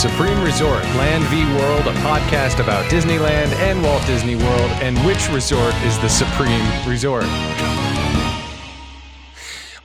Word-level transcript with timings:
Supreme 0.00 0.42
Resort 0.42 0.82
Land 0.96 1.24
v 1.24 1.44
World, 1.60 1.86
a 1.86 1.92
podcast 2.00 2.58
about 2.58 2.90
Disneyland 2.90 3.52
and 3.56 3.82
Walt 3.82 4.02
Disney 4.06 4.34
World, 4.34 4.70
and 4.80 4.96
which 5.04 5.28
resort 5.28 5.74
is 5.82 5.98
the 5.98 6.08
Supreme 6.08 6.66
Resort. 6.88 7.26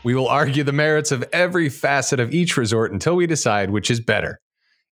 We 0.06 0.16
will 0.16 0.30
argue 0.30 0.64
the 0.64 0.72
merits 0.72 1.12
of 1.12 1.26
every 1.34 1.68
facet 1.68 2.22
of 2.22 2.34
each 2.34 2.56
resort 2.56 2.94
until 2.94 3.18
we 3.18 3.28
decide 3.28 3.72
which 3.72 3.92
is 3.92 4.00
better. 4.00 4.40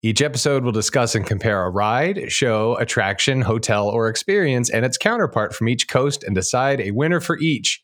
Each 0.02 0.24
episode 0.24 0.64
will 0.64 0.72
discuss 0.72 1.14
and 1.14 1.24
compare 1.24 1.66
a 1.66 1.70
ride, 1.70 2.32
show, 2.32 2.76
attraction, 2.78 3.42
hotel, 3.42 3.88
or 3.88 4.10
experience 4.10 4.72
and 4.72 4.84
its 4.84 4.98
counterpart 4.98 5.54
from 5.54 5.70
each 5.70 5.88
coast 5.88 6.24
and 6.24 6.34
decide 6.34 6.82
a 6.82 6.90
winner 6.90 7.20
for 7.20 7.38
each. 7.38 7.84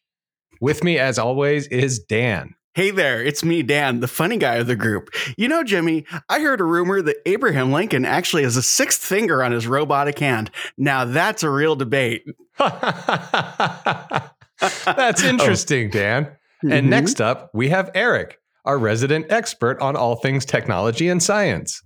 With 0.60 0.84
me, 0.84 0.98
as 0.98 1.20
always, 1.20 1.68
is 1.68 2.00
Dan. 2.00 2.56
Hey 2.78 2.92
there, 2.92 3.24
it's 3.24 3.44
me, 3.44 3.64
Dan, 3.64 4.02
the 4.02 4.08
funny 4.08 4.38
guy 4.38 4.58
of 4.58 4.68
the 4.68 4.76
group. 4.76 5.10
You 5.36 5.48
know, 5.48 5.64
Jimmy, 5.64 6.06
I 6.30 6.42
heard 6.42 6.62
a 6.62 6.64
rumor 6.64 7.02
that 7.02 7.16
Abraham 7.26 7.72
Lincoln 7.72 8.06
actually 8.06 8.44
has 8.44 8.56
a 8.56 8.62
sixth 8.62 9.04
finger 9.04 9.44
on 9.44 9.52
his 9.52 9.66
robotic 9.66 10.20
hand. 10.20 10.52
Now 10.78 11.04
that's 11.04 11.42
a 11.42 11.50
real 11.50 11.76
debate. 11.76 12.24
That's 12.60 14.30
interesting, 15.24 15.90
Dan. 15.90 16.30
And 16.62 16.86
Mhm. 16.86 16.90
next 16.90 17.20
up, 17.20 17.50
we 17.52 17.70
have 17.70 17.90
Eric, 17.96 18.38
our 18.64 18.78
resident 18.78 19.32
expert 19.32 19.82
on 19.82 19.96
all 19.96 20.18
things 20.18 20.46
technology 20.46 21.10
and 21.10 21.24
science. 21.24 21.82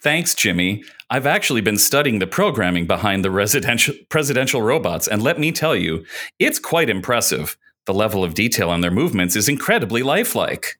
Thanks, 0.00 0.36
Jimmy. 0.36 0.84
I've 1.10 1.26
actually 1.26 1.62
been 1.62 1.78
studying 1.78 2.20
the 2.20 2.28
programming 2.28 2.86
behind 2.86 3.24
the 3.24 3.32
residential 3.32 3.96
presidential 4.08 4.62
robots, 4.62 5.08
and 5.08 5.20
let 5.20 5.40
me 5.40 5.50
tell 5.50 5.74
you, 5.74 6.04
it's 6.38 6.60
quite 6.60 6.88
impressive. 6.88 7.56
The 7.86 7.94
level 7.94 8.24
of 8.24 8.34
detail 8.34 8.70
on 8.70 8.80
their 8.80 8.90
movements 8.90 9.36
is 9.36 9.48
incredibly 9.48 10.02
lifelike. 10.02 10.78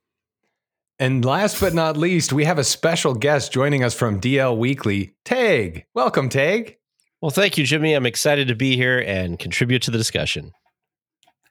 And 0.98 1.24
last 1.24 1.60
but 1.60 1.74
not 1.74 1.96
least, 1.96 2.32
we 2.32 2.44
have 2.44 2.58
a 2.58 2.64
special 2.64 3.14
guest 3.14 3.52
joining 3.52 3.82
us 3.82 3.94
from 3.94 4.20
DL 4.20 4.56
Weekly, 4.56 5.14
Tage. 5.24 5.82
Welcome, 5.92 6.28
Tage. 6.28 6.76
Well, 7.20 7.30
thank 7.30 7.58
you, 7.58 7.64
Jimmy. 7.64 7.94
I'm 7.94 8.06
excited 8.06 8.48
to 8.48 8.54
be 8.54 8.76
here 8.76 9.00
and 9.00 9.38
contribute 9.38 9.82
to 9.82 9.90
the 9.90 9.98
discussion. 9.98 10.52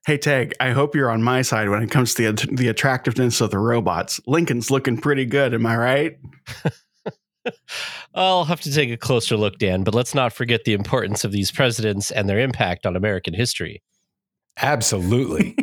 Hey, 0.07 0.17
Tage, 0.17 0.53
I 0.59 0.71
hope 0.71 0.95
you're 0.95 1.11
on 1.11 1.23
my 1.23 1.41
side 1.41 1.69
when 1.69 1.83
it 1.83 1.91
comes 1.91 2.13
to 2.15 2.31
the, 2.31 2.47
the 2.51 2.67
attractiveness 2.67 3.41
of 3.41 3.51
the 3.51 3.59
robots. 3.59 4.19
Lincoln's 4.25 4.71
looking 4.71 4.97
pretty 4.97 5.25
good, 5.25 5.53
am 5.53 5.65
I 5.65 5.77
right? 5.77 6.17
I'll 8.15 8.45
have 8.45 8.61
to 8.61 8.73
take 8.73 8.91
a 8.91 8.97
closer 8.97 9.37
look, 9.37 9.59
Dan, 9.59 9.83
but 9.83 9.93
let's 9.93 10.15
not 10.15 10.33
forget 10.33 10.63
the 10.63 10.73
importance 10.73 11.23
of 11.23 11.31
these 11.31 11.51
presidents 11.51 12.11
and 12.11 12.27
their 12.27 12.39
impact 12.39 12.85
on 12.85 12.95
American 12.95 13.33
history. 13.33 13.81
Absolutely. 14.61 15.55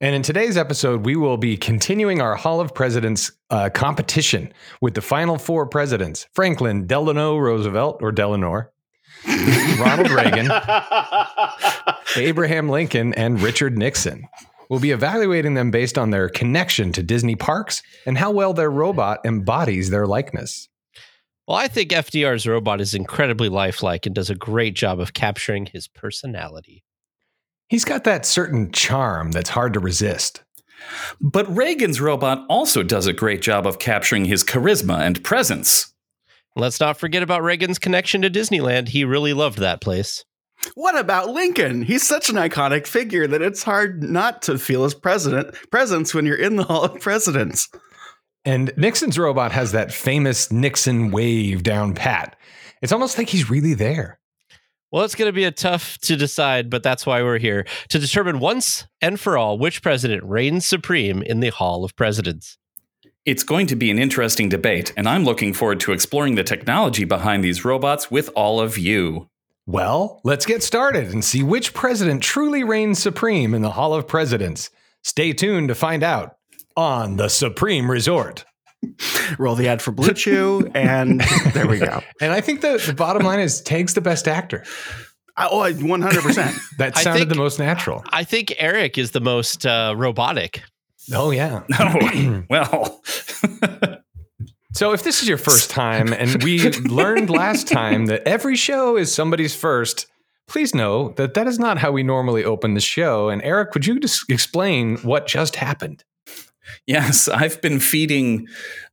and 0.00 0.14
in 0.14 0.22
today's 0.22 0.56
episode, 0.56 1.04
we 1.04 1.16
will 1.16 1.36
be 1.36 1.56
continuing 1.56 2.20
our 2.20 2.34
Hall 2.34 2.60
of 2.60 2.74
Presidents 2.74 3.32
uh, 3.50 3.70
competition 3.70 4.52
with 4.80 4.94
the 4.94 5.00
final 5.00 5.38
four 5.38 5.66
presidents 5.66 6.26
Franklin 6.34 6.86
Delano 6.86 7.36
Roosevelt, 7.36 7.98
or 8.02 8.12
Delano, 8.12 8.70
Ronald 9.78 10.10
Reagan, 10.10 10.50
Abraham 12.16 12.68
Lincoln, 12.68 13.14
and 13.14 13.40
Richard 13.40 13.76
Nixon. 13.76 14.26
We'll 14.68 14.80
be 14.80 14.92
evaluating 14.92 15.54
them 15.54 15.72
based 15.72 15.98
on 15.98 16.10
their 16.10 16.28
connection 16.28 16.92
to 16.92 17.02
Disney 17.02 17.34
parks 17.34 17.82
and 18.06 18.16
how 18.16 18.30
well 18.30 18.52
their 18.52 18.70
robot 18.70 19.18
embodies 19.24 19.90
their 19.90 20.06
likeness. 20.06 20.68
Well, 21.48 21.56
I 21.58 21.66
think 21.66 21.90
FDR's 21.90 22.46
robot 22.46 22.80
is 22.80 22.94
incredibly 22.94 23.48
lifelike 23.48 24.06
and 24.06 24.14
does 24.14 24.30
a 24.30 24.36
great 24.36 24.74
job 24.74 25.00
of 25.00 25.12
capturing 25.12 25.66
his 25.66 25.88
personality. 25.88 26.84
He's 27.70 27.84
got 27.84 28.02
that 28.02 28.26
certain 28.26 28.72
charm 28.72 29.30
that's 29.30 29.50
hard 29.50 29.74
to 29.74 29.80
resist. 29.80 30.42
But 31.20 31.48
Reagan's 31.56 32.00
robot 32.00 32.44
also 32.48 32.82
does 32.82 33.06
a 33.06 33.12
great 33.12 33.42
job 33.42 33.64
of 33.64 33.78
capturing 33.78 34.24
his 34.24 34.42
charisma 34.42 34.98
and 34.98 35.22
presence. 35.22 35.94
Let's 36.56 36.80
not 36.80 36.98
forget 36.98 37.22
about 37.22 37.44
Reagan's 37.44 37.78
connection 37.78 38.22
to 38.22 38.30
Disneyland. 38.30 38.88
He 38.88 39.04
really 39.04 39.32
loved 39.32 39.58
that 39.58 39.80
place. 39.80 40.24
What 40.74 40.98
about 40.98 41.28
Lincoln? 41.28 41.82
He's 41.82 42.06
such 42.06 42.28
an 42.28 42.34
iconic 42.34 42.88
figure 42.88 43.28
that 43.28 43.40
it's 43.40 43.62
hard 43.62 44.02
not 44.02 44.42
to 44.42 44.58
feel 44.58 44.82
his 44.82 44.94
president 44.94 45.54
presence 45.70 46.12
when 46.12 46.26
you're 46.26 46.34
in 46.34 46.56
the 46.56 46.64
Hall 46.64 46.82
of 46.82 47.00
Presidents. 47.00 47.68
And 48.44 48.72
Nixon's 48.76 49.16
robot 49.16 49.52
has 49.52 49.70
that 49.72 49.92
famous 49.92 50.50
Nixon 50.50 51.12
wave 51.12 51.62
down 51.62 51.94
pat. 51.94 52.36
It's 52.82 52.92
almost 52.92 53.16
like 53.16 53.28
he's 53.28 53.48
really 53.48 53.74
there. 53.74 54.19
Well, 54.92 55.04
it's 55.04 55.14
going 55.14 55.28
to 55.28 55.32
be 55.32 55.44
a 55.44 55.52
tough 55.52 55.98
to 55.98 56.16
decide, 56.16 56.68
but 56.68 56.82
that's 56.82 57.06
why 57.06 57.22
we're 57.22 57.38
here 57.38 57.64
to 57.90 57.98
determine 58.00 58.40
once 58.40 58.86
and 59.00 59.20
for 59.20 59.38
all 59.38 59.56
which 59.56 59.82
president 59.82 60.24
reigns 60.24 60.66
supreme 60.66 61.22
in 61.22 61.38
the 61.38 61.50
Hall 61.50 61.84
of 61.84 61.94
Presidents. 61.94 62.58
It's 63.24 63.44
going 63.44 63.68
to 63.68 63.76
be 63.76 63.92
an 63.92 64.00
interesting 64.00 64.48
debate, 64.48 64.92
and 64.96 65.08
I'm 65.08 65.24
looking 65.24 65.52
forward 65.52 65.78
to 65.80 65.92
exploring 65.92 66.34
the 66.34 66.42
technology 66.42 67.04
behind 67.04 67.44
these 67.44 67.64
robots 67.64 68.10
with 68.10 68.30
all 68.34 68.58
of 68.58 68.78
you. 68.78 69.28
Well, 69.64 70.20
let's 70.24 70.46
get 70.46 70.62
started 70.62 71.12
and 71.12 71.24
see 71.24 71.44
which 71.44 71.72
president 71.72 72.24
truly 72.24 72.64
reigns 72.64 73.00
supreme 73.00 73.54
in 73.54 73.62
the 73.62 73.70
Hall 73.70 73.94
of 73.94 74.08
Presidents. 74.08 74.70
Stay 75.04 75.32
tuned 75.32 75.68
to 75.68 75.76
find 75.76 76.02
out 76.02 76.36
on 76.76 77.16
the 77.16 77.28
Supreme 77.28 77.88
Resort. 77.88 78.44
Roll 79.38 79.54
the 79.54 79.68
ad 79.68 79.82
for 79.82 79.92
BlueChew, 79.92 80.72
and 80.74 81.20
there 81.52 81.66
we 81.66 81.78
go. 81.78 82.02
And 82.20 82.32
I 82.32 82.40
think 82.40 82.60
the, 82.60 82.82
the 82.84 82.94
bottom 82.94 83.22
line 83.22 83.40
is 83.40 83.60
Tage's 83.60 83.94
the 83.94 84.00
best 84.00 84.26
actor. 84.28 84.64
Oh, 85.36 85.60
100%. 85.72 86.58
That 86.78 86.96
sounded 86.96 87.20
think- 87.20 87.28
the 87.30 87.36
most 87.36 87.58
natural. 87.58 88.02
I 88.10 88.24
think 88.24 88.54
Eric 88.58 88.98
is 88.98 89.12
the 89.12 89.20
most 89.20 89.66
uh, 89.66 89.94
robotic. 89.96 90.62
Oh, 91.12 91.30
yeah. 91.30 91.62
Oh, 91.78 92.44
well. 92.50 93.00
So, 94.72 94.92
if 94.92 95.02
this 95.02 95.20
is 95.22 95.28
your 95.28 95.38
first 95.38 95.68
time, 95.70 96.12
and 96.12 96.42
we 96.44 96.70
learned 96.70 97.28
last 97.28 97.66
time 97.66 98.06
that 98.06 98.22
every 98.26 98.54
show 98.54 98.96
is 98.96 99.12
somebody's 99.12 99.54
first, 99.54 100.06
please 100.46 100.74
know 100.74 101.10
that 101.16 101.34
that 101.34 101.46
is 101.48 101.58
not 101.58 101.78
how 101.78 101.90
we 101.90 102.02
normally 102.02 102.44
open 102.44 102.74
the 102.74 102.80
show. 102.80 103.28
And 103.30 103.42
Eric, 103.42 103.74
would 103.74 103.86
you 103.86 103.98
just 103.98 104.30
explain 104.30 104.98
what 104.98 105.26
just 105.26 105.56
happened? 105.56 106.04
Yes, 106.86 107.28
I've 107.28 107.60
been 107.60 107.80
feeding 107.80 108.46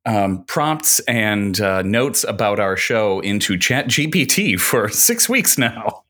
um, 0.05 0.43
prompts 0.45 0.99
and 1.01 1.59
uh, 1.59 1.81
notes 1.81 2.23
about 2.23 2.59
our 2.59 2.77
show 2.77 3.19
into 3.19 3.57
ChatGPT 3.57 4.59
for 4.59 4.89
six 4.89 5.27
weeks 5.27 5.57
now, 5.57 6.03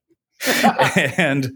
and 1.17 1.51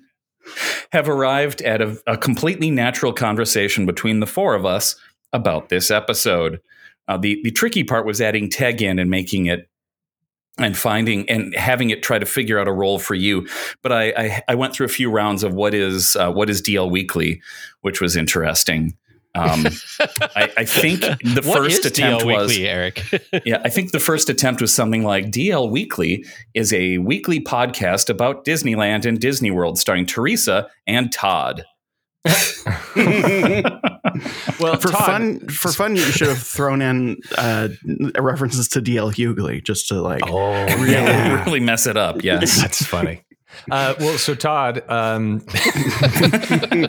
have 0.91 1.07
arrived 1.07 1.61
at 1.61 1.81
a, 1.81 2.01
a 2.07 2.17
completely 2.17 2.71
natural 2.71 3.13
conversation 3.13 3.85
between 3.85 4.19
the 4.19 4.27
four 4.27 4.55
of 4.55 4.65
us 4.65 4.95
about 5.33 5.69
this 5.69 5.91
episode. 5.91 6.59
Uh, 7.07 7.17
the 7.17 7.39
the 7.43 7.51
tricky 7.51 7.83
part 7.83 8.05
was 8.05 8.21
adding 8.21 8.49
Tage 8.49 8.81
in 8.81 8.99
and 8.99 9.09
making 9.09 9.45
it 9.45 9.69
and 10.57 10.77
finding 10.77 11.29
and 11.29 11.55
having 11.55 11.89
it 11.89 12.03
try 12.03 12.19
to 12.19 12.25
figure 12.25 12.59
out 12.59 12.67
a 12.67 12.73
role 12.73 12.99
for 12.99 13.15
you. 13.15 13.47
But 13.81 13.91
I 13.91 14.13
I, 14.17 14.43
I 14.49 14.55
went 14.55 14.73
through 14.73 14.85
a 14.85 14.89
few 14.89 15.09
rounds 15.09 15.43
of 15.43 15.53
what 15.53 15.73
is 15.73 16.15
uh, 16.15 16.31
what 16.31 16.49
is 16.49 16.61
DL 16.61 16.89
Weekly, 16.89 17.41
which 17.81 18.01
was 18.01 18.15
interesting. 18.15 18.95
Um, 19.33 19.65
I, 20.35 20.51
I 20.57 20.65
think 20.65 20.99
the 21.23 21.41
What 21.45 21.57
first 21.57 21.79
is 21.79 21.85
attempt 21.85 22.23
DL 22.23 22.33
was 22.33 22.49
Weekly, 22.49 22.67
Eric. 22.67 23.03
yeah, 23.45 23.61
I 23.63 23.69
think 23.69 23.91
the 23.91 23.99
first 23.99 24.29
attempt 24.29 24.59
was 24.61 24.73
something 24.73 25.03
like 25.03 25.27
DL 25.27 25.71
Weekly 25.71 26.25
is 26.53 26.73
a 26.73 26.97
weekly 26.97 27.39
podcast 27.41 28.09
about 28.09 28.43
Disneyland 28.43 29.05
and 29.05 29.19
Disney 29.19 29.49
World 29.51 29.79
starring 29.79 30.05
Teresa 30.05 30.69
and 30.87 31.11
Todd. 31.13 31.63
Well, 34.59 34.75
for 34.77 34.89
Todd- 34.89 35.05
fun, 35.05 35.39
for 35.47 35.71
fun, 35.71 35.95
you 35.95 36.01
should 36.01 36.27
have 36.27 36.41
thrown 36.41 36.81
in 36.81 37.17
uh, 37.37 37.69
references 38.19 38.67
to 38.69 38.81
DL 38.81 39.11
Hughley 39.13 39.63
just 39.63 39.87
to 39.87 40.01
like. 40.01 40.21
Oh, 40.27 40.51
Yeah, 40.85 41.43
really 41.45 41.59
mess 41.61 41.87
it 41.87 41.97
up. 41.97 42.23
Yes. 42.23 42.59
That's 42.61 42.85
funny. 42.85 43.23
Uh, 43.69 43.93
well, 43.99 44.17
so 44.17 44.35
Todd, 44.35 44.83
um, 44.89 45.39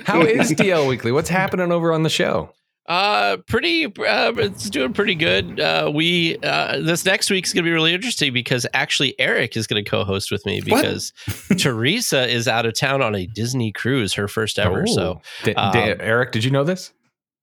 how 0.05 0.23
is 0.23 0.53
DL 0.53 0.89
Weekly? 0.89 1.13
What's 1.13 1.29
happening 1.29 1.73
over 1.73 1.93
on 1.93 2.03
the 2.03 2.11
show? 2.11 2.51
Uh, 2.87 3.37
pretty. 3.47 3.87
Uh, 3.87 4.33
it's 4.37 4.69
doing 4.69 4.93
pretty 4.93 5.15
good. 5.15 5.61
Uh, 5.61 5.91
we 5.95 6.37
uh, 6.39 6.81
this 6.81 7.05
next 7.05 7.31
week's 7.31 7.53
gonna 7.53 7.63
be 7.65 7.71
really 7.71 7.95
interesting 7.95 8.33
because 8.33 8.67
actually 8.75 9.19
Eric 9.21 9.57
is 9.57 9.67
gonna 9.69 9.85
co-host 9.85 10.33
with 10.33 10.45
me 10.45 10.61
because 10.61 11.13
Teresa 11.59 12.29
is 12.29 12.49
out 12.49 12.67
of 12.67 12.75
town 12.75 13.01
on 13.01 13.15
a 13.15 13.27
Disney 13.27 13.71
cruise, 13.71 14.15
her 14.15 14.27
first 14.27 14.59
ever. 14.59 14.87
So 14.87 15.21
D- 15.45 15.53
D- 15.53 15.57
um, 15.57 15.77
Eric, 16.01 16.33
did 16.33 16.43
you 16.43 16.51
know 16.51 16.65
this? 16.65 16.93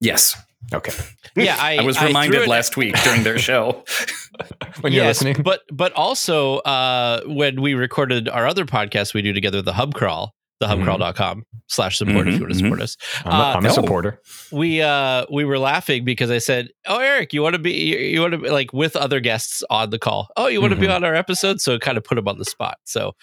Yes. 0.01 0.35
Okay. 0.73 0.91
yeah, 1.35 1.57
I, 1.59 1.77
I 1.77 1.81
was 1.83 2.01
reminded 2.01 2.41
it- 2.43 2.47
last 2.47 2.77
week 2.77 2.95
during 3.03 3.23
their 3.23 3.39
show. 3.39 3.83
When 4.81 4.93
you're 4.93 5.03
yes, 5.03 5.21
listening, 5.21 5.43
but 5.43 5.61
but 5.73 5.91
also 5.93 6.57
uh, 6.59 7.21
when 7.25 7.61
we 7.61 7.73
recorded 7.73 8.29
our 8.29 8.47
other 8.47 8.65
podcast 8.65 9.13
we 9.13 9.21
do 9.21 9.33
together, 9.33 9.61
the 9.61 9.73
Hub 9.73 9.93
Crawl, 9.93 10.33
the 10.61 10.67
hubcrawl.com 10.67 11.43
slash 11.67 11.97
support 11.97 12.27
if 12.29 12.35
you 12.35 12.41
want 12.41 12.53
to 12.53 12.57
support 12.59 12.81
us. 12.81 12.95
I'm 13.25 13.33
a, 13.33 13.35
uh, 13.43 13.53
I'm 13.55 13.65
a 13.65 13.69
supporter. 13.71 14.21
we 14.53 14.81
uh 14.81 15.25
we 15.29 15.43
were 15.43 15.59
laughing 15.59 16.05
because 16.05 16.31
I 16.31 16.37
said, 16.37 16.69
"Oh, 16.87 16.99
Eric, 16.99 17.33
you 17.33 17.41
want 17.41 17.55
to 17.55 17.59
be 17.59 17.73
you, 17.73 17.97
you 17.97 18.21
want 18.21 18.31
to 18.31 18.37
be 18.37 18.49
like 18.49 18.71
with 18.71 18.95
other 18.95 19.19
guests 19.19 19.61
on 19.69 19.89
the 19.89 19.99
call? 19.99 20.29
Oh, 20.37 20.47
you 20.47 20.61
want 20.61 20.73
to 20.73 20.79
be 20.79 20.87
Mhm. 20.87 20.95
on 20.95 21.03
our 21.03 21.15
episode?" 21.15 21.59
So 21.59 21.73
it 21.73 21.81
kind 21.81 21.97
of 21.97 22.05
put 22.05 22.17
him 22.17 22.27
on 22.29 22.37
the 22.37 22.45
spot. 22.45 22.77
So 22.85 23.13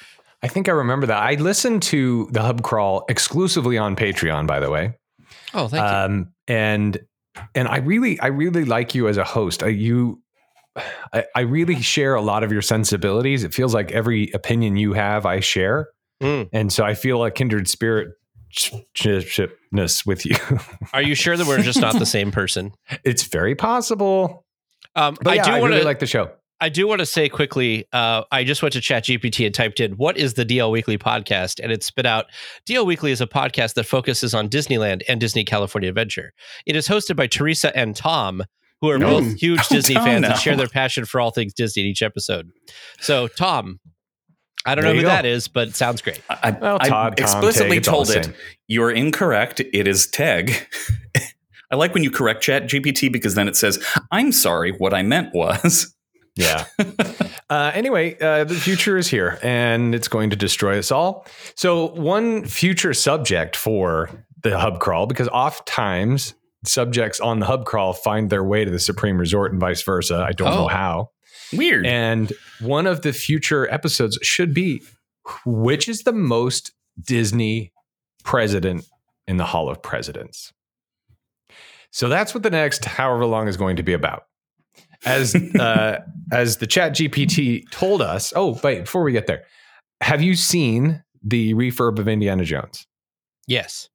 I 0.42 0.48
think 0.48 0.68
I 0.68 0.72
remember 0.72 1.06
that. 1.06 1.22
I 1.22 1.34
listened 1.36 1.82
to 1.84 2.28
the 2.32 2.42
Hub 2.42 2.62
Crawl 2.62 3.06
exclusively 3.08 3.78
on 3.78 3.96
Patreon, 3.96 4.46
by 4.46 4.60
the 4.60 4.68
way. 4.70 4.92
oh, 5.54 5.68
thank 5.68 5.80
you. 5.82 5.96
um, 5.96 6.32
and 6.48 6.98
and 7.54 7.68
I 7.68 7.78
really 7.78 8.18
I 8.20 8.26
really 8.28 8.64
like 8.64 8.94
you 8.94 9.08
as 9.08 9.16
a 9.16 9.24
host. 9.24 9.62
I, 9.62 9.68
you, 9.68 10.22
I, 11.12 11.24
I 11.34 11.40
really 11.40 11.80
share 11.82 12.14
a 12.14 12.20
lot 12.22 12.44
of 12.44 12.52
your 12.52 12.62
sensibilities. 12.62 13.44
It 13.44 13.54
feels 13.54 13.74
like 13.74 13.92
every 13.92 14.30
opinion 14.32 14.76
you 14.76 14.92
have, 14.94 15.26
I 15.26 15.40
share, 15.40 15.88
Mm. 16.22 16.48
and 16.52 16.72
so 16.72 16.82
I 16.84 16.94
feel 16.94 17.22
a 17.24 17.30
kindred 17.30 17.68
spirit 17.68 18.08
shipness 18.94 20.06
with 20.06 20.24
you. 20.24 20.34
Are 20.92 21.02
you 21.02 21.14
sure 21.14 21.36
that 21.36 21.46
we're 21.46 21.60
just 21.62 21.80
not 21.80 21.98
the 21.98 22.06
same 22.06 22.30
person? 22.30 22.72
it's 23.04 23.24
very 23.24 23.54
possible. 23.54 24.44
Um, 24.94 25.16
But 25.20 25.28
I 25.32 25.34
yeah, 25.34 25.44
do 25.44 25.50
I 25.52 25.60
want 25.60 25.72
to 25.72 25.74
really 25.76 25.84
like 25.84 25.98
the 25.98 26.06
show. 26.06 26.30
I 26.60 26.68
do 26.70 26.86
want 26.88 27.00
to 27.00 27.06
say 27.06 27.28
quickly, 27.28 27.84
uh, 27.92 28.22
I 28.32 28.42
just 28.44 28.62
went 28.62 28.72
to 28.72 28.80
ChatGPT 28.80 29.44
and 29.44 29.54
typed 29.54 29.78
in 29.78 29.92
what 29.92 30.16
is 30.16 30.34
the 30.34 30.44
DL 30.46 30.70
Weekly 30.70 30.96
podcast, 30.96 31.60
and 31.62 31.70
it 31.70 31.82
spit 31.82 32.06
out 32.06 32.26
DL 32.66 32.86
Weekly 32.86 33.10
is 33.12 33.20
a 33.20 33.26
podcast 33.26 33.74
that 33.74 33.84
focuses 33.84 34.32
on 34.32 34.48
Disneyland 34.48 35.02
and 35.08 35.20
Disney 35.20 35.44
California 35.44 35.88
Adventure. 35.90 36.32
It 36.64 36.74
is 36.74 36.88
hosted 36.88 37.14
by 37.16 37.26
Teresa 37.26 37.76
and 37.76 37.94
Tom, 37.94 38.42
who 38.80 38.88
are 38.90 38.98
both 38.98 39.34
huge 39.38 39.60
Oh, 39.60 39.66
Disney 39.74 39.96
Tom 39.96 40.04
fans 40.04 40.22
now. 40.22 40.30
and 40.30 40.38
share 40.38 40.56
their 40.56 40.68
passion 40.68 41.04
for 41.04 41.20
all 41.20 41.30
things 41.30 41.52
Disney 41.52 41.82
in 41.82 41.88
each 41.90 42.02
episode. 42.02 42.48
So, 43.00 43.28
Tom, 43.28 43.78
I 44.64 44.74
don't 44.74 44.84
There 44.84 44.94
know 44.94 44.96
who 45.00 45.02
go. 45.02 45.08
that 45.08 45.26
is, 45.26 45.48
but 45.48 45.68
it 45.68 45.76
sounds 45.76 46.00
great. 46.00 46.22
I, 46.30 46.52
Well, 46.52 46.78
I 46.80 46.88
Todd, 46.88 47.16
Tom, 47.18 47.24
explicitly 47.24 47.68
Tage, 47.70 47.78
it's 47.78 47.88
all 47.88 48.04
told 48.06 48.10
it, 48.16 48.34
you're 48.66 48.90
incorrect. 48.90 49.60
It 49.60 49.86
is 49.86 50.06
Tage. 50.06 50.66
I 51.70 51.76
like 51.76 51.92
when 51.94 52.02
you 52.02 52.10
correct 52.10 52.42
Chat 52.42 52.62
GPT 52.64 53.12
because 53.12 53.34
then 53.34 53.46
it 53.48 53.56
says, 53.56 53.84
I'm 54.10 54.32
sorry, 54.32 54.70
what 54.72 54.94
I 54.94 55.02
meant 55.02 55.34
was. 55.34 55.92
Yeah. 56.36 56.66
uh, 57.50 57.72
anyway, 57.74 58.16
uh, 58.20 58.44
the 58.44 58.54
future 58.54 58.96
is 58.96 59.08
here 59.08 59.38
and 59.42 59.94
it's 59.94 60.08
going 60.08 60.30
to 60.30 60.36
destroy 60.36 60.78
us 60.78 60.92
all. 60.92 61.26
So, 61.54 61.86
one 61.88 62.44
future 62.44 62.92
subject 62.94 63.56
for 63.56 64.10
the 64.42 64.58
hub 64.58 64.78
crawl, 64.80 65.06
because 65.06 65.28
oftentimes 65.28 66.34
subjects 66.64 67.20
on 67.20 67.38
the 67.40 67.46
hub 67.46 67.64
crawl 67.64 67.92
find 67.94 68.28
their 68.28 68.44
way 68.44 68.64
to 68.64 68.70
the 68.70 68.78
Supreme 68.78 69.18
Resort 69.18 69.50
and 69.52 69.60
vice 69.60 69.82
versa. 69.82 70.24
I 70.28 70.32
don't 70.32 70.48
Oh. 70.48 70.62
know 70.62 70.68
how. 70.68 71.10
Weird. 71.52 71.86
And 71.86 72.32
one 72.60 72.86
of 72.86 73.02
the 73.02 73.12
future 73.12 73.72
episodes 73.72 74.18
should 74.22 74.52
be 74.52 74.82
which 75.44 75.88
is 75.88 76.02
the 76.02 76.12
most 76.12 76.72
Disney 77.00 77.72
president 78.24 78.84
in 79.26 79.36
the 79.38 79.44
Hall 79.44 79.68
of 79.68 79.82
Presidents? 79.82 80.52
So 81.90 82.08
that's 82.08 82.34
what 82.34 82.42
the 82.42 82.50
next 82.50 82.84
however 82.84 83.26
long 83.26 83.48
is 83.48 83.56
going 83.56 83.76
to 83.76 83.82
be 83.82 83.92
about. 83.92 84.24
As 85.06 85.34
uh, 85.34 86.00
as 86.32 86.56
the 86.58 86.66
Chat 86.66 86.92
GPT 86.92 87.62
told 87.70 88.02
us. 88.02 88.32
Oh, 88.36 88.58
wait, 88.62 88.80
before 88.80 89.02
we 89.04 89.12
get 89.12 89.26
there, 89.26 89.44
have 90.02 90.20
you 90.20 90.34
seen 90.34 91.02
the 91.22 91.54
refurb 91.54 91.98
of 91.98 92.08
Indiana 92.08 92.44
Jones 92.44 92.86
Yes. 93.46 93.88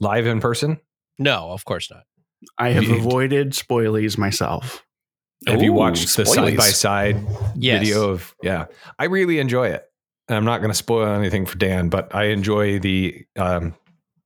live 0.00 0.26
in 0.26 0.40
person? 0.40 0.80
No, 1.18 1.50
of 1.50 1.64
course 1.64 1.90
not. 1.90 2.04
I 2.56 2.70
have 2.70 2.84
You- 2.84 2.96
avoided 2.96 3.50
spoilies 3.52 4.16
myself. 4.18 4.84
Have 5.46 5.62
you 5.62 5.72
watched 5.72 6.16
the 6.16 6.26
side 6.26 6.56
by 6.56 6.64
side 6.70 7.16
video 7.54 8.10
of 8.10 8.34
yeah 8.42 8.66
i 8.98 9.04
really 9.04 9.38
enjoy 9.38 9.68
it 9.68 9.84
And 10.26 10.36
i'm 10.36 10.44
not 10.44 10.58
going 10.58 10.70
to 10.72 10.76
spoil 10.76 11.06
anything 11.06 11.46
for 11.46 11.56
dan 11.56 11.88
but 11.90 12.12
i 12.12 12.24
enjoy 12.24 12.80
the 12.80 13.24
um, 13.36 13.76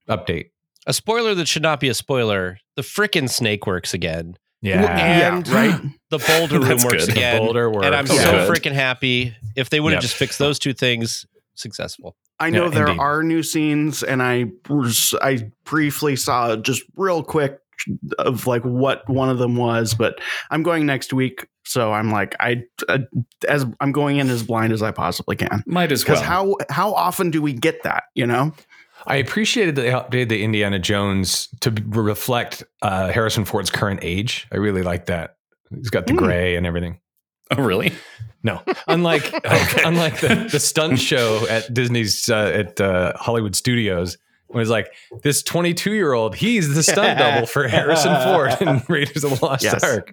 update 0.09 0.53
A 0.87 0.95
spoiler 0.95 1.35
that 1.35 1.49
should 1.49 1.63
not 1.63 1.81
be 1.81 1.91
a 1.91 1.95
spoiler. 1.95 2.57
The 2.77 2.83
frickin' 2.83 3.29
snake 3.29 3.67
works 3.67 3.93
again. 3.93 4.39
Yeah 4.63 5.35
And 5.37 5.49
right. 5.49 5.81
the 6.11 6.19
boulder 6.19 6.61
room 6.61 6.79
works 6.85 7.07
good. 7.07 7.17
The 7.17 7.39
boulder 7.39 7.71
works. 7.71 7.87
and 7.87 7.95
I'm 7.95 8.07
so 8.07 8.17
good. 8.17 8.49
freaking 8.51 8.73
happy. 8.73 9.35
If 9.57 9.71
they 9.71 9.81
would 9.81 9.93
have 9.93 9.99
Yep. 9.99 10.03
just 10.03 10.17
fixed 10.17 10.39
those 10.39 10.59
two 10.59 10.73
things, 10.73 11.27
successful. 11.55 12.17
I 12.41 12.51
know 12.51 12.65
Yeah, 12.65 12.71
there 12.71 12.87
indeed. 12.89 13.01
are 13.01 13.23
new 13.23 13.43
scenes, 13.43 14.03
and 14.03 14.23
I 14.23 14.47
was- 14.69 15.15
I 15.23 15.51
briefly 15.65 16.17
saw 16.17 16.57
just 16.57 16.83
real 16.97 17.23
quick 17.23 17.59
of 18.19 18.47
like 18.47 18.63
what 18.65 19.09
one 19.09 19.29
of 19.29 19.39
them 19.39 19.57
was, 19.57 19.95
but 19.95 20.21
I'm 20.51 20.63
going 20.63 20.87
next 20.87 21.13
week, 21.13 21.47
so 21.65 21.93
I'm 21.93 22.11
like 22.11 22.35
I 22.41 22.63
uh, 22.89 22.99
as 23.49 23.67
I'm 23.81 23.91
going 23.93 24.19
in 24.19 24.29
as 24.31 24.43
blind 24.45 24.73
as 24.73 24.83
I 24.83 24.91
possibly 24.93 25.35
can. 25.37 25.63
Might 25.67 25.91
as 25.93 26.07
well. 26.07 26.15
Because 26.17 26.27
how 26.27 26.57
how 26.71 26.95
often 26.95 27.31
do 27.31 27.43
we 27.43 27.53
get 27.53 27.83
that? 27.83 28.05
You 28.15 28.27
know, 28.27 28.55
i 29.07 29.17
appreciated 29.17 29.75
that 29.77 29.83
they 29.83 29.91
updated 29.91 30.29
the 30.31 30.43
indiana 30.43 30.79
jones 30.79 31.49
to 31.61 31.71
reflect 31.89 32.63
uh, 32.83 33.09
harrison 33.13 33.45
ford's 33.45 33.71
current 33.71 34.01
age. 34.03 34.47
I 34.53 34.57
really 34.57 34.83
like 34.83 35.07
that. 35.07 35.37
He's 35.75 35.91
got 35.91 36.07
the 36.07 36.13
Hmm. 36.13 36.19
gray 36.19 36.57
and 36.57 36.67
everything. 36.67 37.01
Oh, 37.51 37.63
really? 37.63 37.93
no. 38.43 38.61
Unlike 38.89 39.33
unlike 39.85 40.21
the, 40.21 40.49
the 40.51 40.61
stunt 40.61 40.99
show 41.11 41.47
at 41.49 41.73
disney's 41.73 42.29
uh, 42.29 42.53
at 42.55 42.81
uh, 42.81 43.13
hollywood 43.17 43.55
studios 43.57 44.19
when 44.49 44.61
it's 44.61 44.71
like 44.71 44.93
this 45.23 45.43
22 45.43 45.93
year 45.95 46.13
old 46.13 46.35
he's 46.35 46.75
the 46.75 46.83
stunt 46.83 47.19
double 47.19 47.47
for 47.47 47.67
harrison 47.69 48.15
ford 48.25 48.53
in 48.61 48.83
raiders 48.89 49.25
of 49.25 49.39
the 49.39 49.45
lost 49.47 49.63
Yes. 49.65 49.83
ark. 49.83 50.13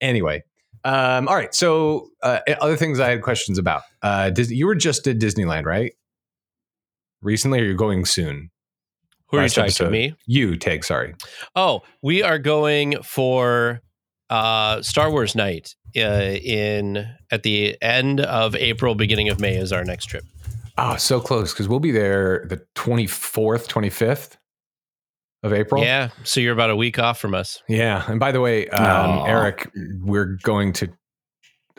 Anyway 0.00 0.42
um, 0.84 1.26
all 1.26 1.34
right. 1.34 1.52
So 1.52 2.10
uh, 2.22 2.38
other 2.60 2.76
things 2.76 3.00
i 3.00 3.10
had 3.10 3.20
questions 3.22 3.58
about. 3.58 3.82
Uh, 4.02 4.30
Disney, 4.30 4.54
you 4.54 4.66
were 4.66 4.76
just 4.76 5.04
at 5.08 5.18
disneyland 5.18 5.64
right 5.64 5.94
recently 7.22 7.60
or 7.60 7.64
you're 7.64 7.74
going 7.74 8.04
soon 8.04 8.50
Who 9.28 9.38
are 9.38 9.42
you 9.44 9.48
talking 9.48 9.64
episode. 9.64 9.84
to? 9.86 9.90
Me? 9.90 10.14
you 10.26 10.56
take 10.56 10.84
sorry 10.84 11.14
Oh, 11.54 11.82
we 12.02 12.22
are 12.22 12.38
going 12.38 13.02
for 13.02 13.80
uh, 14.30 14.82
Star 14.82 15.10
Wars 15.10 15.34
night 15.36 15.74
uh, 15.96 16.00
in 16.00 17.06
at 17.30 17.42
the 17.44 17.76
end 17.80 18.20
of 18.20 18.54
April, 18.56 18.94
beginning 18.94 19.28
of 19.28 19.40
May 19.40 19.56
is 19.56 19.72
our 19.72 19.84
next 19.84 20.06
trip. 20.06 20.24
oh 20.78 20.96
so 20.96 21.20
close 21.20 21.52
because 21.52 21.68
we'll 21.68 21.80
be 21.80 21.92
there 21.92 22.44
the 22.48 22.60
24th 22.74 23.66
25th 23.68 24.36
of 25.42 25.52
april 25.52 25.80
Yeah, 25.82 26.08
so 26.24 26.40
you're 26.40 26.52
about 26.52 26.70
a 26.70 26.76
week 26.76 26.98
off 26.98 27.20
from 27.20 27.34
us. 27.34 27.62
Yeah, 27.68 28.04
and 28.10 28.18
by 28.18 28.32
the 28.32 28.40
way, 28.40 28.66
um, 28.70 29.24
Eric, 29.28 29.70
we're 30.02 30.38
going 30.42 30.72
to 30.74 30.88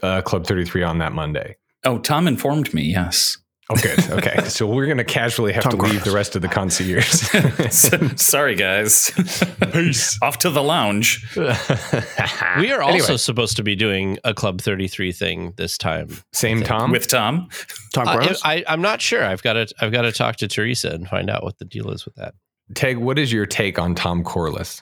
uh, 0.03 0.21
Club 0.21 0.45
Thirty 0.45 0.63
Three 0.63 0.83
on 0.83 0.99
that 0.99 1.11
Monday. 1.11 1.57
Oh, 1.83 1.97
Tom 1.97 2.27
informed 2.27 2.73
me, 2.73 2.83
yes. 2.83 3.37
Oh, 3.69 3.75
good. 3.75 3.99
Okay, 4.11 4.43
so 4.47 4.65
we're 4.65 4.85
going 4.85 4.97
to 4.97 5.03
casually 5.03 5.51
have 5.51 5.63
Tom 5.63 5.71
to 5.73 5.77
leave 5.77 6.03
the 6.05 6.11
rest 6.11 6.35
of 6.37 6.41
the 6.41 6.47
concierge. 6.47 7.05
Sorry, 8.19 8.55
guys. 8.55 9.11
Peace. 9.73 10.17
Off 10.21 10.37
to 10.39 10.49
the 10.49 10.63
lounge. 10.63 11.25
We 11.35 11.43
are 12.71 12.81
Anyway. 12.81 12.99
also 13.01 13.17
supposed 13.17 13.57
to 13.57 13.63
be 13.63 13.75
doing 13.75 14.19
a 14.23 14.33
Club 14.33 14.61
33 14.61 15.11
thing 15.11 15.53
this 15.57 15.77
time. 15.77 16.07
Same 16.31 16.63
Tom. 16.63 16.91
With 16.91 17.07
Tom. 17.09 17.49
Tom 17.93 18.07
Uh, 18.07 18.17
Cruise. 18.17 18.41
I, 18.45 18.63
I'm 18.67 18.81
not 18.81 19.01
sure. 19.01 19.23
I've 19.25 19.43
got 19.43 19.53
to 19.53 19.67
I've 19.81 19.91
got 19.91 20.03
to 20.03 20.11
talk 20.13 20.37
to 20.37 20.47
Teresa 20.47 20.89
and 20.91 21.07
find 21.07 21.29
out 21.29 21.43
what 21.43 21.57
the 21.59 21.65
deal 21.65 21.91
is 21.91 22.05
with 22.05 22.15
that. 22.15 22.35
Tage, 22.73 22.97
what 22.97 23.19
is 23.19 23.31
your 23.33 23.45
take 23.45 23.77
on 23.79 23.95
Tom 23.95 24.23
Corliss? 24.23 24.81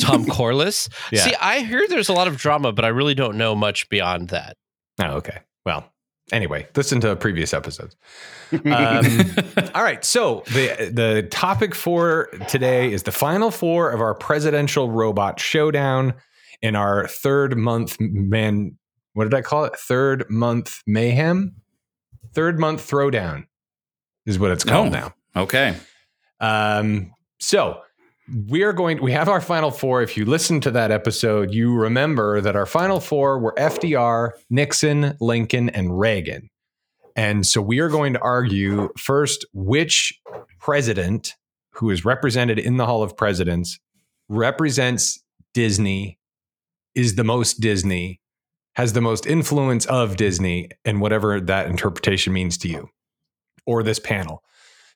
Tom 0.00 0.26
Corliss. 0.26 0.88
Yeah. 1.12 1.22
See, 1.24 1.34
I 1.40 1.60
hear 1.60 1.86
there's 1.88 2.08
a 2.08 2.12
lot 2.12 2.28
of 2.28 2.36
drama, 2.36 2.72
but 2.72 2.84
I 2.84 2.88
really 2.88 3.14
don't 3.14 3.36
know 3.36 3.54
much 3.54 3.88
beyond 3.88 4.28
that. 4.28 4.56
Oh, 5.00 5.16
okay. 5.16 5.38
Well, 5.66 5.90
anyway, 6.32 6.66
listen 6.76 7.00
to 7.02 7.14
previous 7.16 7.52
episodes. 7.54 7.96
Um, 8.52 9.04
all 9.74 9.82
right. 9.82 10.04
So 10.04 10.44
the 10.46 10.88
the 10.92 11.26
topic 11.28 11.74
for 11.74 12.28
today 12.46 12.92
is 12.92 13.02
the 13.02 13.10
final 13.10 13.50
four 13.50 13.90
of 13.90 14.00
our 14.00 14.14
presidential 14.14 14.90
robot 14.92 15.40
showdown 15.40 16.14
in 16.62 16.76
our 16.76 17.08
third 17.08 17.56
month 17.58 17.96
man. 17.98 18.76
What 19.14 19.24
did 19.24 19.34
I 19.34 19.42
call 19.42 19.64
it? 19.64 19.74
Third 19.76 20.30
month 20.30 20.82
mayhem. 20.86 21.56
Third 22.32 22.60
month 22.60 22.88
throwdown 22.88 23.46
is 24.24 24.38
what 24.38 24.52
it's 24.52 24.62
called 24.62 24.88
Oh. 24.88 24.90
now. 25.00 25.14
okay. 25.42 25.76
Um, 26.38 27.12
so 27.40 27.80
we 28.48 28.62
are 28.62 28.72
going. 28.72 29.02
We 29.02 29.12
have 29.12 29.28
our 29.28 29.40
final 29.40 29.70
four. 29.70 30.02
If 30.02 30.16
you 30.16 30.24
listen 30.24 30.60
to 30.62 30.70
that 30.72 30.90
episode, 30.90 31.52
you 31.52 31.74
remember 31.74 32.40
that 32.40 32.56
our 32.56 32.66
final 32.66 33.00
four 33.00 33.38
were 33.38 33.54
FDR, 33.58 34.30
Nixon, 34.48 35.16
Lincoln, 35.20 35.68
and 35.70 35.98
Reagan. 35.98 36.48
And 37.16 37.46
so 37.46 37.60
we 37.60 37.78
are 37.80 37.88
going 37.88 38.14
to 38.14 38.20
argue 38.20 38.88
first 38.98 39.44
which 39.52 40.20
president 40.58 41.34
who 41.72 41.90
is 41.90 42.04
represented 42.04 42.58
in 42.58 42.76
the 42.76 42.86
Hall 42.86 43.02
of 43.02 43.16
Presidents 43.16 43.78
represents 44.28 45.22
Disney, 45.52 46.18
is 46.94 47.16
the 47.16 47.24
most 47.24 47.60
Disney, 47.60 48.20
has 48.74 48.92
the 48.92 49.00
most 49.00 49.26
influence 49.26 49.86
of 49.86 50.16
Disney, 50.16 50.70
and 50.84 51.00
whatever 51.00 51.40
that 51.40 51.66
interpretation 51.68 52.32
means 52.32 52.58
to 52.58 52.68
you 52.68 52.88
or 53.66 53.82
this 53.82 53.98
panel. 53.98 54.42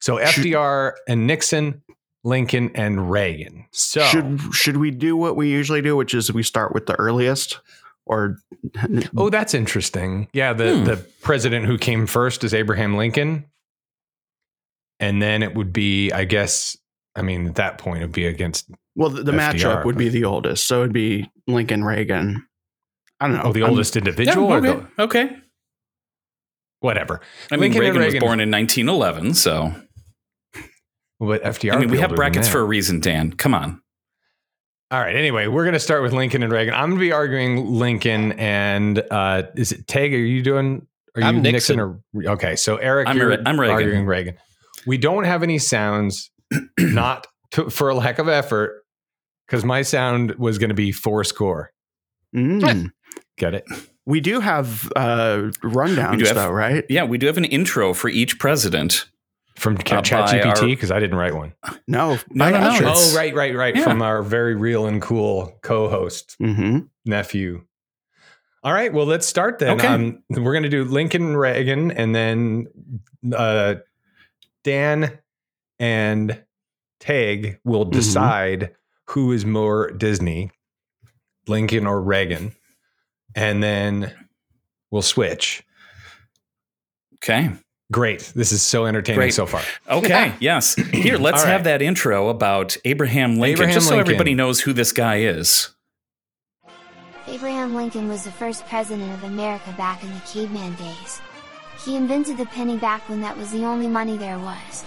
So 0.00 0.16
FDR 0.16 0.92
and 1.08 1.26
Nixon, 1.26 1.82
Lincoln 2.24 2.70
and 2.74 3.10
Reagan. 3.10 3.66
So 3.72 4.02
Should 4.02 4.40
should 4.52 4.76
we 4.78 4.90
do 4.90 5.16
what 5.16 5.36
we 5.36 5.48
usually 5.50 5.82
do, 5.82 5.96
which 5.96 6.14
is 6.14 6.32
we 6.32 6.42
start 6.42 6.74
with 6.74 6.86
the 6.86 6.94
earliest, 6.98 7.60
or 8.06 8.36
Oh, 9.16 9.30
that's 9.30 9.54
interesting. 9.54 10.28
Yeah, 10.32 10.52
the 10.52 10.78
Hmm. 10.78 10.84
the 10.84 10.96
president 11.22 11.66
who 11.66 11.78
came 11.78 12.06
first 12.06 12.42
is 12.44 12.52
Abraham 12.54 12.96
Lincoln. 12.96 13.46
And 15.00 15.22
then 15.22 15.44
it 15.44 15.54
would 15.54 15.72
be, 15.72 16.10
I 16.10 16.24
guess, 16.24 16.76
I 17.14 17.22
mean, 17.22 17.46
at 17.46 17.54
that 17.54 17.78
point 17.78 17.98
it'd 17.98 18.10
be 18.12 18.26
against 18.26 18.68
well, 18.96 19.10
the, 19.10 19.22
the 19.22 19.30
FDR, 19.32 19.52
matchup 19.54 19.84
would 19.84 19.96
be 19.96 20.08
the 20.08 20.24
oldest, 20.24 20.66
so 20.66 20.80
it'd 20.80 20.92
be 20.92 21.30
Lincoln 21.46 21.84
Reagan. 21.84 22.44
I 23.20 23.28
don't 23.28 23.36
know. 23.36 23.42
oh, 23.44 23.52
the 23.52 23.62
I'm- 23.62 23.70
oldest 23.70 23.94
Yeah, 23.94 24.00
individual 24.00 24.48
or 24.52 24.56
okay. 24.58 24.84
the, 24.96 25.02
okay. 25.04 25.36
whatever. 26.80 27.20
I 27.52 27.56
mean, 27.56 27.70
Lincoln 27.72 27.84
and 27.84 27.96
Reagan, 27.98 28.14
was 28.14 28.20
born 28.20 28.40
in 28.40 28.50
1911, 28.50 29.34
so 29.34 29.72
But 31.20 31.42
FDR. 31.42 31.72
I 31.74 31.78
mean, 31.78 31.90
we 31.90 31.98
have 31.98 32.14
brackets 32.14 32.48
for 32.48 32.60
a 32.60 32.64
reason, 32.64 33.00
Dan. 33.00 33.32
Come 33.32 33.54
on. 33.54 33.82
All 34.90 35.00
right. 35.00 35.14
Anyway, 35.16 35.46
we're 35.48 35.64
going 35.64 35.74
to 35.74 35.80
start 35.80 36.02
with 36.02 36.12
Lincoln 36.12 36.42
and 36.42 36.52
Reagan. 36.52 36.72
I'm 36.74 36.90
going 36.90 36.98
to 36.98 37.00
be 37.00 37.12
arguing 37.12 37.66
Lincoln 37.74 38.32
and 38.32 39.02
uh, 39.10 39.42
is 39.56 39.72
it 39.72 39.86
Tage? 39.86 40.12
Are 40.12 40.16
you 40.16 40.42
doing? 40.42 40.86
Are 41.16 41.20
you 41.22 41.26
I'm 41.26 41.42
Nixon. 41.42 41.76
Nixon. 41.76 41.80
or 41.80 42.32
okay? 42.32 42.56
So 42.56 42.76
Eric, 42.76 43.08
I'm 43.08 43.16
you're 43.18 43.28
Re- 43.30 43.42
I'm 43.44 43.58
Reagan. 43.60 43.74
arguing 43.76 44.06
Reagan. 44.06 44.36
We 44.86 44.96
don't 44.96 45.24
have 45.24 45.42
any 45.42 45.58
sounds, 45.58 46.30
not 46.78 47.26
to, 47.52 47.68
for 47.68 47.88
a 47.90 47.94
lack 47.94 48.18
of 48.18 48.28
effort, 48.28 48.84
because 49.46 49.64
my 49.64 49.82
sound 49.82 50.36
was 50.36 50.56
going 50.58 50.68
to 50.70 50.74
be 50.74 50.92
four 50.92 51.24
score. 51.24 51.72
Mm. 52.34 52.90
Get 53.36 53.54
it? 53.54 53.64
We 54.06 54.20
do 54.20 54.40
have 54.40 54.90
uh, 54.96 55.50
rundowns, 55.64 56.12
We 56.12 56.16
do 56.18 56.24
have- 56.26 56.34
though, 56.36 56.50
right? 56.50 56.84
Yeah, 56.88 57.04
we 57.04 57.18
do 57.18 57.26
have 57.26 57.36
an 57.36 57.44
intro 57.44 57.92
for 57.92 58.08
each 58.08 58.38
president. 58.38 59.06
From 59.58 59.76
Uh, 59.76 60.00
Chat 60.02 60.26
by 60.26 60.40
our- 60.40 60.54
GPT 60.54 60.66
because 60.70 60.90
I 60.90 61.00
didn't 61.00 61.16
write 61.18 61.34
one. 61.34 61.52
No, 61.86 62.16
No, 62.30 62.50
no, 62.50 62.60
no, 62.60 62.78
Oh, 62.94 63.14
right, 63.16 63.34
right, 63.34 63.54
right. 63.54 63.74
Yeah. 63.76 63.82
From 63.84 64.02
our 64.02 64.22
very 64.22 64.54
real 64.54 64.86
and 64.86 65.02
cool 65.02 65.58
co-host 65.62 66.36
Mhm. 66.40 66.88
nephew. 67.04 67.64
All 68.62 68.72
right, 68.72 68.92
well, 68.92 69.06
let's 69.06 69.26
start 69.26 69.58
then. 69.58 69.70
Okay. 69.78 69.86
Um, 69.86 70.22
we're 70.30 70.52
going 70.52 70.62
to 70.64 70.68
do 70.68 70.84
Lincoln 70.84 71.22
and 71.22 71.38
Reagan, 71.38 71.90
and 71.90 72.14
then 72.14 72.66
uh, 73.32 73.76
Dan 74.64 75.18
and 75.78 76.42
Tage 77.00 77.56
will 77.64 77.86
Mhm. 77.86 77.92
decide 77.92 78.74
who 79.06 79.32
is 79.32 79.44
more 79.46 79.90
Disney, 79.90 80.50
Lincoln 81.46 81.86
or 81.86 82.00
Reagan, 82.02 82.52
and 83.34 83.62
then 83.62 84.12
we'll 84.90 85.02
switch. 85.02 85.62
Okay. 87.16 87.50
Great. 87.90 88.32
This 88.36 88.52
is 88.52 88.60
so 88.60 88.84
entertaining 88.84 89.18
Great. 89.18 89.34
so 89.34 89.46
far. 89.46 89.62
Okay. 89.88 90.34
yes. 90.40 90.74
Here, 90.74 91.16
let's 91.18 91.38
All 91.40 91.44
right. 91.46 91.52
have 91.52 91.64
that 91.64 91.80
intro 91.80 92.28
about 92.28 92.76
Abraham 92.84 93.38
Lincoln, 93.38 93.62
Abraham 93.64 93.74
just 93.74 93.86
so 93.86 93.94
Lincoln. 93.94 94.12
everybody 94.12 94.34
knows 94.34 94.60
who 94.60 94.72
this 94.74 94.92
guy 94.92 95.20
is. 95.20 95.70
Abraham 97.26 97.74
Lincoln 97.74 98.08
was 98.08 98.24
the 98.24 98.30
first 98.32 98.66
president 98.66 99.12
of 99.12 99.24
America 99.24 99.74
back 99.76 100.02
in 100.02 100.12
the 100.12 100.20
caveman 100.20 100.74
days. 100.74 101.20
He 101.84 101.96
invented 101.96 102.36
the 102.36 102.46
penny 102.46 102.76
back 102.76 103.08
when 103.08 103.20
that 103.22 103.36
was 103.36 103.52
the 103.52 103.64
only 103.64 103.86
money 103.86 104.16
there 104.16 104.38
was. 104.38 104.84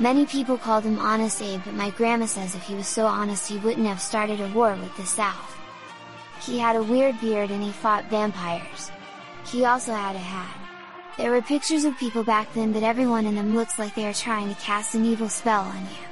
Many 0.00 0.26
people 0.26 0.56
called 0.56 0.84
him 0.84 0.98
Honest 0.98 1.42
Abe, 1.42 1.60
but 1.64 1.74
my 1.74 1.90
grandma 1.90 2.26
says 2.26 2.54
if 2.54 2.62
he 2.62 2.74
was 2.74 2.86
so 2.86 3.06
honest 3.06 3.48
he 3.48 3.58
wouldn't 3.58 3.86
have 3.86 4.00
started 4.00 4.40
a 4.40 4.48
war 4.48 4.76
with 4.80 4.96
the 4.96 5.04
South. 5.06 5.56
He 6.40 6.58
had 6.58 6.76
a 6.76 6.82
weird 6.82 7.20
beard 7.20 7.50
and 7.50 7.62
he 7.62 7.72
fought 7.72 8.08
vampires. 8.08 8.90
He 9.46 9.64
also 9.64 9.92
had 9.92 10.14
a 10.14 10.20
hat. 10.20 10.67
There 11.18 11.32
were 11.32 11.42
pictures 11.42 11.84
of 11.84 11.98
people 11.98 12.22
back 12.22 12.54
then 12.54 12.72
but 12.72 12.84
everyone 12.84 13.26
in 13.26 13.34
them 13.34 13.56
looks 13.56 13.76
like 13.76 13.96
they 13.96 14.06
are 14.06 14.14
trying 14.14 14.48
to 14.48 14.60
cast 14.60 14.94
an 14.94 15.04
evil 15.04 15.28
spell 15.28 15.62
on 15.62 15.82
you. 15.82 16.06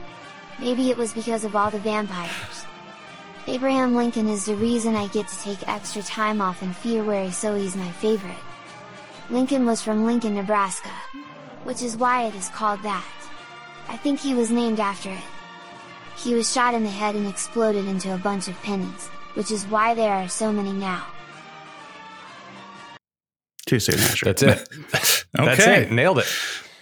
Maybe 0.59 0.91
it 0.91 0.97
was 0.97 1.13
because 1.13 1.45
of 1.45 1.55
all 1.55 1.71
the 1.71 1.79
vampires. 1.79 2.67
Abraham 3.47 3.95
Lincoln 3.95 4.27
is 4.27 4.47
the 4.47 4.57
reason 4.57 4.97
I 4.97 5.07
get 5.07 5.29
to 5.29 5.43
take 5.43 5.69
extra 5.69 6.03
time 6.03 6.41
off 6.41 6.61
in 6.61 6.73
February 6.73 7.31
so 7.31 7.55
he's 7.55 7.77
my 7.77 7.89
favorite. 7.93 8.35
Lincoln 9.31 9.65
was 9.65 9.81
from 9.81 10.05
Lincoln, 10.05 10.35
Nebraska. 10.35 10.91
Which 11.63 11.83
is 11.83 11.97
why 11.97 12.25
it 12.25 12.35
is 12.35 12.49
called 12.49 12.83
that. 12.83 13.07
I 13.89 13.97
think 13.97 14.19
he 14.19 14.35
was 14.35 14.51
named 14.51 14.81
after 14.81 15.11
it. 15.11 15.25
He 16.17 16.35
was 16.35 16.53
shot 16.53 16.75
in 16.75 16.83
the 16.83 16.91
head 16.91 17.15
and 17.15 17.29
exploded 17.29 17.87
into 17.87 18.13
a 18.13 18.19
bunch 18.19 18.49
of 18.49 18.61
pennies, 18.63 19.07
which 19.35 19.53
is 19.53 19.67
why 19.67 19.95
there 19.95 20.15
are 20.15 20.29
so 20.29 20.53
many 20.53 20.73
now. 20.73 21.07
Too 23.67 23.81
soon, 23.81 23.99
Asher. 23.99 24.27
That's 24.27 24.43
it. 24.43 24.69
That's 24.93 25.27
Okay. 25.61 25.83
it. 25.83 25.93
Nailed 25.93 26.21
it. 26.21 26.27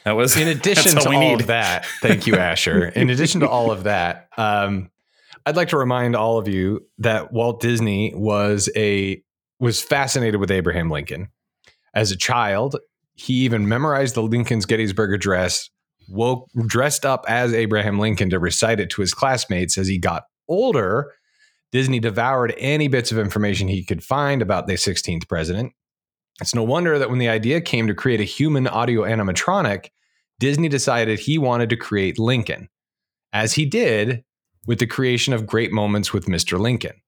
That 0.05 0.13
was 0.13 0.37
in 0.37 0.49
addition 0.57 0.93
that's 0.93 1.05
to 1.07 1.11
all 1.11 1.17
all, 1.17 1.21
need. 1.31 1.41
of 1.41 1.47
that, 1.47 1.87
thank 2.03 2.27
you, 2.27 2.37
Asher. 2.37 2.89
In 2.95 3.09
addition 3.09 3.41
to 3.41 3.49
all 3.49 3.71
of 3.71 3.85
that, 3.85 4.29
um, 4.37 4.91
I'd 5.47 5.57
like 5.57 5.69
to 5.69 5.79
remind 5.79 6.15
all 6.15 6.37
of 6.37 6.47
you 6.47 6.87
that 6.99 7.33
Walt 7.33 7.61
Disney 7.63 8.13
was 8.15 8.69
a 8.77 9.23
was 9.59 9.81
fascinated 9.81 10.41
with 10.41 10.51
Abraham 10.51 10.91
Lincoln. 10.91 11.29
As 11.95 12.11
a 12.11 12.17
child, 12.19 12.77
he 13.15 13.33
even 13.45 13.67
memorized 13.67 14.15
the 14.15 14.23
Lincoln's 14.23 14.67
Gettysburg 14.67 15.15
Address, 15.15 15.71
woke 16.09 16.51
dressed 16.67 17.07
up 17.07 17.25
as 17.27 17.55
Abraham 17.55 17.99
Lincoln 17.99 18.29
to 18.31 18.39
recite 18.39 18.81
it 18.81 18.91
to 18.91 19.01
his 19.01 19.15
classmates. 19.15 19.79
As 19.79 19.89
he 19.89 19.97
got 19.99 20.25
older, 20.49 21.13
Disney 21.73 21.99
devoured 21.99 22.55
any 22.59 22.89
bits 22.89 23.11
of 23.11 23.19
information 23.19 23.69
he 23.69 23.85
could 23.85 24.05
find 24.05 24.43
about 24.43 24.67
the 24.67 24.75
16th 24.75 25.27
president. 25.29 25.73
It's 26.41 26.55
no 26.55 26.63
wonder 26.63 26.99
that 26.99 27.11
when 27.11 27.19
the 27.19 27.29
idea 27.29 27.61
came 27.61 27.87
to 27.87 27.95
create 27.95 28.21
a 28.21 28.25
human 28.25 28.67
audio 28.67 29.03
animatronic, 29.03 29.91
Disney 30.41 30.69
decided 30.69 31.19
he 31.19 31.39
wanted 31.39 31.71
to 31.71 31.77
create 31.77 32.19
Lincoln, 32.19 32.69
as 33.33 33.55
he 33.55 33.65
did 33.65 34.25
with 34.67 34.79
the 34.79 34.87
creation 34.87 35.33
of 35.33 35.47
Great 35.47 35.73
Moments 35.73 36.13
with 36.13 36.27
Mr. 36.27 36.59
Lincoln. 36.59 37.01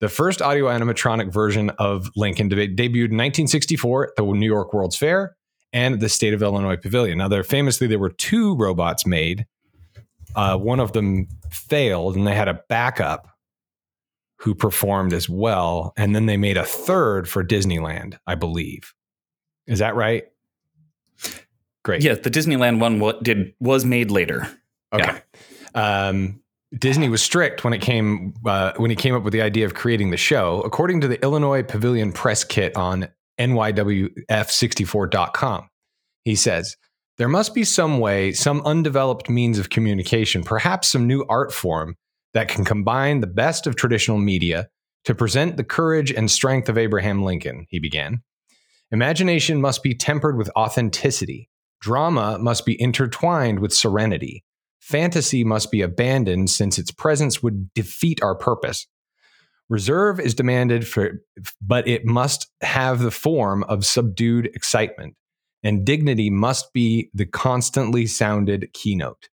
The 0.00 0.08
first 0.08 0.40
audio 0.40 0.66
animatronic 0.66 1.32
version 1.32 1.70
of 1.70 2.08
Lincoln 2.14 2.48
debuted 2.48 3.10
in 3.10 3.16
1964 3.16 4.06
at 4.06 4.16
the 4.16 4.24
New 4.24 4.46
York 4.46 4.72
World's 4.72 4.96
Fair 4.96 5.36
and 5.72 6.00
the 6.00 6.08
State 6.08 6.34
of 6.34 6.42
Illinois 6.42 6.76
Pavilion. 6.76 7.18
Now, 7.18 7.26
there 7.26 7.42
famously 7.42 7.88
there 7.88 7.98
were 7.98 8.10
two 8.10 8.54
robots 8.54 9.04
made. 9.04 9.46
Uh, 10.36 10.56
one 10.56 10.78
of 10.78 10.92
them 10.92 11.26
failed, 11.50 12.14
and 12.14 12.26
they 12.26 12.34
had 12.34 12.46
a 12.46 12.62
backup 12.68 13.26
who 14.38 14.54
performed 14.54 15.12
as 15.12 15.28
well. 15.28 15.92
And 15.96 16.14
then 16.14 16.26
they 16.26 16.36
made 16.36 16.56
a 16.56 16.64
third 16.64 17.28
for 17.28 17.44
Disneyland, 17.44 18.18
I 18.26 18.36
believe. 18.36 18.94
Is 19.66 19.80
that 19.80 19.96
right? 19.96 20.24
Great. 21.84 22.02
Yeah, 22.02 22.14
the 22.14 22.30
Disneyland 22.30 22.80
one 22.80 23.00
what 23.00 23.22
did 23.22 23.52
was 23.60 23.84
made 23.84 24.10
later. 24.10 24.48
Okay. 24.92 25.20
Um, 25.74 26.40
Disney 26.76 27.08
was 27.08 27.22
strict 27.22 27.64
when 27.64 27.72
it 27.72 27.80
came 27.80 28.34
uh, 28.44 28.72
when 28.76 28.90
he 28.90 28.96
came 28.96 29.14
up 29.14 29.22
with 29.22 29.32
the 29.32 29.40
idea 29.42 29.64
of 29.64 29.74
creating 29.74 30.10
the 30.10 30.16
show. 30.16 30.60
According 30.62 31.02
to 31.02 31.08
the 31.08 31.22
Illinois 31.22 31.62
Pavilion 31.62 32.12
press 32.12 32.42
kit 32.44 32.76
on 32.76 33.08
nywf64.com, 33.38 35.70
he 36.24 36.34
says 36.34 36.76
there 37.16 37.28
must 37.28 37.54
be 37.54 37.64
some 37.64 38.00
way, 38.00 38.32
some 38.32 38.60
undeveloped 38.62 39.30
means 39.30 39.58
of 39.58 39.70
communication, 39.70 40.44
perhaps 40.44 40.88
some 40.88 41.06
new 41.06 41.24
art 41.28 41.52
form 41.52 41.96
that 42.34 42.48
can 42.48 42.64
combine 42.64 43.20
the 43.20 43.26
best 43.26 43.66
of 43.66 43.76
traditional 43.76 44.18
media 44.18 44.68
to 45.04 45.14
present 45.14 45.56
the 45.56 45.64
courage 45.64 46.12
and 46.12 46.30
strength 46.30 46.68
of 46.68 46.78
Abraham 46.78 47.22
Lincoln. 47.22 47.66
He 47.68 47.78
began. 47.78 48.22
Imagination 48.90 49.60
must 49.60 49.82
be 49.82 49.94
tempered 49.94 50.36
with 50.36 50.50
authenticity. 50.56 51.48
Drama 51.80 52.38
must 52.38 52.66
be 52.66 52.80
intertwined 52.80 53.60
with 53.60 53.72
serenity. 53.72 54.44
Fantasy 54.80 55.44
must 55.44 55.70
be 55.70 55.82
abandoned 55.82 56.50
since 56.50 56.78
its 56.78 56.90
presence 56.90 57.42
would 57.42 57.72
defeat 57.74 58.22
our 58.22 58.34
purpose. 58.34 58.86
Reserve 59.68 60.18
is 60.18 60.34
demanded 60.34 60.88
for, 60.88 61.20
but 61.60 61.86
it 61.86 62.06
must 62.06 62.50
have 62.62 63.00
the 63.00 63.10
form 63.10 63.64
of 63.64 63.84
subdued 63.84 64.46
excitement, 64.54 65.14
and 65.62 65.84
dignity 65.84 66.30
must 66.30 66.72
be 66.72 67.10
the 67.12 67.26
constantly 67.26 68.06
sounded 68.06 68.72
keynote. 68.72 69.28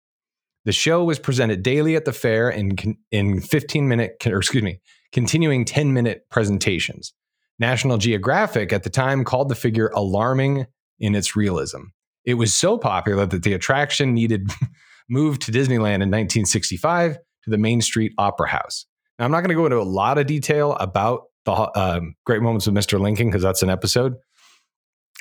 The 0.64 0.72
show 0.72 1.04
was 1.04 1.18
presented 1.18 1.62
daily 1.62 1.96
at 1.96 2.04
the 2.04 2.12
fair 2.12 2.48
in 2.48 2.76
in 3.10 3.40
15 3.40 3.88
minute, 3.88 4.24
or 4.26 4.38
excuse 4.38 4.62
me, 4.62 4.80
continuing 5.12 5.64
10 5.64 5.92
minute 5.92 6.26
presentations. 6.30 7.12
National 7.58 7.98
Geographic 7.98 8.72
at 8.72 8.82
the 8.82 8.90
time 8.90 9.24
called 9.24 9.48
the 9.48 9.54
figure 9.54 9.88
alarming 9.94 10.66
in 10.98 11.14
its 11.14 11.36
realism. 11.36 11.82
It 12.24 12.34
was 12.34 12.52
so 12.52 12.78
popular 12.78 13.26
that 13.26 13.42
the 13.42 13.52
attraction 13.52 14.14
needed 14.14 14.50
moved 15.10 15.42
to 15.42 15.52
Disneyland 15.52 16.02
in 16.02 16.10
1965 16.10 17.16
to 17.16 17.50
the 17.50 17.58
Main 17.58 17.80
Street 17.80 18.12
Opera 18.18 18.48
House. 18.48 18.86
Now, 19.18 19.24
I'm 19.24 19.30
not 19.30 19.40
going 19.40 19.50
to 19.50 19.54
go 19.54 19.66
into 19.66 19.80
a 19.80 19.82
lot 19.82 20.18
of 20.18 20.26
detail 20.26 20.72
about 20.74 21.24
the 21.44 21.52
um, 21.78 22.14
Great 22.24 22.40
Moments 22.40 22.66
of 22.66 22.74
Mr. 22.74 23.00
Lincoln 23.00 23.28
because 23.28 23.42
that's 23.42 23.62
an 23.62 23.70
episode. 23.70 24.14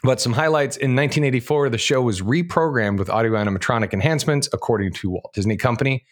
But 0.04 0.20
some 0.20 0.34
highlights 0.34 0.78
in 0.78 0.96
1984, 0.96 1.70
the 1.70 1.78
show 1.78 2.02
was 2.02 2.22
reprogrammed 2.22 2.98
with 2.98 3.10
audio 3.10 3.34
animatronic 3.34 3.94
enhancements, 3.94 4.50
according 4.52 4.94
to 4.94 5.12
Walt 5.12 5.32
Disney 5.34 5.58
Company. 5.58 6.06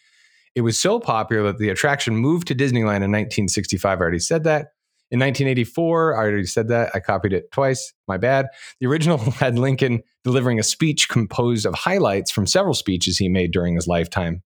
It 0.55 0.62
was 0.62 0.79
so 0.79 1.00
popular 1.00 1.43
that 1.43 1.58
the 1.58 1.69
attraction 1.69 2.15
moved 2.15 2.48
to 2.48 2.55
Disneyland 2.55 3.01
in 3.01 3.12
1965. 3.12 3.98
I 3.98 4.01
already 4.01 4.19
said 4.19 4.43
that. 4.43 4.74
In 5.12 5.19
1984, 5.19 6.15
I 6.15 6.19
already 6.19 6.46
said 6.46 6.67
that. 6.67 6.91
I 6.93 7.00
copied 7.00 7.34
it 7.34 7.51
twice. 7.51 7.93
My 8.08 8.17
bad. 8.17 8.48
The 8.79 8.86
original 8.86 9.17
had 9.31 9.58
Lincoln 9.58 10.03
delivering 10.24 10.60
a 10.60 10.63
speech 10.63 11.10
composed 11.10 11.65
of 11.65 11.74
highlights 11.74 12.29
from 12.29 12.46
several 12.46 12.75
speeches 12.75 13.17
he 13.17 13.27
made 13.27 13.51
during 13.51 13.75
his 13.75 13.88
lifetime. 13.88 14.43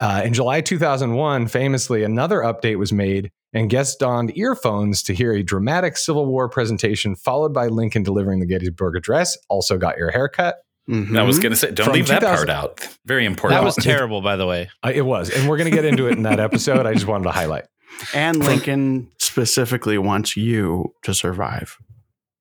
Uh, 0.00 0.22
in 0.24 0.32
July 0.32 0.62
2001, 0.62 1.48
famously, 1.48 2.02
another 2.02 2.40
update 2.40 2.78
was 2.78 2.92
made, 2.92 3.30
and 3.54 3.70
guests 3.70 3.96
donned 3.96 4.36
earphones 4.36 5.02
to 5.04 5.14
hear 5.14 5.32
a 5.32 5.42
dramatic 5.42 5.96
Civil 5.96 6.26
War 6.26 6.48
presentation, 6.48 7.16
followed 7.16 7.54
by 7.54 7.68
Lincoln 7.68 8.02
delivering 8.02 8.40
the 8.40 8.46
Gettysburg 8.46 8.96
Address. 8.96 9.38
Also, 9.48 9.78
got 9.78 9.96
your 9.96 10.10
haircut. 10.10 10.56
Mhm. 10.90 11.18
I 11.18 11.22
was 11.22 11.38
going 11.38 11.52
to 11.52 11.56
say, 11.56 11.70
don't 11.70 11.86
From 11.86 11.94
leave 11.94 12.08
that 12.08 12.20
part 12.22 12.50
out. 12.50 12.86
Very 13.06 13.24
important. 13.24 13.58
That 13.58 13.64
was 13.64 13.76
terrible, 13.80 14.20
by 14.20 14.36
the 14.36 14.46
way. 14.46 14.68
Uh, 14.82 14.92
it 14.94 15.00
was, 15.02 15.30
and 15.30 15.48
we're 15.48 15.56
going 15.56 15.70
to 15.70 15.74
get 15.74 15.86
into 15.86 16.06
it 16.08 16.12
in 16.12 16.24
that 16.24 16.38
episode. 16.40 16.84
I 16.84 16.92
just 16.92 17.06
wanted 17.06 17.24
to 17.24 17.30
highlight. 17.30 17.64
and 18.12 18.44
Lincoln 18.44 19.08
specifically 19.18 19.96
wants 19.96 20.36
you 20.36 20.92
to 21.04 21.14
survive. 21.14 21.78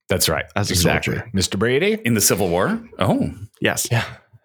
That's 0.09 0.27
right. 0.27 0.43
As 0.57 0.69
a 0.69 0.73
exactly, 0.73 1.15
soldier. 1.15 1.31
Mr. 1.33 1.57
Brady. 1.57 1.97
in 2.03 2.15
the 2.15 2.21
Civil 2.21 2.49
War. 2.49 2.81
Oh, 2.99 3.31
Yes. 3.61 3.87
Yeah. 3.89 4.03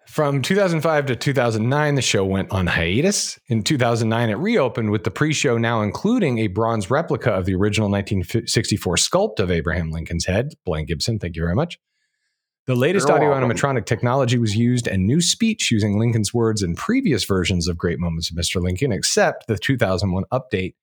From 0.09 0.41
2005 0.41 1.05
to 1.05 1.15
2009, 1.15 1.93
the 1.93 2.01
show 2.01 2.25
went 2.25 2.51
on 2.51 2.65
hiatus. 2.65 3.39
In 3.45 3.61
2009, 3.61 4.31
it 4.31 4.39
reopened 4.39 4.89
with 4.89 5.03
the 5.03 5.11
pre 5.11 5.31
show 5.31 5.59
now 5.59 5.83
including 5.83 6.39
a 6.39 6.47
bronze 6.47 6.89
replica 6.89 7.29
of 7.29 7.45
the 7.45 7.53
original 7.53 7.91
1964 7.91 8.95
sculpt 8.95 9.39
of 9.39 9.51
Abraham 9.51 9.91
Lincoln's 9.91 10.25
head. 10.25 10.53
Blaine 10.65 10.87
Gibson, 10.87 11.19
thank 11.19 11.35
you 11.35 11.43
very 11.43 11.53
much. 11.53 11.77
The 12.65 12.73
latest 12.73 13.07
audio 13.07 13.29
animatronic 13.29 13.85
technology 13.85 14.39
was 14.39 14.55
used, 14.55 14.87
and 14.87 15.05
new 15.05 15.21
speech 15.21 15.69
using 15.69 15.99
Lincoln's 15.99 16.33
words 16.33 16.63
in 16.63 16.73
previous 16.73 17.23
versions 17.23 17.67
of 17.67 17.77
Great 17.77 17.99
Moments 17.99 18.31
of 18.31 18.35
Mr. 18.35 18.59
Lincoln, 18.59 18.91
except 18.91 19.45
the 19.45 19.59
2001 19.59 20.23
update, 20.33 20.73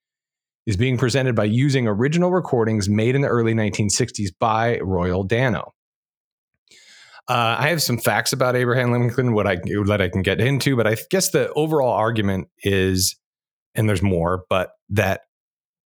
is 0.67 0.77
being 0.77 0.97
presented 0.97 1.35
by 1.35 1.45
using 1.45 1.89
original 1.89 2.31
recordings 2.31 2.89
made 2.89 3.17
in 3.17 3.23
the 3.23 3.29
early 3.29 3.55
1960s 3.55 4.29
by 4.39 4.79
Royal 4.79 5.25
Dano. 5.25 5.75
Uh, 7.29 7.57
I 7.59 7.69
have 7.69 7.83
some 7.83 7.99
facts 7.99 8.33
about 8.33 8.55
Abraham 8.55 8.93
Lincoln, 8.93 9.33
what 9.33 9.47
I 9.47 9.57
that 9.57 10.01
I 10.01 10.09
can 10.09 10.23
get 10.23 10.41
into, 10.41 10.77
but 10.77 10.87
I 10.87 10.97
guess 11.11 11.31
the 11.31 11.53
overall 11.55 11.93
argument 11.93 12.49
is, 12.63 13.17
and 13.75 13.89
there's 13.89 14.03
more, 14.03 14.45
but 14.49 14.71
that 14.91 15.23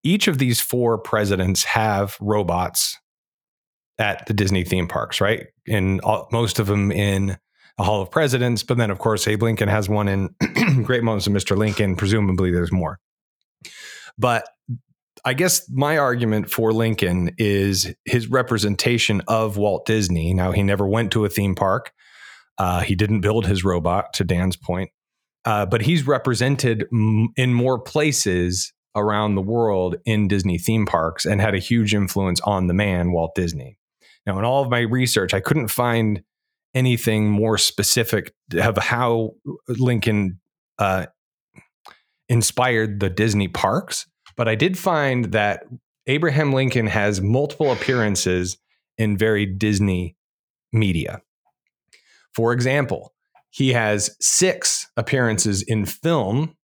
each 0.02 0.28
of 0.28 0.38
these 0.38 0.61
four 0.61 0.99
presidents 0.99 1.64
have 1.64 2.16
robots 2.20 2.99
at 3.99 4.26
the 4.26 4.35
Disney 4.35 4.64
theme 4.64 4.88
parks, 4.88 5.20
right? 5.20 5.47
And 5.66 6.00
all, 6.02 6.28
most 6.32 6.59
of 6.59 6.66
them 6.66 6.92
in 6.92 7.38
the 7.78 7.85
Hall 7.85 8.02
of 8.02 8.11
Presidents, 8.11 8.62
but 8.62 8.76
then 8.76 8.90
of 8.90 8.99
course 8.99 9.26
Abe 9.26 9.42
Lincoln 9.42 9.68
has 9.68 9.88
one 9.88 10.09
in 10.09 10.35
Great 10.85 11.02
Moments 11.02 11.26
of 11.26 11.32
Mr. 11.32 11.56
Lincoln. 11.56 11.97
Presumably, 11.97 12.50
there's 12.50 12.73
more. 12.73 12.99
But 14.18 14.47
I 15.24 15.34
guess 15.34 15.68
my 15.70 15.98
argument 15.98 16.50
for 16.50 16.72
Lincoln 16.72 17.32
is 17.38 17.94
his 18.04 18.28
representation 18.28 19.22
of 19.28 19.56
Walt 19.56 19.86
Disney. 19.86 20.34
Now, 20.34 20.52
he 20.52 20.62
never 20.62 20.86
went 20.86 21.12
to 21.12 21.24
a 21.24 21.28
theme 21.28 21.54
park. 21.54 21.92
Uh, 22.58 22.80
he 22.80 22.94
didn't 22.94 23.20
build 23.20 23.46
his 23.46 23.64
robot, 23.64 24.12
to 24.14 24.24
Dan's 24.24 24.56
point, 24.56 24.90
uh, 25.44 25.66
but 25.66 25.82
he's 25.82 26.06
represented 26.06 26.86
m- 26.92 27.28
in 27.36 27.54
more 27.54 27.78
places 27.78 28.72
around 28.94 29.34
the 29.34 29.42
world 29.42 29.96
in 30.04 30.28
Disney 30.28 30.58
theme 30.58 30.84
parks 30.84 31.24
and 31.24 31.40
had 31.40 31.54
a 31.54 31.58
huge 31.58 31.94
influence 31.94 32.40
on 32.40 32.66
the 32.66 32.74
man, 32.74 33.12
Walt 33.12 33.34
Disney. 33.34 33.78
Now, 34.26 34.38
in 34.38 34.44
all 34.44 34.62
of 34.62 34.70
my 34.70 34.80
research, 34.80 35.32
I 35.32 35.40
couldn't 35.40 35.68
find 35.68 36.22
anything 36.74 37.30
more 37.30 37.56
specific 37.56 38.32
of 38.54 38.76
how 38.76 39.32
Lincoln 39.68 40.40
uh, 40.78 41.06
inspired 42.28 43.00
the 43.00 43.10
Disney 43.10 43.48
parks 43.48 44.06
but 44.40 44.49
I 44.49 44.54
did 44.54 44.78
find 44.78 45.26
that 45.32 45.67
Abraham 46.06 46.54
Lincoln 46.54 46.86
has 46.86 47.21
multiple 47.21 47.73
appearances 47.73 48.56
in 48.97 49.19
very 49.19 49.45
Disney 49.45 50.17
media. 50.73 51.21
For 52.32 52.54
example, 52.54 53.12
he 53.50 53.75
has 53.75 54.17
six 54.19 54.88
appearances 54.97 55.60
in 55.60 55.84
film. 55.84 56.56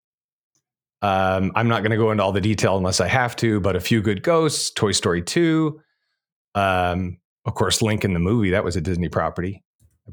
Um, 1.02 1.52
I'm 1.54 1.68
not 1.68 1.82
going 1.82 1.90
to 1.90 1.98
go 1.98 2.12
into 2.12 2.24
all 2.24 2.32
the 2.32 2.40
detail 2.40 2.78
unless 2.78 2.98
I 2.98 3.08
have 3.08 3.36
to, 3.36 3.60
but 3.60 3.76
A 3.76 3.80
Few 3.80 4.00
Good 4.00 4.22
Ghosts, 4.22 4.70
Toy 4.70 4.92
Story 4.92 5.20
2, 5.20 5.78
um, 6.54 7.18
of 7.44 7.52
course, 7.52 7.82
Lincoln 7.82 8.14
the 8.14 8.20
movie, 8.20 8.52
that 8.52 8.64
was 8.64 8.76
a 8.76 8.80
Disney 8.80 9.10
property. 9.10 9.62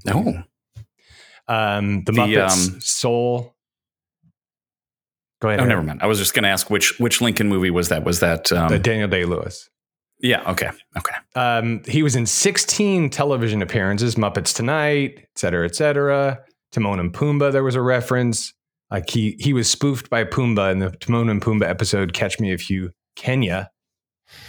No. 0.04 0.44
Um, 1.48 2.04
the, 2.04 2.12
The, 2.12 2.12
Muppets, 2.12 2.74
um, 2.74 2.82
Soul. 2.82 3.53
Go 5.44 5.50
ahead. 5.50 5.60
Oh, 5.60 5.66
never 5.66 5.84
mind. 5.84 6.00
I 6.02 6.08
was 6.08 6.20
just 6.20 6.34
going 6.34 6.44
to 6.44 6.50
ask 6.50 6.70
which 6.70 6.98
which 7.00 7.20
Lincoln 7.20 7.50
movie 7.50 7.70
was 7.70 7.90
that? 7.90 8.06
Was 8.06 8.22
that? 8.22 8.50
Um, 8.54 8.70
The 8.70 8.80
Daniel 8.80 9.10
Day 9.10 9.26
Lewis. 9.26 9.70
yeah. 10.22 10.42
Okay. 10.50 10.70
Okay. 10.98 11.16
Um, 11.36 11.82
he 11.86 12.02
was 12.02 12.16
in 12.16 12.26
16 12.26 13.10
television 13.10 13.62
appearances, 13.62 14.16
Muppets 14.16 14.56
Tonight, 14.56 15.16
et 15.18 15.28
cetera, 15.38 15.66
et 15.66 15.76
cetera. 15.76 16.40
Timon 16.72 17.02
and 17.02 17.14
Pumbaa, 17.14 17.52
there 17.52 17.62
was 17.64 17.76
a 17.76 17.82
reference. 17.82 18.54
Like 18.90 19.10
he 19.10 19.36
he 19.38 19.52
was 19.52 19.70
spoofed 19.70 20.10
by 20.10 20.24
Pumbaa 20.24 20.72
in 20.72 20.80
the 20.80 20.92
Timon 20.92 21.28
and 21.30 21.42
Pumbaa 21.42 21.68
episode 21.68 22.14
"Catch 22.14 22.40
Me 22.40 22.52
If 22.54 22.70
You 22.70 22.92
Kenya." 23.18 23.70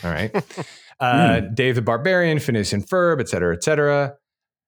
All 0.04 0.10
right, 0.12 0.30
uh, 1.00 1.40
Dave 1.40 1.74
the 1.74 1.82
Barbarian, 1.82 2.38
Phineas 2.38 2.72
and 2.72 2.86
Ferb, 2.88 3.20
et 3.20 3.28
cetera, 3.28 3.52
et 3.56 3.64
cetera. 3.64 4.14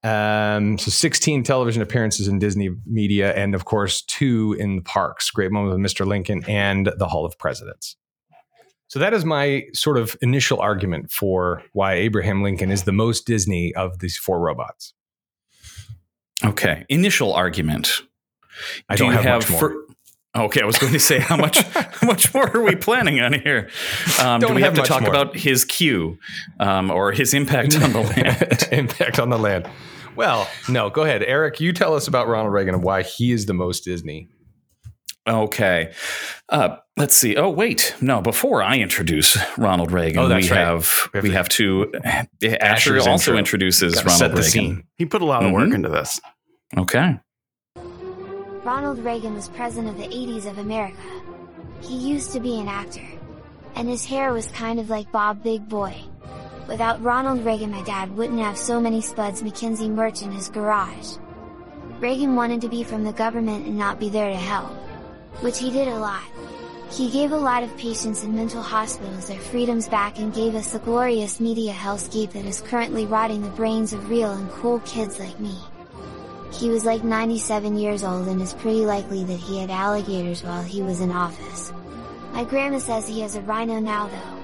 Um, 0.04 0.78
so 0.78 0.90
16 0.90 1.42
television 1.42 1.82
appearances 1.82 2.28
in 2.28 2.38
Disney 2.38 2.70
media, 2.86 3.34
and 3.34 3.54
of 3.54 3.64
course 3.64 4.02
two 4.02 4.54
in 4.58 4.76
the 4.76 4.82
parks. 4.82 5.30
Great 5.30 5.50
moment 5.50 5.80
with 5.80 5.84
Mr. 5.92 6.06
Lincoln 6.06 6.44
and 6.46 6.90
the 6.98 7.06
Hall 7.08 7.24
of 7.24 7.36
Presidents. 7.38 7.96
So 8.88 9.00
that 9.00 9.12
is 9.12 9.24
my 9.24 9.64
sort 9.74 9.98
of 9.98 10.16
initial 10.22 10.60
argument 10.60 11.10
for 11.10 11.62
why 11.72 11.94
Abraham 11.94 12.42
Lincoln 12.42 12.70
is 12.70 12.84
the 12.84 12.92
most 12.92 13.26
Disney 13.26 13.74
of 13.74 13.98
these 13.98 14.16
four 14.16 14.38
robots. 14.38 14.94
Okay. 16.44 16.84
Initial 16.88 17.32
argument. 17.32 18.02
I 18.88 18.94
Do 18.94 19.04
don't 19.04 19.12
you 19.12 19.18
have, 19.18 19.42
much 19.42 19.50
more. 19.50 19.60
fir- 19.60 19.85
Okay, 20.36 20.60
I 20.60 20.66
was 20.66 20.76
going 20.78 20.92
to 20.92 20.98
say 21.00 21.18
how 21.18 21.36
much 21.36 21.62
how 21.62 22.06
much 22.06 22.34
more 22.34 22.54
are 22.54 22.62
we 22.62 22.76
planning 22.76 23.20
on 23.20 23.32
here? 23.32 23.70
Um, 24.22 24.40
do 24.40 24.52
we 24.52 24.60
have 24.62 24.76
have 24.76 24.84
to 24.84 24.88
talk 24.88 25.00
more. 25.02 25.10
about 25.10 25.36
his 25.36 25.64
cue 25.64 26.18
um, 26.60 26.90
or 26.90 27.12
his 27.12 27.32
impact 27.32 27.74
on 27.80 27.92
the 27.92 28.00
land? 28.16 28.68
Impact 28.72 29.18
on 29.18 29.30
the 29.30 29.38
land. 29.38 29.68
Well, 30.14 30.48
no, 30.68 30.90
go 30.90 31.02
ahead, 31.04 31.22
Eric. 31.22 31.60
You 31.60 31.72
tell 31.72 31.94
us 31.94 32.06
about 32.08 32.28
Ronald 32.28 32.52
Reagan 32.52 32.74
and 32.74 32.82
why 32.82 33.02
he 33.02 33.32
is 33.32 33.46
the 33.46 33.54
most 33.54 33.84
Disney. 33.84 34.28
Okay. 35.28 35.92
Uh, 36.48 36.76
let's 36.96 37.16
see. 37.16 37.34
Oh, 37.36 37.50
wait. 37.50 37.94
No, 38.00 38.20
before 38.22 38.62
I 38.62 38.76
introduce 38.78 39.36
Ronald 39.58 39.90
Reagan, 39.90 40.18
Oh, 40.20 40.28
we, 40.28 40.34
right. 40.34 40.44
have, 40.46 41.08
We 41.12 41.16
have 41.18 41.22
we 41.24 41.30
to- 41.30 41.36
have 41.36 41.48
to. 42.40 42.56
Asher 42.62 42.96
also 42.98 43.10
intro. 43.32 43.36
introduces 43.36 43.94
Gotta 43.94 44.06
Ronald 44.06 44.18
set 44.18 44.28
the 44.30 44.34
Reagan. 44.36 44.50
scene. 44.50 44.84
He 44.96 45.04
put 45.04 45.20
a 45.22 45.24
lot 45.24 45.44
of 45.44 45.50
work 45.52 45.68
Mhm. 45.70 45.74
into 45.74 45.88
this. 45.88 46.20
Okay. 46.78 47.18
Ronald 48.66 48.98
Reagan 48.98 49.34
was 49.34 49.48
president 49.48 49.90
of 49.90 49.96
the 49.96 50.12
80s 50.12 50.50
of 50.50 50.58
America. 50.58 50.98
He 51.82 51.96
used 51.96 52.32
to 52.32 52.40
be 52.40 52.58
an 52.58 52.66
actor. 52.66 53.06
And 53.76 53.88
his 53.88 54.04
hair 54.04 54.32
was 54.32 54.48
kind 54.48 54.80
of 54.80 54.90
like 54.90 55.12
Bob 55.12 55.40
Big 55.44 55.68
Boy. 55.68 55.94
Without 56.66 57.00
Ronald 57.00 57.44
Reagan 57.44 57.70
my 57.70 57.82
dad 57.82 58.16
wouldn't 58.16 58.40
have 58.40 58.58
so 58.58 58.80
many 58.80 59.00
Spuds 59.00 59.44
MacKenzie 59.44 59.88
merch 59.88 60.22
in 60.22 60.32
his 60.32 60.48
garage. 60.48 61.16
Reagan 62.00 62.34
wanted 62.34 62.60
to 62.62 62.68
be 62.68 62.82
from 62.82 63.04
the 63.04 63.12
government 63.12 63.66
and 63.66 63.78
not 63.78 64.00
be 64.00 64.08
there 64.08 64.30
to 64.30 64.36
help. 64.36 64.72
Which 65.42 65.60
he 65.60 65.70
did 65.70 65.86
a 65.86 66.00
lot. 66.00 66.24
He 66.90 67.08
gave 67.08 67.30
a 67.30 67.36
lot 67.36 67.62
of 67.62 67.76
patients 67.76 68.24
in 68.24 68.34
mental 68.34 68.62
hospitals 68.62 69.28
their 69.28 69.38
freedoms 69.38 69.88
back 69.88 70.18
and 70.18 70.34
gave 70.34 70.56
us 70.56 70.72
the 70.72 70.80
glorious 70.80 71.38
media 71.38 71.72
hellscape 71.72 72.32
that 72.32 72.44
is 72.44 72.62
currently 72.62 73.06
rotting 73.06 73.42
the 73.42 73.50
brains 73.50 73.92
of 73.92 74.10
real 74.10 74.32
and 74.32 74.50
cool 74.50 74.80
kids 74.80 75.20
like 75.20 75.38
me. 75.38 75.56
He 76.58 76.70
was 76.70 76.86
like 76.86 77.04
97 77.04 77.76
years 77.76 78.02
old 78.02 78.28
and 78.28 78.40
it's 78.40 78.54
pretty 78.54 78.86
likely 78.86 79.24
that 79.24 79.38
he 79.38 79.60
had 79.60 79.70
alligators 79.70 80.42
while 80.42 80.62
he 80.62 80.82
was 80.82 81.00
in 81.00 81.10
office. 81.10 81.70
My 82.32 82.44
grandma 82.44 82.78
says 82.78 83.06
he 83.06 83.20
has 83.20 83.36
a 83.36 83.42
rhino 83.42 83.78
now 83.78 84.08
though. 84.08 84.36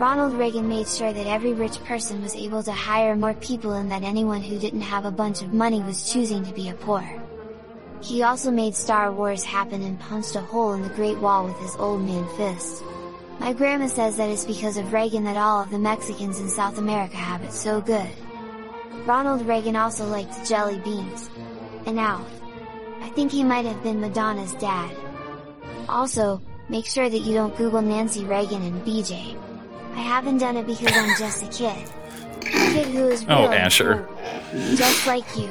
Ronald 0.00 0.34
Reagan 0.34 0.68
made 0.68 0.88
sure 0.88 1.12
that 1.12 1.26
every 1.26 1.52
rich 1.52 1.78
person 1.84 2.20
was 2.20 2.34
able 2.34 2.62
to 2.64 2.72
hire 2.72 3.14
more 3.14 3.34
people 3.34 3.74
and 3.74 3.90
that 3.92 4.02
anyone 4.02 4.42
who 4.42 4.58
didn't 4.58 4.80
have 4.80 5.04
a 5.04 5.10
bunch 5.10 5.42
of 5.42 5.52
money 5.52 5.80
was 5.82 6.12
choosing 6.12 6.42
to 6.44 6.52
be 6.52 6.68
a 6.68 6.74
poor. 6.74 7.04
He 8.02 8.22
also 8.22 8.50
made 8.50 8.74
Star 8.74 9.12
Wars 9.12 9.44
happen 9.44 9.82
and 9.82 10.00
punched 10.00 10.34
a 10.34 10.40
hole 10.40 10.72
in 10.72 10.82
the 10.82 10.88
Great 10.88 11.18
Wall 11.18 11.44
with 11.44 11.58
his 11.58 11.76
old 11.76 12.00
man 12.00 12.26
fist. 12.36 12.82
My 13.38 13.52
grandma 13.52 13.86
says 13.86 14.16
that 14.16 14.30
it's 14.30 14.44
because 14.44 14.76
of 14.76 14.92
Reagan 14.92 15.24
that 15.24 15.36
all 15.36 15.62
of 15.62 15.70
the 15.70 15.78
Mexicans 15.78 16.40
in 16.40 16.48
South 16.48 16.78
America 16.78 17.16
have 17.16 17.42
it 17.42 17.52
so 17.52 17.80
good. 17.80 18.10
Ronald 19.06 19.46
Reagan 19.46 19.76
also 19.76 20.06
liked 20.06 20.46
jelly 20.48 20.78
beans. 20.78 21.30
And 21.86 21.98
Alf. 21.98 22.26
I 23.00 23.08
think 23.10 23.32
he 23.32 23.42
might 23.42 23.64
have 23.64 23.82
been 23.82 24.00
Madonna's 24.00 24.52
dad. 24.54 24.94
Also, 25.88 26.40
make 26.68 26.86
sure 26.86 27.08
that 27.08 27.18
you 27.20 27.34
don't 27.34 27.56
Google 27.56 27.82
Nancy 27.82 28.24
Reagan 28.24 28.62
and 28.62 28.84
BJ. 28.84 29.36
I 29.94 30.00
haven't 30.00 30.38
done 30.38 30.56
it 30.56 30.66
because 30.66 30.92
I'm 30.92 31.16
just 31.18 31.42
a 31.42 31.46
kid. 31.48 31.88
A 32.42 32.44
kid 32.44 32.86
who 32.88 33.08
is 33.08 33.24
real 33.26 33.38
Oh, 33.38 33.44
and 33.46 33.54
Asher. 33.54 34.06
cool, 34.52 34.76
just 34.76 35.06
like 35.06 35.24
you. 35.36 35.50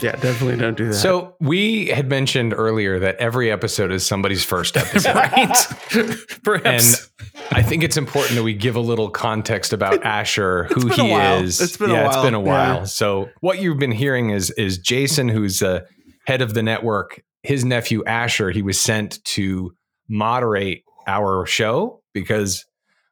Yeah, 0.00 0.12
definitely 0.12 0.56
don't 0.58 0.76
do 0.76 0.88
that. 0.88 0.94
So 0.94 1.34
we 1.40 1.86
had 1.86 2.08
mentioned 2.08 2.52
earlier 2.54 2.98
that 3.00 3.16
every 3.16 3.50
episode 3.50 3.90
is 3.90 4.04
somebody's 4.06 4.44
first 4.44 4.76
episode. 4.76 5.14
right? 5.14 5.66
And 5.94 6.18
Perhaps. 6.42 7.10
I 7.50 7.62
think 7.62 7.82
it's 7.82 7.96
important 7.96 8.34
that 8.36 8.42
we 8.42 8.54
give 8.54 8.76
a 8.76 8.80
little 8.80 9.10
context 9.10 9.72
about 9.72 10.04
Asher, 10.04 10.64
who 10.64 10.88
he 10.88 11.02
while. 11.10 11.42
is. 11.42 11.60
It's 11.60 11.76
been 11.76 11.90
a 11.90 11.94
yeah, 11.94 12.06
it's 12.06 12.16
while. 12.16 12.24
been 12.24 12.34
a 12.34 12.40
while. 12.40 12.74
Yeah. 12.78 12.84
So 12.84 13.30
what 13.40 13.60
you've 13.60 13.78
been 13.78 13.92
hearing 13.92 14.30
is 14.30 14.50
is 14.52 14.78
Jason, 14.78 15.28
who's 15.28 15.60
the 15.60 15.86
head 16.26 16.42
of 16.42 16.54
the 16.54 16.62
network, 16.62 17.22
his 17.42 17.64
nephew 17.64 18.04
Asher. 18.04 18.50
He 18.50 18.62
was 18.62 18.80
sent 18.80 19.22
to 19.24 19.72
moderate 20.08 20.84
our 21.06 21.46
show 21.46 22.02
because 22.12 22.64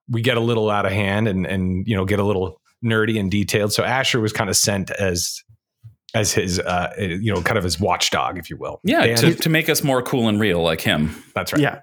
we 0.09 0.21
get 0.21 0.37
a 0.37 0.41
little 0.41 0.71
out 0.71 0.87
of 0.87 0.93
hand 0.93 1.29
and 1.29 1.47
and 1.47 1.87
you 1.87 1.97
know 1.97 2.05
get 2.05 2.19
a 2.19 2.25
little 2.25 2.61
nerdy 2.85 3.19
and 3.19 3.31
detailed. 3.31 3.73
So 3.73 3.85
Asher 3.85 4.21
was 4.21 4.33
kind 4.33 4.51
of 4.51 4.57
sent 4.57 4.91
as 4.91 5.43
as 6.15 6.33
his 6.33 6.61
uh 6.61 6.93
you 6.99 7.33
know 7.33 7.43
kind 7.43 7.59
of 7.59 7.65
his 7.65 7.81
watchdog, 7.81 8.39
if 8.39 8.51
you 8.51 8.57
will. 8.57 8.81
yeah, 8.85 9.15
to, 9.17 9.35
to 9.35 9.49
make 9.49 9.69
us 9.69 9.83
more 9.83 10.03
cool 10.03 10.29
and 10.29 10.39
real 10.41 10.63
like 10.63 10.81
him. 10.81 11.15
that's 11.35 11.53
right. 11.53 11.63
yeah. 11.63 11.81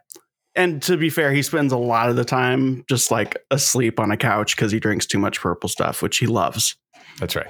And 0.55 0.81
to 0.83 0.97
be 0.97 1.09
fair, 1.09 1.31
he 1.31 1.41
spends 1.41 1.71
a 1.71 1.77
lot 1.77 2.09
of 2.09 2.15
the 2.17 2.25
time 2.25 2.83
just 2.89 3.09
like 3.11 3.37
asleep 3.51 3.99
on 3.99 4.11
a 4.11 4.17
couch 4.17 4.55
because 4.55 4.71
he 4.71 4.79
drinks 4.79 5.05
too 5.05 5.17
much 5.19 5.39
purple 5.39 5.69
stuff, 5.69 6.01
which 6.01 6.17
he 6.17 6.27
loves. 6.27 6.75
That's 7.19 7.35
right. 7.35 7.47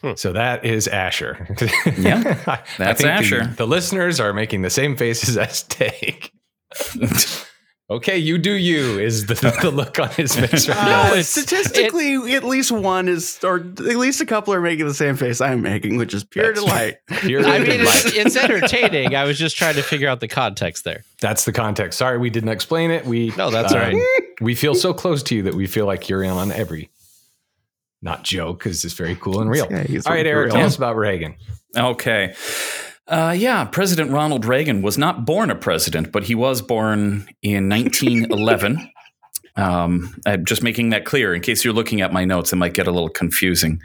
Hmm. 0.00 0.12
So 0.16 0.32
that 0.32 0.64
is 0.64 0.86
Asher. 0.88 1.46
Yeah, 1.98 2.42
I- 2.46 2.52
I 2.52 2.62
that's 2.78 3.00
think 3.02 3.08
the- 3.08 3.10
Asher. 3.12 3.44
The, 3.56 3.66
listeners 3.66 4.20
are 4.20 4.32
making 4.32 4.62
the 4.62 4.70
same 4.70 4.96
faces 4.96 5.36
as 5.38 5.62
Tage. 5.64 6.32
okay, 7.90 8.16
you 8.16 8.38
do 8.38 8.52
you 8.52 8.98
is 8.98 9.26
the, 9.26 9.34
the 9.62 9.70
look 9.70 9.98
on 9.98 10.08
his 10.10 10.34
face 10.36 10.68
right 10.68 10.76
now. 10.76 11.02
Uh, 11.02 11.06
it's- 11.08 11.28
statistically, 11.28 12.34
at 12.34 12.44
least 12.44 12.70
one 12.72 13.08
is, 13.08 13.38
or 13.42 13.56
at 13.56 13.78
least 13.80 14.20
a 14.20 14.26
couple 14.26 14.54
are 14.54 14.60
making 14.60 14.86
the 14.86 14.94
same 14.94 15.16
face 15.16 15.40
I'm 15.40 15.60
making, 15.62 15.96
which 15.96 16.14
is 16.14 16.24
pure 16.24 16.52
delight. 16.52 16.98
Pure 17.08 17.44
I 17.46 17.58
mean, 17.58 17.80
it's, 17.80 18.04
it's 18.14 18.36
entertaining. 18.36 19.14
I 19.14 19.24
was 19.24 19.38
just 19.38 19.56
trying 19.56 19.74
to 19.74 19.82
figure 19.82 20.08
out 20.08 20.20
the 20.20 20.28
context 20.28 20.84
there. 20.84 21.02
that's 21.20 21.44
the 21.44 21.52
context. 21.52 21.98
Sorry, 21.98 22.16
we 22.18 22.30
didn't 22.30 22.48
explain 22.50 22.90
it. 22.90 23.04
We 23.04 23.32
No, 23.36 23.50
that's 23.50 23.72
all 23.72 23.78
right. 23.80 23.96
We 24.40 24.54
feel 24.54 24.74
so 24.74 24.94
close 24.94 25.22
to 25.24 25.34
you 25.34 25.42
that 25.42 25.54
we 25.54 25.66
feel 25.66 25.84
like 25.84 26.08
you're 26.08 26.22
in 26.22 26.30
on 26.30 26.50
every 26.50 26.88
not 28.00 28.22
joke 28.24 28.58
because 28.60 28.82
it's 28.86 28.94
very 28.94 29.14
cool 29.14 29.42
and 29.42 29.50
real. 29.50 29.66
Yeah, 29.70 30.00
All 30.06 30.14
right, 30.14 30.26
Eric, 30.26 30.46
real. 30.46 30.54
tell 30.56 30.66
us 30.66 30.76
about 30.76 30.96
Reagan. 30.96 31.34
Okay. 31.76 32.34
Uh, 33.10 33.34
yeah, 33.36 33.64
President 33.64 34.12
Ronald 34.12 34.44
Reagan 34.44 34.82
was 34.82 34.96
not 34.96 35.24
born 35.24 35.50
a 35.50 35.56
president, 35.56 36.12
but 36.12 36.22
he 36.22 36.36
was 36.36 36.62
born 36.62 37.28
in 37.42 37.68
1911. 37.68 38.88
um, 39.56 40.14
I'm 40.24 40.44
just 40.44 40.62
making 40.62 40.90
that 40.90 41.04
clear 41.04 41.34
in 41.34 41.42
case 41.42 41.64
you're 41.64 41.74
looking 41.74 42.00
at 42.02 42.12
my 42.12 42.24
notes, 42.24 42.52
it 42.52 42.56
might 42.56 42.72
get 42.72 42.86
a 42.86 42.92
little 42.92 43.08
confusing. 43.08 43.80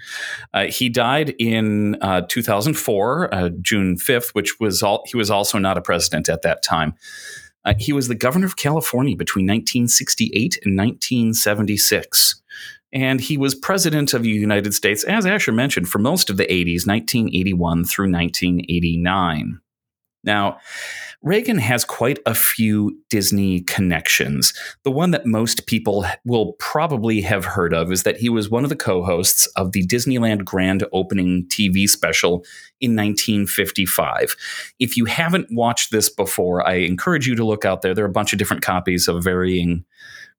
Uh, 0.54 0.66
he 0.66 0.90
died 0.90 1.34
in 1.40 1.98
uh, 2.02 2.22
2004, 2.30 3.34
uh, 3.34 3.50
June 3.62 3.98
5th, 3.98 4.30
which 4.34 4.60
was 4.60 4.84
all. 4.84 5.04
He 5.08 5.18
was 5.18 5.32
also 5.32 5.58
not 5.58 5.76
a 5.76 5.82
president 5.82 6.30
at 6.30 6.44
that 6.44 6.62
time. 6.62 6.94
Uh, 7.66 7.74
he 7.80 7.92
was 7.92 8.08
the 8.08 8.14
governor 8.14 8.46
of 8.46 8.58
California 8.58 9.16
between 9.16 9.46
1968 9.48 10.60
and 10.64 10.78
1976. 10.78 12.44
And 12.93 13.19
he 13.19 13.38
was 13.38 13.56
president 13.56 14.13
of 14.13 14.24
the 14.24 14.30
United 14.30 14.74
States, 14.74 15.04
as 15.04 15.26
Asher 15.26 15.52
mentioned, 15.52 15.89
for 15.89 16.00
most 16.00 16.30
of 16.30 16.38
the 16.38 16.45
80s, 16.45 16.88
1981 16.88 17.86
through 17.86 18.12
1989. 18.12 19.60
Now, 20.24 20.60
Reagan 21.21 21.60
has 21.60 21.86
quite 21.86 22.19
a 22.26 22.36
few 22.36 23.00
Disney 23.10 23.62
connections. 23.62 24.54
The 24.84 24.91
one 24.91 25.12
that 25.12 25.26
most 25.26 25.65
people 25.65 26.06
will 26.26 26.54
probably 26.54 27.21
have 27.21 27.45
heard 27.45 27.74
of 27.74 27.91
is 27.91 28.04
that 28.04 28.17
he 28.17 28.30
was 28.30 28.50
one 28.50 28.63
of 28.63 28.69
the 28.69 28.76
co 28.76 29.04
hosts 29.04 29.48
of 29.56 29.71
the 29.71 29.86
Disneyland 29.86 30.43
Grand 30.43 30.84
Opening 30.93 31.48
TV 31.48 31.88
special 31.88 32.45
in 32.82 32.95
1955. 32.95 34.36
If 34.80 34.98
you 34.98 35.06
haven't 35.06 35.48
watched 35.52 35.91
this 35.91 36.10
before, 36.10 36.67
I 36.67 36.76
encourage 36.76 37.28
you 37.28 37.36
to 37.36 37.45
look 37.45 37.65
out 37.65 37.82
there. 37.82 37.93
There 37.93 38.06
are 38.06 38.10
a 38.10 38.12
bunch 38.12 38.34
of 38.34 38.39
different 38.39 38.63
copies 38.63 39.08
of 39.08 39.24
varying 39.24 39.86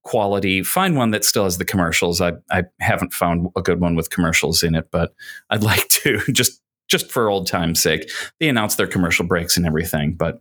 quality. 0.06 0.62
Find 0.62 0.96
one 0.96 1.10
that 1.10 1.24
still 1.24 1.44
has 1.44 1.58
the 1.58 1.64
commercials. 1.64 2.20
I, 2.20 2.34
I 2.50 2.62
haven't 2.80 3.12
found 3.12 3.48
a 3.56 3.60
good 3.62 3.80
one 3.80 3.96
with 3.96 4.10
commercials 4.10 4.62
in 4.62 4.74
it, 4.74 4.88
but 4.90 5.12
I'd 5.50 5.62
like 5.62 5.88
to 5.88 6.20
just 6.32 6.62
just 6.88 7.10
for 7.10 7.28
old 7.28 7.48
time's 7.48 7.80
sake. 7.80 8.08
They 8.38 8.48
announce 8.48 8.76
their 8.76 8.86
commercial 8.86 9.26
breaks 9.26 9.56
and 9.56 9.66
everything, 9.66 10.14
but 10.14 10.40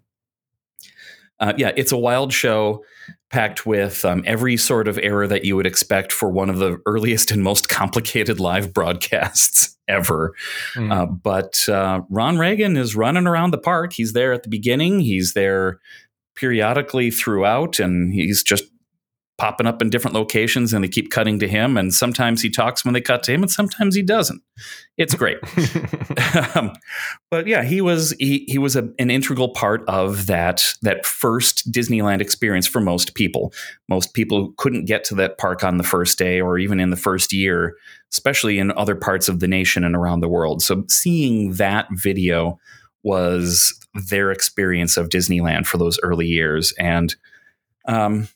uh, 1.39 1.53
yeah, 1.57 1.71
it's 1.75 1.91
a 1.91 1.97
wild 1.97 2.31
show 2.31 2.85
packed 3.31 3.65
with 3.65 4.05
um, 4.05 4.23
every 4.27 4.55
sort 4.55 4.87
of 4.87 4.99
error 5.01 5.27
that 5.27 5.43
you 5.43 5.55
would 5.55 5.65
expect 5.65 6.13
for 6.13 6.29
one 6.29 6.49
of 6.49 6.59
the 6.59 6.79
earliest 6.85 7.31
and 7.31 7.43
most 7.43 7.67
complicated 7.67 8.39
live 8.39 8.71
broadcasts 8.71 9.75
ever. 9.87 10.33
Mm. 10.75 10.93
Uh, 10.93 11.05
but 11.07 11.67
uh, 11.67 12.01
Ron 12.09 12.37
Reagan 12.37 12.77
is 12.77 12.95
running 12.95 13.25
around 13.25 13.51
the 13.51 13.57
park. 13.57 13.91
He's 13.91 14.13
there 14.13 14.31
at 14.31 14.43
the 14.43 14.49
beginning. 14.49 14.99
He's 14.99 15.33
there 15.33 15.79
periodically 16.35 17.09
throughout, 17.09 17.79
and 17.79 18.13
he's 18.13 18.43
just 18.43 18.65
popping 19.37 19.67
up 19.67 19.81
in 19.81 19.89
different 19.89 20.15
locations 20.15 20.71
and 20.73 20.83
they 20.83 20.87
keep 20.87 21.11
cutting 21.11 21.39
to 21.39 21.47
him. 21.47 21.75
And 21.77 21.93
sometimes 21.93 22.41
he 22.41 22.49
talks 22.49 22.85
when 22.85 22.93
they 22.93 23.01
cut 23.01 23.21
to 23.23 23.33
him 23.33 23.41
and 23.43 23.51
sometimes 23.51 23.95
he 23.95 24.01
doesn't. 24.01 24.41
It's 24.97 25.15
great. 25.15 25.37
Um, 26.55 26.73
but 27.31 27.47
yeah 27.47 27.63
he 27.63 27.79
was 27.79 28.13
he, 28.19 28.45
he 28.47 28.57
was 28.57 28.75
a, 28.75 28.89
an 28.99 29.09
integral 29.09 29.49
part 29.49 29.83
of 29.87 30.25
that 30.25 30.73
that 30.81 31.05
first 31.05 31.71
disneyland 31.71 32.19
experience 32.19 32.67
for 32.67 32.81
most 32.81 33.15
people. 33.15 33.53
Most 33.87 34.13
people 34.13 34.53
couldn't 34.57 34.85
get 34.85 35.05
to 35.05 35.15
that 35.15 35.37
park 35.37 35.63
on 35.63 35.77
the 35.77 35.83
first 35.83 36.17
day 36.17 36.41
or 36.41 36.57
even 36.57 36.79
in 36.79 36.89
the 36.89 36.97
first 36.97 37.31
year 37.31 37.75
especially 38.11 38.59
in 38.59 38.71
other 38.71 38.95
parts 38.95 39.27
of 39.27 39.39
the 39.39 39.47
nation 39.47 39.83
and 39.83 39.95
around 39.95 40.21
the 40.21 40.29
world. 40.29 40.61
So 40.61 40.85
seeing 40.89 41.53
that 41.53 41.87
video 41.91 42.59
was 43.03 43.77
their 44.09 44.31
experience 44.31 44.95
of 44.97 45.09
disneyland 45.09 45.65
for 45.67 45.77
those 45.77 45.99
early 46.01 46.25
years. 46.25 46.73
And 46.79 47.15
um, 47.87 48.27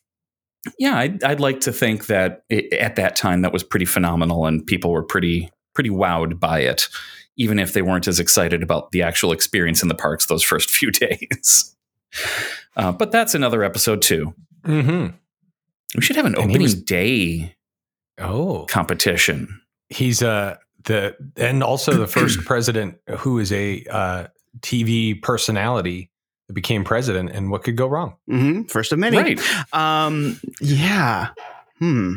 yeah, 0.77 0.97
I'd, 0.97 1.23
I'd 1.23 1.39
like 1.39 1.61
to 1.61 1.71
think 1.71 2.07
that 2.07 2.43
it, 2.49 2.71
at 2.73 2.95
that 2.97 3.15
time 3.15 3.41
that 3.41 3.53
was 3.53 3.63
pretty 3.63 3.85
phenomenal, 3.85 4.45
and 4.45 4.65
people 4.65 4.91
were 4.91 5.03
pretty 5.03 5.49
pretty 5.75 5.89
wowed 5.89 6.39
by 6.39 6.59
it, 6.59 6.87
even 7.37 7.59
if 7.59 7.73
they 7.73 7.81
weren't 7.81 8.07
as 8.07 8.19
excited 8.19 8.61
about 8.63 8.91
the 8.91 9.01
actual 9.01 9.31
experience 9.31 9.81
in 9.81 9.87
the 9.87 9.95
parks 9.95 10.25
those 10.25 10.43
first 10.43 10.69
few 10.75 10.91
days. 10.91 11.75
Uh, 12.75 12.91
but 12.91 13.11
that's 13.11 13.35
another 13.35 13.63
episode 13.63 14.01
too. 14.01 14.33
mm-hmm. 14.63 15.15
We 15.95 16.01
should 16.01 16.15
have 16.17 16.25
an 16.25 16.35
And 16.35 16.43
opening 16.45 16.61
was- 16.63 16.75
day 16.81 17.55
Oh, 18.19 18.65
competition. 18.69 19.61
he's 19.89 20.21
uh 20.21 20.55
the 20.85 21.15
and 21.37 21.63
also 21.63 21.93
the 21.93 22.07
first 22.07 22.39
president 22.45 22.97
who 23.19 23.39
is 23.39 23.51
a 23.51 23.83
uh, 23.89 24.27
TV 24.59 25.21
personality 25.21 26.09
became 26.53 26.83
president. 26.83 27.31
And 27.31 27.49
what 27.51 27.63
could 27.63 27.75
go 27.75 27.87
wrong? 27.87 28.15
hmm 28.27 28.63
First 28.63 28.91
of 28.91 28.99
many. 28.99 29.17
Right. 29.17 29.73
Um. 29.73 30.39
Yeah. 30.61 31.29
Hmm. 31.79 32.15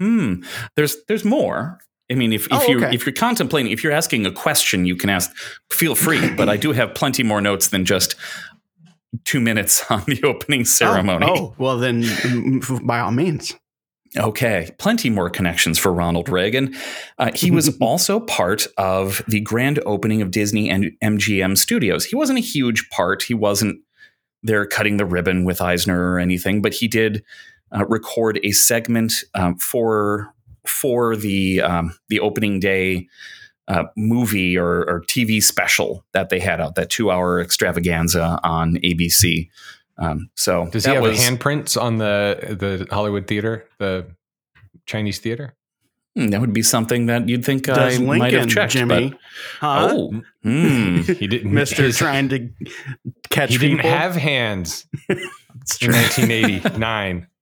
Hmm. 0.00 0.42
There's 0.76 0.96
there's 1.08 1.24
more. 1.24 1.78
I 2.10 2.14
mean, 2.14 2.32
if, 2.32 2.46
if 2.46 2.52
Oh, 2.52 2.66
you 2.68 2.76
okay. 2.84 2.94
if 2.94 3.06
you're 3.06 3.14
contemplating, 3.14 3.72
if 3.72 3.82
you're 3.82 3.92
asking 3.92 4.26
a 4.26 4.32
question, 4.32 4.84
you 4.86 4.96
can 4.96 5.08
ask. 5.10 5.30
Feel 5.70 5.94
free, 5.94 6.30
but 6.36 6.48
I 6.48 6.56
do 6.56 6.72
have 6.72 6.94
plenty 6.94 7.22
more 7.22 7.40
notes 7.40 7.68
than 7.68 7.84
just 7.84 8.16
two 9.24 9.40
minutes 9.40 9.84
on 9.90 10.02
the 10.06 10.22
opening 10.24 10.64
ceremony. 10.64 11.26
Oh, 11.28 11.34
oh, 11.36 11.54
well 11.58 11.78
then, 11.78 12.02
mm, 12.02 12.86
by 12.86 13.00
all 13.00 13.12
means. 13.12 13.54
Okay, 14.18 14.70
plenty 14.78 15.08
more 15.08 15.30
connections 15.30 15.78
for 15.78 15.92
Ronald 15.92 16.28
Reagan. 16.28 16.74
Uh, 17.18 17.30
he 17.34 17.50
was 17.50 17.74
also 17.80 18.20
part 18.20 18.66
of 18.76 19.22
the 19.26 19.40
grand 19.40 19.78
opening 19.86 20.20
of 20.20 20.30
Disney 20.30 20.68
and 20.68 20.90
MGM 21.02 21.56
Studios. 21.56 22.04
He 22.04 22.16
wasn't 22.16 22.38
a 22.38 22.42
huge 22.42 22.88
part. 22.90 23.22
He 23.22 23.34
wasn't 23.34 23.80
there 24.42 24.66
cutting 24.66 24.98
the 24.98 25.06
ribbon 25.06 25.44
with 25.44 25.62
Eisner 25.62 26.12
or 26.12 26.18
anything, 26.18 26.60
but 26.60 26.74
he 26.74 26.88
did 26.88 27.24
uh, 27.74 27.86
record 27.86 28.38
a 28.44 28.50
segment 28.50 29.14
um, 29.34 29.56
for 29.56 30.34
for 30.66 31.16
the 31.16 31.62
um, 31.62 31.94
the 32.08 32.20
opening 32.20 32.60
day 32.60 33.08
uh, 33.68 33.84
movie 33.96 34.58
or, 34.58 34.84
or 34.88 35.02
TV 35.02 35.42
special 35.42 36.04
that 36.12 36.28
they 36.28 36.40
had 36.40 36.60
out, 36.60 36.74
that 36.74 36.90
two 36.90 37.10
hour 37.10 37.40
extravaganza 37.40 38.38
on 38.42 38.76
ABC. 38.78 39.48
Um, 39.98 40.30
so 40.36 40.66
Does 40.70 40.84
he 40.86 40.92
have 40.92 41.02
was- 41.02 41.18
handprints 41.18 41.80
on 41.80 41.98
the 41.98 42.56
the 42.58 42.86
Hollywood 42.94 43.26
theater, 43.26 43.66
the 43.78 44.06
Chinese 44.86 45.18
theater? 45.18 45.54
Hmm, 46.16 46.28
That 46.28 46.40
would 46.42 46.52
be 46.52 46.62
something 46.62 47.06
that 47.06 47.28
you'd 47.28 47.44
think 47.44 47.64
Does 47.64 47.78
I 47.78 47.88
Lincoln, 47.96 48.18
might 48.18 48.32
have 48.34 48.48
checked. 48.48 48.72
Jimmy? 48.72 49.10
But, 49.10 49.18
Huh? 49.60 49.88
oh, 49.92 50.22
hmm. 50.42 51.00
He 51.18 51.26
didn't. 51.26 51.52
Mister 51.54 51.84
his- 51.84 51.96
trying 51.98 52.28
to 52.30 52.50
catch 53.30 53.50
He 53.50 53.58
didn't 53.58 53.78
have 53.80 54.14
hands 54.16 54.86
It's 55.08 55.78
true. 55.78 55.92
1989. 55.94 57.26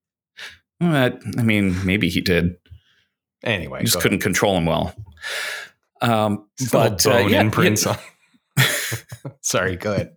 Well, 0.81 0.93
that- 0.93 1.21
I 1.37 1.43
mean, 1.43 1.85
maybe 1.85 2.09
he 2.09 2.21
did. 2.23 2.57
Anyway, 3.45 3.83
just 3.85 4.01
couldn't 4.01 4.15
ahead. 4.17 4.23
control 4.23 4.57
him 4.57 4.65
well. 4.67 4.95
Um, 6.01 6.47
Still 6.59 6.81
but 6.81 7.07
uh, 7.07 7.11
bone 7.23 7.31
yeah, 7.31 7.41
imprints 7.43 7.87
on. 7.87 7.97
Sorry, 9.43 9.77
go 9.77 9.93
ahead. 9.93 10.17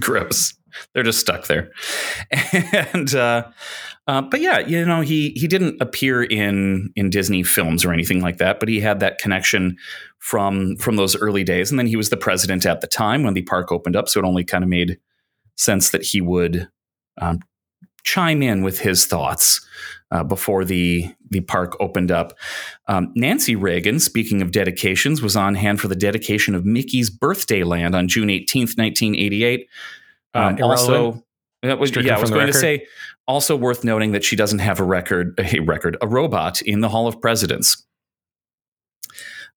gross. 0.00 0.54
they're 0.92 1.02
just 1.02 1.20
stuck 1.20 1.46
there. 1.46 1.70
And 2.94 3.14
uh, 3.14 3.48
uh, 4.06 4.22
but 4.22 4.40
yeah, 4.40 4.58
you 4.60 4.84
know, 4.84 5.00
he 5.00 5.30
he 5.30 5.46
didn't 5.46 5.80
appear 5.80 6.22
in 6.22 6.92
in 6.96 7.10
Disney 7.10 7.42
films 7.42 7.84
or 7.84 7.92
anything 7.92 8.20
like 8.20 8.38
that, 8.38 8.60
but 8.60 8.68
he 8.68 8.80
had 8.80 9.00
that 9.00 9.18
connection 9.18 9.76
from 10.18 10.76
from 10.76 10.96
those 10.96 11.16
early 11.16 11.44
days. 11.44 11.70
And 11.70 11.78
then 11.78 11.86
he 11.86 11.96
was 11.96 12.10
the 12.10 12.16
president 12.16 12.66
at 12.66 12.80
the 12.80 12.86
time 12.86 13.22
when 13.22 13.34
the 13.34 13.42
park 13.42 13.70
opened 13.70 13.96
up, 13.96 14.08
so 14.08 14.20
it 14.20 14.26
only 14.26 14.44
kind 14.44 14.64
of 14.64 14.70
made 14.70 14.98
sense 15.56 15.90
that 15.90 16.02
he 16.02 16.20
would 16.20 16.68
um, 17.20 17.40
chime 18.04 18.42
in 18.42 18.62
with 18.62 18.80
his 18.80 19.06
thoughts 19.06 19.64
uh, 20.10 20.22
before 20.22 20.64
the 20.64 21.12
the 21.30 21.40
park 21.40 21.76
opened 21.80 22.10
up. 22.10 22.34
Um, 22.88 23.12
Nancy 23.14 23.56
Reagan, 23.56 23.98
speaking 23.98 24.42
of 24.42 24.52
dedications, 24.52 25.22
was 25.22 25.36
on 25.36 25.54
hand 25.54 25.80
for 25.80 25.88
the 25.88 25.96
dedication 25.96 26.54
of 26.54 26.64
Mickey's 26.64 27.10
Birthdayland 27.10 27.94
on 27.94 28.08
June 28.08 28.30
eighteenth, 28.30 28.76
nineteen 28.76 29.14
eighty 29.14 29.44
eight. 29.44 29.68
Um, 30.34 30.56
Uh, 30.60 30.66
also, 30.66 31.24
that 31.62 31.78
was, 31.78 31.94
yeah, 31.94 32.16
I 32.16 32.20
was 32.20 32.30
going 32.30 32.46
to 32.46 32.52
say 32.52 32.86
also 33.26 33.54
worth 33.56 33.84
noting 33.84 34.12
that 34.12 34.24
she 34.24 34.36
doesn't 34.36 34.58
have 34.58 34.80
a 34.80 34.84
record, 34.84 35.38
a 35.38 35.60
record, 35.60 35.96
a 36.00 36.08
robot 36.08 36.60
in 36.62 36.80
the 36.80 36.88
Hall 36.88 37.06
of 37.06 37.20
Presidents. 37.20 37.84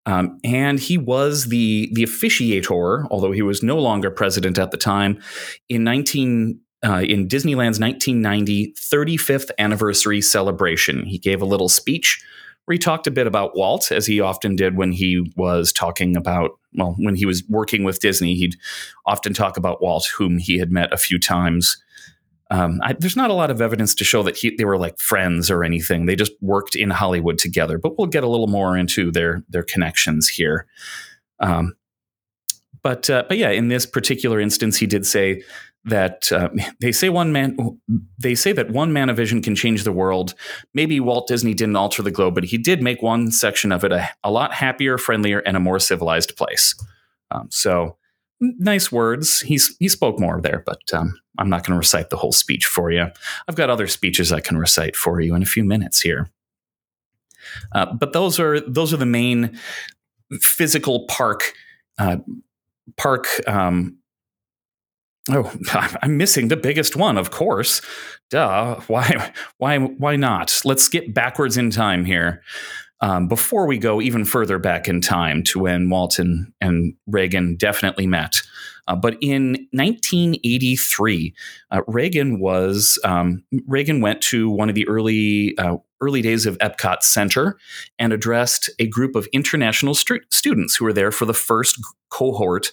Um, 0.05 0.39
and 0.43 0.79
he 0.79 0.97
was 0.97 1.45
the 1.45 1.89
the 1.93 2.03
officiator, 2.03 3.07
although 3.09 3.31
he 3.31 3.41
was 3.41 3.63
no 3.63 3.79
longer 3.79 4.11
president 4.11 4.59
at 4.59 4.69
the 4.69 4.77
time, 4.77 5.19
in 5.67 5.83
19 5.83 6.59
uh, 6.85 7.01
in 7.01 7.27
Disneyland's 7.27 7.79
1990 7.79 8.73
35th 8.73 9.49
anniversary 9.57 10.21
celebration. 10.21 11.05
He 11.05 11.17
gave 11.17 11.41
a 11.41 11.45
little 11.45 11.69
speech 11.69 12.23
where 12.65 12.73
he 12.73 12.79
talked 12.79 13.07
a 13.07 13.11
bit 13.11 13.27
about 13.27 13.55
Walt, 13.55 13.91
as 13.91 14.05
he 14.05 14.19
often 14.19 14.55
did 14.55 14.75
when 14.75 14.91
he 14.91 15.31
was 15.35 15.71
talking 15.71 16.15
about 16.15 16.51
well, 16.73 16.95
when 16.97 17.15
he 17.15 17.25
was 17.25 17.43
working 17.47 17.83
with 17.83 17.99
Disney, 17.99 18.35
he'd 18.35 18.57
often 19.05 19.33
talk 19.33 19.55
about 19.55 19.81
Walt, 19.81 20.07
whom 20.17 20.37
he 20.37 20.57
had 20.57 20.71
met 20.71 20.91
a 20.91 20.97
few 20.97 21.17
times. 21.17 21.81
Um, 22.51 22.79
I, 22.83 22.93
there's 22.93 23.15
not 23.15 23.31
a 23.31 23.33
lot 23.33 23.49
of 23.49 23.61
evidence 23.61 23.95
to 23.95 24.03
show 24.03 24.21
that 24.23 24.37
he, 24.37 24.55
they 24.55 24.65
were 24.65 24.77
like 24.77 24.99
friends 24.99 25.49
or 25.49 25.63
anything. 25.63 26.05
They 26.05 26.15
just 26.15 26.33
worked 26.41 26.75
in 26.75 26.89
Hollywood 26.91 27.37
together. 27.37 27.77
But 27.77 27.97
we'll 27.97 28.07
get 28.07 28.23
a 28.23 28.29
little 28.29 28.47
more 28.47 28.77
into 28.77 29.11
their 29.11 29.43
their 29.49 29.63
connections 29.63 30.27
here. 30.27 30.67
Um, 31.39 31.75
but 32.83 33.09
uh, 33.09 33.23
but 33.27 33.37
yeah, 33.37 33.49
in 33.49 33.69
this 33.69 33.85
particular 33.85 34.39
instance, 34.39 34.77
he 34.77 34.85
did 34.85 35.05
say 35.05 35.41
that 35.85 36.31
uh, 36.31 36.49
they 36.79 36.91
say 36.91 37.09
one 37.09 37.31
man 37.31 37.57
they 38.17 38.35
say 38.35 38.51
that 38.51 38.71
one 38.71 38.91
man 38.93 39.09
of 39.09 39.17
vision 39.17 39.41
can 39.41 39.55
change 39.55 39.83
the 39.83 39.91
world. 39.91 40.33
Maybe 40.73 40.99
Walt 40.99 41.27
Disney 41.27 41.53
didn't 41.53 41.75
alter 41.75 42.01
the 42.01 42.11
globe, 42.11 42.35
but 42.35 42.45
he 42.45 42.57
did 42.57 42.81
make 42.81 43.01
one 43.01 43.31
section 43.31 43.71
of 43.71 43.83
it 43.83 43.91
a, 43.91 44.09
a 44.23 44.31
lot 44.31 44.53
happier, 44.53 44.97
friendlier, 44.97 45.39
and 45.39 45.55
a 45.55 45.59
more 45.59 45.79
civilized 45.79 46.35
place. 46.35 46.75
Um, 47.31 47.47
so 47.49 47.97
nice 48.41 48.91
words. 48.91 49.41
He's 49.41 49.75
he 49.79 49.87
spoke 49.87 50.19
more 50.19 50.41
there, 50.41 50.63
but 50.65 50.81
um, 50.93 51.17
I'm 51.37 51.49
not 51.49 51.63
going 51.65 51.73
to 51.73 51.79
recite 51.79 52.09
the 52.09 52.17
whole 52.17 52.31
speech 52.31 52.65
for 52.65 52.91
you. 52.91 53.07
I've 53.47 53.55
got 53.55 53.69
other 53.69 53.87
speeches 53.87 54.31
I 54.31 54.39
can 54.39 54.57
recite 54.57 54.95
for 54.95 55.21
you 55.21 55.35
in 55.35 55.41
a 55.41 55.47
few 55.47 55.63
minutes 55.63 56.01
here. 56.01 56.29
Uh, 57.71 57.93
but 57.93 58.13
those 58.13 58.39
are 58.39 58.59
those 58.59 58.93
are 58.93 58.97
the 58.97 59.05
main 59.05 59.57
physical 60.41 61.05
park 61.07 61.53
uh, 61.97 62.17
park. 62.97 63.27
Um, 63.47 63.97
oh, 65.31 65.51
I'm 66.01 66.17
missing 66.17 66.47
the 66.47 66.57
biggest 66.57 66.95
one, 66.95 67.17
of 67.17 67.31
course. 67.31 67.81
Duh. 68.29 68.79
Why? 68.87 69.33
Why? 69.57 69.77
Why 69.77 70.15
not? 70.15 70.61
Let's 70.65 70.83
skip 70.83 71.13
backwards 71.13 71.57
in 71.57 71.69
time 71.69 72.05
here. 72.05 72.41
Um, 73.01 73.27
before 73.27 73.67
we 73.67 73.77
go 73.77 74.01
even 74.01 74.23
further 74.23 74.57
back 74.57 74.87
in 74.87 75.01
time 75.01 75.43
to 75.43 75.59
when 75.59 75.89
Walton 75.89 76.53
and 76.61 76.93
Reagan 77.07 77.55
definitely 77.57 78.07
met. 78.07 78.41
Uh, 78.87 78.95
but 78.95 79.17
in 79.21 79.67
1983, 79.71 81.33
uh, 81.71 81.81
Reagan 81.87 82.39
was 82.39 82.99
um, 83.03 83.43
Reagan 83.67 83.99
went 83.99 84.21
to 84.23 84.49
one 84.49 84.69
of 84.69 84.75
the 84.75 84.87
early 84.87 85.57
uh, 85.57 85.77
early 86.01 86.21
days 86.21 86.45
of 86.45 86.57
Epcot 86.59 87.01
Center 87.01 87.57
and 87.97 88.13
addressed 88.13 88.69
a 88.79 88.87
group 88.87 89.15
of 89.15 89.27
international 89.33 89.95
stu- 89.95 90.21
students 90.29 90.75
who 90.75 90.85
were 90.85 90.93
there 90.93 91.11
for 91.11 91.25
the 91.25 91.33
first 91.33 91.79
cohort 92.09 92.71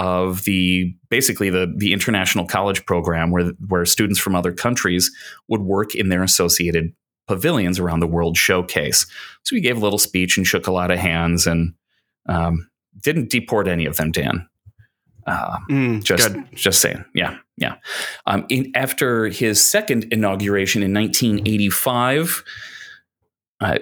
of 0.00 0.44
the 0.44 0.96
basically 1.10 1.50
the 1.50 1.72
the 1.76 1.92
international 1.92 2.46
college 2.46 2.84
program 2.86 3.30
where 3.30 3.52
where 3.68 3.84
students 3.84 4.18
from 4.18 4.34
other 4.34 4.50
countries 4.50 5.10
would 5.48 5.60
work 5.60 5.94
in 5.94 6.08
their 6.08 6.22
associated 6.22 6.92
pavilions 7.28 7.78
around 7.78 8.00
the 8.00 8.06
World 8.06 8.36
Showcase. 8.36 9.06
So 9.44 9.54
he 9.54 9.60
gave 9.60 9.76
a 9.76 9.80
little 9.80 9.98
speech 9.98 10.38
and 10.38 10.46
shook 10.46 10.66
a 10.66 10.72
lot 10.72 10.90
of 10.90 10.98
hands 10.98 11.46
and 11.46 11.74
um, 12.26 12.68
didn't 13.02 13.30
deport 13.30 13.68
any 13.68 13.84
of 13.84 13.98
them, 13.98 14.10
Dan. 14.10 14.48
Uh, 15.26 15.58
Mm, 15.68 16.02
just, 16.02 16.32
good. 16.32 16.44
just 16.54 16.80
saying. 16.80 17.04
Yeah, 17.14 17.36
yeah. 17.58 17.76
Um, 18.26 18.46
in, 18.48 18.72
after 18.74 19.28
his 19.28 19.64
second 19.64 20.06
inauguration 20.10 20.82
in 20.82 20.94
1985, 20.94 22.42
uh, 23.60 23.78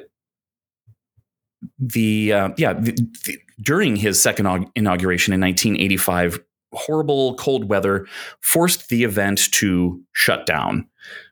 the 1.79 2.33
uh, 2.33 2.49
yeah 2.57 2.73
the, 2.73 2.93
the, 3.25 3.39
during 3.61 3.97
his 3.97 4.21
second 4.21 4.71
inauguration 4.75 5.33
in 5.33 5.41
1985, 5.41 6.41
horrible 6.73 7.35
cold 7.37 7.69
weather 7.69 8.07
forced 8.41 8.89
the 8.89 9.05
event 9.05 9.51
to 9.53 10.03
shut 10.13 10.47
down. 10.47 10.89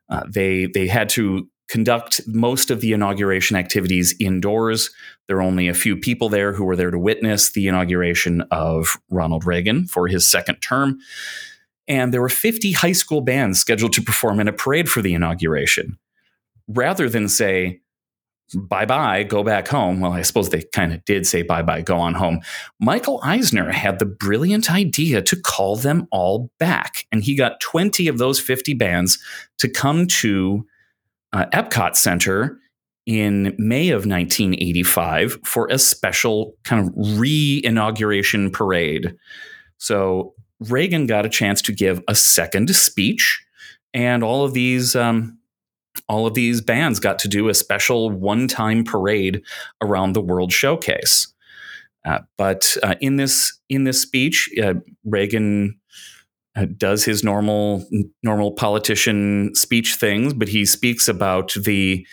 Uh, 0.09 0.23
they 0.29 0.67
they 0.67 0.87
had 0.87 1.09
to 1.11 1.49
conduct 1.69 2.21
most 2.27 2.71
of 2.71 2.81
the 2.81 2.93
inauguration 2.93 3.57
activities 3.57 4.15
indoors. 4.21 4.91
There 5.27 5.37
were 5.37 5.43
only 5.43 5.69
a 5.69 5.75
few 5.75 5.97
people 5.97 6.29
there 6.29 6.53
who 6.53 6.65
were 6.65 6.77
there 6.77 6.91
to 6.91 6.99
witness 6.99 7.51
the 7.51 7.67
inauguration 7.67 8.43
of 8.53 8.97
Ronald 9.11 9.45
Reagan 9.45 9.87
for 9.87 10.07
his 10.07 10.31
second 10.31 10.57
term. 10.57 10.99
And 11.89 12.13
there 12.13 12.21
were 12.21 12.29
50 12.29 12.73
high 12.73 12.93
school 12.93 13.21
bands 13.21 13.61
scheduled 13.61 13.93
to 13.95 14.03
perform 14.03 14.41
in 14.41 14.49
a 14.49 14.53
parade 14.53 14.89
for 14.89 15.03
the 15.03 15.15
inauguration. 15.15 15.99
Rather 16.69 17.09
than 17.09 17.29
say, 17.29 17.81
bye 18.55 18.87
bye, 18.87 19.23
go 19.25 19.43
back 19.43 19.69
home. 19.69 20.01
Well, 20.01 20.13
I 20.13 20.23
suppose 20.23 20.51
they 20.51 20.63
kind 20.73 20.93
of 20.93 21.05
did 21.05 21.27
say 21.27 21.43
bye 21.43 21.63
bye, 21.63 21.83
go 21.83 21.97
on 21.97 22.15
home. 22.15 22.41
Michael 22.81 23.21
Eisner 23.23 23.71
had 23.71 23.99
the 23.99 24.07
brilliant 24.07 24.71
idea 24.71 25.23
to 25.23 25.37
call 25.37 25.77
them 25.77 26.07
all 26.13 26.51
back. 26.59 27.07
And 27.11 27.25
he 27.25 27.35
got 27.35 27.61
20 27.61 28.09
of 28.09 28.19
those 28.19 28.39
50 28.39 28.75
bands 28.75 29.19
to 29.59 29.69
come 29.69 30.07
to 30.07 30.67
uh, 31.33 31.47
Epcot 31.53 31.97
Center 31.97 32.59
in 33.07 33.55
May 33.59 33.91
of 33.91 34.07
1985 34.07 35.39
for 35.45 35.69
a 35.69 35.79
special 35.79 36.55
kind 36.65 36.89
of 36.89 37.19
re 37.19 37.61
inauguration 37.65 38.51
parade. 38.51 39.17
So 39.79 40.35
Reagan 40.61 41.07
got 41.07 41.27
a 41.27 41.29
chance 41.29 41.63
to 41.63 41.73
give 41.73 42.03
a 42.09 42.15
second 42.15 42.75
speech, 42.75 43.45
and 43.95 44.23
all 44.23 44.45
of 44.45 44.55
these. 44.55 44.97
Um, 44.97 45.36
all 46.09 46.27
of 46.27 46.35
these 46.35 46.61
bands 46.61 47.01
got 47.01 47.19
to 47.21 47.29
do 47.29 47.49
a 47.49 47.55
special 47.55 48.11
one-time 48.11 48.85
parade 48.85 49.43
around 49.83 50.13
the 50.13 50.21
World 50.21 50.53
Showcase. 50.53 51.33
Uh, 52.05 52.21
but 52.39 52.77
uh, 52.83 52.95
in 53.01 53.17
this 53.17 53.59
in 53.69 53.85
this 53.85 54.01
speech, 54.01 54.49
uh, 54.63 54.75
Reagan 55.05 55.79
uh, 56.55 56.67
does 56.77 57.05
his 57.05 57.25
normal 57.25 57.85
normal 58.23 58.53
politician 58.53 59.55
speech 59.55 59.97
things, 59.97 60.33
but 60.33 60.49
he 60.49 60.65
speaks 60.65 61.09
about 61.09 61.53
the 61.55 62.07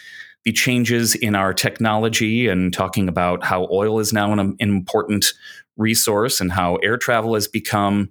the 0.45 0.51
changes 0.51 1.15
in 1.15 1.35
our 1.35 1.53
technology 1.53 2.47
and 2.47 2.73
talking 2.73 3.07
about 3.07 3.43
how 3.43 3.67
oil 3.71 3.99
is 3.99 4.11
now 4.11 4.33
an, 4.33 4.39
an 4.39 4.55
important 4.59 5.33
resource 5.77 6.41
and 6.41 6.51
how 6.51 6.75
air 6.77 6.97
travel 6.97 7.33
has 7.33 7.47
become 7.47 8.09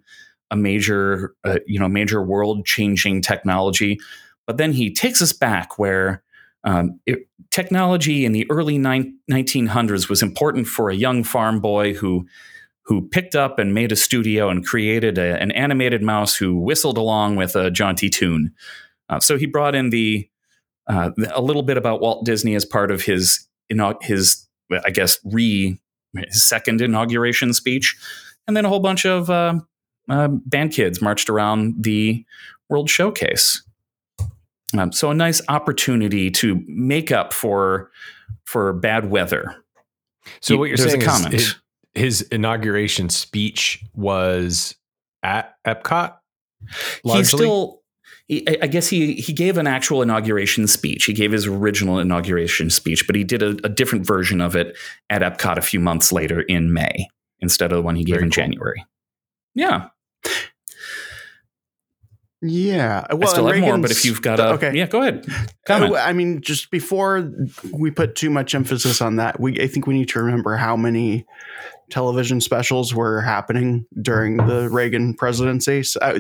a 0.51 0.57
major 0.57 1.35
uh, 1.45 1.59
you 1.67 1.81
know 1.81 1.89
major 1.89 2.23
world 2.23 2.65
changing 2.65 3.21
technology. 3.23 3.99
But 4.47 4.57
then 4.57 4.73
he 4.73 4.93
takes 4.93 5.23
us 5.23 5.33
back 5.33 5.79
where 5.79 6.23
um, 6.65 7.01
it, 7.07 7.29
technology 7.51 8.25
in 8.25 8.33
the 8.33 8.51
early 8.51 8.79
nine, 8.79 9.17
1900s 9.31 10.09
was 10.09 10.23
important 10.23 10.67
for 10.67 10.91
a 10.91 10.95
young 10.95 11.25
farm 11.25 11.61
boy 11.61 11.95
who 11.95 12.27
who 12.87 13.09
picked 13.09 13.37
up 13.37 13.61
and 13.61 13.73
made 13.73 13.93
a 13.93 13.97
studio 13.97 14.49
and 14.49 14.67
created 14.67 15.17
a, 15.17 15.41
an 15.41 15.53
animated 15.53 16.03
mouse 16.03 16.35
who 16.35 16.57
whistled 16.57 16.99
along 16.99 17.37
with 17.37 17.55
a 17.55 17.71
jaunty 17.71 18.11
tune. 18.11 18.53
Uh, 19.09 19.21
so 19.21 19.39
he 19.39 19.47
brought 19.47 19.77
in 19.77 19.91
the 19.91 20.29
uh, 20.89 21.11
a 21.33 21.41
little 21.41 21.63
bit 21.63 21.77
about 21.77 22.01
Walt 22.01 22.25
Disney 22.25 22.57
as 22.57 22.65
part 22.65 22.91
of 22.91 23.03
his 23.03 23.47
you 23.73 23.77
know, 23.77 23.99
his 24.03 24.47
I 24.85 24.91
guess 24.91 25.19
re 25.25 25.79
his 26.15 26.47
second 26.47 26.83
inauguration 26.83 27.55
speech, 27.55 27.97
and 28.47 28.55
then 28.55 28.67
a 28.67 28.69
whole 28.69 28.81
bunch 28.81 29.07
of 29.07 29.31
uh, 29.31 29.61
uh, 30.11 30.29
band 30.29 30.73
kids 30.73 31.01
marched 31.01 31.31
around 31.31 31.83
the 31.83 32.23
World 32.69 32.91
Showcase. 32.91 33.63
Um, 34.79 34.93
so 34.93 35.11
a 35.11 35.15
nice 35.15 35.41
opportunity 35.49 36.31
to 36.31 36.63
make 36.67 37.13
up 37.13 37.33
for 37.33 37.91
for 38.45 38.73
bad 38.73 39.11
weather. 39.11 39.57
So 40.41 40.55
He- 40.55 40.59
what 40.59 40.69
you're 40.69 40.77
saying 40.77 41.03
is 41.03 41.25
his, 41.33 41.55
his 41.95 42.23
inauguration 42.23 43.09
speech 43.09 43.85
was 43.95 44.75
at 45.23 45.55
Epcot. 45.67 46.15
He 47.03 47.09
Largely? 47.09 47.25
still, 47.25 47.83
he, 48.29 48.47
I 48.61 48.67
guess 48.69 48.89
he 48.89 49.15
he 49.15 49.33
gave 49.33 49.59
an 49.59 49.67
actual 49.67 50.01
inauguration 50.01 50.67
speech. 50.69 51.05
He 51.05 51.13
gave 51.13 51.33
his 51.33 51.47
original 51.47 51.99
inauguration 51.99 52.71
speech, 52.71 53.07
but 53.07 53.17
he 53.17 53.25
did 53.25 53.43
a, 53.43 53.51
a 53.65 53.69
different 53.69 54.07
version 54.07 54.41
of 54.41 54.55
it 54.57 54.77
at 55.11 55.23
Epcot 55.23 55.57
a 55.59 55.63
few 55.63 55.81
months 55.81 56.13
later 56.13 56.43
in 56.43 56.73
May 56.73 57.09
instead 57.41 57.73
of 57.73 57.77
the 57.79 57.83
one 57.83 57.97
he 57.97 58.05
gave 58.05 58.15
Very 58.17 58.25
in 58.25 58.31
cool. 58.31 58.43
January. 58.43 58.85
Yeah. 59.55 59.89
Yeah. 62.43 63.07
I 63.09 63.27
still 63.27 63.47
have 63.47 63.61
more, 63.61 63.79
but 63.79 63.93
if 63.93 64.05
you've 64.05 64.21
got 64.21 64.41
a 64.41 64.49
okay, 64.55 64.73
yeah, 64.75 64.87
go 64.87 65.01
ahead. 65.01 65.25
Comment. 65.65 65.93
Uh, 65.93 65.97
I 65.97 66.13
mean, 66.13 66.41
just 66.41 66.73
before 66.73 67.31
we 67.73 67.93
put 67.93 68.17
too 68.17 68.31
much 68.31 68.55
emphasis 68.55 69.01
on 69.01 69.17
that, 69.17 69.39
we 69.39 69.61
I 69.61 69.69
think 69.69 69.87
we 69.87 69.95
need 69.95 70.09
to 70.09 70.21
remember 70.21 70.57
how 70.57 70.77
many 70.77 71.25
television 71.91 72.41
specials 72.41 72.93
were 72.93 73.21
happening 73.21 73.87
during 74.01 74.39
the 74.39 74.69
Reagan 74.69 75.15
presidency. 75.15 75.85
So, 75.85 76.01
uh, 76.01 76.19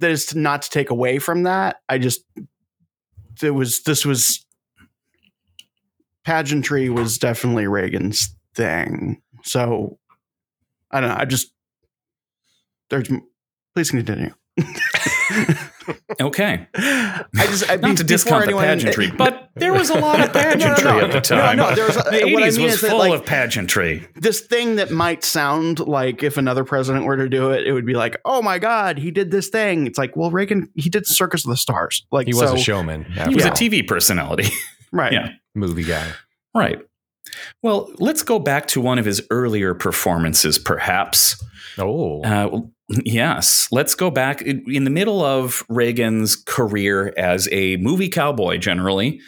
that 0.00 0.10
is 0.10 0.34
not 0.34 0.62
to 0.62 0.70
take 0.70 0.90
away 0.90 1.20
from 1.20 1.44
that. 1.44 1.76
I 1.88 1.98
just 1.98 2.24
it 3.40 3.50
was 3.50 3.82
this 3.82 4.04
was 4.04 4.44
pageantry 6.24 6.88
was 6.88 7.16
definitely 7.16 7.68
Reagan's 7.68 8.34
thing. 8.54 9.22
So 9.44 9.98
I 10.90 11.00
don't 11.00 11.10
know. 11.10 11.16
I 11.16 11.26
just 11.26 11.52
there's 12.90 13.08
please 13.74 13.90
continue. 13.92 14.34
Okay. 16.20 16.66
I 16.74 17.24
just 17.34 17.70
I, 17.70 17.76
Not 17.76 17.96
to 17.98 18.04
before 18.04 18.06
discount 18.06 18.40
the 18.42 18.46
anyone- 18.48 18.64
pageantry, 18.64 19.10
but 19.16 19.50
there 19.54 19.72
was 19.72 19.90
a 19.90 19.98
lot 19.98 20.20
of 20.20 20.26
No, 20.34 20.40
no, 20.40 20.48
pageantry 20.50 20.84
no. 20.84 21.00
at 21.00 21.12
the 21.12 21.20
time. 21.20 21.56
No, 21.56 21.70
no, 21.70 21.74
there 21.74 21.86
was 21.86 21.96
a- 21.96 22.02
the 22.10 22.32
what 22.32 22.42
I 22.42 22.48
80s 22.48 22.56
mean 22.56 22.64
was 22.66 22.74
is 22.74 22.80
that, 22.82 22.90
full 22.90 22.98
like- 22.98 23.12
of 23.14 23.24
pageantry. 23.26 24.06
this 24.14 24.40
thing 24.40 24.76
that 24.76 24.90
might 24.90 25.24
sound 25.24 25.80
like 25.80 26.22
if 26.22 26.36
another 26.36 26.64
president 26.64 27.04
were 27.04 27.16
to 27.16 27.28
do 27.28 27.50
it, 27.50 27.66
it 27.66 27.72
would 27.72 27.86
be 27.86 27.94
like, 27.94 28.16
oh 28.24 28.42
my 28.42 28.58
god, 28.58 28.98
he 28.98 29.10
did 29.10 29.30
this 29.30 29.48
thing. 29.48 29.86
It's 29.86 29.98
like, 29.98 30.16
well, 30.16 30.30
Reagan 30.30 30.68
he 30.74 30.88
did 30.90 31.06
Circus 31.06 31.44
of 31.44 31.50
the 31.50 31.56
Stars. 31.56 32.04
Like 32.10 32.26
He 32.26 32.34
was 32.34 32.50
so- 32.50 32.56
a 32.56 32.58
showman. 32.58 33.04
He 33.04 33.20
after 33.20 33.34
was 33.34 33.44
a. 33.44 33.50
TV 33.50 33.86
personality. 33.86 34.48
right? 34.92 35.12
Yeah. 35.12 35.30
movie 35.54 35.84
guy. 35.84 36.06
Right. 36.54 36.78
Well, 37.62 37.90
let's 37.98 38.22
go 38.22 38.38
back 38.38 38.66
to 38.68 38.80
one 38.80 38.98
of 38.98 39.04
his 39.04 39.22
earlier 39.30 39.74
performances, 39.74 40.58
perhaps. 40.58 41.42
Oh, 41.78 42.22
Uh, 42.24 42.60
yes, 43.04 43.68
let's 43.70 43.94
go 43.94 44.10
back 44.10 44.42
in 44.42 44.84
the 44.84 44.90
middle 44.90 45.22
of 45.24 45.62
Reagan's 45.68 46.36
career 46.36 47.12
as 47.16 47.48
a 47.52 47.76
movie 47.76 48.08
cowboy, 48.08 48.58
generally, 48.58 49.20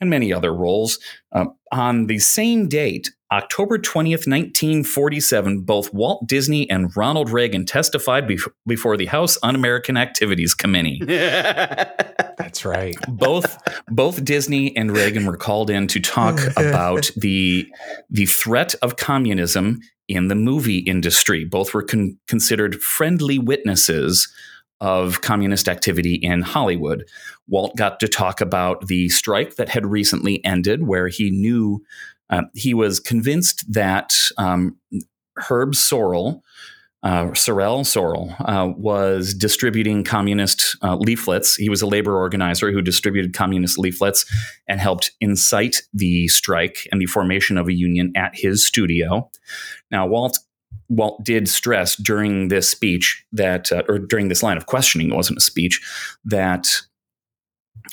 and 0.00 0.08
many 0.08 0.32
other 0.32 0.54
roles. 0.54 0.98
Uh, 1.32 1.46
on 1.72 2.06
the 2.06 2.18
same 2.18 2.68
date, 2.68 3.10
October 3.32 3.78
20th, 3.78 4.26
1947, 4.26 5.60
both 5.60 5.92
Walt 5.94 6.26
Disney 6.26 6.68
and 6.70 6.90
Ronald 6.96 7.30
Reagan 7.30 7.64
testified 7.66 8.26
bef- 8.26 8.50
before 8.66 8.96
the 8.96 9.06
House 9.06 9.38
Un 9.42 9.54
American 9.54 9.96
Activities 9.96 10.54
Committee. 10.54 11.00
that's 12.42 12.64
right. 12.64 12.96
both 13.08 13.58
both 13.88 14.24
Disney 14.24 14.76
and 14.76 14.90
Reagan 14.90 15.26
were 15.26 15.36
called 15.36 15.70
in 15.70 15.86
to 15.88 16.00
talk 16.00 16.38
about 16.56 17.10
the 17.16 17.68
the 18.08 18.26
threat 18.26 18.74
of 18.82 18.96
communism 18.96 19.80
in 20.08 20.28
the 20.28 20.34
movie 20.34 20.78
industry. 20.78 21.44
Both 21.44 21.72
were 21.72 21.84
con- 21.84 22.18
considered 22.26 22.80
friendly 22.80 23.38
witnesses 23.38 24.28
of 24.80 25.20
communist 25.20 25.68
activity 25.68 26.14
in 26.14 26.42
Hollywood. 26.42 27.04
Walt 27.46 27.76
got 27.76 28.00
to 28.00 28.08
talk 28.08 28.40
about 28.40 28.86
the 28.86 29.08
strike 29.10 29.56
that 29.56 29.68
had 29.68 29.86
recently 29.86 30.44
ended, 30.44 30.86
where 30.86 31.08
he 31.08 31.30
knew 31.30 31.82
uh, 32.30 32.42
he 32.54 32.74
was 32.74 32.98
convinced 32.98 33.70
that 33.72 34.14
um, 34.38 34.76
Herb 35.36 35.72
Sorrell, 35.72 36.40
uh, 37.02 37.26
Sorrell, 37.28 38.36
uh, 38.40 38.72
was 38.76 39.32
distributing 39.32 40.04
communist 40.04 40.76
uh, 40.82 40.96
leaflets. 40.96 41.56
He 41.56 41.68
was 41.68 41.80
a 41.80 41.86
labor 41.86 42.16
organizer 42.16 42.70
who 42.70 42.82
distributed 42.82 43.32
communist 43.32 43.78
leaflets 43.78 44.26
and 44.68 44.80
helped 44.80 45.12
incite 45.20 45.82
the 45.94 46.28
strike 46.28 46.86
and 46.92 47.00
the 47.00 47.06
formation 47.06 47.56
of 47.56 47.68
a 47.68 47.72
union 47.72 48.12
at 48.16 48.32
his 48.34 48.66
studio. 48.66 49.30
Now, 49.90 50.06
Walt 50.06 50.38
Walt 50.88 51.24
did 51.24 51.48
stress 51.48 51.94
during 51.96 52.48
this 52.48 52.68
speech 52.68 53.24
that, 53.32 53.70
uh, 53.70 53.84
or 53.88 53.98
during 53.98 54.28
this 54.28 54.42
line 54.42 54.56
of 54.56 54.66
questioning, 54.66 55.10
it 55.10 55.14
wasn't 55.14 55.38
a 55.38 55.40
speech, 55.40 55.80
that 56.24 56.82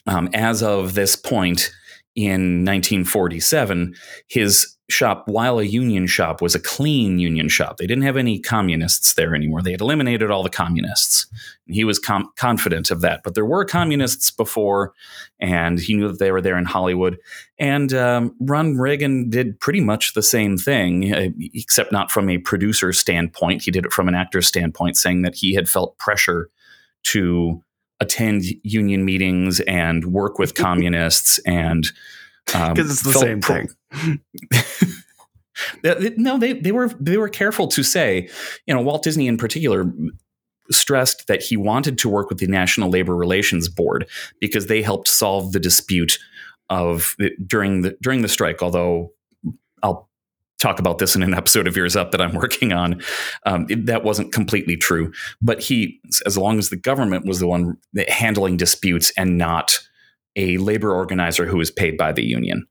um, 0.07 0.29
as 0.33 0.63
of 0.63 0.95
this 0.95 1.15
point 1.15 1.71
in 2.15 2.65
1947, 2.65 3.93
his 4.27 4.76
shop, 4.89 5.23
while 5.27 5.59
a 5.59 5.63
union 5.63 6.07
shop, 6.07 6.41
was 6.41 6.55
a 6.55 6.59
clean 6.59 7.19
union 7.19 7.49
shop. 7.49 7.77
They 7.77 7.87
didn't 7.87 8.05
have 8.05 8.15
any 8.15 8.39
communists 8.39 9.13
there 9.15 9.35
anymore. 9.35 9.61
They 9.61 9.71
had 9.71 9.81
eliminated 9.81 10.31
all 10.31 10.43
the 10.43 10.49
communists. 10.49 11.27
And 11.65 11.75
he 11.75 11.83
was 11.83 11.99
com- 11.99 12.31
confident 12.37 12.89
of 12.89 13.01
that. 13.01 13.21
But 13.23 13.35
there 13.35 13.45
were 13.45 13.65
communists 13.65 14.31
before, 14.31 14.93
and 15.39 15.79
he 15.79 15.93
knew 15.93 16.07
that 16.07 16.19
they 16.19 16.31
were 16.31 16.41
there 16.41 16.57
in 16.57 16.65
Hollywood. 16.65 17.17
And 17.59 17.93
um, 17.93 18.33
Ron 18.39 18.77
Reagan 18.77 19.29
did 19.29 19.59
pretty 19.59 19.81
much 19.81 20.13
the 20.13 20.23
same 20.23 20.57
thing, 20.57 21.13
uh, 21.13 21.29
except 21.53 21.91
not 21.91 22.09
from 22.09 22.29
a 22.29 22.37
producer 22.37 22.93
standpoint. 22.93 23.63
He 23.63 23.71
did 23.71 23.85
it 23.85 23.93
from 23.93 24.07
an 24.07 24.15
actor 24.15 24.41
standpoint, 24.41 24.95
saying 24.95 25.23
that 25.23 25.35
he 25.35 25.53
had 25.53 25.67
felt 25.67 25.97
pressure 25.97 26.49
to 27.03 27.61
attend 27.99 28.45
union 28.63 29.03
meetings 29.03 29.59
and 29.61 30.05
work 30.05 30.39
with 30.39 30.53
communists 30.55 31.39
and 31.39 31.87
um, 32.53 32.73
Because 32.73 32.91
it's 32.91 33.01
the 33.01 33.13
same 33.13 33.41
pro- 33.41 33.55
thing. 33.55 33.69
No, 36.17 36.37
they 36.37 36.53
they 36.53 36.71
were 36.71 36.89
they 36.99 37.17
were 37.17 37.29
careful 37.29 37.67
to 37.67 37.83
say, 37.83 38.29
you 38.65 38.73
know, 38.73 38.81
Walt 38.81 39.03
Disney 39.03 39.27
in 39.27 39.37
particular 39.37 39.91
stressed 40.69 41.27
that 41.27 41.41
he 41.41 41.55
wanted 41.55 41.97
to 41.99 42.09
work 42.09 42.29
with 42.29 42.39
the 42.39 42.47
National 42.47 42.89
Labor 42.89 43.15
Relations 43.15 43.69
Board 43.69 44.07
because 44.41 44.67
they 44.67 44.81
helped 44.81 45.07
solve 45.07 45.53
the 45.53 45.59
dispute 45.59 46.19
of 46.69 47.15
during 47.45 47.81
the 47.81 47.97
during 48.01 48.21
the 48.21 48.27
strike. 48.27 48.61
Although 48.61 49.11
I'll 49.81 50.09
talk 50.59 50.79
about 50.79 50.97
this 50.97 51.15
in 51.15 51.23
an 51.23 51.33
episode 51.33 51.67
of 51.67 51.75
Years 51.77 51.95
Up 51.95 52.11
that 52.11 52.21
I'm 52.21 52.33
working 52.35 52.73
on. 52.73 53.01
Um, 53.45 53.67
it- 53.69 53.85
that 53.85 54.03
wasn't 54.03 54.33
completely 54.33 54.75
true, 54.75 55.11
but 55.41 55.61
he, 55.61 55.99
as 56.25 56.35
long 56.37 56.57
as 56.57 56.69
the 56.69 56.75
government 56.75 57.25
was 57.25 57.39
the 57.39 57.47
one 57.47 57.77
handling 58.09 58.57
disputes 58.57 59.11
and 59.17 59.37
not 59.37 59.79
a 60.35 60.57
labor 60.57 60.93
organizer 60.93 61.45
who 61.45 61.57
was 61.57 61.71
paid 61.71 61.97
by 61.97 62.11
the 62.11 62.23
union. 62.23 62.67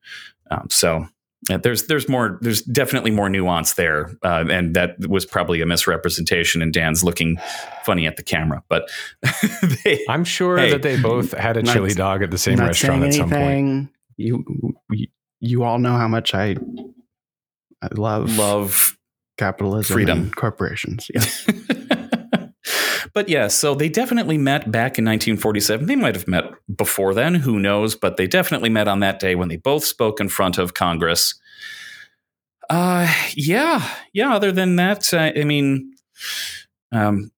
Um, 0.50 0.68
so 0.70 1.06
yeah, 1.50 1.58
there's 1.58 1.86
there's 1.86 2.08
more 2.08 2.38
there's 2.40 2.62
definitely 2.62 3.10
more 3.10 3.28
nuance 3.28 3.74
there, 3.74 4.16
uh, 4.24 4.44
and 4.50 4.74
that 4.74 4.96
was 5.08 5.24
probably 5.26 5.60
a 5.60 5.66
misrepresentation. 5.66 6.62
And 6.62 6.72
Dan's 6.72 7.04
looking 7.04 7.38
funny 7.84 8.06
at 8.06 8.16
the 8.16 8.22
camera, 8.22 8.62
but 8.68 8.88
they, 9.84 10.04
I'm 10.08 10.24
sure 10.24 10.56
Hey. 10.58 10.70
that 10.70 10.82
they 10.82 10.98
both 11.00 11.32
had 11.32 11.56
a 11.56 11.62
Not- 11.62 11.72
chili 11.74 11.94
dog 11.94 12.22
at 12.22 12.30
the 12.30 12.38
same 12.38 12.56
Not 12.56 12.68
restaurant 12.68 13.00
saying 13.02 13.12
at 13.12 13.14
some 13.14 13.30
point. 13.30 13.88
You, 14.16 14.44
you 14.90 15.06
you 15.40 15.62
all 15.62 15.78
know 15.78 15.96
how 15.96 16.08
much 16.08 16.34
I 16.34 16.56
I 17.82 17.88
love 17.92 18.36
love 18.38 18.96
capitalism, 19.38 19.94
freedom. 19.94 20.18
and 20.22 20.36
corporations. 20.36 21.10
Yes. 21.14 21.46
but 23.16 23.30
yeah, 23.30 23.48
so 23.48 23.74
they 23.74 23.88
definitely 23.88 24.36
met 24.36 24.70
back 24.70 24.98
in 24.98 25.06
1947. 25.06 25.86
They 25.86 25.96
might 25.96 26.14
have 26.14 26.28
met 26.28 26.52
before 26.76 27.14
then, 27.14 27.34
who 27.34 27.58
knows? 27.58 27.96
But 27.96 28.18
they 28.18 28.26
definitely 28.26 28.68
met 28.68 28.88
on 28.88 29.00
that 29.00 29.20
day 29.20 29.34
when 29.34 29.48
they 29.48 29.56
both 29.56 29.86
spoke 29.86 30.20
in 30.20 30.28
front 30.28 30.58
of 30.58 30.74
Congress. 30.74 31.34
Uh, 32.68 33.10
yeah, 33.34 33.88
yeah. 34.12 34.34
Other 34.34 34.52
than 34.52 34.76
that, 34.76 35.14
I 35.14 35.44
mean, 35.44 35.94
um, 36.92 37.30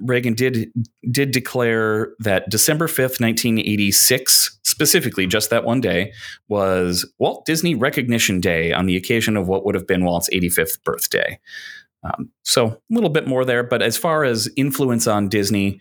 Reagan 0.00 0.32
did 0.32 0.72
did 1.10 1.32
declare 1.32 2.14
that 2.18 2.48
December 2.48 2.86
5th, 2.86 3.20
1986, 3.20 4.58
specifically 4.64 5.26
just 5.26 5.50
that 5.50 5.64
one 5.64 5.82
day, 5.82 6.14
was 6.48 7.04
Walt 7.18 7.44
Disney 7.44 7.74
Recognition 7.74 8.40
Day 8.40 8.72
on 8.72 8.86
the 8.86 8.96
occasion 8.96 9.36
of 9.36 9.48
what 9.48 9.66
would 9.66 9.74
have 9.74 9.86
been 9.86 10.02
Walt's 10.02 10.30
85th 10.32 10.82
birthday. 10.82 11.38
Um, 12.06 12.30
so 12.42 12.66
a 12.66 12.78
little 12.90 13.10
bit 13.10 13.26
more 13.26 13.44
there, 13.44 13.62
but 13.62 13.82
as 13.82 13.96
far 13.96 14.24
as 14.24 14.48
influence 14.56 15.06
on 15.06 15.28
Disney, 15.28 15.80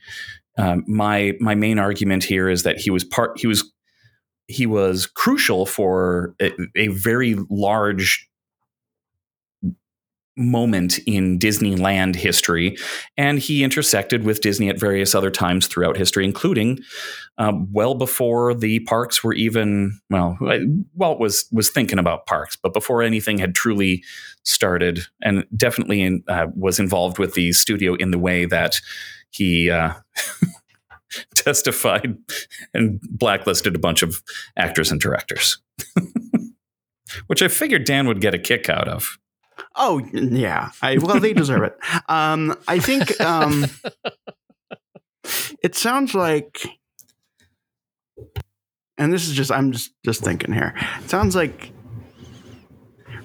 um, 0.57 0.83
my 0.88 1.33
my 1.39 1.55
main 1.55 1.79
argument 1.79 2.23
here 2.23 2.49
is 2.49 2.63
that 2.63 2.77
he 2.79 2.89
was 2.89 3.03
part 3.03 3.39
he 3.39 3.47
was 3.47 3.71
he 4.47 4.65
was 4.65 5.05
crucial 5.05 5.65
for 5.65 6.35
a, 6.41 6.51
a 6.75 6.88
very 6.88 7.35
large 7.49 8.29
moment 10.38 10.99
in 11.05 11.39
Disneyland 11.39 12.15
history, 12.15 12.77
and 13.17 13.39
he 13.39 13.63
intersected 13.63 14.23
with 14.23 14.41
Disney 14.41 14.69
at 14.69 14.79
various 14.79 15.15
other 15.15 15.31
times 15.31 15.67
throughout 15.67 15.97
history, 15.97 16.25
including 16.25 16.79
uh, 17.38 17.53
well 17.71 17.95
before 17.95 18.53
the 18.53 18.79
parks 18.81 19.23
were 19.23 19.33
even 19.33 19.99
well. 20.09 20.38
Walt 20.93 21.19
was 21.19 21.47
was 21.51 21.69
thinking 21.69 21.99
about 21.99 22.25
parks, 22.25 22.55
but 22.55 22.73
before 22.73 23.01
anything 23.01 23.38
had 23.38 23.55
truly 23.55 24.03
started, 24.45 25.01
and 25.21 25.45
definitely 25.55 26.01
in, 26.01 26.23
uh, 26.27 26.47
was 26.55 26.79
involved 26.79 27.19
with 27.19 27.33
the 27.33 27.51
studio 27.51 27.95
in 27.95 28.11
the 28.11 28.19
way 28.19 28.45
that 28.45 28.75
he. 29.29 29.69
Uh, 29.69 29.93
testified 31.35 32.17
and 32.73 32.99
blacklisted 33.09 33.75
a 33.75 33.79
bunch 33.79 34.03
of 34.03 34.21
actors 34.57 34.91
and 34.91 34.99
directors, 34.99 35.61
which 37.27 37.41
I 37.41 37.47
figured 37.47 37.85
Dan 37.85 38.07
would 38.07 38.21
get 38.21 38.33
a 38.33 38.39
kick 38.39 38.69
out 38.69 38.87
of. 38.87 39.17
Oh 39.75 39.99
yeah. 40.13 40.71
I 40.81 40.97
well 40.97 41.19
they 41.19 41.33
deserve 41.33 41.63
it. 41.63 41.77
Um 42.09 42.57
I 42.67 42.79
think 42.79 43.19
um 43.21 43.65
it 45.61 45.75
sounds 45.75 46.13
like 46.13 46.67
and 48.97 49.11
this 49.11 49.27
is 49.27 49.33
just 49.33 49.51
I'm 49.51 49.71
just 49.71 49.91
just 50.03 50.23
thinking 50.23 50.53
here. 50.53 50.73
It 51.01 51.09
sounds 51.09 51.35
like 51.35 51.71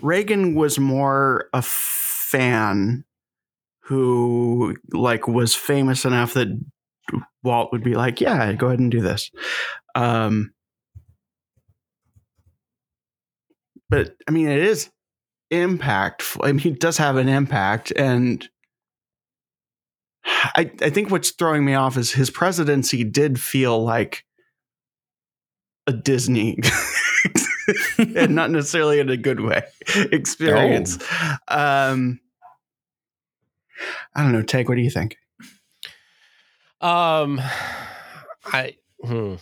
Reagan 0.03 0.55
was 0.55 0.79
more 0.79 1.49
a 1.53 1.63
fan 1.63 3.05
who 3.85 4.77
like 4.93 5.27
was 5.27 5.55
famous 5.55 6.05
enough 6.05 6.35
that 6.35 6.49
Walt 7.43 7.73
would 7.73 7.83
be 7.83 7.95
like, 7.95 8.21
"Yeah, 8.21 8.53
go 8.53 8.69
ahead 8.69 8.79
and 8.79 8.91
do 8.91 9.01
this." 9.01 9.31
Um, 9.95 10.53
but 13.89 14.15
I 14.29 14.31
mean, 14.31 14.49
it 14.49 14.61
is 14.61 14.91
impactful. 15.53 16.47
I 16.47 16.53
mean, 16.53 16.75
it 16.75 16.81
does 16.81 16.99
have 16.99 17.17
an 17.17 17.29
impact, 17.29 17.93
and 17.97 18.49
I 20.25 20.71
I 20.83 20.91
think 20.91 21.11
what's 21.11 21.31
throwing 21.31 21.65
me 21.65 21.75
off 21.75 21.97
is 21.97 22.13
his 22.13 22.31
presidency 22.31 23.05
did 23.05 23.41
feel 23.41 23.83
like 23.83 24.25
a 25.87 25.93
Disney. 25.93 26.59
and 28.17 28.35
not 28.35 28.51
necessarily 28.51 29.01
in 29.01 29.09
a 29.09 29.17
good 29.17 29.41
way 29.41 29.63
experience. 30.13 30.99
Um, 31.49 32.21
I 34.15 34.23
don't 34.23 34.33
know. 34.33 34.43
Tage 34.43 34.69
what 34.69 34.77
do 34.77 34.83
you 34.83 34.91
think? 34.91 35.17
Um, 36.81 37.41
I 38.47 38.77
hmm. 39.03 39.35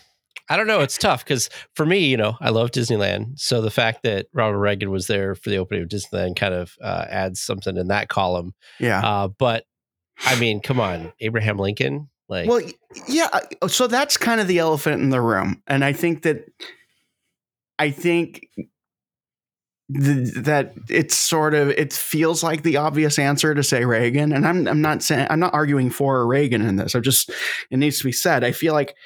I 0.51 0.57
don't 0.57 0.67
know. 0.67 0.81
It's 0.81 0.97
tough 0.97 1.25
because 1.25 1.51
for 1.75 1.85
me, 1.85 2.07
you 2.07 2.17
know, 2.17 2.37
I 2.41 2.51
love 2.51 2.71
Disneyland. 2.71 3.39
So 3.39 3.61
the 3.61 3.71
fact 3.71 4.03
that 4.05 4.27
Ronald 4.33 4.61
Reagan 4.61 4.91
was 4.91 5.07
there 5.07 5.35
for 5.35 5.51
the 5.51 5.59
opening 5.59 5.83
of 5.83 5.89
Disneyland 5.89 6.37
kind 6.37 6.55
of 6.55 6.75
uh, 6.83 7.05
adds 7.09 7.41
something 7.41 7.77
in 7.77 7.89
that 7.89 8.09
column. 8.09 8.55
Yeah. 8.81 9.01
Uh, 9.07 9.29
but 9.29 9.65
I 10.25 10.39
mean, 10.41 10.61
come 10.61 10.81
on, 10.81 11.13
Abraham 11.21 11.59
Lincoln. 11.59 12.09
Like, 12.29 12.49
well, 12.49 12.63
yeah. 13.07 13.29
So 13.69 13.87
that's 13.87 14.17
kind 14.17 14.41
of 14.41 14.49
the 14.49 14.59
elephant 14.59 15.03
in 15.03 15.11
the 15.11 15.21
room, 15.21 15.63
and 15.67 15.85
I 15.85 15.93
think 15.93 16.23
that 16.23 16.47
I 17.79 17.91
think 17.91 18.47
th- 19.93 20.35
that 20.35 20.75
it's 20.89 21.17
sort 21.17 21.55
of 21.55 21.71
it 21.71 21.93
feels 21.93 22.43
like 22.43 22.63
the 22.63 22.77
obvious 22.77 23.19
answer 23.19 23.55
to 23.55 23.63
say 23.63 23.85
Reagan, 23.85 24.33
and 24.33 24.47
I'm 24.47 24.67
I'm 24.69 24.83
not 24.83 25.03
saying 25.03 25.27
I'm 25.31 25.41
not 25.41 25.55
arguing 25.55 25.91
for 25.91 26.27
Reagan 26.27 26.63
in 26.63 26.77
this. 26.77 26.95
I'm 26.95 27.03
just 27.03 27.31
it 27.71 27.77
needs 27.77 27.99
to 27.99 28.05
be 28.05 28.13
said. 28.13 28.45
I 28.45 28.53
feel 28.53 28.75
like 28.75 28.97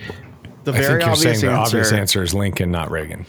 the 0.65 0.73
I 0.73 0.81
very 0.81 1.03
obvious 1.03 1.23
saying 1.23 1.41
the 1.41 1.59
answer, 1.59 1.79
obvious 1.79 1.93
answer 1.93 2.23
is 2.23 2.35
Lincoln, 2.35 2.71
not 2.71 2.91
Reagan. 2.91 3.27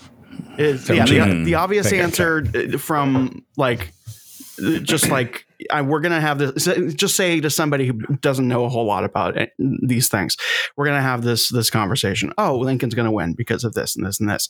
is 0.57 0.85
So 0.85 0.93
yeah, 0.93 1.05
the, 1.05 1.43
the 1.43 1.55
obvious 1.55 1.91
answer 1.91 2.45
uh, 2.55 2.77
from 2.77 3.45
like 3.57 3.91
just 4.83 5.09
like 5.09 5.45
I, 5.71 5.81
we're 5.81 5.99
gonna 5.99 6.21
have 6.21 6.37
this 6.37 6.65
just 6.93 7.15
say 7.15 7.39
to 7.39 7.49
somebody 7.49 7.87
who 7.87 7.93
doesn't 8.17 8.47
know 8.47 8.65
a 8.65 8.69
whole 8.69 8.85
lot 8.85 9.03
about 9.03 9.37
it, 9.37 9.51
these 9.57 10.09
things 10.09 10.37
we're 10.77 10.85
gonna 10.85 11.01
have 11.01 11.23
this 11.23 11.49
this 11.49 11.69
conversation 11.69 12.33
oh 12.37 12.57
lincoln's 12.57 12.95
gonna 12.95 13.11
win 13.11 13.33
because 13.33 13.63
of 13.63 13.73
this 13.73 13.95
and 13.95 14.05
this 14.05 14.19
and 14.19 14.29
this 14.29 14.49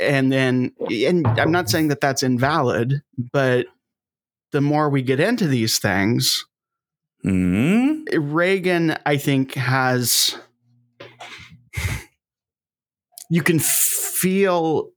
and 0.00 0.32
then 0.32 0.72
and 0.90 1.26
i'm 1.26 1.52
not 1.52 1.68
saying 1.68 1.88
that 1.88 2.00
that's 2.00 2.22
invalid 2.22 3.02
but 3.32 3.66
the 4.52 4.60
more 4.60 4.88
we 4.88 5.02
get 5.02 5.20
into 5.20 5.46
these 5.46 5.78
things 5.78 6.44
Hmm? 7.22 8.04
reagan 8.12 8.96
i 9.04 9.16
think 9.16 9.54
has 9.54 10.38
you 13.28 13.42
can 13.42 13.58
feel 13.58 14.90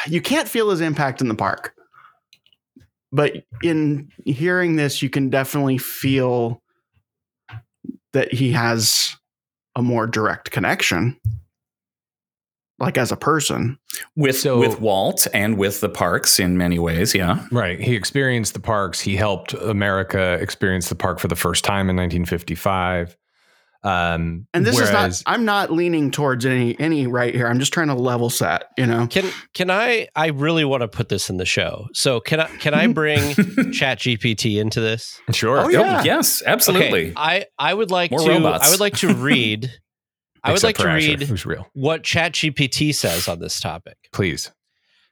you 0.06 0.20
can't 0.20 0.48
feel 0.48 0.70
his 0.70 0.80
impact 0.80 1.20
in 1.20 1.28
the 1.28 1.34
park. 1.34 1.74
But 3.12 3.44
in 3.62 4.08
hearing 4.24 4.76
this, 4.76 5.02
you 5.02 5.10
can 5.10 5.30
definitely 5.30 5.78
feel 5.78 6.62
that 8.12 8.32
he 8.32 8.52
has 8.52 9.16
a 9.74 9.82
more 9.82 10.06
direct 10.06 10.50
connection, 10.52 11.18
like 12.78 12.96
as 12.98 13.10
a 13.10 13.16
person. 13.16 13.78
with 14.16 14.38
So- 14.38 14.60
with 14.60 14.80
Walt 14.80 15.26
and 15.34 15.58
with 15.58 15.80
the 15.80 15.88
parks 15.88 16.38
in 16.38 16.56
many 16.56 16.78
ways. 16.78 17.14
Yeah. 17.14 17.44
Right. 17.50 17.80
He 17.80 17.96
experienced 17.96 18.54
the 18.54 18.60
parks. 18.60 19.00
He 19.00 19.16
helped 19.16 19.52
America 19.54 20.34
experience 20.40 20.88
the 20.88 20.94
park 20.94 21.18
for 21.18 21.28
the 21.28 21.36
first 21.36 21.64
time 21.64 21.90
in 21.90 21.96
1955. 21.96 23.16
Um, 23.82 24.46
And 24.52 24.66
this 24.66 24.74
whereas, 24.76 25.20
is 25.20 25.26
not. 25.26 25.32
I'm 25.34 25.44
not 25.46 25.72
leaning 25.72 26.10
towards 26.10 26.44
any 26.44 26.78
any 26.78 27.06
right 27.06 27.34
here. 27.34 27.46
I'm 27.46 27.58
just 27.58 27.72
trying 27.72 27.88
to 27.88 27.94
level 27.94 28.28
set. 28.28 28.64
You 28.76 28.86
know. 28.86 29.06
can 29.06 29.24
can 29.54 29.70
I? 29.70 30.08
I 30.14 30.26
really 30.28 30.64
want 30.66 30.82
to 30.82 30.88
put 30.88 31.08
this 31.08 31.30
in 31.30 31.38
the 31.38 31.46
show. 31.46 31.86
So 31.94 32.20
can 32.20 32.40
I? 32.40 32.46
Can 32.58 32.74
I 32.74 32.86
bring 32.88 33.34
Chat 33.72 34.00
GPT 34.00 34.60
into 34.60 34.80
this? 34.80 35.18
sure. 35.32 35.58
Oh, 35.60 35.64
Oh, 35.64 35.68
yeah. 35.70 36.02
yes, 36.04 36.42
absolutely. 36.44 37.04
Okay, 37.10 37.12
I 37.16 37.46
I 37.58 37.72
would 37.72 37.90
like 37.90 38.10
More 38.10 38.20
to. 38.20 38.28
robots. 38.30 38.66
I 38.66 38.70
would 38.70 38.80
like 38.80 38.96
to 38.98 39.14
read. 39.14 39.72
I 40.44 40.52
would 40.52 40.62
like 40.62 40.76
to 40.76 40.82
for 40.82 40.94
read 40.94 41.22
Who's 41.22 41.44
real? 41.46 41.66
what 41.74 42.02
Chat 42.02 42.32
GPT 42.32 42.94
says 42.94 43.28
on 43.28 43.40
this 43.40 43.60
topic. 43.60 43.96
Please. 44.12 44.50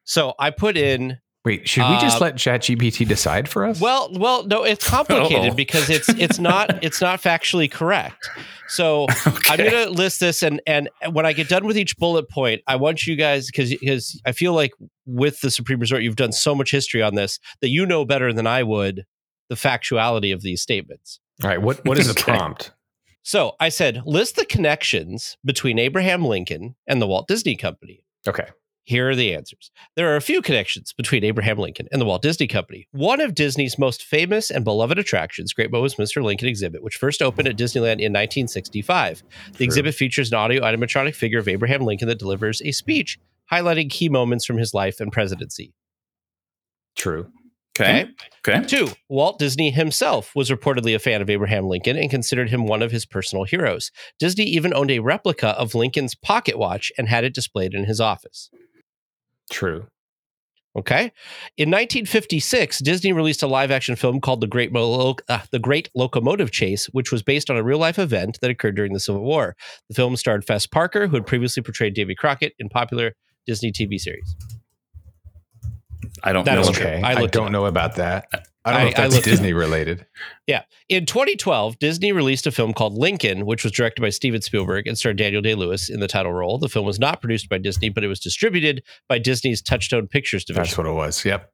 So 0.04 0.34
I 0.38 0.50
put 0.50 0.76
in 0.76 1.18
Wait, 1.44 1.68
should 1.68 1.88
we 1.88 1.98
just 1.98 2.20
Uh, 2.20 2.24
let 2.24 2.34
ChatGPT 2.34 3.06
decide 3.06 3.48
for 3.48 3.64
us? 3.64 3.80
Well, 3.80 4.10
well, 4.12 4.44
no, 4.44 4.64
it's 4.64 4.86
complicated 4.86 5.36
Uh-oh. 5.50 5.54
because 5.54 5.88
it's 5.88 6.08
it's 6.10 6.38
not 6.38 6.82
it's 6.84 7.00
not 7.00 7.22
factually 7.22 7.70
correct. 7.70 8.28
So 8.66 9.06
I'm 9.48 9.56
going 9.58 9.70
to 9.70 9.88
list 9.88 10.20
this, 10.20 10.42
and 10.42 10.60
and 10.66 10.90
when 11.10 11.24
I 11.24 11.32
get 11.32 11.48
done 11.48 11.64
with 11.64 11.78
each 11.78 11.96
bullet 11.96 12.28
point, 12.28 12.60
I 12.66 12.76
want 12.76 13.06
you 13.06 13.16
guys 13.16 13.46
because 13.46 13.70
because 13.70 14.20
I 14.26 14.32
feel 14.32 14.52
like 14.52 14.72
with 15.06 15.40
the 15.40 15.50
Supreme 15.50 15.78
Resort, 15.80 16.02
you've 16.02 16.16
done 16.16 16.32
so 16.32 16.54
much 16.54 16.70
history 16.70 17.02
on 17.02 17.14
this 17.14 17.38
that 17.62 17.68
you 17.68 17.86
know 17.86 18.04
better 18.04 18.32
than 18.32 18.46
I 18.46 18.62
would 18.62 19.04
the 19.48 19.54
factuality 19.54 20.34
of 20.34 20.42
these 20.42 20.60
statements. 20.60 21.20
All 21.42 21.48
right. 21.48 21.62
What 21.62 21.82
what 21.86 21.98
is 21.98 22.08
the 22.12 22.20
prompt? 22.20 22.72
So 23.22 23.54
I 23.60 23.68
said, 23.68 24.02
list 24.06 24.36
the 24.36 24.44
connections 24.46 25.36
between 25.44 25.78
Abraham 25.78 26.24
Lincoln 26.24 26.74
and 26.86 27.00
the 27.00 27.06
Walt 27.06 27.28
Disney 27.28 27.56
Company. 27.56 28.02
Okay. 28.26 28.48
Here 28.88 29.10
are 29.10 29.14
the 29.14 29.34
answers. 29.34 29.70
There 29.96 30.10
are 30.10 30.16
a 30.16 30.22
few 30.22 30.40
connections 30.40 30.94
between 30.94 31.22
Abraham 31.22 31.58
Lincoln 31.58 31.88
and 31.92 32.00
the 32.00 32.06
Walt 32.06 32.22
Disney 32.22 32.46
Company. 32.46 32.88
One 32.92 33.20
of 33.20 33.34
Disney's 33.34 33.78
most 33.78 34.02
famous 34.02 34.50
and 34.50 34.64
beloved 34.64 34.98
attractions, 34.98 35.52
Great 35.52 35.70
Mo 35.70 35.82
Mr. 35.82 36.24
Lincoln 36.24 36.48
exhibit, 36.48 36.82
which 36.82 36.96
first 36.96 37.20
opened 37.20 37.48
at 37.48 37.58
Disneyland 37.58 38.00
in 38.00 38.14
1965. 38.14 39.22
The 39.58 39.64
exhibit 39.64 39.94
features 39.94 40.32
an 40.32 40.38
audio 40.38 40.62
animatronic 40.62 41.14
figure 41.14 41.38
of 41.38 41.48
Abraham 41.48 41.82
Lincoln 41.82 42.08
that 42.08 42.18
delivers 42.18 42.62
a 42.62 42.72
speech 42.72 43.18
highlighting 43.52 43.90
key 43.90 44.08
moments 44.08 44.46
from 44.46 44.56
his 44.56 44.72
life 44.72 45.00
and 45.00 45.12
presidency. 45.12 45.74
True. 46.96 47.30
okay. 47.78 48.08
Okay. 48.48 48.66
Two, 48.66 48.88
Walt 49.10 49.38
Disney 49.38 49.70
himself 49.70 50.34
was 50.34 50.48
reportedly 50.48 50.94
a 50.94 50.98
fan 50.98 51.20
of 51.20 51.28
Abraham 51.28 51.68
Lincoln 51.68 51.98
and 51.98 52.08
considered 52.08 52.48
him 52.48 52.66
one 52.66 52.80
of 52.80 52.90
his 52.90 53.04
personal 53.04 53.44
heroes. 53.44 53.92
Disney 54.18 54.44
even 54.44 54.72
owned 54.72 54.90
a 54.90 55.00
replica 55.00 55.48
of 55.48 55.74
Lincoln's 55.74 56.14
pocket 56.14 56.58
watch 56.58 56.90
and 56.96 57.06
had 57.06 57.24
it 57.24 57.34
displayed 57.34 57.74
in 57.74 57.84
his 57.84 58.00
office. 58.00 58.48
True. 59.50 59.86
Okay. 60.76 61.12
In 61.56 61.70
1956, 61.70 62.78
Disney 62.80 63.12
released 63.12 63.42
a 63.42 63.48
live 63.48 63.70
action 63.70 63.96
film 63.96 64.20
called 64.20 64.40
The 64.40 64.46
Great, 64.46 64.70
Mo- 64.72 65.16
uh, 65.28 65.40
the 65.50 65.58
Great 65.58 65.88
Locomotive 65.94 66.52
Chase, 66.52 66.86
which 66.86 67.10
was 67.10 67.22
based 67.22 67.50
on 67.50 67.56
a 67.56 67.62
real 67.64 67.78
life 67.78 67.98
event 67.98 68.38
that 68.42 68.50
occurred 68.50 68.76
during 68.76 68.92
the 68.92 69.00
Civil 69.00 69.22
War. 69.22 69.56
The 69.88 69.94
film 69.94 70.14
starred 70.16 70.44
Fess 70.44 70.66
Parker, 70.66 71.08
who 71.08 71.16
had 71.16 71.26
previously 71.26 71.62
portrayed 71.62 71.94
Davy 71.94 72.14
Crockett 72.14 72.54
in 72.60 72.68
popular 72.68 73.14
Disney 73.46 73.72
TV 73.72 73.98
series. 73.98 74.36
I 76.22 76.32
don't 76.32 76.44
That 76.44 76.56
know. 76.56 76.70
true. 76.72 76.86
Okay. 76.86 77.02
I 77.02 77.12
I, 77.14 77.26
don't 77.26 77.50
know 77.50 77.66
about 77.66 77.96
that. 77.96 78.26
I 78.68 78.72
don't 78.72 78.80
I- 78.80 78.84
know 78.84 78.88
if 79.06 79.12
that's 79.12 79.24
Disney 79.24 79.52
related. 79.52 80.06
Yeah. 80.46 80.62
In 80.88 81.06
2012, 81.06 81.78
Disney 81.78 82.12
released 82.12 82.46
a 82.46 82.50
film 82.50 82.72
called 82.72 82.94
Lincoln, 82.94 83.46
which 83.46 83.64
was 83.64 83.72
directed 83.72 84.00
by 84.02 84.10
Steven 84.10 84.40
Spielberg 84.42 84.86
and 84.86 84.96
starred 84.96 85.18
Daniel 85.18 85.42
Day 85.42 85.54
Lewis 85.54 85.88
in 85.90 86.00
the 86.00 86.08
title 86.08 86.32
role. 86.32 86.58
The 86.58 86.68
film 86.68 86.86
was 86.86 86.98
not 86.98 87.20
produced 87.20 87.48
by 87.48 87.58
Disney, 87.58 87.88
but 87.88 88.04
it 88.04 88.08
was 88.08 88.20
distributed 88.20 88.82
by 89.08 89.18
Disney's 89.18 89.60
Touchstone 89.60 90.06
Pictures 90.08 90.44
division. 90.44 90.64
That's 90.64 90.78
what 90.78 90.86
it 90.86 90.92
was. 90.92 91.24
Yep. 91.24 91.52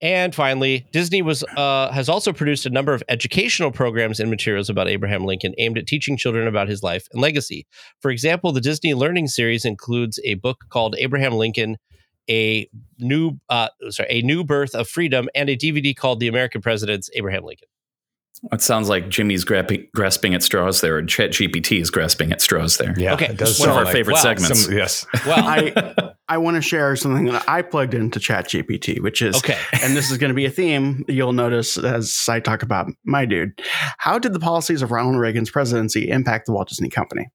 And 0.00 0.34
finally, 0.34 0.86
Disney 0.92 1.22
was 1.22 1.44
uh, 1.56 1.90
has 1.92 2.08
also 2.08 2.32
produced 2.32 2.66
a 2.66 2.70
number 2.70 2.92
of 2.92 3.02
educational 3.08 3.70
programs 3.70 4.18
and 4.20 4.30
materials 4.30 4.68
about 4.68 4.88
Abraham 4.88 5.24
Lincoln 5.24 5.54
aimed 5.58 5.78
at 5.78 5.86
teaching 5.86 6.16
children 6.16 6.48
about 6.48 6.68
his 6.68 6.82
life 6.82 7.06
and 7.12 7.22
legacy. 7.22 7.66
For 8.00 8.10
example, 8.10 8.52
the 8.52 8.60
Disney 8.60 8.94
Learning 8.94 9.28
Series 9.28 9.64
includes 9.64 10.18
a 10.24 10.34
book 10.34 10.64
called 10.70 10.96
Abraham 10.98 11.34
Lincoln, 11.34 11.76
a 12.30 12.68
new 12.98 13.38
uh, 13.48 13.68
sorry, 13.90 14.08
a 14.10 14.22
new 14.22 14.44
birth 14.44 14.74
of 14.74 14.88
freedom, 14.88 15.28
and 15.34 15.48
a 15.48 15.56
DVD 15.56 15.94
called 15.96 16.20
The 16.20 16.28
American 16.28 16.60
Presidents 16.60 17.10
Abraham 17.14 17.44
Lincoln. 17.44 17.68
It 18.50 18.60
sounds 18.60 18.88
like 18.88 19.08
Jimmy's 19.08 19.44
grasping, 19.44 19.86
grasping 19.94 20.34
at 20.34 20.42
straws 20.42 20.80
there, 20.80 20.98
and 20.98 21.08
Chat 21.08 21.30
GPT 21.30 21.80
is 21.80 21.90
grasping 21.90 22.32
at 22.32 22.40
straws 22.40 22.76
there. 22.76 22.92
Yeah. 22.98 23.14
Okay, 23.14 23.26
It 23.26 23.36
does 23.36 23.60
One 23.60 23.68
of 23.68 23.76
our 23.76 23.84
like 23.84 23.92
favorite 23.92 24.14
wow, 24.14 24.20
segments. 24.20 24.64
some- 24.64 24.74
yes. 24.76 25.06
Well, 25.24 25.38
I 25.46 26.12
I 26.28 26.38
want 26.38 26.56
to 26.56 26.60
share 26.60 26.96
something 26.96 27.26
that 27.26 27.48
I 27.48 27.62
plugged 27.62 27.94
into 27.94 28.18
ChatGPT, 28.18 29.00
which 29.00 29.22
is 29.22 29.36
okay. 29.36 29.56
and 29.80 29.96
this 29.96 30.10
is 30.10 30.18
going 30.18 30.30
to 30.30 30.34
be 30.34 30.44
a 30.44 30.50
theme 30.50 31.04
you'll 31.06 31.32
notice 31.34 31.78
as 31.78 32.18
I 32.28 32.40
talk 32.40 32.64
about 32.64 32.88
my 33.04 33.26
dude. 33.26 33.52
How 33.98 34.18
did 34.18 34.32
the 34.32 34.40
policies 34.40 34.82
of 34.82 34.90
Ronald 34.90 35.18
Reagan's 35.18 35.50
presidency 35.50 36.10
impact 36.10 36.46
the 36.46 36.52
Walt 36.52 36.68
Disney 36.68 36.88
Company? 36.88 37.28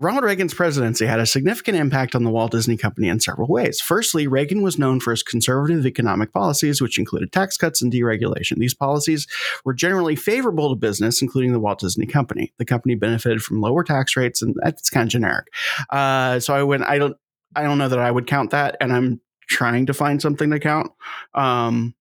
Ronald 0.00 0.24
Reagan's 0.24 0.54
presidency 0.54 1.06
had 1.06 1.18
a 1.18 1.26
significant 1.26 1.76
impact 1.76 2.14
on 2.14 2.22
the 2.22 2.30
Walt 2.30 2.52
Disney 2.52 2.76
Company 2.76 3.08
in 3.08 3.18
several 3.18 3.48
ways. 3.48 3.80
Firstly, 3.80 4.28
Reagan 4.28 4.62
was 4.62 4.78
known 4.78 5.00
for 5.00 5.10
his 5.10 5.24
conservative 5.24 5.84
economic 5.84 6.32
policies, 6.32 6.80
which 6.80 6.98
included 6.98 7.32
tax 7.32 7.56
cuts 7.56 7.82
and 7.82 7.92
deregulation. 7.92 8.58
These 8.58 8.74
policies 8.74 9.26
were 9.64 9.74
generally 9.74 10.14
favorable 10.14 10.68
to 10.70 10.76
business, 10.76 11.20
including 11.20 11.52
the 11.52 11.58
Walt 11.58 11.80
Disney 11.80 12.06
Company. 12.06 12.52
The 12.58 12.64
company 12.64 12.94
benefited 12.94 13.42
from 13.42 13.60
lower 13.60 13.82
tax 13.82 14.16
rates, 14.16 14.40
and 14.40 14.54
that's 14.62 14.88
kind 14.88 15.04
of 15.04 15.10
generic. 15.10 15.46
Uh, 15.90 16.38
so 16.38 16.54
I 16.54 16.62
went. 16.62 16.84
I 16.84 16.98
don't. 16.98 17.16
I 17.56 17.62
don't 17.62 17.78
know 17.78 17.88
that 17.88 17.98
I 17.98 18.10
would 18.10 18.28
count 18.28 18.50
that, 18.50 18.76
and 18.80 18.92
I'm 18.92 19.20
trying 19.48 19.86
to 19.86 19.94
find 19.94 20.22
something 20.22 20.50
to 20.50 20.60
count. 20.60 20.92
Um, 21.34 21.94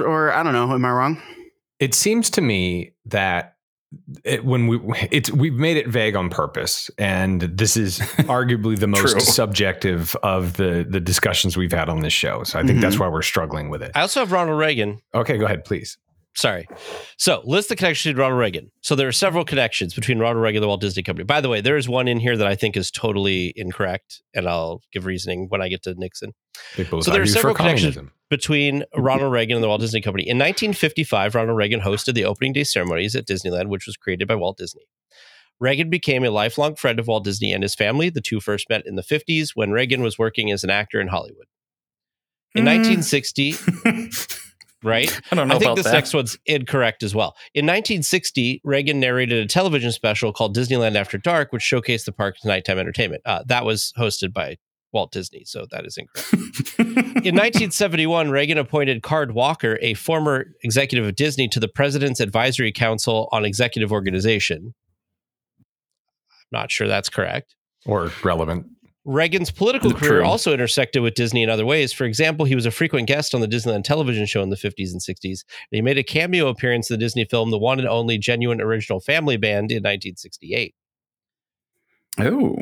or 0.00 0.32
I 0.32 0.44
don't 0.44 0.52
know. 0.52 0.72
Am 0.72 0.84
I 0.84 0.90
wrong? 0.92 1.20
it 1.80 1.94
seems 1.94 2.30
to 2.30 2.40
me 2.40 2.92
that 3.04 3.53
it, 4.24 4.44
when 4.44 4.66
we 4.66 4.80
it's 5.10 5.30
we've 5.30 5.54
made 5.54 5.76
it 5.76 5.88
vague 5.88 6.16
on 6.16 6.28
purpose, 6.28 6.90
and 6.98 7.42
this 7.42 7.76
is 7.76 7.98
arguably 8.28 8.78
the 8.78 8.86
most 8.86 9.20
subjective 9.34 10.16
of 10.22 10.56
the 10.56 10.86
the 10.88 11.00
discussions 11.00 11.56
we've 11.56 11.72
had 11.72 11.88
on 11.88 12.00
this 12.00 12.12
show. 12.12 12.42
So 12.44 12.58
I 12.58 12.64
think 12.64 12.80
that's 12.80 12.94
mm-hmm. 12.94 13.04
why 13.04 13.08
we're 13.10 13.22
struggling 13.22 13.70
with 13.70 13.82
it. 13.82 13.92
I 13.94 14.00
also 14.02 14.20
have 14.20 14.32
Ronald 14.32 14.58
Reagan. 14.58 15.00
Okay, 15.14 15.38
go 15.38 15.44
ahead, 15.44 15.64
please. 15.64 15.98
Sorry. 16.36 16.66
So 17.16 17.42
list 17.44 17.68
the 17.68 17.76
connections 17.76 18.14
to 18.14 18.20
Ronald 18.20 18.40
Reagan. 18.40 18.72
So 18.80 18.96
there 18.96 19.06
are 19.06 19.12
several 19.12 19.44
connections 19.44 19.94
between 19.94 20.18
Ronald 20.18 20.42
Reagan 20.42 20.58
and 20.58 20.64
the 20.64 20.68
Walt 20.68 20.80
Disney 20.80 21.02
Company. 21.04 21.24
By 21.24 21.40
the 21.40 21.48
way, 21.48 21.60
there 21.60 21.76
is 21.76 21.88
one 21.88 22.08
in 22.08 22.18
here 22.18 22.36
that 22.36 22.46
I 22.46 22.56
think 22.56 22.76
is 22.76 22.90
totally 22.90 23.52
incorrect, 23.54 24.20
and 24.34 24.48
I'll 24.48 24.82
give 24.92 25.06
reasoning 25.06 25.46
when 25.48 25.62
I 25.62 25.68
get 25.68 25.82
to 25.84 25.94
Nixon. 25.94 26.32
So 26.76 27.00
there 27.12 27.22
are 27.22 27.26
several 27.26 27.54
connections 27.54 27.94
communism. 27.94 28.12
between 28.30 28.82
Ronald 28.96 29.32
Reagan 29.32 29.56
and 29.56 29.62
the 29.62 29.68
Walt 29.68 29.80
Disney 29.80 30.00
Company. 30.00 30.24
In 30.24 30.36
1955, 30.38 31.34
Ronald 31.36 31.56
Reagan 31.56 31.80
hosted 31.80 32.14
the 32.14 32.24
opening 32.24 32.52
day 32.52 32.64
ceremonies 32.64 33.14
at 33.14 33.26
Disneyland, 33.26 33.68
which 33.68 33.86
was 33.86 33.96
created 33.96 34.26
by 34.26 34.34
Walt 34.34 34.56
Disney. 34.58 34.82
Reagan 35.60 35.88
became 35.88 36.24
a 36.24 36.30
lifelong 36.30 36.74
friend 36.74 36.98
of 36.98 37.06
Walt 37.06 37.22
Disney 37.24 37.52
and 37.52 37.62
his 37.62 37.76
family. 37.76 38.10
The 38.10 38.20
two 38.20 38.40
first 38.40 38.68
met 38.68 38.84
in 38.86 38.96
the 38.96 39.02
50s 39.02 39.50
when 39.54 39.70
Reagan 39.70 40.02
was 40.02 40.18
working 40.18 40.50
as 40.50 40.64
an 40.64 40.70
actor 40.70 41.00
in 41.00 41.06
Hollywood. 41.08 41.46
In 42.56 42.62
Hmm. 42.62 42.70
1960, 42.70 43.54
right? 44.84 45.20
I 45.32 45.34
don't 45.34 45.48
know 45.48 45.56
I 45.56 45.58
think 45.58 45.68
about 45.68 45.76
this 45.76 45.86
that. 45.86 45.92
next 45.92 46.14
one's 46.14 46.38
incorrect 46.46 47.02
as 47.02 47.14
well. 47.14 47.36
In 47.54 47.64
1960, 47.66 48.60
Reagan 48.64 49.00
narrated 49.00 49.42
a 49.42 49.46
television 49.46 49.92
special 49.92 50.32
called 50.32 50.56
Disneyland 50.56 50.96
After 50.96 51.18
Dark, 51.18 51.52
which 51.52 51.62
showcased 51.62 52.04
the 52.04 52.12
park's 52.12 52.44
nighttime 52.44 52.78
entertainment. 52.78 53.22
Uh, 53.24 53.42
that 53.46 53.64
was 53.64 53.92
hosted 53.98 54.32
by 54.32 54.56
Walt 54.92 55.10
Disney, 55.10 55.44
so 55.44 55.66
that 55.70 55.84
is 55.84 55.96
incorrect. 55.96 56.78
In 56.78 57.34
1971, 57.34 58.30
Reagan 58.30 58.58
appointed 58.58 59.02
Card 59.02 59.32
Walker, 59.32 59.78
a 59.82 59.94
former 59.94 60.46
executive 60.62 61.06
of 61.06 61.16
Disney, 61.16 61.48
to 61.48 61.58
the 61.58 61.68
President's 61.68 62.20
Advisory 62.20 62.70
Council 62.70 63.28
on 63.32 63.44
Executive 63.44 63.90
Organization. 63.90 64.74
I'm 65.58 66.60
not 66.60 66.70
sure 66.70 66.86
that's 66.86 67.08
correct. 67.08 67.56
or 67.86 68.12
relevant. 68.22 68.66
Reagan's 69.04 69.50
political 69.50 69.90
True. 69.90 70.08
career 70.08 70.22
also 70.22 70.52
intersected 70.52 71.02
with 71.02 71.14
Disney 71.14 71.42
in 71.42 71.50
other 71.50 71.66
ways. 71.66 71.92
For 71.92 72.04
example, 72.04 72.46
he 72.46 72.54
was 72.54 72.64
a 72.64 72.70
frequent 72.70 73.06
guest 73.06 73.34
on 73.34 73.42
the 73.42 73.48
Disneyland 73.48 73.84
television 73.84 74.24
show 74.24 74.42
in 74.42 74.48
the 74.48 74.56
50s 74.56 74.92
and 74.92 75.00
60s. 75.00 75.24
And 75.24 75.72
he 75.72 75.82
made 75.82 75.98
a 75.98 76.02
cameo 76.02 76.48
appearance 76.48 76.90
in 76.90 76.94
the 76.94 77.04
Disney 77.04 77.26
film 77.26 77.50
The 77.50 77.58
One 77.58 77.78
and 77.78 77.88
Only 77.88 78.16
Genuine 78.16 78.62
Original 78.62 79.00
Family 79.00 79.36
Band 79.36 79.70
in 79.70 79.82
1968. 79.82 80.74
oh, 82.18 82.56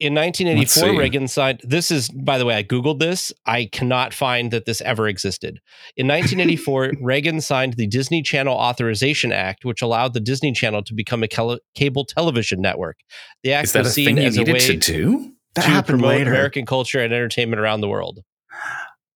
In 0.00 0.14
1984. 0.14 0.98
Reagan 0.98 1.28
signed. 1.28 1.62
This 1.64 1.90
is, 1.90 2.10
by 2.10 2.36
the 2.36 2.44
way, 2.44 2.56
I 2.56 2.62
Googled 2.62 2.98
this. 2.98 3.32
I 3.46 3.64
cannot 3.64 4.12
find 4.12 4.50
that 4.50 4.66
this 4.66 4.82
ever 4.82 5.08
existed. 5.08 5.60
In 5.96 6.06
1984, 6.06 6.92
Reagan 7.00 7.40
signed 7.40 7.74
the 7.78 7.86
Disney 7.86 8.20
Channel 8.20 8.54
Authorization 8.54 9.32
Act, 9.32 9.64
which 9.64 9.80
allowed 9.80 10.12
the 10.12 10.20
Disney 10.20 10.52
Channel 10.52 10.82
to 10.82 10.92
become 10.92 11.22
a 11.22 11.58
cable 11.74 12.04
television 12.04 12.60
network. 12.60 12.98
The 13.42 13.54
act 13.54 13.68
is 13.68 13.72
that 13.72 13.84
was 13.84 13.94
seen 13.94 14.04
thing 14.04 14.16
you 14.18 14.24
as 14.24 14.36
a 14.36 14.40
needed 14.40 14.52
way 14.52 14.60
to 14.60 14.76
do? 14.76 15.32
That 15.54 15.62
to 15.62 15.68
happened 15.68 16.00
promote 16.00 16.18
later. 16.18 16.30
American 16.30 16.66
culture 16.66 17.00
and 17.00 17.12
entertainment 17.12 17.60
around 17.60 17.80
the 17.80 17.88
world. 17.88 18.20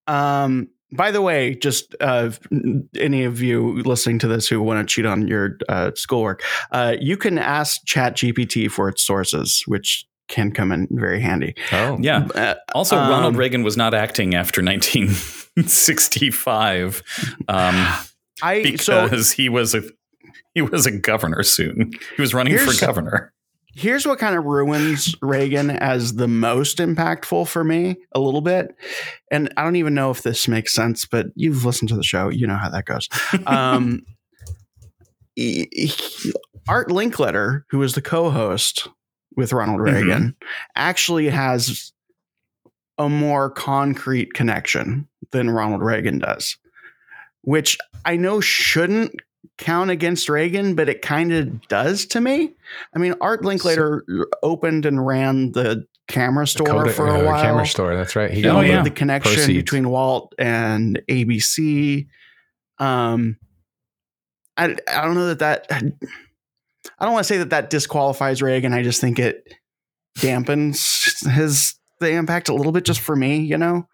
Um, 0.07 0.69
by 0.91 1.11
the 1.11 1.21
way, 1.21 1.55
just 1.55 1.95
uh, 1.99 2.31
any 2.95 3.23
of 3.23 3.41
you 3.41 3.81
listening 3.83 4.19
to 4.19 4.27
this 4.27 4.47
who 4.47 4.61
want 4.61 4.87
to 4.87 4.93
cheat 4.93 5.05
on 5.05 5.27
your 5.27 5.57
uh, 5.67 5.91
schoolwork, 5.95 6.43
uh, 6.71 6.95
you 6.99 7.17
can 7.17 7.37
ask 7.37 7.81
ChatGPT 7.85 8.69
for 8.71 8.87
its 8.89 9.03
sources, 9.03 9.63
which 9.65 10.05
can 10.27 10.51
come 10.51 10.71
in 10.71 10.87
very 10.91 11.19
handy. 11.19 11.53
Oh, 11.71 11.97
Yeah. 11.99 12.27
Uh, 12.33 12.55
Also, 12.73 12.97
Um, 12.97 13.09
Ronald 13.09 13.35
Reagan 13.35 13.63
was 13.63 13.77
not 13.77 13.93
acting 13.93 14.33
after 14.35 14.61
1965 14.61 17.03
um, 17.47 17.87
I 18.41 18.75
so 18.75 19.03
because 19.03 19.31
he 19.31 19.49
was 19.49 19.75
a 19.75 19.81
he 20.53 20.61
was 20.61 20.85
a 20.85 20.91
governor 20.91 21.43
soon. 21.43 21.91
He 22.15 22.21
was 22.21 22.33
running 22.33 22.57
for 22.57 22.73
governor. 22.85 23.33
Here's 23.75 24.05
what 24.07 24.19
kind 24.19 24.35
of 24.35 24.45
ruins 24.45 25.15
Reagan 25.21 25.69
as 25.69 26.15
the 26.15 26.27
most 26.27 26.77
impactful 26.77 27.47
for 27.47 27.63
me 27.63 27.97
a 28.13 28.19
little 28.19 28.41
bit. 28.41 28.75
And 29.31 29.53
I 29.57 29.63
don't 29.63 29.75
even 29.75 29.93
know 29.93 30.11
if 30.11 30.23
this 30.23 30.47
makes 30.47 30.73
sense, 30.73 31.05
but 31.05 31.27
you've 31.35 31.65
listened 31.65 31.89
to 31.89 31.95
the 31.95 32.03
show, 32.03 32.29
you 32.29 32.47
know 32.47 32.55
how 32.55 32.69
that 32.69 32.85
goes. 32.85 33.09
Um, 33.45 34.03
he- 35.35 35.67
he- 35.71 36.33
Art 36.67 36.89
Linkletter, 36.89 37.63
who 37.69 37.83
is 37.83 37.93
the 37.93 38.01
co-host 38.01 38.87
with 39.35 39.53
Ronald 39.53 39.81
Reagan, 39.81 40.35
actually 40.75 41.29
has 41.29 41.91
a 42.97 43.07
more 43.09 43.49
concrete 43.51 44.33
connection 44.33 45.07
than 45.31 45.49
Ronald 45.51 45.83
Reagan 45.83 46.17
does, 46.19 46.57
which 47.41 47.77
I 48.05 48.15
know 48.15 48.39
shouldn't 48.39 49.11
count 49.57 49.89
against 49.89 50.29
Reagan, 50.29 50.75
but 50.75 50.89
it 50.89 51.01
kind 51.01 51.31
of 51.33 51.67
does 51.67 52.05
to 52.07 52.21
me. 52.21 52.53
I 52.93 52.99
mean, 52.99 53.15
Art 53.21 53.41
Linkletter 53.41 54.01
opened 54.43 54.85
and 54.85 55.05
ran 55.05 55.51
the 55.53 55.85
camera 56.07 56.47
store 56.47 56.89
for 56.89 57.07
a 57.07 57.19
uh, 57.19 57.23
while. 57.23 57.41
camera 57.41 57.65
store. 57.65 57.95
That's 57.95 58.15
right. 58.15 58.31
He 58.31 58.47
Oh, 58.47 58.61
yeah. 58.61 58.83
the 58.83 58.91
connection 58.91 59.33
Proceeds. 59.33 59.57
between 59.57 59.89
Walt 59.89 60.33
and 60.37 61.01
ABC. 61.09 62.07
Um, 62.79 63.37
I, 64.57 64.75
I 64.87 65.05
don't 65.05 65.15
know 65.15 65.33
that 65.33 65.39
that 65.39 65.67
I 65.69 67.05
don't 67.05 67.13
want 67.13 67.25
to 67.25 67.33
say 67.33 67.37
that 67.39 67.49
that 67.49 67.69
disqualifies 67.69 68.41
Reagan. 68.41 68.73
I 68.73 68.83
just 68.83 69.01
think 69.01 69.19
it 69.19 69.53
dampens 70.19 71.27
his 71.29 71.75
the 71.99 72.11
impact 72.11 72.49
a 72.49 72.53
little 72.53 72.71
bit 72.71 72.85
just 72.85 72.99
for 72.99 73.15
me, 73.15 73.39
you 73.39 73.57
know. 73.57 73.87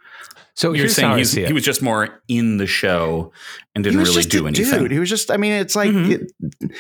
So 0.56 0.74
You're 0.74 0.90
saying 0.90 1.18
he's, 1.18 1.32
he 1.34 1.54
was 1.54 1.64
just 1.64 1.82
more 1.82 2.22
in 2.28 2.58
the 2.58 2.68
show 2.68 3.32
and 3.74 3.84
didn't 3.84 4.02
really 4.02 4.24
do 4.24 4.48
anything. 4.48 4.80
Dude, 4.80 4.92
he 4.92 5.00
was 5.00 5.10
just. 5.10 5.32
I 5.32 5.38
mean, 5.38 5.54
it's 5.54 5.76
like 5.76 5.90
Mhm. 5.92 6.12
it, 6.12 6.72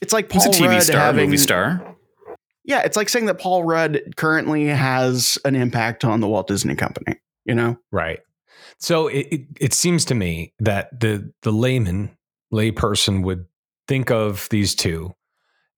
it's 0.00 0.12
like 0.12 0.30
He's 0.32 0.44
Paul 0.44 0.52
a 0.52 0.56
TV 0.56 0.68
Rudd 0.68 0.82
star, 0.82 1.00
having 1.00 1.26
movie 1.26 1.36
star. 1.36 1.96
yeah. 2.64 2.80
It's 2.82 2.96
like 2.96 3.08
saying 3.08 3.26
that 3.26 3.38
Paul 3.38 3.64
Rudd 3.64 4.00
currently 4.16 4.66
has 4.66 5.38
an 5.44 5.56
impact 5.56 6.04
on 6.04 6.20
the 6.20 6.28
Walt 6.28 6.46
Disney 6.46 6.74
Company. 6.76 7.16
You 7.44 7.54
know, 7.54 7.78
Right. 7.90 8.20
So 8.78 9.08
it, 9.08 9.26
it, 9.30 9.40
it 9.60 9.74
seems 9.74 10.04
to 10.06 10.14
me 10.14 10.54
that 10.60 11.00
the 11.00 11.32
the 11.42 11.50
layman, 11.52 12.16
layperson 12.52 13.22
would 13.24 13.46
think 13.88 14.10
of 14.10 14.46
these 14.50 14.74
two 14.74 15.14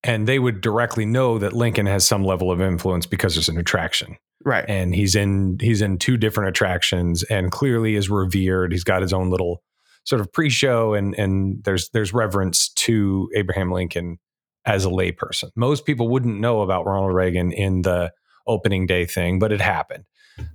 and 0.05 0.27
they 0.27 0.39
would 0.39 0.61
directly 0.61 1.07
know 1.07 1.39
that 1.39 1.53
Lincoln 1.53 1.87
has 1.87 2.05
some 2.07 2.25
level 2.25 2.51
of 2.53 2.61
influence 2.61 3.07
because 3.07 3.35
there's 3.35 3.49
an 3.49 3.57
attraction. 3.59 4.17
Right? 4.45 4.65
And 4.69 4.95
he's 4.95 5.15
in 5.15 5.59
he's 5.61 5.83
in 5.83 5.99
two 5.99 6.17
different 6.17 6.51
attractions 6.51 7.23
and 7.25 7.51
clearly 7.51 7.95
is 7.95 8.11
revered. 8.11 8.73
He's 8.73 8.85
got 8.85 9.03
his 9.03 9.13
own 9.13 9.31
little 9.31 9.63
sort 10.05 10.21
of 10.21 10.33
pre-show 10.33 10.95
and 10.95 11.15
and 11.17 11.63
there's 11.65 11.91
there's 11.91 12.13
reverence 12.13 12.71
to 12.71 13.31
Abraham 13.35 13.71
Lincoln 13.71 14.19
as 14.65 14.85
a 14.85 14.89
layperson. 14.89 15.51
Most 15.57 15.85
people 15.85 16.09
wouldn't 16.09 16.39
know 16.39 16.61
about 16.61 16.87
Ronald 16.87 17.15
Reagan 17.15 17.53
in 17.53 17.83
the 17.83 18.13
opening 18.47 18.87
day 18.87 19.07
thing, 19.07 19.39
but 19.39 19.53
it 19.53 19.61
happened. 19.61 20.05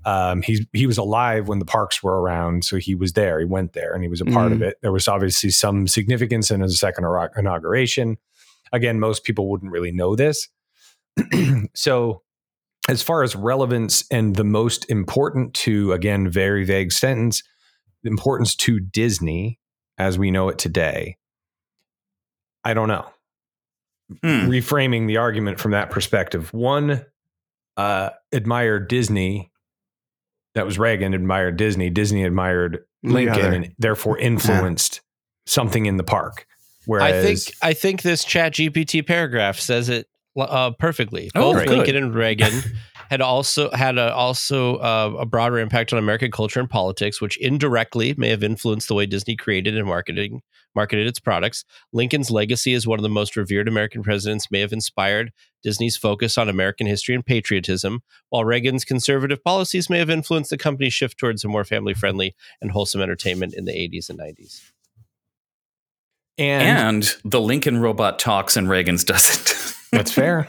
Um, 0.06 0.42
he 0.42 0.68
he 0.74 0.88
was 0.88 0.98
alive 0.98 1.48
when 1.48 1.60
the 1.60 1.66
parks 1.66 2.02
were 2.02 2.20
around, 2.20 2.66
so 2.66 2.78
he 2.78 2.96
was 2.96 3.14
there. 3.14 3.40
He 3.40 3.46
went 3.46 3.74
there, 3.74 3.94
and 3.94 4.04
he 4.04 4.10
was 4.10 4.22
a 4.22 4.26
part 4.26 4.52
of 4.52 4.62
it. 4.62 4.78
There 4.82 4.92
was 4.92 5.08
obviously 5.08 5.52
some 5.52 5.88
significance 5.88 6.50
in 6.50 6.62
his 6.62 6.80
second 6.80 7.06
inauguration. 7.38 8.18
Again, 8.74 9.00
most 9.00 9.24
people 9.24 9.50
wouldn't 9.50 9.72
really 9.72 9.92
know 9.92 10.16
this. 10.16 10.50
so, 11.76 12.24
as 12.88 13.02
far 13.04 13.24
as 13.24 13.36
relevance 13.36 14.06
and 14.12 14.36
the 14.36 14.44
most 14.44 14.90
important 14.90 15.54
to 15.56 15.92
again, 15.94 16.30
very 16.30 16.64
vague 16.64 16.92
sentence, 16.92 17.44
importance 18.04 18.56
to 18.56 18.80
Disney 18.80 19.60
as 19.98 20.18
we 20.18 20.32
know 20.32 20.50
it 20.50 20.58
today. 20.58 21.18
I 22.64 22.74
don't 22.74 22.88
know 22.88 23.08
Hmm. 24.24 24.48
reframing 24.50 25.08
the 25.08 25.18
argument 25.18 25.60
from 25.60 25.72
that 25.72 25.90
perspective. 25.90 26.54
One 26.54 27.06
uh, 27.76 28.12
admired 28.32 28.88
Disney. 28.88 29.52
That 30.56 30.66
was 30.66 30.80
Reagan 30.80 31.14
admired 31.14 31.58
Disney. 31.58 31.90
Disney 31.90 32.24
admired 32.24 32.86
Lincoln 33.04 33.34
other. 33.36 33.52
and 33.54 33.76
therefore 33.78 34.18
influenced 34.20 35.02
something 35.46 35.86
in 35.86 35.98
the 35.98 36.06
park. 36.06 36.46
Whereas, 36.86 37.14
I 37.14 37.22
think 37.36 37.56
I 37.62 37.74
think 37.74 38.02
this 38.02 38.24
Chat 38.24 38.54
GPT 38.54 39.06
paragraph 39.06 39.60
says 39.60 39.90
it 39.90 40.08
uh, 40.38 40.72
perfectly. 40.72 41.30
Oh, 41.36 41.54
Both 41.54 41.66
good. 41.66 41.78
Lincoln 41.78 41.96
and 41.96 42.16
Reagan 42.16 42.62
had 43.10 43.22
also 43.22 43.70
had 43.72 43.98
a, 43.98 44.14
also 44.14 44.76
uh, 44.78 45.16
a 45.20 45.26
broader 45.26 45.60
impact 45.60 45.94
on 45.94 46.00
American 46.00 46.32
culture 46.32 46.60
and 46.60 46.70
politics, 46.70 47.22
which 47.22 47.38
indirectly 47.38 48.14
may 48.18 48.30
have 48.30 48.44
influenced 48.44 48.88
the 48.88 48.94
way 48.94 49.06
Disney 49.06 49.36
created 49.36 49.78
and 49.78 49.88
marketing 49.88 50.42
marketed 50.78 51.08
its 51.08 51.20
products. 51.20 51.66
Lincoln's 51.92 52.30
legacy 52.30 52.74
as 52.76 52.86
one 52.86 53.00
of 53.00 53.04
the 53.04 53.10
most 53.10 53.36
revered 53.36 53.68
American 53.68 54.04
presidents 54.04 54.52
may 54.52 54.60
have 54.60 54.72
inspired 54.72 55.34
Disney's 55.64 55.98
focus 55.98 56.38
on 56.38 56.48
American 56.48 56.86
history 56.86 57.16
and 57.16 57.26
patriotism, 57.26 58.04
while 58.30 58.46
Reagan's 58.46 58.86
conservative 58.86 59.44
policies 59.44 59.90
may 59.90 59.98
have 59.98 60.10
influenced 60.10 60.52
the 60.52 60.58
company's 60.58 60.94
shift 60.94 61.18
towards 61.18 61.44
a 61.44 61.48
more 61.48 61.64
family 61.64 61.96
friendly 61.96 62.36
and 62.62 62.72
wholesome 62.72 63.02
entertainment 63.02 63.56
in 63.56 63.66
the 63.66 63.72
80s 63.72 64.10
and 64.10 64.20
90s. 64.20 64.72
and, 66.38 66.78
And 66.78 67.16
the 67.26 67.42
Lincoln 67.42 67.80
robot 67.80 68.20
talks 68.20 68.56
and 68.56 68.70
Reagan's 68.70 69.04
doesn't. 69.04 69.56
that's 69.92 70.12
fair. 70.12 70.48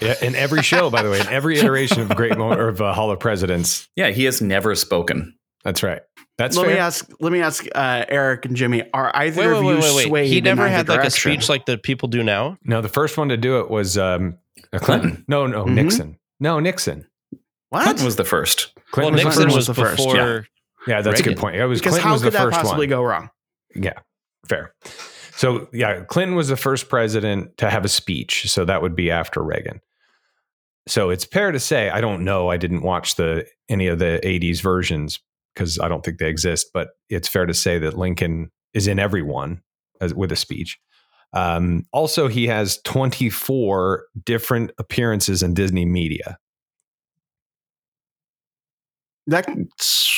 Yeah, 0.00 0.14
in 0.22 0.34
every 0.34 0.62
show, 0.62 0.88
by 0.90 1.02
the 1.02 1.10
way, 1.10 1.20
in 1.20 1.26
every 1.28 1.58
iteration 1.60 2.00
of 2.00 2.08
Great 2.16 2.36
Mo- 2.38 2.52
or 2.54 2.68
of 2.68 2.80
uh, 2.80 2.92
Hall 2.94 3.10
of 3.10 3.20
Presidents, 3.20 3.88
yeah, 3.96 4.08
he 4.10 4.24
has 4.24 4.40
never 4.40 4.74
spoken. 4.74 5.36
That's 5.62 5.82
right. 5.82 6.00
That's 6.38 6.56
let 6.56 6.66
fair. 6.66 6.74
me 6.74 6.80
ask. 6.80 7.10
Let 7.20 7.32
me 7.32 7.42
ask 7.42 7.66
uh, 7.74 8.06
Eric 8.08 8.46
and 8.46 8.56
Jimmy. 8.56 8.82
Are 8.94 9.14
either 9.14 9.40
Wait, 9.42 9.46
of 9.58 9.64
wait, 9.64 9.70
you 9.74 9.74
wait, 9.76 9.82
wait, 9.82 9.96
wait. 9.96 10.06
swayed? 10.06 10.26
He 10.28 10.40
never 10.40 10.62
either 10.62 10.70
had 10.74 10.88
like 10.88 11.04
a 11.04 11.10
speech 11.10 11.50
like 11.50 11.66
the 11.66 11.76
people 11.76 12.08
do 12.08 12.22
now. 12.22 12.56
no, 12.64 12.80
the 12.80 12.88
first 12.88 13.18
one 13.18 13.28
to 13.28 13.36
do 13.36 13.60
it 13.60 13.68
was 13.70 13.98
um, 13.98 14.38
Clinton. 14.76 15.22
No, 15.28 15.46
no, 15.46 15.64
Mhm. 15.66 15.74
Nixon. 15.74 16.18
No, 16.40 16.60
Nixon. 16.60 17.06
What? 17.68 17.82
Clinton 17.84 18.06
was 18.06 18.16
the 18.16 18.24
first. 18.24 18.72
Clinton 18.90 19.14
well, 19.16 19.26
was 19.26 19.36
Nixon 19.36 19.44
was, 19.48 19.54
was 19.56 19.66
the 19.66 19.74
first, 19.74 19.96
before. 19.98 20.16
yeah. 20.16 20.40
Yeah, 20.86 21.02
that's 21.02 21.20
a 21.20 21.22
good 21.22 21.36
point. 21.36 21.56
It 21.56 21.66
was 21.66 21.78
because 21.78 21.92
Clinton 21.92 22.08
how 22.08 22.14
was 22.14 22.22
could 22.22 22.32
the 22.32 22.38
that 22.38 22.44
first 22.44 22.56
possibly 22.62 22.86
one. 22.86 22.88
go 22.88 23.02
wrong? 23.02 23.28
Yeah, 23.74 23.92
fair. 24.48 24.72
So 25.40 25.68
yeah, 25.72 26.04
Clinton 26.04 26.36
was 26.36 26.48
the 26.48 26.56
first 26.56 26.90
president 26.90 27.56
to 27.56 27.70
have 27.70 27.82
a 27.82 27.88
speech. 27.88 28.50
So 28.50 28.66
that 28.66 28.82
would 28.82 28.94
be 28.94 29.10
after 29.10 29.42
Reagan. 29.42 29.80
So 30.86 31.08
it's 31.08 31.24
fair 31.24 31.50
to 31.50 31.58
say 31.58 31.88
I 31.88 32.02
don't 32.02 32.26
know. 32.26 32.50
I 32.50 32.58
didn't 32.58 32.82
watch 32.82 33.14
the 33.14 33.46
any 33.66 33.86
of 33.86 33.98
the 33.98 34.20
'80s 34.22 34.60
versions 34.60 35.18
because 35.54 35.78
I 35.78 35.88
don't 35.88 36.04
think 36.04 36.18
they 36.18 36.28
exist. 36.28 36.66
But 36.74 36.88
it's 37.08 37.26
fair 37.26 37.46
to 37.46 37.54
say 37.54 37.78
that 37.78 37.96
Lincoln 37.96 38.50
is 38.74 38.86
in 38.86 38.98
everyone 38.98 39.62
as, 40.02 40.12
with 40.12 40.30
a 40.30 40.36
speech. 40.36 40.78
Um, 41.32 41.86
also, 41.90 42.28
he 42.28 42.46
has 42.48 42.78
24 42.82 44.04
different 44.22 44.72
appearances 44.76 45.42
in 45.42 45.54
Disney 45.54 45.86
media. 45.86 46.36
That's 49.26 50.10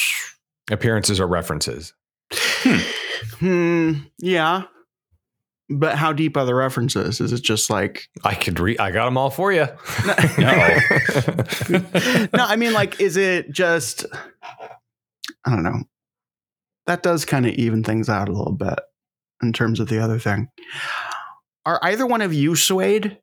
Appearances 0.68 1.20
or 1.20 1.28
references. 1.28 1.94
hmm. 2.32 3.92
Yeah. 4.18 4.64
But 5.74 5.96
how 5.96 6.12
deep 6.12 6.36
are 6.36 6.44
the 6.44 6.54
references? 6.54 7.20
Is 7.20 7.32
it 7.32 7.42
just 7.42 7.70
like 7.70 8.08
I 8.24 8.34
could 8.34 8.58
read. 8.60 8.80
I 8.80 8.90
got 8.90 9.06
them 9.06 9.16
all 9.16 9.30
for 9.30 9.52
you. 9.52 9.66
No. 10.06 10.14
no? 12.34 12.44
I 12.44 12.56
mean, 12.56 12.72
like, 12.72 13.00
is 13.00 13.16
it 13.16 13.50
just? 13.52 14.06
I 15.44 15.50
don't 15.50 15.62
know. 15.62 15.84
That 16.86 17.02
does 17.02 17.24
kind 17.24 17.46
of 17.46 17.52
even 17.54 17.84
things 17.84 18.08
out 18.08 18.28
a 18.28 18.32
little 18.32 18.54
bit 18.54 18.78
in 19.42 19.52
terms 19.52 19.80
of 19.80 19.88
the 19.88 20.02
other 20.02 20.18
thing. 20.18 20.48
Are 21.64 21.78
either 21.82 22.06
one 22.06 22.22
of 22.22 22.34
you 22.34 22.56
swayed, 22.56 23.18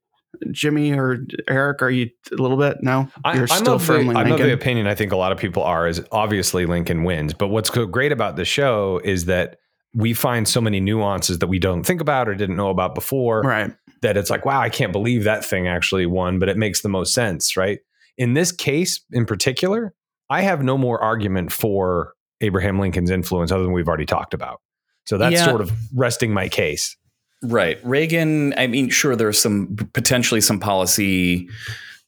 Jimmy 0.52 0.94
or 0.94 1.26
Eric? 1.48 1.82
Are 1.82 1.90
you 1.90 2.10
a 2.32 2.36
little 2.36 2.58
bit? 2.58 2.78
No, 2.82 3.10
I, 3.24 3.34
you're 3.34 3.44
I'm 3.44 3.48
still 3.48 3.76
of 3.76 3.82
the, 3.82 3.86
firmly 3.86 4.16
I'm 4.16 4.32
of 4.32 4.40
the 4.40 4.54
opinion. 4.54 4.88
I 4.88 4.96
think 4.96 5.12
a 5.12 5.18
lot 5.18 5.32
of 5.32 5.38
people 5.38 5.64
are. 5.64 5.88
Is 5.88 6.02
obviously 6.12 6.66
Lincoln 6.66 7.04
wins, 7.04 7.34
but 7.34 7.50
what's 7.50 7.70
great 7.70 8.12
about 8.12 8.38
the 8.38 8.46
show 8.46 9.02
is 9.04 9.26
that 9.26 9.58
we 9.94 10.14
find 10.14 10.48
so 10.48 10.62
many 10.62 10.80
nuances 10.80 11.40
that 11.40 11.48
we 11.48 11.60
don't 11.60 11.84
think 11.84 12.00
about 12.02 12.30
or 12.30 12.36
didn't 12.36 12.56
know 12.56 12.70
about 12.70 12.94
before. 12.96 13.42
right. 13.42 13.74
That 14.02 14.16
it's 14.16 14.30
like, 14.30 14.46
wow, 14.46 14.62
I 14.62 14.70
can't 14.70 14.94
believe 14.94 15.26
that 15.26 15.44
thing 15.44 15.68
actually 15.68 16.06
won, 16.06 16.40
but 16.40 16.48
it 16.48 16.56
makes 16.58 16.82
the 16.82 16.90
most 16.90 17.14
sense, 17.14 17.58
right? 17.58 17.80
In 18.18 18.34
this 18.34 18.52
case, 18.52 19.02
in 19.12 19.26
particular, 19.26 19.94
I 20.30 20.42
have 20.42 20.64
no 20.64 20.78
more 20.78 21.02
argument 21.04 21.52
for 21.52 22.14
Abraham 22.40 22.80
Lincoln's 22.80 23.10
influence 23.10 23.52
other 23.52 23.64
than 23.64 23.74
we've 23.74 23.88
already 23.88 24.06
talked 24.06 24.34
about. 24.34 24.62
So 25.06 25.18
that's 25.18 25.34
Yeah. 25.34 25.46
sort 25.46 25.60
of 25.60 25.72
resting 25.94 26.32
my 26.32 26.48
case. 26.48 26.96
Right. 27.44 27.78
Reagan, 27.84 28.54
I 28.58 28.68
mean, 28.68 28.90
sure, 28.90 29.16
there's 29.16 29.42
some 29.42 29.76
potentially 29.94 30.40
some 30.42 30.60
policy 30.60 31.50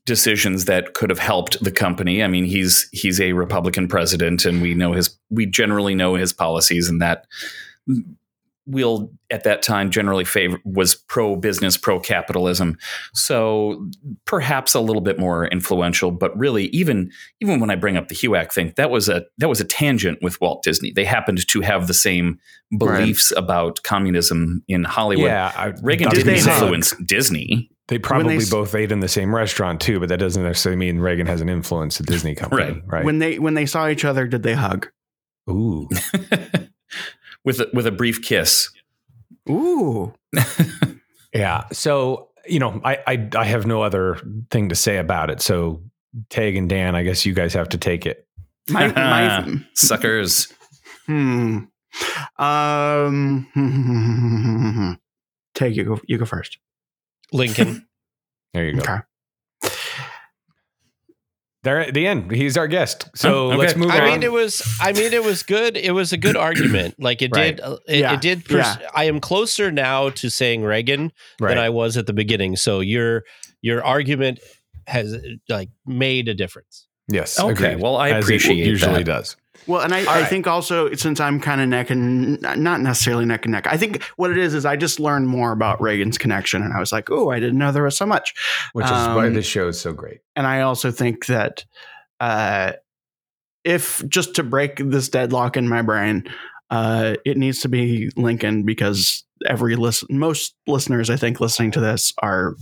decisions 0.06 0.66
that 0.66 0.94
could 0.94 1.10
have 1.10 1.20
helped 1.20 1.64
the 1.64 1.72
company. 1.72 2.24
I 2.24 2.28
mean, 2.28 2.46
he's 2.46 2.88
he's 2.92 3.20
a 3.22 3.34
Republican 3.34 3.88
president 3.88 4.46
and 4.46 4.62
we 4.62 4.74
know 4.74 4.94
his 4.94 5.18
we 5.30 5.46
generally 5.46 5.96
know 5.96 6.16
his 6.16 6.34
policies 6.34 6.90
and 6.90 7.02
that 7.02 7.26
will 8.68 9.12
at 9.32 9.44
that 9.44 9.64
time 9.64 9.90
generally 9.90 10.24
favor 10.24 10.60
was 10.64 10.94
pro 10.94 11.36
business, 11.36 11.78
pro 11.78 12.00
capitalism. 12.00 12.78
So 13.14 13.90
perhaps 14.26 14.76
a 14.76 14.80
little 14.80 15.02
bit 15.02 15.18
more 15.20 15.48
influential, 15.48 16.12
but 16.12 16.38
really 16.38 16.66
even 16.68 17.12
even 17.42 17.60
when 17.60 17.72
I 17.72 17.76
bring 17.76 17.98
up 17.98 18.08
the 18.08 18.16
HUAC 18.16 18.54
thing, 18.54 18.74
that 18.78 18.92
was 18.92 19.10
a 19.10 19.24
that 19.40 19.50
was 19.50 19.60
a 19.60 19.66
tangent 19.66 20.20
with 20.22 20.40
Walt 20.40 20.64
Disney. 20.64 20.92
They 20.92 21.06
happened 21.06 21.46
to 21.48 21.62
have 21.62 21.88
the 21.88 21.94
same 21.96 22.40
beliefs 22.78 23.34
about 23.36 23.82
communism 23.84 24.64
in 24.68 24.84
Hollywood. 24.84 25.26
Yeah, 25.26 25.52
I, 25.56 25.74
Reagan 25.82 26.06
Dr. 26.10 26.18
Did 26.18 26.26
didn't 26.26 26.44
hug? 26.48 26.62
influence 26.62 26.94
Disney. 27.04 27.72
They 27.88 27.98
probably 27.98 28.38
s- 28.38 28.50
both 28.50 28.74
ate 28.76 28.92
in 28.92 29.00
the 29.02 29.10
same 29.10 29.36
restaurant 29.36 29.82
too, 29.82 30.00
but 30.00 30.08
that 30.10 30.18
doesn't 30.18 30.44
necessarily 30.44 30.78
mean 30.78 31.00
Reagan 31.00 31.26
has 31.28 31.42
an 31.42 31.50
influence 31.50 32.00
at 32.00 32.06
Disney 32.06 32.36
company, 32.36 32.74
Right. 32.74 32.84
right? 32.86 33.06
When 33.06 33.18
they 33.20 33.40
when 33.40 33.56
they 33.56 33.66
saw 33.66 33.90
each 33.90 34.06
other, 34.06 34.28
did 34.28 34.44
they 34.44 34.54
hug? 34.54 34.88
Ooh, 35.50 35.90
with 37.44 37.60
a, 37.60 37.70
with 37.74 37.88
a 37.88 37.92
brief 37.92 38.22
kiss. 38.22 38.70
Ooh. 39.50 40.14
yeah. 41.34 41.64
So 41.72 42.30
you 42.48 42.60
know, 42.60 42.82
I, 42.84 43.00
I 43.08 43.30
I 43.36 43.46
have 43.46 43.66
no 43.66 43.82
other 43.82 44.18
thing 44.50 44.70
to 44.70 44.76
say 44.76 44.98
about 44.98 45.30
it. 45.30 45.42
So 45.42 45.82
Tage 46.30 46.56
and 46.56 46.70
Dan, 46.70 46.96
I 46.96 47.04
guess 47.04 47.26
you 47.26 47.34
guys 47.34 47.54
have 47.54 47.70
to 47.70 47.78
take 47.78 48.06
it. 48.06 48.28
My 48.70 48.88
my 48.88 49.62
Suckers. 49.74 50.52
hmm. 51.06 51.60
Um. 52.38 53.48
Tage 55.54 55.78
you 55.78 55.84
go. 55.84 56.00
You 56.08 56.18
go 56.18 56.26
first. 56.26 56.58
Lincoln. 57.34 57.88
There 58.54 58.66
you 58.66 58.74
go. 58.74 58.82
Okay. 58.82 58.98
There 61.64 61.80
at 61.80 61.94
the 61.94 62.08
end. 62.08 62.32
He's 62.32 62.58
our 62.58 62.68
guest. 62.68 63.08
So 63.16 63.34
Oh, 63.34 63.48
okay. 63.50 63.58
let's 63.58 63.76
move 63.76 63.92
I 63.92 64.00
on. 64.00 64.06
mean, 64.06 64.24
it 64.24 64.32
was. 64.32 64.64
I 64.82 64.94
mean, 64.94 65.14
it 65.14 65.24
was 65.24 65.44
good. 65.44 65.78
It 65.78 65.92
was 65.94 66.12
a 66.12 66.18
good 66.18 66.36
argument. 66.36 66.96
Like 67.00 67.22
it 67.22 67.30
Right. 67.36 67.56
did. 67.56 67.64
uh, 67.64 67.78
It, 67.88 68.00
Yeah. 68.00 68.14
it 68.14 68.22
did. 68.22 68.46
Pers- 68.46 68.78
Yeah. 68.80 68.88
I 68.96 69.04
am 69.06 69.20
closer 69.20 69.72
now 69.72 70.10
to 70.10 70.30
saying 70.30 70.64
Reagan 70.64 71.12
right. 71.40 71.50
than 71.50 71.58
I 71.60 71.70
was 71.70 71.98
at 71.98 72.08
the 72.08 72.14
beginning. 72.14 72.56
So 72.56 72.80
your 72.80 73.24
your 73.62 73.84
argument 73.84 74.40
has 74.88 75.16
like 75.50 75.70
made 75.86 76.28
a 76.28 76.34
difference. 76.34 76.88
yes. 77.08 77.40
Okay, 77.40 77.52
agreed. 77.74 77.82
well, 77.84 77.96
I 77.96 78.10
As 78.10 78.16
it 78.16 78.24
appreciate 78.24 78.58
usually 78.66 79.04
that. 79.04 79.06
does. 79.06 79.36
Well, 79.68 79.82
and 79.82 79.94
I, 79.94 80.02
I 80.02 80.22
right. 80.22 80.28
think 80.28 80.48
also 80.48 80.94
since 80.94 81.20
I'm 81.20 81.40
kind 81.40 81.62
of 81.62 81.68
neck 81.68 81.90
and 81.90 82.42
not 82.42 82.82
necessarily 82.82 83.26
neck 83.26 83.46
and 83.46 83.52
neck. 83.52 83.68
I 83.68 83.78
think 83.78 84.04
what 84.16 84.32
it 84.32 84.38
is 84.38 84.54
is 84.54 84.66
I 84.66 84.76
just 84.76 85.00
learned 85.00 85.28
more 85.28 85.52
about 85.52 85.82
Reagan's 85.82 86.18
connection, 86.18 86.64
and 86.64 86.74
I 86.74 86.80
was 86.80 86.92
like, 86.92 87.12
oh, 87.12 87.30
I 87.30 87.40
didn't 87.40 87.58
know 87.58 87.72
there 87.72 87.84
was 87.84 87.98
so 87.98 88.06
much. 88.06 88.34
Which 88.74 88.86
is 88.86 88.92
why 88.92 89.28
Um, 89.28 89.34
this 89.34 89.46
show 89.46 89.68
is 89.68 89.80
so 89.80 89.94
great. 89.94 90.22
And 90.36 90.48
I 90.48 90.62
also 90.62 90.92
think 90.92 91.28
that 91.28 91.66
uh, 92.20 92.74
if 93.64 94.08
just 94.08 94.36
to 94.36 94.44
break 94.44 94.78
this 94.78 95.10
deadlock 95.10 95.58
in 95.58 95.68
my 95.68 95.82
brain, 95.82 96.24
uh, 96.70 97.16
it 97.26 97.38
needs 97.38 97.60
to 97.62 97.70
be 97.70 98.10
Lincoln 98.16 98.64
because 98.64 99.24
every 99.48 99.76
listen, 99.76 100.18
most 100.18 100.56
listeners 100.68 101.10
I 101.10 101.18
think 101.18 101.40
listening 101.40 101.72
to 101.72 101.80
this 101.80 102.14
are 102.20 102.56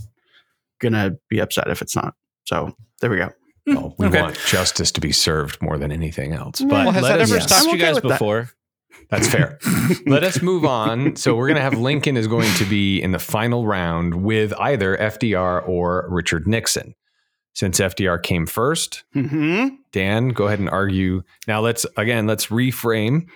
gonna 0.80 1.16
be 1.28 1.40
upset 1.40 1.68
if 1.68 1.82
it's 1.82 1.96
not. 1.96 2.14
So 2.44 2.74
there 3.00 3.10
we 3.10 3.18
go. 3.18 3.30
Well, 3.74 3.94
we 3.98 4.06
okay. 4.06 4.20
want 4.22 4.36
justice 4.46 4.90
to 4.92 5.00
be 5.00 5.12
served 5.12 5.60
more 5.62 5.78
than 5.78 5.90
anything 5.92 6.32
else. 6.32 6.60
But 6.60 6.70
Well, 6.70 6.90
has 6.92 7.02
let 7.02 7.08
that 7.10 7.20
us- 7.22 7.30
ever 7.30 7.38
yes. 7.38 7.44
stopped 7.48 7.62
I'm 7.62 7.68
you 7.68 7.74
okay 7.84 7.92
guys 7.92 8.02
that. 8.02 8.08
before? 8.08 8.50
That's 9.10 9.26
fair. 9.28 9.58
Let 10.06 10.22
us 10.22 10.40
move 10.40 10.64
on. 10.64 11.16
So 11.16 11.34
we're 11.34 11.48
going 11.48 11.56
to 11.56 11.62
have 11.62 11.76
Lincoln 11.76 12.16
is 12.16 12.28
going 12.28 12.52
to 12.54 12.64
be 12.64 13.02
in 13.02 13.10
the 13.10 13.18
final 13.18 13.66
round 13.66 14.22
with 14.22 14.52
either 14.60 14.96
FDR 14.96 15.66
or 15.68 16.06
Richard 16.10 16.46
Nixon. 16.46 16.94
Since 17.54 17.80
FDR 17.80 18.22
came 18.22 18.46
first, 18.46 19.02
hmm 19.12 19.68
Dan, 19.90 20.28
go 20.28 20.46
ahead 20.46 20.60
and 20.60 20.70
argue. 20.70 21.22
Now 21.48 21.60
let's 21.60 21.84
again 21.96 22.28
let's 22.28 22.46
reframe. 22.46 23.26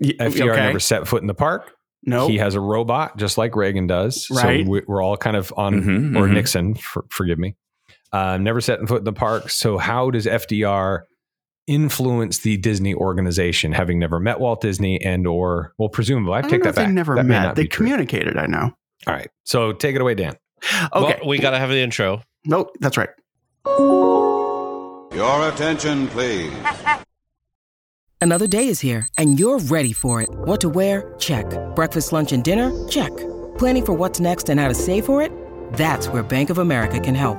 FDR 0.00 0.52
okay. 0.52 0.66
never 0.66 0.78
set 0.80 1.08
foot 1.08 1.22
in 1.22 1.26
the 1.26 1.34
park. 1.34 1.72
Nope. 2.04 2.30
He 2.30 2.38
has 2.38 2.54
a 2.54 2.60
robot 2.60 3.16
just 3.16 3.36
like 3.36 3.56
Reagan 3.56 3.88
does. 3.88 4.28
Right. 4.30 4.64
So 4.64 4.70
we- 4.70 4.82
we're 4.86 5.02
all 5.02 5.16
kind 5.16 5.36
of 5.36 5.52
on 5.56 5.82
Mhm, 5.82 6.16
or 6.16 6.28
mhm. 6.28 6.34
Nixon. 6.34 6.74
For, 6.76 7.04
forgive 7.10 7.38
me. 7.38 7.56
Uh, 8.12 8.38
never 8.38 8.60
set 8.60 8.80
foot 8.88 8.98
in 8.98 9.04
the 9.04 9.12
park. 9.12 9.50
So 9.50 9.78
how 9.78 10.10
does 10.10 10.26
FDR 10.26 11.02
influence 11.66 12.38
the 12.38 12.56
Disney 12.56 12.94
organization, 12.94 13.72
having 13.72 13.98
never 13.98 14.20
met 14.20 14.38
Walt 14.40 14.60
Disney 14.60 15.00
and 15.02 15.26
or 15.26 15.72
well, 15.78 15.88
presumably 15.88 16.34
I 16.34 16.38
I 16.38 16.40
don't 16.42 16.50
take 16.50 16.60
know 16.60 16.70
that 16.70 16.80
if 16.80 16.86
they 16.86 16.92
never 16.92 17.16
That 17.16 17.26
met. 17.26 17.56
They 17.56 17.62
be 17.64 17.68
true. 17.68 17.84
communicated. 17.86 18.36
I 18.36 18.46
know. 18.46 18.72
All 19.06 19.14
right. 19.14 19.28
So 19.44 19.72
take 19.72 19.94
it 19.96 20.00
away, 20.00 20.14
Dan. 20.14 20.36
Okay. 20.94 21.18
Well, 21.20 21.28
we 21.28 21.38
got 21.38 21.50
to 21.50 21.58
have 21.58 21.68
the 21.68 21.78
intro. 21.80 22.22
nope. 22.44 22.70
That's 22.80 22.96
right. 22.96 23.10
Your 25.14 25.48
attention, 25.48 26.08
please. 26.08 26.52
Another 28.20 28.46
day 28.46 28.68
is 28.68 28.80
here, 28.80 29.06
and 29.18 29.38
you're 29.38 29.58
ready 29.58 29.92
for 29.92 30.22
it. 30.22 30.28
What 30.30 30.60
to 30.62 30.68
wear? 30.68 31.14
Check. 31.18 31.46
Breakfast, 31.74 32.12
lunch, 32.12 32.32
and 32.32 32.42
dinner? 32.42 32.70
Check. 32.88 33.14
Planning 33.58 33.86
for 33.86 33.92
what's 33.92 34.20
next 34.20 34.48
and 34.48 34.58
how 34.60 34.68
to 34.68 34.74
save 34.74 35.04
for 35.04 35.20
it? 35.22 35.30
That's 35.74 36.08
where 36.08 36.22
Bank 36.22 36.50
of 36.50 36.58
America 36.58 36.98
can 37.00 37.14
help. 37.14 37.38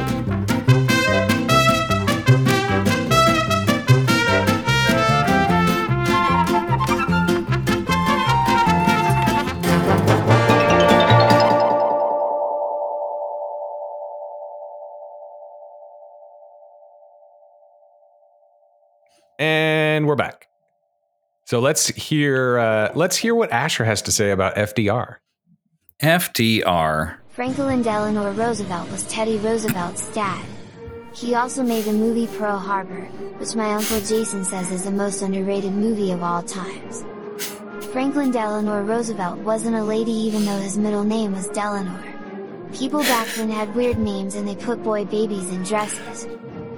And 20.01 20.07
we're 20.07 20.15
back. 20.15 20.47
So 21.45 21.59
let's 21.59 21.85
hear 21.89 22.57
uh, 22.57 22.91
let's 22.95 23.15
hear 23.15 23.35
what 23.35 23.51
Asher 23.51 23.85
has 23.85 24.01
to 24.01 24.11
say 24.11 24.31
about 24.31 24.55
FDR. 24.55 25.17
FDR. 26.01 27.17
Franklin 27.29 27.83
Delano 27.83 28.33
Roosevelt 28.33 28.89
was 28.89 29.03
Teddy 29.03 29.37
Roosevelt's 29.37 30.11
dad. 30.15 30.43
He 31.13 31.35
also 31.35 31.61
made 31.61 31.85
the 31.85 31.93
movie 31.93 32.25
Pearl 32.25 32.57
Harbor, 32.57 33.01
which 33.37 33.53
my 33.53 33.75
uncle 33.75 33.99
Jason 33.99 34.43
says 34.43 34.71
is 34.71 34.85
the 34.85 34.91
most 34.91 35.21
underrated 35.21 35.73
movie 35.73 36.11
of 36.11 36.23
all 36.23 36.41
times. 36.41 37.05
Franklin 37.93 38.31
Delano 38.31 38.81
Roosevelt 38.81 39.37
wasn't 39.41 39.75
a 39.75 39.83
lady 39.83 40.13
even 40.13 40.45
though 40.45 40.57
his 40.57 40.79
middle 40.79 41.03
name 41.03 41.33
was 41.33 41.47
Delano. 41.49 41.95
People 42.73 43.01
back 43.01 43.27
then 43.35 43.51
had 43.51 43.75
weird 43.75 43.99
names 43.99 44.33
and 44.33 44.47
they 44.47 44.55
put 44.55 44.81
boy 44.81 45.05
babies 45.05 45.51
in 45.51 45.61
dresses. 45.61 46.25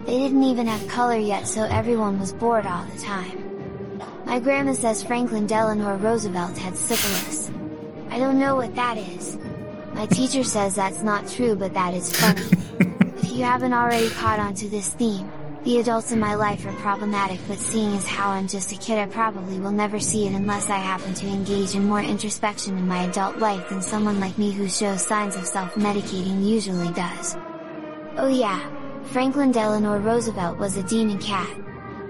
They 0.06 0.20
didn't 0.20 0.43
even 0.43 0.68
have 0.68 0.86
color 0.89 1.16
yet 1.16 1.47
so 1.47 1.64
everyone 1.64 2.20
was 2.20 2.34
bored 2.34 2.66
all 2.66 2.84
the 2.86 2.99
time. 3.01 3.97
My 4.26 4.39
grandma 4.39 4.74
says 4.74 5.01
Franklin 5.01 5.47
Delano 5.47 5.95
Roosevelt 5.95 6.58
had 6.58 6.76
syphilis. 6.76 7.49
I 8.10 8.20
don't 8.20 8.38
know 8.38 8.58
what 8.58 8.76
that 8.76 8.97
is. 8.97 9.38
My 9.93 10.06
teacher 10.08 10.43
says 10.43 10.76
that's 10.76 11.04
not 11.04 11.30
true 11.30 11.56
but 11.56 11.74
that 11.74 11.93
is 11.93 12.14
funny. 12.14 12.41
if 13.22 13.32
you 13.32 13.45
haven't 13.45 13.72
already 13.72 14.10
caught 14.10 14.39
on 14.39 14.54
to 14.56 14.68
this 14.68 14.89
theme, 14.89 15.32
the 15.64 15.80
adults 15.80 16.12
in 16.12 16.20
my 16.20 16.36
life 16.36 16.66
are 16.66 16.74
problematic 16.74 17.39
but 17.47 17.58
seeing 17.58 17.95
as 17.95 18.06
how 18.06 18.32
I'm 18.32 18.49
just 18.49 18.74
a 18.74 18.76
kid 18.76 18.97
I 18.97 19.06
probably 19.06 19.62
will 19.62 19.72
never 19.72 20.01
see 20.01 20.28
it 20.28 20.34
unless 20.34 20.70
I 20.70 20.80
happen 20.80 21.14
to 21.14 21.28
engage 21.28 21.76
in 21.76 21.88
more 21.88 22.01
introspection 22.01 22.78
in 22.78 22.89
my 22.89 23.04
adult 23.04 23.38
life 23.38 23.70
than 23.70 23.82
someone 23.82 24.20
like 24.20 24.38
me 24.38 24.51
who 24.51 24.68
shows 24.68 25.08
signs 25.08 25.38
of 25.38 25.47
self-medicating 25.47 26.45
usually 26.45 26.91
does. 26.91 27.38
Oh 28.18 28.28
yeah, 28.28 28.60
Franklin 29.06 29.51
Delano 29.51 29.99
Roosevelt 29.99 30.58
was 30.58 30.78
a 30.78 30.84
demon 30.84 31.20
cat. 31.20 31.49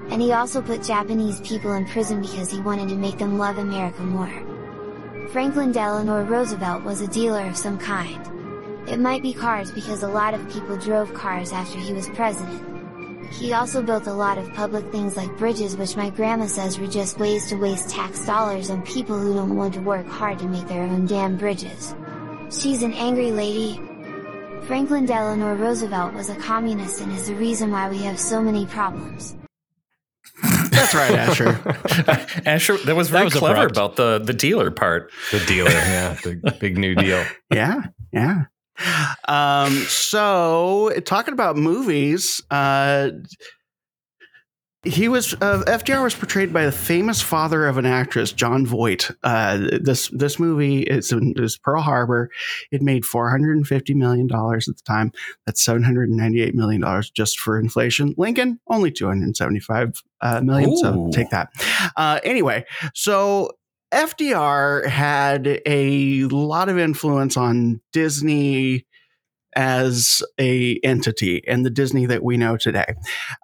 And 0.10 0.22
he 0.22 0.32
also 0.32 0.62
put 0.62 0.84
Japanese 0.84 1.42
people 1.42 1.74
in 1.74 1.86
prison 1.86 2.22
because 2.22 2.52
he 2.52 2.60
wanted 2.62 2.90
to 2.90 2.96
make 2.96 3.18
them 3.18 3.38
love 3.38 3.58
America 3.58 4.02
more. 4.02 5.28
Franklin 5.30 5.72
Delano 5.72 6.24
Roosevelt 6.24 6.84
was 6.84 7.02
a 7.02 7.08
dealer 7.08 7.46
of 7.48 7.58
some 7.58 7.78
kind. 7.78 8.30
It 8.88 9.00
might 9.00 9.22
be 9.22 9.34
cars 9.34 9.72
because 9.72 10.04
a 10.04 10.08
lot 10.08 10.34
of 10.34 10.50
people 10.50 10.78
drove 10.78 11.14
cars 11.14 11.52
after 11.52 11.80
he 11.80 11.94
was 11.94 12.10
president. 12.10 12.74
He 13.34 13.54
also 13.54 13.82
built 13.82 14.08
a 14.08 14.14
lot 14.14 14.38
of 14.38 14.54
public 14.54 14.92
things 14.92 15.18
like 15.18 15.38
bridges 15.38 15.76
which 15.76 15.98
my 15.98 16.10
grandma 16.12 16.46
says 16.46 16.80
were 16.80 16.88
just 16.88 17.18
ways 17.18 17.48
to 17.48 17.56
waste 17.56 17.90
tax 17.90 18.26
dollars 18.26 18.70
on 18.70 18.84
people 18.84 19.18
who 19.18 19.34
don't 19.34 19.56
want 19.56 19.74
to 19.74 19.82
work 19.82 20.08
hard 20.08 20.38
to 20.40 20.48
make 20.48 20.68
their 20.68 20.84
own 20.84 21.08
damn 21.08 21.38
bridges. 21.38 21.96
She's 22.52 22.84
an 22.84 22.94
angry 22.94 23.32
lady. 23.32 23.82
Franklin 24.68 25.06
Delano 25.06 25.56
Roosevelt 25.56 26.14
was 26.14 26.30
a 26.30 26.36
communist 26.36 27.02
and 27.02 27.12
is 27.12 27.28
the 27.28 27.36
reason 27.36 27.72
why 27.72 27.90
we 27.90 27.98
have 28.00 28.20
so 28.20 28.42
many 28.42 28.66
problems. 28.66 29.36
That's 30.72 30.96
right, 30.96 31.12
Asher. 31.12 31.60
Asher, 32.46 32.78
that 32.78 32.96
was 32.96 33.10
very 33.10 33.26
was 33.26 33.34
clever 33.34 33.68
abrupt. 33.68 33.72
about 33.72 33.96
the 33.98 34.20
the 34.20 34.34
dealer 34.34 34.72
part. 34.72 35.12
The 35.32 35.40
dealer, 35.46 35.70
yeah, 35.70 36.14
the 36.24 36.56
big 36.60 36.78
new 36.78 36.96
deal. 36.96 37.24
yeah, 37.54 37.82
yeah. 38.12 38.46
Um, 39.28 39.72
so 39.88 40.92
talking 41.06 41.34
about 41.34 41.56
movies, 41.58 42.42
uh, 42.50 43.10
he 44.84 45.08
was 45.08 45.34
uh, 45.36 45.64
FDR 45.66 46.04
was 46.04 46.14
portrayed 46.14 46.52
by 46.52 46.66
the 46.66 46.72
famous 46.72 47.22
father 47.22 47.68
of 47.68 47.78
an 47.78 47.86
actress, 47.86 48.34
Jon 48.34 48.66
Voight. 48.66 49.10
Uh, 49.24 49.70
this 49.82 50.10
this 50.10 50.40
movie 50.40 50.82
is, 50.82 51.14
is 51.14 51.58
Pearl 51.58 51.82
Harbor. 51.82 52.30
It 52.72 52.82
made 52.82 53.06
four 53.06 53.30
hundred 53.30 53.56
and 53.56 53.66
fifty 53.66 53.94
million 53.94 54.28
dollars 54.28 54.68
at 54.68 54.76
the 54.76 54.84
time. 54.84 55.14
That's 55.46 55.64
seven 55.64 55.84
hundred 55.84 56.10
and 56.10 56.18
ninety 56.18 56.42
eight 56.42 56.54
million 56.54 56.82
dollars 56.82 57.10
just 57.10 57.40
for 57.40 57.58
inflation. 57.58 58.14
Lincoln 58.18 58.60
only 58.68 58.92
two 58.92 59.08
hundred 59.08 59.38
seventy 59.38 59.62
five 59.62 60.02
uh, 60.20 60.42
million. 60.42 60.76
So 60.76 61.10
take 61.14 61.30
that. 61.30 61.50
Uh, 61.96 62.20
anyway, 62.24 62.66
so 62.94 63.52
FDR 63.94 64.86
had 64.88 65.62
a 65.66 66.24
lot 66.26 66.68
of 66.68 66.78
influence 66.78 67.38
on 67.38 67.80
Disney 67.94 68.86
as 69.56 70.22
a 70.40 70.80
entity 70.84 71.46
and 71.48 71.66
the 71.66 71.70
Disney 71.70 72.06
that 72.06 72.24
we 72.24 72.38
know 72.38 72.58
today. 72.58 72.96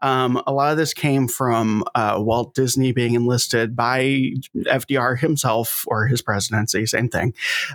Um, 0.02 0.42
a 0.48 0.54
lot 0.54 0.72
of 0.72 0.78
this 0.78 0.94
came 0.94 1.28
from 1.28 1.84
uh, 1.96 2.16
Walt 2.20 2.54
Disney 2.56 2.92
being 2.92 3.14
enlisted 3.16 3.76
by 3.76 4.32
FDR 4.56 5.18
himself 5.20 5.86
or 5.88 6.08
his 6.08 6.22
presidency, 6.22 6.86
same 6.86 7.10
thing, 7.10 7.34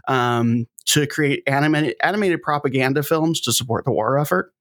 um, 0.08 0.66
to 0.86 1.06
create 1.06 1.42
animated 1.46 1.96
animated 2.02 2.42
propaganda 2.42 3.02
films 3.02 3.40
to 3.42 3.52
support 3.52 3.84
the 3.84 3.90
war 3.92 4.18
effort. 4.18 4.52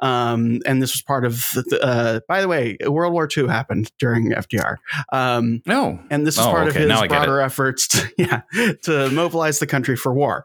Um, 0.00 0.60
and 0.64 0.80
this 0.80 0.92
was 0.92 1.02
part 1.02 1.24
of 1.24 1.44
the, 1.54 1.80
uh, 1.82 2.20
by 2.28 2.40
the 2.40 2.46
way, 2.46 2.76
World 2.86 3.12
War 3.12 3.28
II 3.36 3.48
happened 3.48 3.90
during 3.98 4.30
FDR. 4.30 4.76
Um, 5.12 5.60
No. 5.66 5.98
and 6.08 6.24
this 6.24 6.34
is 6.38 6.40
Oh, 6.46 6.50
part 6.50 6.68
okay, 6.68 6.68
of 6.68 6.74
his 6.76 6.88
now 6.88 6.98
I 7.00 7.08
get 7.08 7.16
broader 7.24 7.40
efforts 7.40 7.88
to, 7.88 8.08
yeah, 8.16 8.42
to 8.82 9.10
mobilize 9.10 9.58
the 9.58 9.66
country 9.66 9.96
for 9.96 10.14
war. 10.14 10.44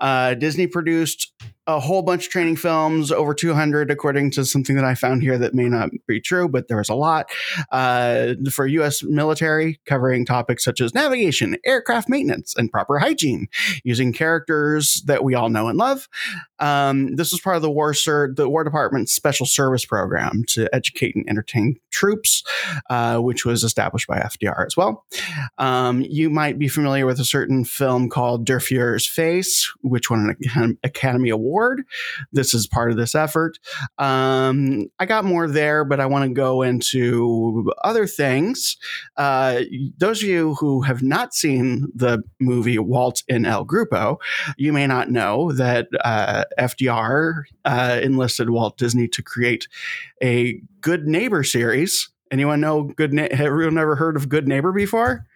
Uh, 0.00 0.34
Disney 0.34 0.68
produced 0.68 1.32
a 1.66 1.78
whole 1.78 2.02
bunch 2.02 2.26
of 2.26 2.32
training 2.32 2.56
films, 2.56 3.12
over 3.12 3.34
200, 3.34 3.90
according 3.90 4.30
to 4.32 4.44
something 4.44 4.74
that 4.76 4.84
I 4.84 4.94
found 4.94 5.22
here 5.22 5.38
that 5.38 5.54
may 5.54 5.68
not 5.68 5.90
be 6.08 6.20
true, 6.20 6.48
but 6.48 6.68
there 6.68 6.78
was 6.78 6.88
a 6.88 6.94
lot 6.94 7.30
uh, 7.70 8.34
for 8.50 8.66
U.S. 8.66 9.02
military, 9.04 9.80
covering 9.86 10.24
topics 10.24 10.64
such 10.64 10.80
as 10.80 10.94
navigation, 10.94 11.56
aircraft 11.64 12.08
maintenance, 12.08 12.54
and 12.56 12.70
proper 12.70 12.98
hygiene, 12.98 13.46
using 13.84 14.12
characters 14.12 15.02
that 15.06 15.22
we 15.22 15.34
all 15.34 15.48
know 15.48 15.68
and 15.68 15.78
love. 15.78 16.08
Um, 16.58 17.14
this 17.16 17.32
was 17.32 17.40
part 17.40 17.56
of 17.56 17.62
the 17.62 17.70
War 17.70 17.94
Sur- 17.94 18.34
the 18.34 18.48
War 18.48 18.64
Department's 18.64 19.12
Special 19.12 19.46
Service 19.46 19.84
Program 19.84 20.44
to 20.48 20.72
educate 20.74 21.14
and 21.14 21.28
entertain 21.28 21.76
troops, 21.90 22.42
uh, 22.90 23.18
which 23.18 23.44
was 23.44 23.62
established 23.62 24.08
by 24.08 24.18
FDR 24.18 24.66
as 24.66 24.76
well. 24.76 25.04
Um, 25.58 26.02
you 26.02 26.28
might 26.30 26.58
be 26.58 26.68
familiar 26.68 27.06
with 27.06 27.20
a 27.20 27.24
certain 27.24 27.64
film 27.64 28.08
called 28.08 28.44
Der 28.46 28.58
Fuhrer's 28.58 29.06
Face, 29.06 29.72
which 29.82 30.10
won 30.10 30.34
an 30.54 30.78
Academy 30.82 31.30
Award. 31.30 31.51
This 32.32 32.54
is 32.54 32.66
part 32.66 32.90
of 32.90 32.96
this 32.96 33.14
effort. 33.14 33.58
Um, 33.98 34.86
I 34.98 35.06
got 35.06 35.24
more 35.24 35.46
there, 35.48 35.84
but 35.84 36.00
I 36.00 36.06
want 36.06 36.24
to 36.24 36.34
go 36.34 36.62
into 36.62 37.70
other 37.84 38.06
things. 38.06 38.76
Uh, 39.16 39.60
those 39.98 40.22
of 40.22 40.28
you 40.28 40.54
who 40.54 40.82
have 40.82 41.02
not 41.02 41.34
seen 41.34 41.88
the 41.94 42.22
movie 42.40 42.78
Walt 42.78 43.22
in 43.28 43.44
El 43.44 43.66
Grupo, 43.66 44.16
you 44.56 44.72
may 44.72 44.86
not 44.86 45.10
know 45.10 45.52
that 45.52 45.88
uh, 46.04 46.44
FDR 46.58 47.42
uh, 47.64 48.00
enlisted 48.02 48.50
Walt 48.50 48.76
Disney 48.78 49.08
to 49.08 49.22
create 49.22 49.68
a 50.22 50.60
Good 50.80 51.06
Neighbor 51.06 51.44
series. 51.44 52.10
Anyone 52.30 52.60
know 52.60 52.84
Good? 52.84 53.12
Na- 53.12 53.28
have 53.30 53.40
ever 53.40 53.96
heard 53.96 54.16
of 54.16 54.28
Good 54.28 54.48
Neighbor 54.48 54.72
before? 54.72 55.26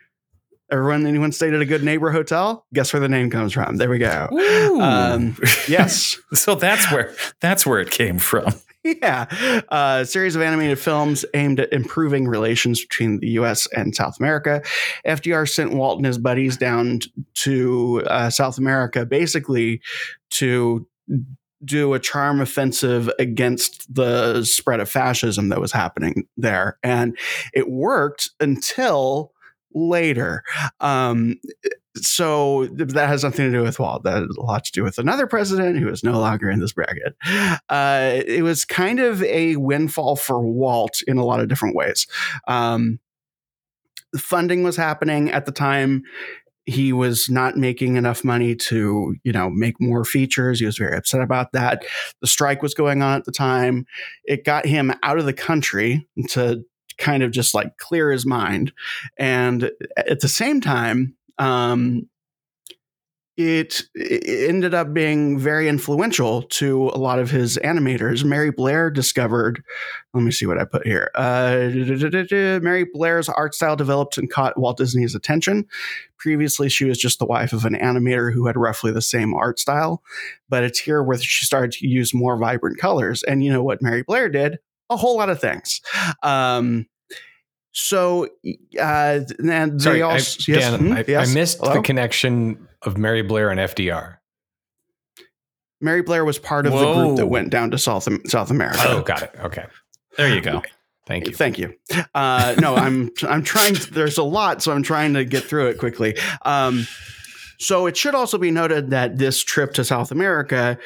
Everyone, 0.70 1.06
anyone 1.06 1.30
stayed 1.30 1.54
at 1.54 1.60
a 1.60 1.64
Good 1.64 1.84
Neighbor 1.84 2.10
hotel? 2.10 2.66
Guess 2.74 2.92
where 2.92 3.00
the 3.00 3.08
name 3.08 3.30
comes 3.30 3.52
from? 3.52 3.76
There 3.76 3.88
we 3.88 3.98
go. 3.98 4.28
Ooh. 4.32 4.80
Um, 4.80 5.36
yes. 5.68 6.16
so 6.34 6.56
that's 6.56 6.90
where 6.90 7.14
that's 7.40 7.64
where 7.64 7.78
it 7.78 7.90
came 7.90 8.18
from. 8.18 8.52
yeah. 8.82 9.26
Uh, 9.68 9.98
a 10.02 10.06
series 10.06 10.34
of 10.34 10.42
animated 10.42 10.78
films 10.78 11.24
aimed 11.34 11.60
at 11.60 11.72
improving 11.72 12.26
relations 12.26 12.84
between 12.84 13.20
the 13.20 13.28
U.S. 13.30 13.66
and 13.76 13.94
South 13.94 14.18
America. 14.18 14.62
FDR 15.06 15.48
sent 15.48 15.72
Walt 15.72 15.98
and 15.98 16.06
his 16.06 16.18
buddies 16.18 16.56
down 16.56 17.00
to 17.34 18.02
uh, 18.06 18.30
South 18.30 18.58
America 18.58 19.06
basically 19.06 19.80
to 20.30 20.86
do 21.64 21.94
a 21.94 21.98
charm 21.98 22.40
offensive 22.40 23.10
against 23.18 23.92
the 23.92 24.44
spread 24.44 24.80
of 24.80 24.90
fascism 24.90 25.48
that 25.48 25.60
was 25.60 25.72
happening 25.72 26.26
there. 26.36 26.78
And 26.82 27.16
it 27.54 27.70
worked 27.70 28.30
until 28.40 29.32
later. 29.76 30.42
Um, 30.80 31.36
so 31.96 32.66
that 32.66 33.08
has 33.08 33.22
nothing 33.22 33.50
to 33.50 33.56
do 33.56 33.62
with 33.62 33.78
Walt. 33.78 34.02
That 34.04 34.22
has 34.22 34.36
a 34.36 34.42
lot 34.42 34.64
to 34.64 34.72
do 34.72 34.82
with 34.82 34.98
another 34.98 35.26
president 35.26 35.78
who 35.78 35.88
is 35.88 36.02
no 36.02 36.18
longer 36.18 36.50
in 36.50 36.58
this 36.58 36.72
bracket. 36.72 37.14
Uh, 37.68 38.22
it 38.26 38.42
was 38.42 38.64
kind 38.64 38.98
of 38.98 39.22
a 39.22 39.56
windfall 39.56 40.16
for 40.16 40.40
Walt 40.40 41.02
in 41.06 41.18
a 41.18 41.24
lot 41.24 41.40
of 41.40 41.48
different 41.48 41.76
ways. 41.76 42.06
Um, 42.48 42.98
funding 44.16 44.62
was 44.62 44.76
happening 44.76 45.30
at 45.30 45.46
the 45.46 45.52
time. 45.52 46.02
He 46.64 46.92
was 46.92 47.28
not 47.30 47.56
making 47.56 47.96
enough 47.96 48.24
money 48.24 48.56
to, 48.56 49.14
you 49.22 49.32
know, 49.32 49.48
make 49.50 49.80
more 49.80 50.04
features. 50.04 50.58
He 50.58 50.66
was 50.66 50.78
very 50.78 50.96
upset 50.96 51.20
about 51.20 51.52
that. 51.52 51.84
The 52.20 52.26
strike 52.26 52.60
was 52.60 52.74
going 52.74 53.02
on 53.02 53.16
at 53.18 53.24
the 53.24 53.32
time. 53.32 53.86
It 54.24 54.44
got 54.44 54.66
him 54.66 54.92
out 55.02 55.18
of 55.18 55.26
the 55.26 55.32
country 55.32 56.08
to 56.30 56.64
kind 56.98 57.22
of 57.22 57.30
just 57.30 57.54
like 57.54 57.78
clear 57.78 58.10
his 58.10 58.26
mind. 58.26 58.72
And 59.18 59.70
at 59.96 60.20
the 60.20 60.28
same 60.28 60.60
time, 60.60 61.16
um, 61.38 62.08
it, 63.36 63.82
it 63.94 64.48
ended 64.48 64.72
up 64.72 64.94
being 64.94 65.38
very 65.38 65.68
influential 65.68 66.42
to 66.42 66.88
a 66.88 66.96
lot 66.96 67.18
of 67.18 67.30
his 67.30 67.58
animators. 67.58 68.24
Mary 68.24 68.50
Blair 68.50 68.90
discovered, 68.90 69.62
let 70.14 70.22
me 70.22 70.30
see 70.30 70.46
what 70.46 70.58
I 70.58 70.64
put 70.64 70.86
here. 70.86 71.10
Uh, 71.14 71.68
Mary 72.62 72.86
Blair's 72.90 73.28
art 73.28 73.54
style 73.54 73.76
developed 73.76 74.16
and 74.16 74.30
caught 74.30 74.58
Walt 74.58 74.78
Disney's 74.78 75.14
attention. 75.14 75.66
Previously, 76.16 76.70
she 76.70 76.86
was 76.86 76.96
just 76.96 77.18
the 77.18 77.26
wife 77.26 77.52
of 77.52 77.66
an 77.66 77.74
animator 77.74 78.32
who 78.32 78.46
had 78.46 78.56
roughly 78.56 78.90
the 78.90 79.02
same 79.02 79.34
art 79.34 79.58
style, 79.58 80.02
but 80.48 80.64
it's 80.64 80.78
here 80.78 81.02
where 81.02 81.18
she 81.18 81.44
started 81.44 81.72
to 81.72 81.86
use 81.86 82.14
more 82.14 82.38
vibrant 82.38 82.78
colors. 82.78 83.22
And 83.22 83.44
you 83.44 83.52
know 83.52 83.62
what 83.62 83.82
Mary 83.82 84.02
Blair 84.02 84.30
did? 84.30 84.60
A 84.90 84.96
whole 84.96 85.16
lot 85.16 85.30
of 85.30 85.40
things. 85.40 85.80
Um, 86.22 86.86
So, 87.72 88.28
uh, 88.80 89.20
then 89.38 89.78
Sorry, 89.78 89.98
they 89.98 90.02
I, 90.02 90.12
also 90.14 90.50
yes, 90.50 90.70
Dan, 90.70 90.80
hmm, 90.80 90.92
I, 90.92 91.04
yes? 91.06 91.30
I 91.30 91.34
missed 91.34 91.58
Hello? 91.58 91.74
the 91.74 91.82
connection 91.82 92.66
of 92.82 92.96
Mary 92.96 93.20
Blair 93.22 93.50
and 93.50 93.60
FDR. 93.60 94.16
Mary 95.80 96.00
Blair 96.00 96.24
was 96.24 96.38
part 96.38 96.66
of 96.66 96.72
the 96.72 96.94
group 96.94 97.16
that 97.18 97.26
went 97.26 97.50
down 97.50 97.70
to 97.72 97.78
South 97.78 98.08
South 98.30 98.50
America. 98.50 98.80
Oh, 98.82 99.02
got 99.02 99.22
it. 99.22 99.30
Okay. 99.40 99.66
There 100.16 100.34
you 100.34 100.40
go. 100.40 100.62
Thank 101.06 101.26
you. 101.26 101.34
Thank 101.34 101.58
you. 101.58 101.74
Uh, 102.14 102.54
no, 102.58 102.74
I'm 102.74 103.10
I'm 103.28 103.42
trying. 103.42 103.74
There's 103.92 104.16
a 104.16 104.24
lot, 104.24 104.62
so 104.62 104.72
I'm 104.72 104.82
trying 104.82 105.12
to 105.12 105.24
get 105.24 105.44
through 105.44 105.68
it 105.68 105.78
quickly. 105.78 106.16
Um, 106.46 106.86
so 107.58 107.86
it 107.86 107.96
should 107.96 108.14
also 108.14 108.38
be 108.38 108.50
noted 108.50 108.90
that 108.90 109.18
this 109.18 109.44
trip 109.44 109.74
to 109.74 109.84
South 109.84 110.10
America 110.10 110.78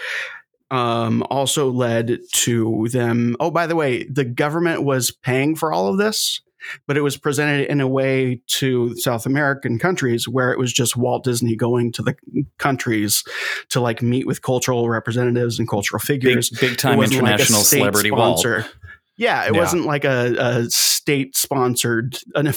um, 0.71 1.25
also 1.31 1.71
led 1.71 2.19
to 2.33 2.89
them. 2.93 3.37
Oh, 3.41 3.51
by 3.51 3.67
the 3.67 3.77
way, 3.77 4.05
the 4.05 4.25
government 4.25 4.85
was 4.85 5.11
paying 5.11 5.57
for 5.57 5.73
all 5.73 5.89
of 5.89 5.99
this, 5.99 6.41
but 6.87 6.97
it 6.97 7.01
was 7.01 7.17
presented 7.17 7.69
in 7.69 7.81
a 7.81 7.89
way 7.89 8.41
to 8.47 8.95
South 8.97 9.27
American 9.27 9.79
countries 9.79 10.29
where 10.29 10.53
it 10.53 10.59
was 10.59 10.73
just 10.73 10.97
Walt 10.97 11.25
Disney 11.25 11.57
going 11.57 11.91
to 11.93 12.03
the 12.03 12.15
countries 12.59 13.25
to 13.71 13.81
like 13.81 14.03
meet 14.03 14.27
with 14.27 14.43
cultural 14.43 14.89
representatives 14.89 15.59
and 15.59 15.69
cultural 15.69 16.01
figures. 16.01 16.51
big 16.51 16.73
It 16.73 16.79
time 16.79 16.99
wasn't 16.99 17.23
like 17.23 17.33
international 17.33 17.63
celebrity 17.63 18.11
sponsor. 18.11 18.67
Yeah, 19.17 19.47
it 19.47 19.55
Yeah. 19.55 19.61
wasn't 19.61 19.85
like 19.87 20.05
a, 20.05 20.35
a 20.39 20.71
state 20.71 21.37
sponsored 21.37 22.19
an 22.35 22.53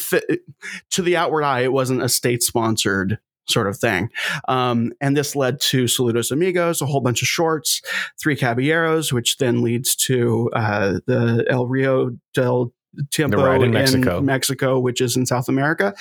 to 0.92 1.02
the 1.02 1.18
outward 1.18 1.44
eye. 1.44 1.62
It 1.62 1.74
wasn't 1.74 2.02
a 2.04 2.10
state 2.10 2.42
sponsored 2.44 3.20
sort 3.48 3.68
of 3.68 3.78
thing. 3.78 4.10
Um, 4.48 4.94
and 5.02 5.18
this 5.18 5.36
led 5.36 5.60
to 5.62 5.86
Saludos 5.86 6.32
Amigos, 6.32 6.82
a 6.82 6.86
whole 6.86 7.02
bunch 7.02 7.22
of 7.22 7.28
shorts, 7.28 7.82
Three 8.22 8.36
Caballeros, 8.36 9.12
which 9.12 9.38
then 9.38 9.62
leads 9.62 9.96
to 9.98 10.50
uh, 10.54 11.00
the 11.06 11.46
El 11.50 11.68
Rio 11.68 12.12
del 12.34 12.74
Tiempo 13.12 13.62
in 13.62 13.72
Mexico. 13.72 14.22
Mexico, 14.22 14.80
which 14.80 15.02
is 15.02 15.18
in 15.18 15.26
South 15.26 15.50
America. 15.50 15.94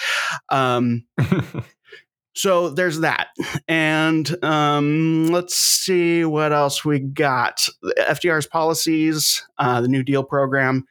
Um, 0.50 1.04
so 2.34 2.70
there's 2.70 3.00
that. 3.00 3.28
And 3.68 4.42
um, 4.42 5.26
let's 5.26 5.54
see 5.54 6.24
what 6.24 6.52
else 6.52 6.84
we 6.84 6.98
got. 6.98 7.68
FDR's 7.98 8.46
policies, 8.46 9.46
uh, 9.58 9.80
the 9.80 9.88
New 9.88 10.02
Deal 10.02 10.24
program, 10.24 10.86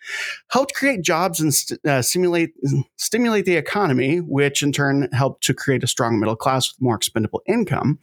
helped 0.49 0.75
create 0.75 1.01
jobs 1.01 1.39
and 1.39 1.53
st- 1.53 1.83
uh, 1.85 2.01
simulate, 2.01 2.53
stimulate 2.97 3.45
the 3.45 3.55
economy, 3.55 4.19
which 4.19 4.61
in 4.61 4.71
turn 4.71 5.09
helped 5.13 5.43
to 5.45 5.53
create 5.53 5.83
a 5.83 5.87
strong 5.87 6.19
middle 6.19 6.35
class 6.35 6.71
with 6.71 6.81
more 6.81 6.95
expendable 6.95 7.41
income. 7.47 7.99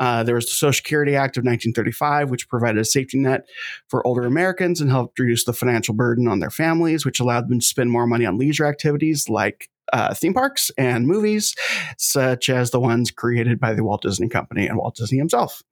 Uh, 0.00 0.24
there 0.24 0.34
was 0.34 0.46
the 0.46 0.52
Social 0.52 0.76
Security 0.76 1.14
Act 1.14 1.36
of 1.36 1.42
1935, 1.42 2.30
which 2.30 2.48
provided 2.48 2.80
a 2.80 2.84
safety 2.84 3.18
net 3.18 3.46
for 3.88 4.04
older 4.06 4.24
Americans 4.24 4.80
and 4.80 4.90
helped 4.90 5.18
reduce 5.18 5.44
the 5.44 5.52
financial 5.52 5.94
burden 5.94 6.26
on 6.26 6.40
their 6.40 6.50
families, 6.50 7.04
which 7.04 7.20
allowed 7.20 7.48
them 7.48 7.60
to 7.60 7.66
spend 7.66 7.90
more 7.90 8.06
money 8.06 8.26
on 8.26 8.36
leisure 8.36 8.66
activities 8.66 9.28
like 9.28 9.70
uh, 9.92 10.14
theme 10.14 10.34
parks 10.34 10.70
and 10.78 11.06
movies, 11.06 11.54
such 11.98 12.48
as 12.48 12.70
the 12.70 12.80
ones 12.80 13.10
created 13.10 13.60
by 13.60 13.74
the 13.74 13.84
Walt 13.84 14.02
Disney 14.02 14.28
Company 14.28 14.66
and 14.66 14.78
Walt 14.78 14.96
Disney 14.96 15.18
himself. 15.18 15.62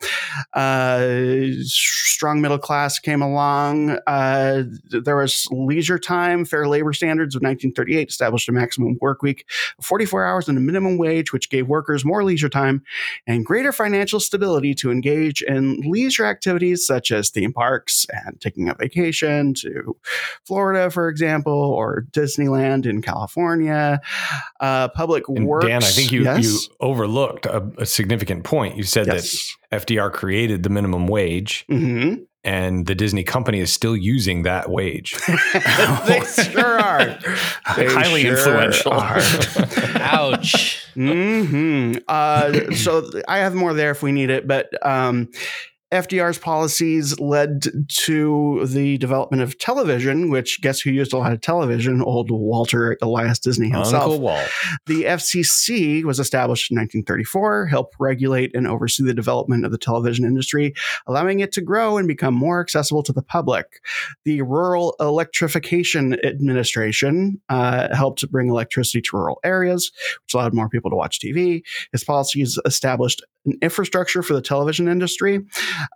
Uh, 0.54 1.46
strong 1.64 2.40
middle 2.40 2.58
class 2.58 2.98
came 2.98 3.22
along. 3.22 3.98
Uh, 4.06 4.64
there 4.90 5.16
was 5.16 5.46
leisure 5.50 5.98
time. 5.98 6.44
Fair 6.44 6.68
labor 6.68 6.92
standards 6.92 7.34
of 7.34 7.42
1938 7.42 8.08
established 8.08 8.48
a 8.48 8.52
maximum 8.52 8.98
work 9.00 9.22
week 9.22 9.44
of 9.78 9.84
44 9.84 10.24
hours 10.24 10.48
and 10.48 10.58
a 10.58 10.60
minimum 10.60 10.98
wage, 10.98 11.32
which 11.32 11.50
gave 11.50 11.68
workers 11.68 12.04
more 12.04 12.22
leisure 12.22 12.48
time 12.48 12.82
and 13.26 13.44
greater 13.46 13.72
financial 13.72 14.20
stability 14.20 14.74
to 14.74 14.90
engage 14.90 15.42
in 15.42 15.80
leisure 15.80 16.24
activities 16.24 16.86
such 16.86 17.10
as 17.10 17.30
theme 17.30 17.52
parks 17.52 18.06
and 18.24 18.40
taking 18.40 18.68
a 18.68 18.74
vacation 18.74 19.54
to 19.54 19.96
Florida, 20.44 20.90
for 20.90 21.08
example, 21.08 21.52
or 21.52 22.06
Disneyland 22.12 22.86
in 22.86 23.02
California. 23.02 24.00
Uh, 24.60 24.88
public 24.88 25.28
And 25.28 25.46
works. 25.46 25.66
Dan, 25.66 25.82
I 25.82 25.86
think 25.86 26.12
you, 26.12 26.24
yes? 26.24 26.44
you 26.44 26.58
overlooked 26.80 27.46
a, 27.46 27.62
a 27.78 27.86
significant 27.86 28.44
point. 28.44 28.76
You 28.76 28.82
said 28.84 29.06
Yes. 29.06 29.56
that 29.70 29.86
FDR 29.86 30.12
created 30.12 30.62
the 30.62 30.68
minimum 30.70 31.06
wage, 31.08 31.64
Mhm. 31.70 32.24
and 32.44 32.86
the 32.86 32.94
Disney 32.94 33.22
company 33.24 33.60
is 33.60 33.72
still 33.72 33.96
using 33.96 34.42
that 34.42 34.70
wage. 34.70 35.14
they 36.06 36.20
sure 36.24 36.80
are. 36.80 37.18
They 37.76 37.86
Highly 37.86 38.22
sure 38.22 38.32
influential. 38.36 38.92
are. 38.92 39.18
Ouch. 40.00 40.84
hmm 40.94 41.94
Uh, 42.08 42.72
so 42.74 43.08
I 43.28 43.38
have 43.38 43.54
more 43.54 43.72
there 43.74 43.90
if 43.92 44.02
we 44.02 44.12
need 44.12 44.30
it, 44.30 44.46
but 44.46 44.68
um, 44.86 45.28
FDR's 45.92 46.38
policies 46.38 47.18
led 47.20 47.66
to 47.88 48.66
the 48.66 48.96
development 48.98 49.42
of 49.42 49.58
television, 49.58 50.30
which 50.30 50.60
guess 50.62 50.80
who 50.80 50.90
used 50.90 51.12
a 51.12 51.18
lot 51.18 51.32
of 51.32 51.40
television? 51.40 52.02
Old 52.02 52.30
Walter 52.30 52.96
Elias 53.02 53.38
Disney 53.38 53.68
himself. 53.68 54.04
Uncle 54.04 54.20
Walt. 54.20 54.48
The 54.86 55.04
FCC 55.04 56.02
was 56.04 56.18
established 56.18 56.70
in 56.70 56.76
1934, 56.78 57.66
helped 57.66 57.94
regulate 58.00 58.54
and 58.54 58.66
oversee 58.66 59.04
the 59.04 59.12
development 59.12 59.66
of 59.66 59.70
the 59.70 59.78
television 59.78 60.24
industry, 60.24 60.72
allowing 61.06 61.40
it 61.40 61.52
to 61.52 61.60
grow 61.60 61.98
and 61.98 62.08
become 62.08 62.34
more 62.34 62.60
accessible 62.60 63.02
to 63.02 63.12
the 63.12 63.22
public. 63.22 63.66
The 64.24 64.42
Rural 64.42 64.96
Electrification 64.98 66.24
Administration 66.24 67.40
uh, 67.50 67.94
helped 67.94 68.28
bring 68.30 68.48
electricity 68.48 69.02
to 69.02 69.16
rural 69.16 69.40
areas, 69.44 69.92
which 70.24 70.34
allowed 70.34 70.54
more 70.54 70.68
people 70.70 70.90
to 70.90 70.96
watch 70.96 71.20
TV. 71.20 71.62
His 71.92 72.02
policies 72.02 72.58
established 72.64 73.22
an 73.44 73.58
infrastructure 73.62 74.22
for 74.22 74.34
the 74.34 74.42
television 74.42 74.88
industry, 74.88 75.40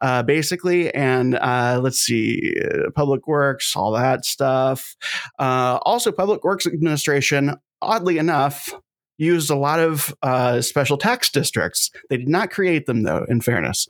uh, 0.01 0.23
basically, 0.23 0.93
and 0.95 1.37
uh, 1.37 1.81
let's 1.83 1.99
see, 1.99 2.55
uh, 2.65 2.91
public 2.95 3.27
works, 3.27 3.75
all 3.77 3.93
that 3.93 4.25
stuff. 4.25 4.97
Uh, 5.39 5.79
also, 5.83 6.11
public 6.11 6.45
works 6.45 6.67
administration 6.67 7.57
oddly 7.83 8.19
enough, 8.19 8.73
used 9.19 9.51
a 9.51 9.57
lot 9.57 9.81
of 9.81 10.15
uh, 10.23 10.61
special 10.61 10.99
tax 10.99 11.31
districts. 11.31 11.91
They 12.11 12.19
did 12.19 12.29
not 12.29 12.51
create 12.51 12.87
them, 12.87 13.03
though, 13.03 13.25
in 13.29 13.41
fairness. 13.41 13.87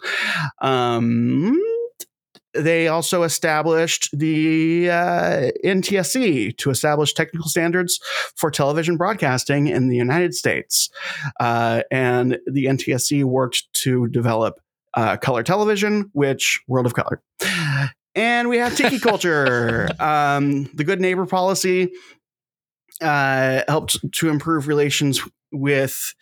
Um, 0.60 1.60
they 2.58 2.88
also 2.88 3.22
established 3.22 4.08
the 4.12 4.90
uh, 4.90 5.50
NTSC 5.64 6.56
to 6.58 6.70
establish 6.70 7.14
technical 7.14 7.48
standards 7.48 8.00
for 8.34 8.50
television 8.50 8.96
broadcasting 8.96 9.68
in 9.68 9.88
the 9.88 9.96
United 9.96 10.34
States. 10.34 10.90
Uh, 11.40 11.82
and 11.90 12.38
the 12.46 12.66
NTSC 12.66 13.24
worked 13.24 13.72
to 13.74 14.08
develop 14.08 14.60
uh, 14.94 15.16
color 15.16 15.42
television, 15.42 16.10
which 16.12 16.60
World 16.66 16.86
of 16.86 16.94
Color. 16.94 17.22
And 18.14 18.48
we 18.48 18.56
have 18.58 18.74
tiki 18.74 18.98
culture, 19.00 19.88
um, 20.00 20.64
the 20.74 20.84
good 20.84 21.00
neighbor 21.00 21.26
policy, 21.26 21.92
uh, 23.02 23.62
helped 23.68 23.98
to 24.12 24.30
improve 24.30 24.68
relations 24.68 25.20
with 25.52 26.14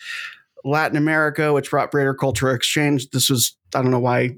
Latin 0.65 0.97
America, 0.97 1.53
which 1.53 1.71
brought 1.71 1.93
greater 1.93 2.15
cultural 2.15 2.55
exchange. 2.55 3.11
This 3.11 3.31
was, 3.31 3.57
I 3.75 3.83
don't 3.83 3.91
know 3.91 4.01
why. 4.01 4.37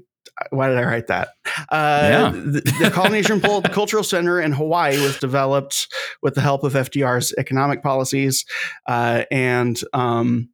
Why 0.51 0.69
did 0.69 0.77
I 0.77 0.83
write 0.83 1.07
that? 1.07 1.29
Uh, 1.69 2.09
Yeah. 2.11 2.31
the, 2.31 2.61
the 2.81 2.91
Polynesian 2.93 3.41
Cultural 3.71 4.03
Center 4.03 4.39
in 4.39 4.51
Hawaii 4.51 4.99
was 5.01 5.17
developed 5.19 5.87
with 6.21 6.35
the 6.35 6.41
help 6.41 6.63
of 6.63 6.73
FDR's 6.73 7.33
economic 7.37 7.81
policies. 7.81 8.45
Uh, 8.85 9.23
and 9.31 9.79
um, 9.93 10.49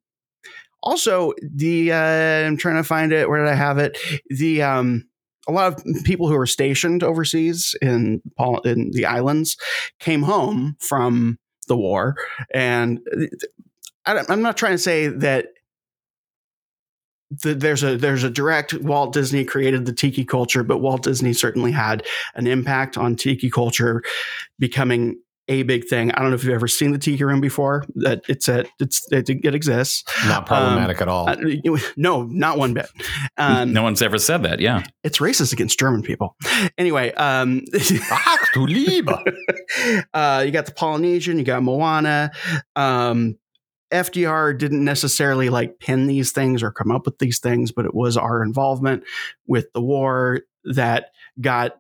also, 0.82 1.34
the 1.42 1.92
uh, 1.92 2.48
I'm 2.48 2.58
trying 2.58 2.78
to 2.78 2.84
find 2.84 3.12
it. 3.12 3.28
Where 3.30 3.44
did 3.44 3.52
I 3.52 3.56
have 3.56 3.78
it? 3.78 3.98
The 4.30 4.62
um, 4.64 5.08
a 5.48 5.52
lot 5.52 5.74
of 5.74 6.04
people 6.04 6.28
who 6.28 6.36
were 6.38 6.48
stationed 6.48 7.04
overseas 7.04 7.76
in 7.82 8.22
in 8.66 8.92
the 8.92 9.06
islands 9.06 9.58
came 10.00 10.24
home 10.24 10.76
from 10.80 11.40
the 11.68 11.78
war, 11.78 12.16
and 12.54 13.00
I'm 14.06 14.42
not 14.42 14.58
trying 14.58 14.74
to 14.74 14.78
say 14.78 15.08
that. 15.08 15.48
That 17.42 17.60
There's 17.60 17.84
a 17.84 17.98
there's 17.98 18.24
a 18.24 18.30
direct 18.30 18.74
Walt 18.76 19.14
Disney 19.14 19.44
created 19.44 19.86
the 19.86 19.94
tiki 19.94 20.26
culture, 20.26 20.64
but 20.64 20.80
Walt 20.80 21.04
Disney 21.04 21.34
certainly 21.34 21.72
had 21.72 22.04
an 22.36 22.48
impact 22.48 22.98
on 22.98 23.16
tiki 23.16 23.50
culture 23.50 24.04
becoming 24.60 25.18
a 25.50 25.64
big 25.64 25.88
thing. 25.88 26.12
I 26.12 26.22
don't 26.22 26.30
know 26.30 26.36
if 26.36 26.44
you've 26.44 26.54
ever 26.54 26.68
seen 26.68 26.92
the 26.92 26.98
tiki 26.98 27.24
room 27.24 27.42
before. 27.42 27.86
That 27.96 28.22
it's 28.30 28.48
a 28.48 28.66
it's 28.80 29.06
it, 29.12 29.30
it 29.30 29.56
exists. 29.56 30.04
Not 30.26 30.46
problematic 30.46 31.02
at 31.02 31.08
all. 31.08 31.30
Uh, 31.30 31.36
no, 31.98 32.24
not 32.24 32.58
one 32.58 32.74
bit. 32.74 32.88
Um, 33.38 33.74
no 33.74 33.84
one's 33.84 34.02
ever 34.02 34.18
said 34.18 34.44
that. 34.44 34.60
Yeah. 34.60 34.84
it's 35.04 35.20
racist 35.20 35.52
against 35.52 35.78
German 35.78 36.02
people. 36.02 36.36
Anyway, 36.78 37.12
um, 37.14 37.62
Ach 37.74 38.54
du 38.54 38.66
Liebe. 38.66 39.10
uh, 40.14 40.44
you 40.46 40.52
got 40.52 40.66
the 40.66 40.74
Polynesian, 40.74 41.38
you 41.38 41.44
got 41.44 41.62
Moana. 41.62 42.32
Um, 42.76 43.38
FDR 43.94 44.58
didn't 44.58 44.84
necessarily 44.84 45.50
like 45.50 45.80
pin 45.80 46.08
these 46.08 46.32
things 46.32 46.62
or 46.64 46.72
come 46.72 46.92
up 46.92 47.06
with 47.06 47.20
these 47.20 47.40
things, 47.40 47.72
but 47.72 47.86
it 47.86 47.94
was 47.94 48.18
our 48.18 48.44
involvement 48.44 49.04
with 49.48 49.72
the 49.74 49.82
war 49.82 50.42
that 50.66 51.12
got 51.40 51.80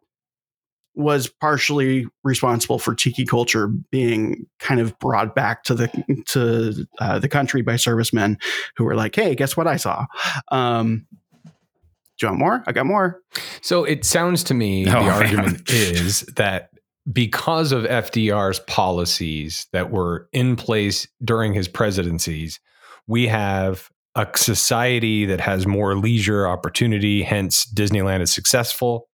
was 0.95 1.27
partially 1.27 2.05
responsible 2.23 2.77
for 2.77 2.93
tiki 2.93 3.25
culture 3.25 3.67
being 3.67 4.45
kind 4.59 4.79
of 4.79 4.97
brought 4.99 5.33
back 5.33 5.63
to 5.63 5.73
the 5.73 5.87
to 6.27 6.85
uh, 6.99 7.17
the 7.17 7.27
country 7.27 7.61
by 7.63 7.75
servicemen 7.75 8.37
who 8.77 8.83
were 8.83 8.95
like, 8.95 9.15
"Hey, 9.15 9.33
guess 9.33 9.57
what 9.57 9.65
I 9.67 9.77
saw?" 9.77 10.05
Um, 10.51 11.07
do 11.43 12.27
you 12.27 12.27
want 12.27 12.39
more? 12.39 12.63
I 12.67 12.71
got 12.73 12.85
more. 12.85 13.21
So 13.61 13.83
it 13.85 14.05
sounds 14.05 14.43
to 14.45 14.53
me 14.53 14.85
Oh, 14.87 14.91
the 14.91 14.99
man. 14.99 15.09
argument 15.09 15.69
is 15.69 16.21
that 16.35 16.69
because 17.11 17.71
of 17.71 17.83
FDR's 17.83 18.59
policies 18.59 19.67
that 19.73 19.91
were 19.91 20.27
in 20.31 20.55
place 20.55 21.07
during 21.23 21.53
his 21.53 21.67
presidencies, 21.67 22.59
we 23.07 23.27
have 23.27 23.89
a 24.15 24.27
society 24.35 25.25
that 25.25 25.41
has 25.41 25.67
more 25.67 25.97
leisure 25.97 26.47
opportunity. 26.47 27.23
Hence, 27.23 27.65
Disneyland 27.73 28.21
is 28.21 28.31
successful. 28.31 29.09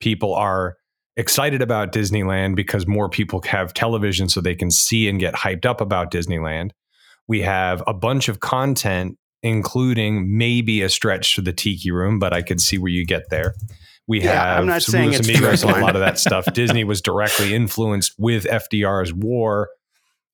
People 0.00 0.34
are 0.34 0.76
excited 1.16 1.60
about 1.60 1.92
Disneyland 1.92 2.54
because 2.54 2.86
more 2.86 3.08
people 3.08 3.42
have 3.42 3.74
television 3.74 4.28
so 4.28 4.40
they 4.40 4.54
can 4.54 4.70
see 4.70 5.08
and 5.08 5.18
get 5.18 5.34
hyped 5.34 5.66
up 5.66 5.80
about 5.80 6.12
Disneyland. 6.12 6.70
We 7.26 7.42
have 7.42 7.82
a 7.86 7.92
bunch 7.92 8.28
of 8.28 8.40
content, 8.40 9.18
including 9.42 10.38
maybe 10.38 10.80
a 10.80 10.88
stretch 10.88 11.34
to 11.34 11.42
the 11.42 11.52
Tiki 11.52 11.90
Room, 11.90 12.18
but 12.18 12.32
I 12.32 12.40
could 12.40 12.60
see 12.60 12.78
where 12.78 12.92
you 12.92 13.04
get 13.04 13.28
there. 13.30 13.54
We 14.08 14.22
Yeah, 14.22 14.32
have 14.32 14.58
I'm 14.60 14.66
not 14.66 14.82
saying 14.82 15.10
Saludos 15.10 15.18
it's 15.18 15.28
Amigos 15.28 15.62
and 15.62 15.72
a 15.76 15.80
lot 15.80 15.94
of 15.94 16.00
that 16.00 16.18
stuff. 16.18 16.46
Disney 16.54 16.82
was 16.82 17.00
directly 17.00 17.54
influenced 17.54 18.14
with 18.18 18.44
FDR's 18.44 19.12
war 19.12 19.68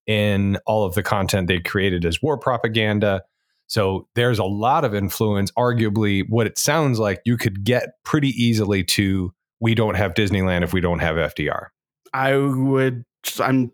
in 0.07 0.57
all 0.65 0.85
of 0.85 0.95
the 0.95 1.03
content 1.03 1.47
they 1.47 1.59
created 1.59 2.05
as 2.05 2.21
war 2.21 2.37
propaganda. 2.37 3.23
So 3.67 4.07
there's 4.15 4.39
a 4.39 4.43
lot 4.45 4.85
of 4.85 4.95
influence. 4.95 5.51
Arguably, 5.57 6.23
what 6.29 6.47
it 6.47 6.57
sounds 6.57 6.99
like 6.99 7.21
you 7.25 7.37
could 7.37 7.63
get 7.63 8.01
pretty 8.03 8.29
easily 8.29 8.83
to 8.85 9.33
we 9.59 9.75
don't 9.75 9.95
have 9.95 10.13
Disneyland 10.13 10.63
if 10.63 10.71
we 10.73 10.81
don't 10.81 10.99
have 10.99 11.15
FDR. 11.15 11.67
I 12.13 12.35
would. 12.37 13.03
I'm. 13.39 13.71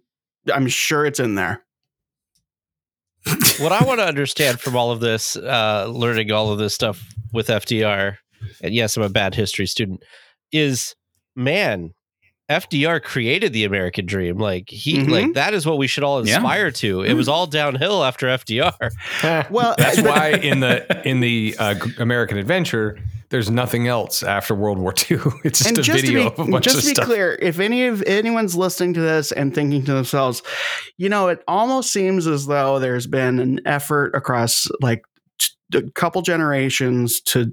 I'm 0.51 0.67
sure 0.67 1.05
it's 1.05 1.19
in 1.19 1.35
there. 1.35 1.63
what 3.59 3.71
I 3.71 3.83
want 3.83 3.99
to 3.99 4.05
understand 4.05 4.59
from 4.59 4.75
all 4.75 4.91
of 4.91 4.99
this, 4.99 5.35
uh, 5.35 5.85
learning 5.87 6.31
all 6.31 6.51
of 6.51 6.57
this 6.57 6.73
stuff 6.73 7.03
with 7.33 7.47
FDR, 7.47 8.17
and 8.63 8.73
yes, 8.73 8.97
I'm 8.97 9.03
a 9.03 9.09
bad 9.09 9.35
history 9.35 9.65
student, 9.67 10.03
is 10.51 10.95
man, 11.35 11.93
FDR 12.49 13.01
created 13.01 13.53
the 13.53 13.63
American 13.63 14.05
dream. 14.05 14.37
Like 14.37 14.69
he, 14.69 14.97
Mhm. 14.97 15.09
like 15.09 15.33
that 15.35 15.53
is 15.53 15.65
what 15.65 15.77
we 15.77 15.87
should 15.87 16.03
all 16.03 16.25
Yeah. 16.27 16.37
aspire 16.37 16.69
to. 16.71 17.01
It 17.03 17.13
was 17.13 17.29
all 17.29 17.47
downhill 17.47 18.03
after 18.03 18.27
FDR. 18.27 18.91
Well, 19.49 19.75
That's 19.77 20.01
why 20.01 20.31
in 20.31 20.59
the 20.59 21.01
in 21.07 21.21
the 21.21 21.55
uh, 21.57 21.75
American 21.97 22.37
Adventure, 22.37 22.99
there's 23.29 23.49
nothing 23.49 23.87
else 23.87 24.21
after 24.21 24.53
World 24.53 24.79
War 24.79 24.93
II. 25.09 25.19
It's 25.45 25.59
just 25.59 25.69
and 25.69 25.79
a 25.79 25.81
just 25.81 26.01
video 26.01 26.23
to 26.23 26.33
of 26.33 26.39
a 26.39 26.45
be, 26.45 26.51
bunch 26.51 26.65
just 26.65 26.75
of 26.79 26.81
to 26.83 26.87
be 26.89 26.93
stuff. 26.95 27.05
clear, 27.05 27.39
if 27.41 27.59
any 27.59 27.85
of 27.87 28.01
anyone's 28.03 28.53
listening 28.57 28.93
to 28.95 29.01
this 29.01 29.31
and 29.31 29.55
thinking 29.55 29.85
to 29.85 29.93
themselves, 29.93 30.43
you 30.97 31.07
know, 31.07 31.29
it 31.29 31.41
almost 31.47 31.93
seems 31.93 32.27
as 32.27 32.47
though 32.47 32.79
there's 32.79 33.07
been 33.07 33.39
an 33.39 33.61
effort 33.65 34.13
across 34.13 34.67
like 34.81 35.03
t- 35.05 35.10
a 35.73 35.89
couple 35.91 36.21
generations 36.21 37.21
to 37.21 37.51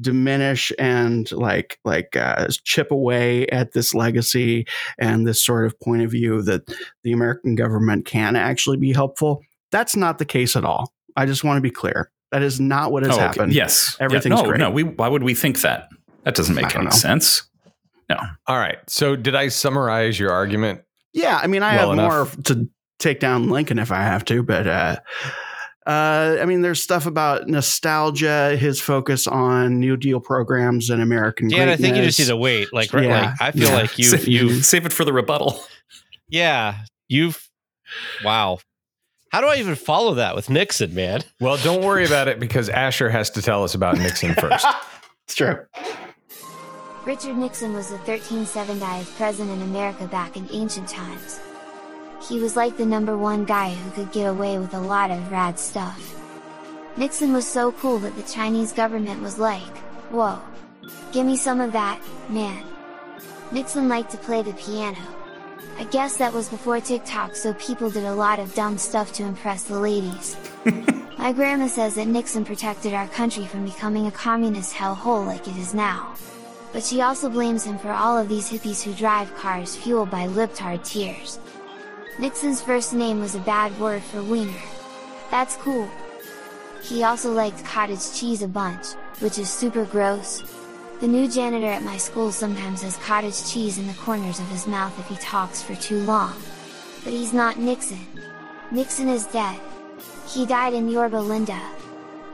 diminish 0.00 0.72
and 0.78 1.30
like 1.32 1.78
like 1.84 2.16
uh, 2.16 2.48
chip 2.64 2.90
away 2.90 3.46
at 3.48 3.72
this 3.72 3.94
legacy 3.94 4.66
and 4.98 5.26
this 5.26 5.44
sort 5.44 5.66
of 5.66 5.78
point 5.80 6.02
of 6.02 6.10
view 6.10 6.42
that 6.42 6.62
the 7.02 7.12
American 7.12 7.54
government 7.54 8.04
can 8.06 8.36
actually 8.36 8.76
be 8.76 8.92
helpful. 8.92 9.42
That's 9.70 9.96
not 9.96 10.18
the 10.18 10.24
case 10.24 10.56
at 10.56 10.64
all. 10.64 10.92
I 11.16 11.26
just 11.26 11.44
want 11.44 11.56
to 11.58 11.60
be 11.62 11.70
clear. 11.70 12.10
That 12.32 12.42
is 12.42 12.58
not 12.60 12.90
what 12.90 13.04
has 13.04 13.12
Oh, 13.12 13.14
okay. 13.16 13.22
happened. 13.24 13.52
Yes. 13.52 13.96
Yeah, 13.98 14.04
Everything's 14.06 14.40
no, 14.42 14.48
great. 14.48 14.58
no. 14.58 14.70
We, 14.70 14.82
why 14.82 15.06
would 15.08 15.22
we 15.22 15.34
think 15.34 15.60
that? 15.60 15.88
That 16.24 16.34
doesn't 16.34 16.54
make 16.54 16.74
any 16.74 16.84
know. 16.86 16.90
sense. 16.90 17.42
No. 18.08 18.16
All 18.46 18.56
right. 18.58 18.78
So 18.88 19.14
did 19.14 19.34
I 19.34 19.48
summarize 19.48 20.18
your 20.18 20.30
argument? 20.32 20.82
Yeah, 21.12 21.38
I 21.40 21.46
mean, 21.46 21.62
I 21.62 21.76
Well 21.76 21.90
have 21.90 21.98
enough. 21.98 22.36
more 22.36 22.44
to 22.44 22.68
take 22.98 23.20
down 23.20 23.48
Lincoln 23.50 23.78
if 23.78 23.92
I 23.92 24.02
have 24.02 24.24
to, 24.26 24.42
but 24.42 24.66
uh, 24.66 24.96
uh, 25.86 26.38
I 26.40 26.44
mean, 26.46 26.62
there's 26.62 26.82
stuff 26.82 27.06
about 27.06 27.48
nostalgia, 27.48 28.56
his 28.56 28.80
focus 28.80 29.26
on 29.26 29.80
New 29.80 29.96
Deal 29.96 30.20
programs 30.20 30.88
and 30.90 31.02
American. 31.02 31.48
Dan, 31.48 31.68
I 31.68 31.76
think 31.76 31.96
you 31.96 32.02
just 32.02 32.18
need 32.18 32.26
to 32.28 32.36
wait. 32.36 32.72
Like, 32.72 32.92
right, 32.92 33.04
Yeah. 33.04 33.20
like 33.30 33.42
I 33.42 33.50
feel 33.52 33.68
Yeah. 33.68 33.74
like 33.76 33.98
you've, 33.98 34.08
Save, 34.08 34.28
you've, 34.28 34.64
save 34.66 34.86
it 34.86 34.92
for 34.92 35.04
the 35.04 35.12
rebuttal. 35.12 35.62
yeah, 36.28 36.78
you've, 37.08 37.50
wow. 38.24 38.58
How 39.30 39.40
do 39.40 39.48
I 39.48 39.56
even 39.56 39.74
follow 39.74 40.14
that 40.14 40.34
with 40.36 40.48
Nixon, 40.48 40.94
man? 40.94 41.22
Well, 41.40 41.56
don't 41.58 41.82
worry 41.84 42.06
about 42.06 42.28
it 42.28 42.38
because 42.38 42.68
Asher 42.68 43.10
has 43.10 43.30
to 43.30 43.42
tell 43.42 43.64
us 43.64 43.74
about 43.74 43.98
Nixon 43.98 44.34
first. 44.40 44.64
It's 45.26 45.34
true. 45.34 45.58
Richard 47.04 47.36
Nixon 47.36 47.74
was 47.74 47.88
the 47.90 47.98
1379th 47.98 49.14
president 49.16 49.60
in 49.60 49.62
America 49.68 50.06
back 50.06 50.36
in 50.36 50.48
ancient 50.52 50.88
times. 50.88 51.40
He 52.28 52.40
was 52.40 52.56
like 52.56 52.76
the 52.76 52.86
number 52.86 53.18
one 53.18 53.44
guy 53.44 53.74
who 53.74 53.90
could 53.90 54.12
get 54.12 54.24
away 54.24 54.58
with 54.58 54.72
a 54.72 54.80
lot 54.80 55.10
of 55.10 55.30
rad 55.30 55.58
stuff. 55.58 56.14
Nixon 56.96 57.32
was 57.32 57.46
so 57.46 57.72
cool 57.72 57.98
that 57.98 58.16
the 58.16 58.22
Chinese 58.22 58.72
government 58.72 59.20
was 59.20 59.38
like, 59.38 59.76
whoa. 60.10 60.40
Give 61.12 61.26
me 61.26 61.36
some 61.36 61.60
of 61.60 61.72
that, 61.72 62.00
man. 62.28 62.64
Nixon 63.52 63.88
liked 63.88 64.10
to 64.12 64.16
play 64.16 64.42
the 64.42 64.52
piano. 64.54 64.98
I 65.78 65.84
guess 65.84 66.16
that 66.16 66.32
was 66.32 66.48
before 66.48 66.80
TikTok 66.80 67.34
so 67.34 67.52
people 67.54 67.90
did 67.90 68.04
a 68.04 68.14
lot 68.14 68.38
of 68.38 68.54
dumb 68.54 68.78
stuff 68.78 69.12
to 69.14 69.24
impress 69.24 69.64
the 69.64 69.78
ladies. 69.78 70.36
My 71.18 71.32
grandma 71.32 71.66
says 71.66 71.96
that 71.96 72.06
Nixon 72.06 72.44
protected 72.44 72.94
our 72.94 73.08
country 73.08 73.46
from 73.46 73.64
becoming 73.64 74.06
a 74.06 74.12
communist 74.12 74.74
hellhole 74.74 75.26
like 75.26 75.46
it 75.48 75.56
is 75.56 75.74
now. 75.74 76.14
But 76.72 76.84
she 76.84 77.00
also 77.00 77.28
blames 77.28 77.64
him 77.64 77.78
for 77.78 77.90
all 77.90 78.16
of 78.16 78.28
these 78.28 78.50
hippies 78.50 78.82
who 78.82 78.92
drive 78.94 79.34
cars 79.36 79.76
fueled 79.76 80.10
by 80.10 80.26
libtard 80.26 80.84
tears. 80.84 81.38
Nixon's 82.16 82.62
first 82.62 82.94
name 82.94 83.18
was 83.18 83.34
a 83.34 83.40
bad 83.40 83.76
word 83.80 84.00
for 84.00 84.22
wiener. 84.22 84.52
That's 85.32 85.56
cool. 85.56 85.90
He 86.80 87.02
also 87.02 87.32
liked 87.32 87.64
cottage 87.64 88.12
cheese 88.14 88.40
a 88.40 88.46
bunch, 88.46 88.92
which 89.18 89.36
is 89.36 89.50
super 89.50 89.84
gross. 89.84 90.44
The 91.00 91.08
new 91.08 91.26
janitor 91.28 91.66
at 91.66 91.82
my 91.82 91.96
school 91.96 92.30
sometimes 92.30 92.82
has 92.82 92.96
cottage 92.98 93.44
cheese 93.50 93.78
in 93.78 93.88
the 93.88 93.94
corners 93.94 94.38
of 94.38 94.48
his 94.48 94.68
mouth 94.68 94.96
if 94.96 95.08
he 95.08 95.16
talks 95.16 95.60
for 95.60 95.74
too 95.74 95.98
long. 96.04 96.34
But 97.02 97.12
he's 97.12 97.32
not 97.32 97.58
Nixon. 97.58 98.06
Nixon 98.70 99.08
is 99.08 99.26
dead. 99.26 99.58
He 100.28 100.46
died 100.46 100.72
in 100.72 100.88
Yorba 100.88 101.16
Linda. 101.16 101.60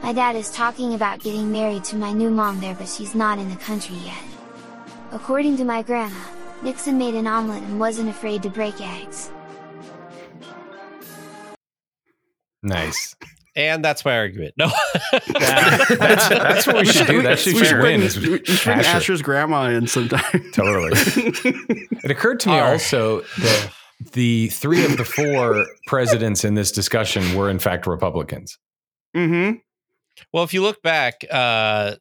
My 0.03 0.13
dad 0.13 0.37
is 0.37 0.51
talking 0.53 0.93
about 0.93 1.21
getting 1.21 1.51
married 1.51 1.85
to 1.85 1.97
my 1.97 2.13
new 2.13 2.31
mom 2.31 2.61
there 2.61 2.75
but 2.75 2.89
she's 2.89 3.15
not 3.15 3.39
in 3.39 3.49
the 3.49 3.57
country 3.57 3.97
yet. 3.97 4.23
According 5.11 5.57
to 5.57 5.65
my 5.65 5.83
grandma, 5.83 6.21
Nixon 6.63 6.99
made 6.99 7.15
an 7.15 7.27
omelet 7.27 7.63
and 7.63 7.81
wasn't 7.81 8.11
afraid 8.11 8.43
to 8.43 8.51
break 8.51 8.79
eggs. 8.83 9.31
Nice. 12.63 13.15
And 13.57 13.85
that's 13.85 14.05
my 14.05 14.17
argument. 14.17 14.55
No, 14.57 14.71
That's, 15.29 16.29
that's 16.29 16.67
what 16.69 16.77
we 16.77 16.85
should 16.87 17.09
do. 17.09 17.21
That's 17.21 17.45
what 17.47 17.55
we 17.57 17.65
should 17.65 17.73
win. 17.79 17.81
bring, 17.81 18.03
is 18.03 18.17
we 18.17 18.45
should 18.45 18.65
bring 18.65 18.79
Asher. 18.79 18.97
Asher's 18.97 19.23
grandma 19.23 19.65
in 19.71 19.87
sometime. 19.89 20.51
Totally. 20.53 20.93
It 22.03 22.11
occurred 22.11 22.41
to 22.41 22.49
me 22.49 22.55
All 22.55 22.61
right. 22.63 22.73
also 22.73 23.21
that 23.21 23.71
the 24.13 24.49
three 24.49 24.85
of 24.85 24.97
the 24.97 25.05
four 25.05 25.67
presidents 25.87 26.45
in 26.45 26.55
this 26.55 26.73
discussion 26.73 27.35
were 27.35 27.51
in 27.51 27.59
fact 27.59 27.87
Republicans. 27.87 28.57
mm-hmm. 29.15 29.57
Well, 30.33 30.45
if 30.45 30.55
you 30.55 30.63
look 30.63 30.81
back 30.83 31.25
uh, 31.31 31.97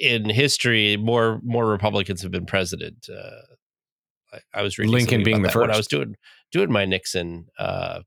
in 0.00 0.28
history, 0.30 0.96
more 0.96 1.40
more 1.44 1.66
Republicans 1.66 2.22
have 2.22 2.30
been 2.32 2.46
president. 2.46 3.08
Uh, 3.08 4.36
I, 4.54 4.60
I 4.60 4.62
was 4.62 4.78
reading 4.78 4.92
Lincoln 4.94 5.22
being 5.22 5.40
about 5.40 5.52
the 5.52 5.58
that 5.58 5.66
when 5.66 5.70
I 5.70 5.76
was 5.76 5.86
doing 5.86 6.16
doing 6.50 6.72
my 6.72 6.84
Nixon 6.86 7.46
uh, 7.58 8.00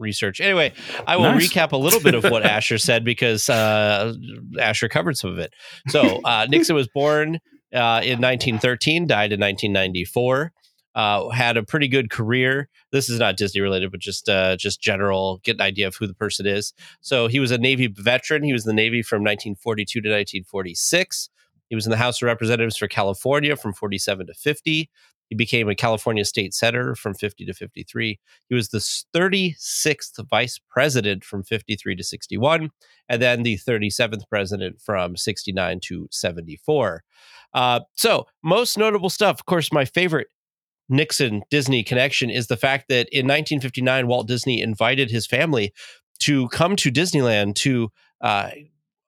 research. 0.00 0.40
Anyway, 0.40 0.72
I 1.06 1.16
will 1.16 1.32
Nice. 1.32 1.52
recap 1.52 1.72
a 1.72 1.76
little 1.76 2.00
bit 2.00 2.14
of 2.14 2.24
what 2.24 2.42
Asher 2.44 2.78
said 2.78 3.04
because 3.04 3.48
uh, 3.48 4.14
Asher 4.58 4.88
covered 4.88 5.16
some 5.16 5.30
of 5.30 5.38
it. 5.38 5.52
So 5.88 6.20
uh, 6.24 6.46
Nixon 6.50 6.74
was 6.74 6.88
born 6.88 7.36
uh, 7.72 8.00
in 8.02 8.20
1913, 8.20 9.06
died 9.06 9.32
in 9.32 9.40
1994. 9.40 10.52
Uh, 10.92 11.28
had 11.28 11.56
a 11.56 11.62
pretty 11.62 11.86
good 11.86 12.10
career. 12.10 12.68
This 12.90 13.08
is 13.08 13.20
not 13.20 13.36
Disney 13.36 13.60
related, 13.60 13.92
but 13.92 14.00
just 14.00 14.28
uh, 14.28 14.56
just 14.56 14.80
general, 14.80 15.40
get 15.44 15.54
an 15.54 15.60
idea 15.60 15.86
of 15.86 15.94
who 15.94 16.08
the 16.08 16.14
person 16.14 16.46
is. 16.48 16.72
So 17.00 17.28
he 17.28 17.38
was 17.38 17.52
a 17.52 17.58
Navy 17.58 17.86
veteran. 17.86 18.42
He 18.42 18.52
was 18.52 18.66
in 18.66 18.70
the 18.70 18.82
Navy 18.82 19.00
from 19.02 19.18
1942 19.20 20.00
to 20.00 20.08
1946. 20.08 21.30
He 21.68 21.76
was 21.76 21.86
in 21.86 21.90
the 21.90 21.96
House 21.96 22.20
of 22.20 22.26
Representatives 22.26 22.76
for 22.76 22.88
California 22.88 23.54
from 23.54 23.72
47 23.72 24.26
to 24.26 24.34
50. 24.34 24.90
He 25.30 25.36
became 25.36 25.68
a 25.68 25.76
California 25.76 26.24
state 26.24 26.52
senator 26.52 26.94
from 26.96 27.14
50 27.14 27.46
to 27.46 27.54
53. 27.54 28.18
He 28.48 28.54
was 28.54 28.68
the 28.68 28.78
36th 28.78 30.28
vice 30.28 30.58
president 30.68 31.24
from 31.24 31.44
53 31.44 31.94
to 31.96 32.04
61, 32.04 32.70
and 33.08 33.22
then 33.22 33.44
the 33.44 33.56
37th 33.56 34.28
president 34.28 34.80
from 34.82 35.16
69 35.16 35.80
to 35.84 36.08
74. 36.10 37.04
Uh, 37.54 37.80
so, 37.96 38.26
most 38.42 38.76
notable 38.76 39.08
stuff, 39.08 39.38
of 39.38 39.46
course, 39.46 39.72
my 39.72 39.84
favorite 39.84 40.26
Nixon 40.88 41.42
Disney 41.48 41.84
connection 41.84 42.28
is 42.28 42.48
the 42.48 42.56
fact 42.56 42.86
that 42.88 43.08
in 43.10 43.26
1959, 43.26 44.08
Walt 44.08 44.26
Disney 44.26 44.60
invited 44.60 45.10
his 45.12 45.26
family 45.26 45.72
to 46.20 46.48
come 46.48 46.74
to 46.76 46.90
Disneyland 46.90 47.54
to 47.56 47.90
uh, 48.20 48.50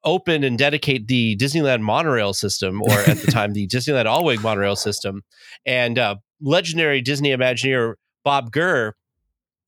open 0.04 0.44
and 0.44 0.58
dedicate 0.58 1.08
the 1.08 1.36
Disneyland 1.36 1.80
monorail 1.80 2.34
system, 2.34 2.82
or 2.82 2.92
at 2.92 3.18
the 3.18 3.30
time, 3.30 3.52
the 3.52 3.66
Disneyland 3.66 4.06
Alweg 4.06 4.42
monorail 4.42 4.76
system. 4.76 5.22
And 5.66 5.98
uh, 5.98 6.16
legendary 6.40 7.00
Disney 7.00 7.30
Imagineer 7.30 7.94
Bob 8.24 8.52
Gurr 8.52 8.94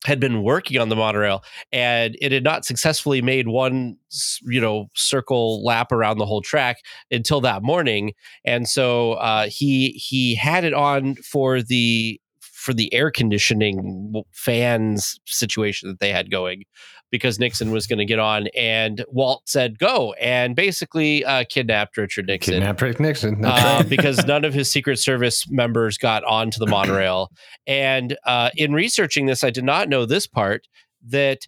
had 0.05 0.19
been 0.19 0.43
working 0.43 0.79
on 0.79 0.89
the 0.89 0.95
monorail 0.95 1.43
and 1.71 2.15
it 2.21 2.31
had 2.31 2.43
not 2.43 2.63
successfully 2.63 3.21
made 3.21 3.47
one 3.47 3.97
you 4.43 4.61
know 4.61 4.87
circle 4.93 5.63
lap 5.63 5.91
around 5.91 6.19
the 6.19 6.25
whole 6.25 6.41
track 6.41 6.77
until 7.09 7.41
that 7.41 7.63
morning 7.63 8.13
and 8.45 8.69
so 8.69 9.13
uh, 9.13 9.47
he 9.47 9.89
he 9.91 10.35
had 10.35 10.63
it 10.63 10.73
on 10.73 11.15
for 11.15 11.61
the 11.61 12.19
for 12.65 12.73
the 12.73 12.91
air 12.93 13.11
conditioning 13.11 14.23
fans 14.31 15.19
situation 15.25 15.87
that 15.87 15.99
they 15.99 16.11
had 16.11 16.31
going 16.31 16.63
because 17.11 17.37
Nixon 17.37 17.69
was 17.69 17.85
going 17.85 17.99
to 17.99 18.05
get 18.05 18.17
on 18.17 18.47
and 18.57 19.05
Walt 19.09 19.43
said 19.45 19.77
go 19.77 20.13
and 20.13 20.55
basically 20.55 21.23
uh, 21.23 21.43
kidnapped 21.47 21.95
Richard 21.95 22.25
Nixon 22.25 22.55
Kidnapped 22.55 22.81
Rick 22.81 22.99
Nixon. 22.99 23.45
Uh, 23.45 23.49
right. 23.49 23.87
because 23.87 24.25
none 24.27 24.43
of 24.43 24.55
his 24.55 24.71
Secret 24.71 24.97
Service 24.97 25.47
members 25.49 25.99
got 25.99 26.23
onto 26.23 26.57
the 26.57 26.65
monorail. 26.65 27.29
And 27.67 28.17
uh, 28.25 28.49
in 28.55 28.73
researching 28.73 29.27
this, 29.27 29.43
I 29.43 29.51
did 29.51 29.63
not 29.63 29.87
know 29.87 30.07
this 30.07 30.25
part 30.25 30.67
that 31.09 31.47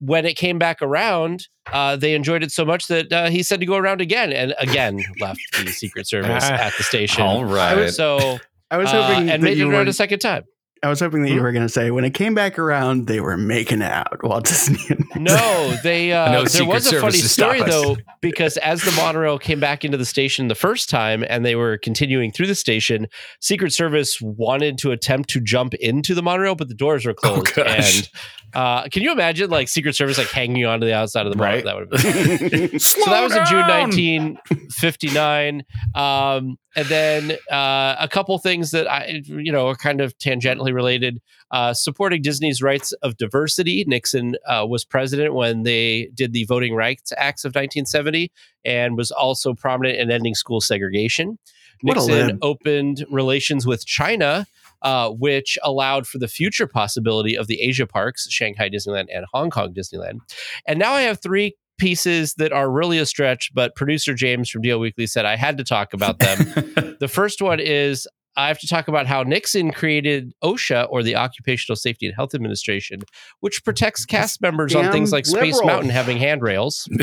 when 0.00 0.24
it 0.24 0.34
came 0.34 0.58
back 0.58 0.80
around, 0.80 1.48
uh, 1.72 1.96
they 1.96 2.14
enjoyed 2.14 2.42
it 2.42 2.52
so 2.52 2.64
much 2.64 2.86
that 2.86 3.12
uh, 3.12 3.28
he 3.28 3.42
said 3.42 3.60
to 3.60 3.66
go 3.66 3.76
around 3.76 4.00
again 4.00 4.32
and 4.32 4.54
again 4.58 5.04
left 5.20 5.40
the 5.52 5.70
Secret 5.70 6.06
Service 6.06 6.44
at 6.44 6.72
the 6.78 6.82
station. 6.82 7.22
All 7.22 7.44
right. 7.44 7.90
So 7.90 8.38
I 8.70 8.78
was 8.78 8.88
uh, 8.88 9.02
hoping 9.02 9.30
and 9.30 9.42
that 9.42 9.44
made 9.44 9.52
it 9.52 9.58
you 9.58 9.70
around 9.70 9.84
were, 9.84 9.90
a 9.90 9.92
second 9.92 10.18
time. 10.18 10.44
I 10.84 10.88
was 10.88 11.00
hoping 11.00 11.22
that 11.22 11.30
you 11.30 11.38
Hmm? 11.38 11.42
were 11.44 11.52
going 11.52 11.66
to 11.66 11.72
say 11.72 11.90
when 11.90 12.04
it 12.04 12.14
came 12.14 12.34
back 12.34 12.58
around, 12.58 13.06
they 13.06 13.20
were 13.20 13.36
making 13.36 13.82
out 13.82 14.22
Walt 14.22 14.44
Disney. 14.48 14.96
No, 15.16 15.74
they. 15.82 16.12
Uh, 16.12 16.30
No 16.30 16.38
there 16.40 16.46
Secret 16.48 16.66
was 16.74 16.86
a 16.86 16.90
Service 16.90 17.02
funny 17.02 17.18
story 17.18 17.62
though, 17.62 17.96
because 18.20 18.56
as 18.58 18.82
the 18.82 18.92
monorail 18.92 19.38
came 19.38 19.60
back 19.60 19.84
into 19.84 19.96
the 19.96 20.04
station 20.04 20.48
the 20.48 20.54
first 20.54 20.90
time, 20.90 21.24
and 21.28 21.44
they 21.44 21.54
were 21.56 21.78
continuing 21.78 22.30
through 22.32 22.46
the 22.48 22.54
station, 22.54 23.06
Secret 23.40 23.72
Service 23.72 24.20
wanted 24.20 24.76
to 24.78 24.90
attempt 24.92 25.30
to 25.30 25.40
jump 25.40 25.74
into 25.74 26.14
the 26.14 26.22
monorail, 26.22 26.54
but 26.54 26.68
the 26.68 26.74
doors 26.74 27.06
were 27.06 27.14
closed. 27.14 27.54
gosh. 27.54 27.96
and 27.98 28.10
uh, 28.54 28.82
can 28.88 29.02
you 29.02 29.10
imagine 29.12 29.50
like 29.50 29.68
Secret 29.68 29.94
Service 29.96 30.18
like 30.18 30.28
hanging 30.28 30.64
onto 30.64 30.84
the 30.86 30.94
outside 30.94 31.26
of 31.26 31.32
the 31.32 31.38
monorail? 31.38 31.56
Right. 31.56 31.64
That 31.64 31.76
would 31.76 32.00
have 32.00 32.50
been. 32.70 32.78
So 32.80 33.10
that 33.10 33.22
was 33.22 33.34
in 33.34 33.44
June 33.46 33.66
1959. 33.66 35.62
Um, 35.94 36.56
and 36.76 36.86
then 36.88 37.32
uh, 37.50 37.96
a 37.98 38.08
couple 38.08 38.36
things 38.38 38.70
that 38.72 38.90
I, 38.90 39.22
you 39.26 39.52
know, 39.52 39.68
are 39.68 39.76
kind 39.76 40.00
of 40.00 40.16
tangentially 40.18 40.74
related. 40.74 41.20
Uh, 41.50 41.72
supporting 41.72 42.20
Disney's 42.20 42.62
rights 42.62 42.92
of 43.02 43.16
diversity. 43.16 43.84
Nixon 43.86 44.34
uh, 44.48 44.66
was 44.68 44.84
president 44.84 45.34
when 45.34 45.62
they 45.62 46.10
did 46.14 46.32
the 46.32 46.44
Voting 46.44 46.74
Rights 46.74 47.12
Acts 47.16 47.44
of 47.44 47.50
1970 47.50 48.32
and 48.64 48.96
was 48.96 49.10
also 49.10 49.54
prominent 49.54 49.98
in 49.98 50.10
ending 50.10 50.34
school 50.34 50.60
segregation. 50.60 51.38
Nixon 51.82 52.38
opened 52.42 53.04
relations 53.10 53.66
with 53.66 53.86
China, 53.86 54.46
uh, 54.82 55.10
which 55.10 55.58
allowed 55.62 56.06
for 56.06 56.18
the 56.18 56.28
future 56.28 56.66
possibility 56.66 57.36
of 57.36 57.46
the 57.46 57.60
Asia 57.60 57.86
parks, 57.86 58.28
Shanghai 58.30 58.68
Disneyland 58.68 59.06
and 59.14 59.24
Hong 59.32 59.50
Kong 59.50 59.72
Disneyland. 59.74 60.18
And 60.66 60.78
now 60.78 60.92
I 60.92 61.02
have 61.02 61.20
three 61.22 61.56
pieces 61.78 62.34
that 62.34 62.52
are 62.52 62.70
really 62.70 62.98
a 62.98 63.06
stretch, 63.06 63.50
but 63.54 63.74
producer 63.74 64.14
James 64.14 64.48
from 64.50 64.62
DL 64.62 64.80
Weekly 64.80 65.06
said 65.06 65.24
I 65.24 65.36
had 65.36 65.58
to 65.58 65.64
talk 65.64 65.92
about 65.92 66.18
them. 66.18 66.38
the 67.00 67.08
first 67.08 67.42
one 67.42 67.60
is 67.60 68.06
I 68.36 68.48
have 68.48 68.58
to 68.60 68.66
talk 68.66 68.88
about 68.88 69.06
how 69.06 69.22
Nixon 69.22 69.70
created 69.70 70.32
OSHA 70.42 70.88
or 70.90 71.02
the 71.02 71.16
Occupational 71.16 71.76
Safety 71.76 72.06
and 72.06 72.14
Health 72.14 72.34
Administration, 72.34 73.00
which 73.40 73.64
protects 73.64 74.04
cast 74.04 74.40
members 74.42 74.74
on 74.74 74.90
things 74.90 75.12
like 75.12 75.26
Space. 75.26 75.62
Mountain 75.62 75.90
having 75.90 76.18
handrails. 76.18 76.88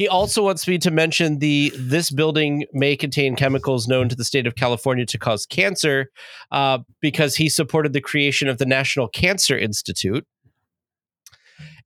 He 0.00 0.08
also 0.08 0.42
wants 0.42 0.66
me 0.66 0.78
to 0.78 0.90
mention 0.90 1.40
the 1.40 1.74
this 1.76 2.10
building 2.10 2.64
may 2.72 2.96
contain 2.96 3.36
chemicals 3.36 3.86
known 3.86 4.08
to 4.08 4.16
the 4.16 4.24
state 4.24 4.46
of 4.46 4.54
California 4.54 5.04
to 5.04 5.18
cause 5.18 5.44
cancer, 5.44 6.10
uh, 6.50 6.78
because 7.02 7.36
he 7.36 7.50
supported 7.50 7.92
the 7.92 8.00
creation 8.00 8.48
of 8.48 8.56
the 8.56 8.64
National 8.64 9.08
Cancer 9.08 9.58
Institute. 9.58 10.26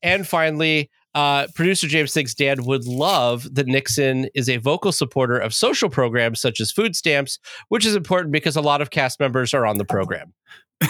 And 0.00 0.28
finally, 0.28 0.90
uh, 1.14 1.46
producer 1.54 1.86
James 1.86 2.12
thinks 2.12 2.34
Dan 2.34 2.64
would 2.64 2.86
love 2.86 3.54
that 3.54 3.66
Nixon 3.66 4.28
is 4.34 4.48
a 4.48 4.56
vocal 4.56 4.92
supporter 4.92 5.38
of 5.38 5.54
social 5.54 5.88
programs 5.88 6.40
such 6.40 6.60
as 6.60 6.72
food 6.72 6.96
stamps, 6.96 7.38
which 7.68 7.86
is 7.86 7.94
important 7.94 8.32
because 8.32 8.56
a 8.56 8.60
lot 8.60 8.80
of 8.80 8.90
cast 8.90 9.20
members 9.20 9.54
are 9.54 9.64
on 9.64 9.78
the 9.78 9.84
program. 9.84 10.32
I 10.82 10.88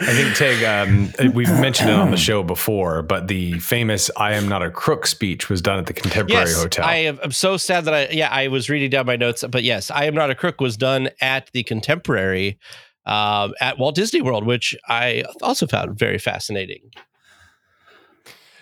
think 0.00 0.34
Tage, 0.34 0.62
um, 0.64 1.12
we've 1.34 1.50
mentioned 1.60 1.90
it 1.90 1.96
on 1.96 2.10
the 2.10 2.16
show 2.16 2.42
before, 2.42 3.02
but 3.02 3.28
the 3.28 3.58
famous 3.60 4.10
"I 4.16 4.34
am 4.34 4.48
not 4.48 4.62
a 4.62 4.70
crook" 4.70 5.06
speech 5.06 5.48
was 5.48 5.62
done 5.62 5.78
at 5.78 5.86
the 5.86 5.92
Contemporary 5.92 6.50
yes, 6.50 6.60
Hotel. 6.60 6.84
I 6.84 6.96
am 6.96 7.20
I'm 7.22 7.32
so 7.32 7.56
sad 7.56 7.84
that 7.84 7.94
I 7.94 8.08
yeah 8.10 8.28
I 8.30 8.48
was 8.48 8.68
reading 8.68 8.90
down 8.90 9.06
my 9.06 9.16
notes, 9.16 9.44
but 9.48 9.62
yes, 9.62 9.90
I 9.90 10.06
am 10.06 10.14
not 10.14 10.30
a 10.30 10.34
crook 10.34 10.60
was 10.60 10.76
done 10.76 11.10
at 11.20 11.50
the 11.52 11.62
Contemporary 11.62 12.58
um, 13.06 13.54
at 13.60 13.78
Walt 13.78 13.94
Disney 13.94 14.20
World, 14.20 14.44
which 14.44 14.76
I 14.88 15.24
also 15.42 15.66
found 15.66 15.98
very 15.98 16.18
fascinating. 16.18 16.90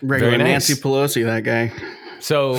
Regular 0.02 0.30
Very 0.32 0.42
nice. 0.42 0.68
Nancy 0.68 0.74
Pelosi, 0.74 1.24
that 1.24 1.44
guy. 1.44 1.72
So, 2.20 2.58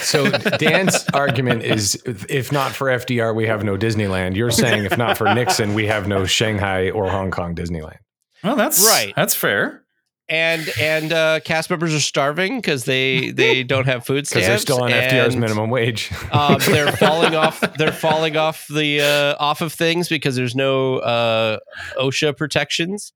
so 0.00 0.30
Dan's 0.58 1.04
argument 1.14 1.62
is, 1.64 2.02
if 2.06 2.50
not 2.50 2.72
for 2.72 2.86
FDR, 2.86 3.34
we 3.34 3.46
have 3.46 3.62
no 3.62 3.76
Disneyland. 3.76 4.36
You're 4.36 4.50
saying 4.50 4.84
if 4.84 4.96
not 4.96 5.18
for 5.18 5.32
Nixon, 5.34 5.74
we 5.74 5.86
have 5.86 6.08
no 6.08 6.24
Shanghai 6.24 6.90
or 6.90 7.10
Hong 7.10 7.30
Kong 7.30 7.54
Disneyland. 7.54 7.98
well, 8.42 8.56
that's 8.56 8.84
Right. 8.86 9.12
That's 9.14 9.34
fair. 9.34 9.82
And 10.28 10.68
and 10.80 11.12
uh, 11.12 11.38
cast 11.44 11.70
members 11.70 11.94
are 11.94 12.00
starving 12.00 12.56
because 12.56 12.84
they 12.84 13.30
they 13.30 13.62
don't 13.72 13.84
have 13.86 14.04
food 14.04 14.24
Because 14.24 14.28
stamps. 14.30 14.46
they're 14.48 14.58
still 14.58 14.82
on 14.82 14.90
FDR's 14.90 15.34
and, 15.34 15.40
minimum 15.40 15.70
wage. 15.70 16.10
um, 16.32 16.56
they're 16.66 16.90
falling 16.96 17.36
off. 17.36 17.60
They're 17.76 17.92
falling 17.92 18.36
off 18.36 18.66
the 18.68 19.02
uh, 19.02 19.36
off 19.38 19.60
of 19.60 19.72
things 19.72 20.08
because 20.08 20.34
there's 20.34 20.56
no 20.56 20.96
uh, 20.98 21.58
OSHA 22.00 22.36
protections. 22.36 23.12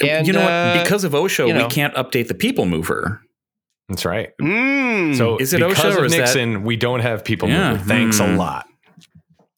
And, 0.00 0.26
you 0.26 0.32
know 0.32 0.40
uh, 0.42 0.74
what? 0.74 0.82
Because 0.84 1.04
of 1.04 1.12
OSHA, 1.12 1.46
you 1.48 1.54
know. 1.54 1.64
we 1.64 1.70
can't 1.70 1.94
update 1.94 2.28
the 2.28 2.34
People 2.34 2.66
Mover. 2.66 3.20
That's 3.88 4.04
right. 4.04 4.30
Mm. 4.40 5.16
So 5.16 5.36
Is 5.36 5.52
it 5.52 5.58
because 5.58 5.78
OSHA 5.78 5.96
or 5.96 5.98
of 6.00 6.04
is 6.06 6.12
that- 6.12 6.18
Nixon, 6.18 6.62
we 6.64 6.76
don't 6.76 7.00
have 7.00 7.24
people 7.24 7.48
Yeah. 7.48 7.72
mover. 7.72 7.84
Thanks 7.84 8.18
a 8.20 8.26
Hmm. 8.26 8.36
lot. 8.36 8.66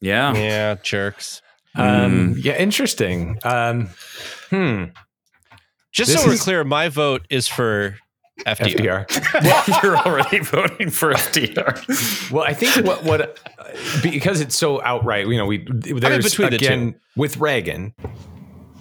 Yeah. 0.00 0.34
yeah, 0.34 0.74
jerks. 0.82 1.40
Um, 1.76 2.34
yeah, 2.38 2.56
interesting. 2.56 3.38
Um, 3.44 3.88
hmm. 4.50 4.84
Just 5.92 6.10
This 6.12 6.20
so 6.22 6.26
we're 6.26 6.34
is- 6.34 6.42
clear, 6.42 6.64
my 6.64 6.88
vote 6.88 7.26
is 7.30 7.46
for 7.48 7.96
FDR. 8.46 9.06
FDR. 9.06 9.82
You're 9.82 9.96
already 9.96 10.40
voting 10.40 10.90
for 10.90 11.12
FDR. 11.14 12.30
Well, 12.32 12.42
I 12.44 12.52
think 12.54 12.84
what 12.86 13.04
what 13.04 13.38
uh, 13.58 13.64
because 14.02 14.40
it's 14.40 14.56
so 14.56 14.82
outright, 14.82 15.26
you 15.28 15.36
know, 15.36 15.46
we 15.46 15.64
there's 15.70 16.24
between 16.24 16.50
the 16.50 16.56
again 16.56 16.96
with 17.16 17.36
Reagan, 17.36 17.94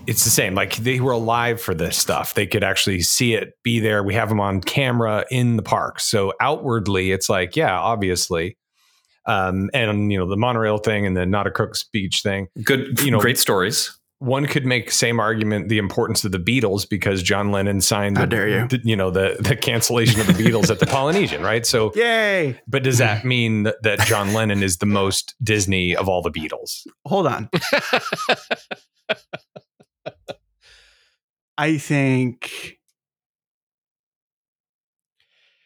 it's 0.08 0.24
the 0.24 0.30
same. 0.30 0.54
Like 0.56 0.76
they 0.78 1.00
were 1.00 1.12
alive 1.14 1.62
for 1.62 1.74
this 1.74 1.98
stuff. 1.98 2.34
They 2.34 2.46
could 2.48 2.64
actually 2.64 3.02
see 3.02 3.34
it, 3.34 3.54
be 3.64 3.80
there. 3.80 4.04
We 4.04 4.14
have 4.16 4.30
them 4.30 4.40
on 4.40 4.62
camera 4.62 5.26
in 5.32 5.56
the 5.56 5.64
park. 5.64 6.00
So 6.00 6.34
outwardly, 6.42 7.12
it's 7.12 7.30
like, 7.30 7.56
yeah, 7.56 7.78
obviously. 7.80 8.58
Um, 9.26 9.70
and 9.74 10.12
you 10.12 10.18
know 10.18 10.28
the 10.28 10.36
monorail 10.36 10.78
thing 10.80 11.06
and 11.06 11.16
the 11.16 11.26
not 11.26 11.48
a 11.48 11.52
crook 11.52 11.76
speech 11.76 12.22
thing. 12.22 12.48
Good, 12.64 13.00
You 13.02 13.12
know- 13.12 13.20
great 13.20 13.38
stories. 13.38 13.98
One 14.20 14.46
could 14.46 14.66
make 14.66 14.90
same 14.90 15.20
argument 15.20 15.68
the 15.68 15.78
importance 15.80 16.24
of 16.24 16.32
the 16.32 16.38
Beatles 16.40 16.88
because 16.88 17.22
John 17.22 17.52
Lennon 17.52 17.82
signed 17.82 18.18
How 18.18 18.24
the, 18.24 18.28
dare 18.30 18.48
you. 18.48 18.68
the- 18.70 18.80
you 18.84 18.96
know 18.96 19.12
the 19.12 19.36
the 19.40 19.56
cancellation 19.56 20.20
of 20.22 20.28
the 20.28 20.34
Beatles 20.34 20.70
at 20.70 20.80
the 20.80 20.86
Polynesian, 20.86 21.42
right? 21.42 21.66
So 21.66 21.92
Yay. 21.96 22.58
but 22.68 22.84
does 22.84 22.98
that 23.00 23.24
mean 23.26 23.64
that, 23.64 23.82
that 23.84 24.00
John 24.02 24.34
Lennon 24.34 24.62
is 24.64 24.78
the 24.78 24.86
most 24.86 25.36
Disney 25.44 25.94
of 25.96 26.08
all 26.10 26.22
the 26.22 26.32
Beatles? 26.32 26.86
Hold 27.06 27.28
on. 27.28 27.50
I 31.58 31.78
think. 31.78 32.80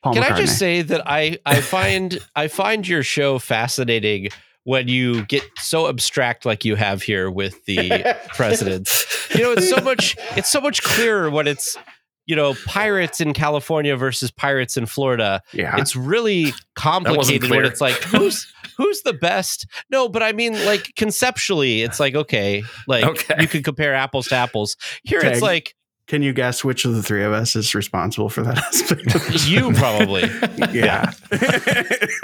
Paul 0.03 0.13
Can 0.13 0.23
I 0.23 0.37
just 0.37 0.57
say 0.59 0.81
that 0.83 1.01
I 1.05 1.39
I 1.45 1.61
find 1.61 2.19
I 2.35 2.47
find 2.47 2.87
your 2.87 3.03
show 3.03 3.39
fascinating 3.39 4.29
when 4.63 4.89
you 4.89 5.25
get 5.25 5.43
so 5.57 5.87
abstract 5.87 6.45
like 6.45 6.65
you 6.65 6.75
have 6.75 7.01
here 7.01 7.31
with 7.31 7.63
the 7.65 8.15
presidents. 8.35 9.05
You 9.33 9.43
know, 9.43 9.51
it's 9.53 9.69
so 9.69 9.81
much 9.81 10.17
it's 10.35 10.49
so 10.49 10.61
much 10.61 10.83
clearer 10.83 11.29
when 11.29 11.47
it's 11.47 11.77
you 12.25 12.35
know 12.35 12.53
pirates 12.65 13.21
in 13.21 13.33
California 13.33 13.95
versus 13.95 14.29
pirates 14.29 14.77
in 14.77 14.85
Florida. 14.85 15.41
Yeah. 15.53 15.77
It's 15.77 15.95
really 15.95 16.53
complicated 16.75 17.49
when 17.49 17.65
it's 17.65 17.81
like 17.81 17.95
who's 17.95 18.53
who's 18.77 19.01
the 19.01 19.13
best? 19.13 19.65
No, 19.89 20.07
but 20.09 20.23
I 20.23 20.31
mean 20.31 20.53
like 20.65 20.93
conceptually, 20.95 21.81
it's 21.81 21.99
like 21.99 22.15
okay, 22.15 22.63
like 22.87 23.03
Okay. 23.05 23.35
you 23.41 23.47
can 23.47 23.63
compare 23.63 23.93
apples 23.93 24.27
to 24.27 24.35
apples. 24.35 24.77
Here 25.03 25.19
it's 25.21 25.41
like 25.41 25.73
Can 26.07 26.21
you 26.21 26.31
guess 26.31 26.63
which 26.63 26.85
of 26.85 26.93
the 26.95 27.03
three 27.03 27.23
of 27.23 27.33
us 27.33 27.55
is 27.57 27.75
responsible 27.75 28.29
for 28.29 28.41
that 28.43 28.57
aspect? 28.69 29.13
of 29.13 29.25
the 29.27 29.45
you 29.49 29.73
probably. 29.73 30.21
yeah. 30.79 31.11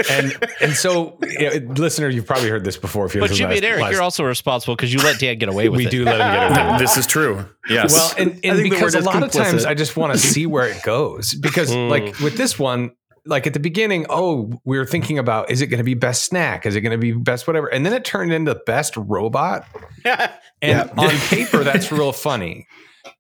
And 0.10 0.34
and 0.62 0.74
so, 0.74 1.18
yeah, 1.40 1.60
listener, 1.76 2.10
you've 2.10 2.26
probably 2.26 2.50
heard 2.50 2.64
this 2.64 2.78
before. 2.78 3.06
If 3.06 3.16
you 3.16 3.22
But 3.22 3.32
listen 3.32 3.48
to 3.50 3.54
Jimmy 3.56 3.58
and 3.58 3.66
Eric, 3.66 3.82
last- 3.82 3.92
you're 3.92 4.02
also 4.02 4.24
responsible 4.24 4.76
because 4.76 4.94
you 4.94 5.00
let 5.02 5.20
Dan 5.20 5.38
get 5.38 5.50
away 5.50 5.70
with 5.70 5.78
we 5.80 5.84
it. 5.84 5.88
We 5.88 5.92
do 5.92 6.06
let 6.06 6.16
him 6.16 6.20
get 6.20 6.52
away. 6.62 6.72
with 6.72 6.76
it. 6.82 6.84
this 6.86 6.98
is 6.98 7.08
true. 7.08 7.46
Yes. 7.70 7.94
Well, 7.94 8.14
and, 8.18 8.40
and 8.44 8.64
because 8.64 8.96
a 8.96 9.00
is 9.00 9.06
lot 9.06 9.22
of 9.24 9.32
times. 9.32 9.66
I 9.66 9.74
just 9.74 9.96
want 9.98 10.14
to 10.14 10.20
see 10.20 10.46
where 10.46 10.68
it 10.68 10.82
goes 10.84 11.34
because, 11.34 11.70
Mm. 11.72 11.90
like 11.90 12.20
with 12.20 12.38
this 12.38 12.58
one, 12.60 12.92
like 13.26 13.48
at 13.48 13.54
the 13.54 13.60
beginning, 13.60 14.06
oh, 14.10 14.52
we 14.66 14.78
were 14.78 14.86
thinking 14.86 15.18
about 15.18 15.50
is 15.50 15.62
it 15.62 15.68
going 15.68 15.80
to 15.80 15.84
be 15.84 15.94
best 15.94 16.24
snack? 16.26 16.66
Is 16.66 16.76
it 16.76 16.82
going 16.82 16.92
to 16.92 16.98
be 16.98 17.12
best 17.14 17.48
whatever? 17.48 17.68
And 17.68 17.86
then 17.86 17.94
it 17.94 18.06
turned 18.06 18.32
into 18.34 18.56
best 18.66 18.96
robot. 18.98 19.66
And 20.06 20.30
Yeah. 20.62 20.94
on 20.98 21.10
paper, 21.30 21.64
that's 21.64 21.92
real 21.92 22.14
funny. 22.14 22.68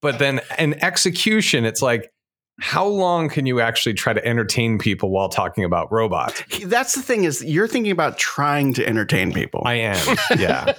But 0.01 0.19
then 0.19 0.39
in 0.57 0.81
execution, 0.81 1.65
it's 1.65 1.81
like, 1.81 2.12
how 2.59 2.85
long 2.85 3.29
can 3.29 3.45
you 3.45 3.59
actually 3.59 3.93
try 3.93 4.13
to 4.13 4.23
entertain 4.25 4.77
people 4.77 5.09
while 5.09 5.27
talking 5.27 5.63
about 5.63 5.91
robots? 5.91 6.43
That's 6.63 6.93
the 6.93 7.01
thing 7.01 7.23
is 7.23 7.43
you're 7.43 7.67
thinking 7.67 7.91
about 7.91 8.17
trying 8.17 8.73
to 8.75 8.87
entertain 8.87 9.33
people. 9.33 9.63
I 9.65 9.73
am, 9.75 10.17
yeah. 10.37 10.75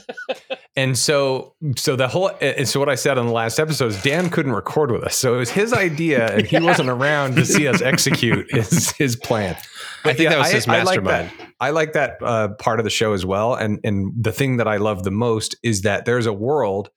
and 0.77 0.97
so, 0.97 1.55
so 1.77 1.97
the 1.97 2.07
whole, 2.07 2.31
and 2.41 2.69
so 2.69 2.79
what 2.79 2.89
I 2.89 2.95
said 2.95 3.19
on 3.19 3.27
the 3.27 3.33
last 3.33 3.59
episode 3.59 3.87
is 3.87 4.03
Dan 4.03 4.31
couldn't 4.31 4.53
record 4.53 4.93
with 4.93 5.03
us, 5.03 5.17
so 5.17 5.35
it 5.35 5.39
was 5.39 5.51
his 5.51 5.73
idea, 5.73 6.37
and 6.37 6.47
he 6.47 6.61
wasn't 6.61 6.91
around 6.91 7.35
to 7.37 7.45
see 7.45 7.67
us 7.67 7.83
execute 7.83 8.47
his 8.51 8.93
his 8.93 9.17
plan. 9.17 9.57
I 10.05 10.13
think 10.15 10.31
that 10.31 10.39
was 10.39 10.53
his 10.53 10.69
I 10.69 10.83
like 10.83 11.03
mastermind. 11.03 11.31
that. 11.39 11.49
I 11.59 11.71
like 11.71 11.95
that 11.95 12.19
uh, 12.23 12.49
part 12.59 12.79
of 12.79 12.85
the 12.85 12.91
show 12.91 13.15
as 13.15 13.27
well, 13.27 13.55
and 13.55 13.81
and 13.83 14.13
the 14.17 14.33
thing 14.33 14.59
that 14.59 14.69
I 14.69 14.77
love 14.77 15.03
the 15.03 15.11
most 15.11 15.57
is 15.65 15.83
that 15.83 16.05
there's 16.05 16.27
a 16.27 16.33
world 16.33 16.91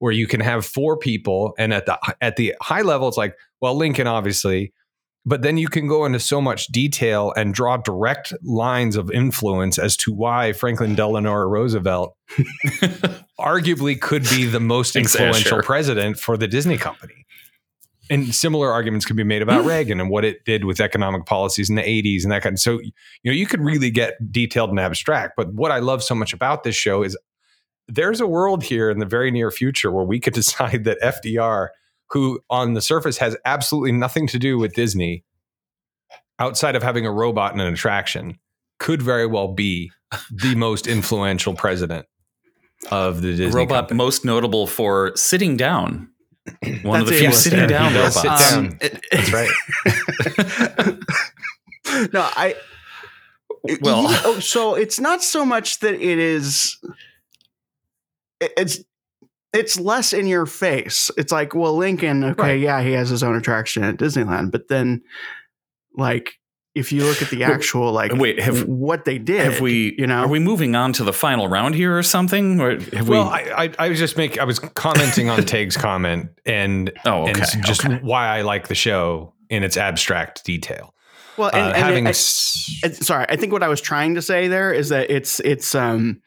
where 0.00 0.12
you 0.12 0.26
can 0.26 0.40
have 0.40 0.66
four 0.66 0.96
people, 0.96 1.54
and 1.56 1.72
at 1.72 1.86
the 1.86 1.98
at 2.20 2.36
the 2.36 2.54
high 2.60 2.82
level, 2.82 3.06
it's 3.06 3.16
like, 3.16 3.36
well, 3.60 3.76
Lincoln 3.76 4.08
obviously. 4.08 4.72
But 5.26 5.42
then 5.42 5.58
you 5.58 5.68
can 5.68 5.86
go 5.86 6.06
into 6.06 6.18
so 6.18 6.40
much 6.40 6.68
detail 6.68 7.34
and 7.36 7.52
draw 7.52 7.76
direct 7.76 8.32
lines 8.42 8.96
of 8.96 9.10
influence 9.10 9.78
as 9.78 9.94
to 9.98 10.14
why 10.14 10.54
Franklin 10.54 10.94
Delano 10.94 11.34
Roosevelt 11.34 12.16
arguably 13.38 14.00
could 14.00 14.22
be 14.22 14.46
the 14.46 14.60
most 14.60 14.96
influential 14.96 15.42
sure. 15.42 15.62
president 15.62 16.18
for 16.18 16.38
the 16.38 16.48
Disney 16.48 16.78
company. 16.78 17.26
And 18.08 18.34
similar 18.34 18.72
arguments 18.72 19.04
can 19.04 19.14
be 19.14 19.22
made 19.22 19.42
about 19.42 19.64
Reagan 19.66 20.00
and 20.00 20.08
what 20.08 20.24
it 20.24 20.46
did 20.46 20.64
with 20.64 20.80
economic 20.80 21.26
policies 21.26 21.68
in 21.68 21.76
the 21.76 21.82
80s 21.82 22.22
and 22.22 22.32
that 22.32 22.42
kind 22.42 22.54
of 22.54 22.58
so 22.60 22.80
you 22.80 22.90
know 23.26 23.32
you 23.32 23.46
could 23.46 23.60
really 23.60 23.90
get 23.90 24.14
detailed 24.32 24.70
and 24.70 24.80
abstract 24.80 25.34
but 25.36 25.52
what 25.52 25.70
I 25.70 25.78
love 25.80 26.02
so 26.02 26.14
much 26.14 26.32
about 26.32 26.64
this 26.64 26.74
show 26.74 27.02
is 27.02 27.16
there's 27.90 28.20
a 28.20 28.26
world 28.26 28.62
here 28.62 28.90
in 28.90 28.98
the 28.98 29.06
very 29.06 29.30
near 29.30 29.50
future 29.50 29.90
where 29.90 30.04
we 30.04 30.20
could 30.20 30.34
decide 30.42 30.84
that 30.84 30.98
FDR 31.02 31.68
who 32.10 32.40
on 32.50 32.74
the 32.74 32.80
surface 32.80 33.18
has 33.18 33.36
absolutely 33.44 33.92
nothing 33.92 34.26
to 34.28 34.38
do 34.38 34.58
with 34.58 34.72
Disney 34.74 35.24
outside 36.38 36.74
of 36.74 36.82
having 36.82 37.06
a 37.06 37.12
robot 37.12 37.52
and 37.52 37.60
an 37.60 37.72
attraction 37.72 38.38
could 38.78 39.00
very 39.02 39.26
well 39.26 39.48
be 39.48 39.92
the 40.30 40.54
most 40.56 40.86
influential 40.86 41.54
president 41.54 42.06
of 42.90 43.20
the 43.22 43.36
Disney 43.36 43.54
robot 43.54 43.82
company. 43.82 43.98
most 43.98 44.24
notable 44.24 44.66
for 44.66 45.12
sitting 45.14 45.56
down. 45.56 46.08
One 46.82 47.00
of 47.02 47.06
the 47.06 47.12
few 47.12 47.30
sitting 47.32 47.68
down 47.68 47.92
does 47.92 48.16
robots. 48.24 48.44
sit 48.48 48.54
down. 48.54 48.66
Um, 48.66 48.78
it- 48.80 49.04
That's 49.12 49.32
right. 49.32 49.50
no, 52.12 52.20
I. 52.34 52.54
Well- 53.82 54.10
Yeah, 54.10 54.20
oh, 54.24 54.40
so 54.40 54.74
it's 54.74 54.98
not 54.98 55.22
so 55.22 55.44
much 55.44 55.80
that 55.80 55.94
it 55.94 56.18
is. 56.18 56.76
It- 58.40 58.52
It's 58.56 58.78
it's 59.52 59.80
less 59.80 60.12
in 60.12 60.28
your 60.28 60.46
face. 60.46 61.10
It's 61.16 61.32
like, 61.32 61.56
well, 61.56 61.76
Lincoln, 61.76 62.22
okay, 62.22 62.40
Right. 62.42 62.60
yeah, 62.60 62.82
he 62.82 62.92
has 62.92 63.08
his 63.08 63.24
own 63.24 63.34
attraction 63.34 63.82
at 63.82 63.96
Disneyland, 63.96 64.52
but 64.52 64.68
then, 64.68 65.02
like, 65.96 66.34
if 66.76 66.92
you 66.92 67.02
look 67.02 67.20
at 67.20 67.30
the 67.30 67.42
actual, 67.54 67.90
like, 67.92 68.12
Wait, 68.14 68.40
have- 68.40 68.64
what 68.68 69.04
they 69.04 69.18
did, 69.18 69.40
Have 69.40 69.60
we? 69.60 69.96
you 69.98 70.06
know, 70.06 70.18
Are 70.20 70.28
we 70.28 70.38
moving 70.38 70.76
on 70.76 70.92
to 70.94 71.02
the 71.04 71.12
final 71.12 71.48
round 71.48 71.74
here 71.74 71.98
or 71.98 72.02
something? 72.04 72.60
Or 72.60 72.78
have 72.78 73.08
Well, 73.08 73.24
we? 73.24 73.50
I, 73.50 73.64
I, 73.64 73.70
I 73.80 73.88
was 73.88 73.98
just 73.98 74.16
making, 74.16 74.38
I 74.38 74.44
was 74.44 74.60
commenting 74.60 75.28
on 75.28 75.42
Tage's 75.44 75.76
comment 75.76 76.30
and, 76.46 76.92
oh, 77.04 77.22
okay. 77.28 77.40
and 77.52 77.64
just 77.66 77.84
okay. 77.84 77.98
why 78.02 78.28
I 78.28 78.42
like 78.42 78.68
the 78.68 78.76
show 78.76 79.34
in 79.48 79.64
its 79.64 79.76
abstract 79.76 80.44
detail. 80.44 80.94
well, 81.36 81.50
and, 81.52 81.60
Uh, 81.60 81.66
and 81.74 81.76
having, 81.76 82.06
I- 82.06 82.10
s- 82.10 82.80
sorry 83.04 83.26
i 83.28 83.34
think 83.34 83.52
what 83.52 83.62
i 83.64 83.68
was 83.68 83.80
trying 83.80 84.14
to 84.14 84.22
say 84.22 84.46
there 84.46 84.72
is 84.72 84.90
that 84.90 85.10
it's 85.10 85.40
it's 85.40 85.74
um 85.74 86.20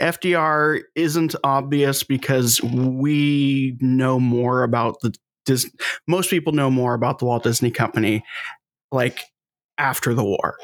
fdr 0.00 0.80
isn't 0.94 1.34
obvious 1.44 2.02
because 2.02 2.60
we 2.62 3.76
know 3.80 4.18
more 4.20 4.62
about 4.62 5.00
the 5.02 5.14
Dis- 5.46 5.70
most 6.08 6.28
people 6.28 6.52
know 6.52 6.70
more 6.70 6.94
about 6.94 7.18
the 7.20 7.24
walt 7.24 7.44
disney 7.44 7.70
company 7.70 8.24
like 8.90 9.20
after 9.78 10.12
the 10.14 10.24
war 10.24 10.56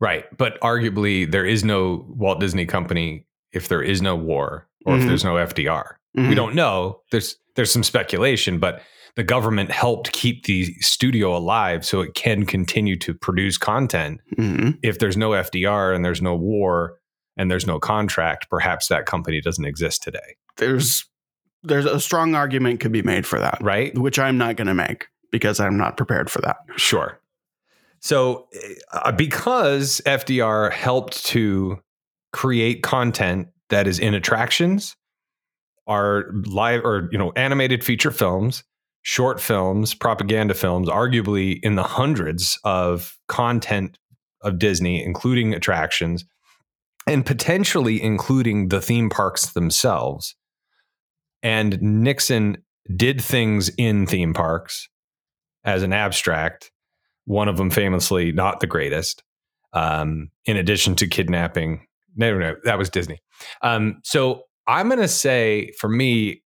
right. 0.00 0.24
But 0.36 0.60
arguably, 0.62 1.30
there 1.30 1.46
is 1.46 1.62
no 1.62 2.04
Walt 2.08 2.40
Disney 2.40 2.66
Company 2.66 3.24
if 3.52 3.68
there 3.68 3.82
is 3.82 4.02
no 4.02 4.16
war 4.16 4.66
or 4.84 4.96
if 4.96 5.02
Mhm. 5.04 5.06
there's 5.06 5.22
no 5.24 5.36
FDR. 5.36 5.96
Mhm. 6.18 6.28
We 6.28 6.34
don't 6.34 6.56
know. 6.56 7.02
There's, 7.12 7.36
there's 7.54 7.70
some 7.70 7.84
speculation, 7.84 8.58
but 8.58 8.82
the 9.14 9.22
government 9.22 9.70
helped 9.70 10.10
keep 10.12 10.44
the 10.46 10.74
studio 10.80 11.36
alive 11.36 11.84
so 11.84 12.00
it 12.00 12.14
can 12.14 12.46
continue 12.46 12.96
to 12.96 13.14
produce 13.14 13.58
content 13.58 14.20
Mhm. 14.36 14.76
if 14.82 14.98
there's 14.98 15.16
no 15.16 15.34
FDR 15.34 15.92
and 15.94 16.04
there's 16.04 16.20
no 16.22 16.34
war 16.34 16.94
and 17.36 17.50
there's 17.50 17.66
no 17.66 17.78
contract, 17.78 18.48
perhaps 18.50 18.88
that 18.88 19.06
company 19.06 19.40
doesn't 19.40 19.64
exist 19.64 20.02
today, 20.02 20.36
there's 20.56 21.06
there's 21.64 21.84
a 21.84 22.00
strong 22.00 22.34
argument 22.34 22.80
could 22.80 22.90
be 22.90 23.02
made 23.02 23.24
for 23.24 23.38
that 23.38 23.56
right? 23.60 23.96
which 23.96 24.18
i'm 24.18 24.36
not 24.36 24.56
going 24.56 24.66
to 24.66 24.74
make 24.74 25.06
because 25.30 25.60
i'm 25.60 25.76
not 25.76 25.96
prepared 25.96 26.28
for 26.28 26.40
that 26.40 26.56
Sure. 26.76 27.20
So, 28.02 28.48
uh, 28.92 29.12
because 29.12 30.02
FDR 30.04 30.72
helped 30.72 31.24
to 31.26 31.78
create 32.32 32.82
content 32.82 33.48
that 33.68 33.86
is 33.86 34.00
in 34.00 34.12
attractions, 34.12 34.96
are 35.86 36.24
live 36.46 36.84
or 36.84 37.08
you 37.12 37.18
know 37.18 37.32
animated 37.36 37.84
feature 37.84 38.10
films, 38.10 38.64
short 39.02 39.40
films, 39.40 39.94
propaganda 39.94 40.52
films, 40.52 40.88
arguably 40.88 41.60
in 41.62 41.76
the 41.76 41.84
hundreds 41.84 42.58
of 42.64 43.16
content 43.28 43.98
of 44.40 44.58
Disney, 44.58 45.04
including 45.04 45.54
attractions, 45.54 46.24
and 47.06 47.24
potentially 47.26 48.00
including 48.02 48.68
the 48.68 48.80
theme 48.80 49.10
parks 49.10 49.52
themselves. 49.52 50.34
And 51.42 51.80
Nixon 51.82 52.58
did 52.96 53.20
things 53.20 53.68
in 53.76 54.06
theme 54.06 54.34
parks 54.34 54.88
as 55.64 55.82
an 55.82 55.92
abstract. 55.92 56.70
One 57.24 57.48
of 57.48 57.56
them 57.56 57.70
famously 57.70 58.32
not 58.32 58.60
the 58.60 58.66
greatest. 58.66 59.22
Um, 59.72 60.30
in 60.44 60.56
addition 60.56 60.94
to 60.96 61.06
kidnapping, 61.06 61.86
no, 62.14 62.32
no, 62.32 62.38
no, 62.50 62.56
that 62.64 62.78
was 62.78 62.90
Disney. 62.90 63.20
Um, 63.62 64.00
so 64.04 64.42
I'm 64.66 64.88
going 64.88 65.00
to 65.00 65.08
say, 65.08 65.72
for 65.78 65.88
me, 65.88 66.42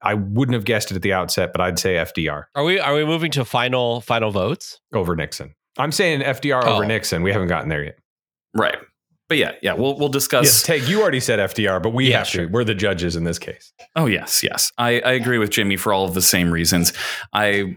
I 0.00 0.14
wouldn't 0.14 0.54
have 0.54 0.64
guessed 0.64 0.90
it 0.92 0.96
at 0.96 1.02
the 1.02 1.12
outset, 1.12 1.50
but 1.52 1.60
I'd 1.60 1.78
say 1.78 1.94
FDR 1.94 2.44
Are 2.54 2.64
we 2.64 2.78
are 2.80 2.94
we 2.94 3.04
moving 3.04 3.30
to 3.32 3.44
final 3.44 4.00
final 4.00 4.30
votes? 4.30 4.80
over 4.94 5.14
Nixon. 5.16 5.54
I'm 5.78 5.92
saying 5.92 6.20
FDR 6.20 6.64
over 6.64 6.84
Oh. 6.84 6.86
Nixon. 6.86 7.22
We 7.22 7.32
haven't 7.32 7.48
gotten 7.48 7.68
there 7.68 7.84
yet. 7.84 7.98
right. 8.54 8.78
But 9.32 9.38
yeah, 9.38 9.52
yeah, 9.62 9.72
we'll 9.72 9.98
we'll 9.98 10.10
discuss. 10.10 10.44
Yes, 10.44 10.62
Tage, 10.62 10.90
you 10.90 11.00
already 11.00 11.18
said 11.18 11.38
FDR, 11.38 11.82
but 11.82 11.94
we 11.94 12.10
Yeah, 12.10 12.18
have 12.18 12.26
sure. 12.28 12.44
to. 12.44 12.52
We're 12.52 12.64
the 12.64 12.74
judges 12.74 13.16
in 13.16 13.24
this 13.24 13.38
case. 13.38 13.72
Oh 13.96 14.04
yes, 14.04 14.42
yes. 14.42 14.70
I, 14.76 15.00
I 15.00 15.12
agree 15.12 15.38
with 15.38 15.48
Jimmy 15.48 15.78
for 15.78 15.94
all 15.94 16.04
of 16.04 16.12
the 16.12 16.20
same 16.20 16.50
reasons. 16.50 16.92
I 17.32 17.74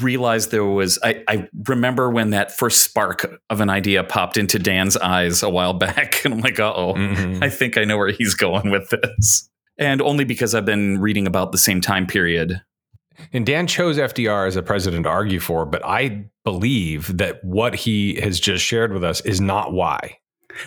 realized 0.00 0.52
there 0.52 0.64
was 0.64 1.00
I, 1.02 1.24
I 1.26 1.48
remember 1.66 2.08
when 2.08 2.30
that 2.30 2.56
first 2.56 2.84
spark 2.84 3.28
of 3.50 3.60
an 3.60 3.68
idea 3.68 4.04
popped 4.04 4.36
into 4.36 4.60
Dan's 4.60 4.96
eyes 4.96 5.42
a 5.42 5.50
while 5.50 5.72
back, 5.86 6.24
and 6.24 6.34
I'm 6.34 6.40
like, 6.40 6.60
uh 6.60 6.72
oh, 6.72 6.94
Mhm. 6.94 7.42
I 7.42 7.50
think 7.50 7.76
I 7.76 7.82
know 7.82 7.98
where 7.98 8.12
he's 8.12 8.34
going 8.34 8.70
with 8.70 8.88
this. 8.90 9.48
And 9.78 10.00
only 10.00 10.22
because 10.24 10.54
I've 10.54 10.66
been 10.66 11.00
reading 11.00 11.26
about 11.26 11.50
the 11.50 11.58
same 11.58 11.80
time 11.80 12.06
period. 12.06 12.62
And 13.32 13.44
Dan 13.44 13.66
chose 13.66 13.98
FDR 13.98 14.46
as 14.46 14.54
a 14.54 14.62
president 14.62 15.02
to 15.02 15.10
argue 15.10 15.40
for, 15.40 15.66
but 15.66 15.84
I 15.84 16.26
believe 16.44 17.18
that 17.18 17.42
what 17.44 17.74
he 17.74 18.20
has 18.20 18.38
just 18.38 18.64
shared 18.64 18.92
with 18.92 19.02
us 19.02 19.20
is 19.22 19.40
not 19.40 19.72
why. 19.72 20.18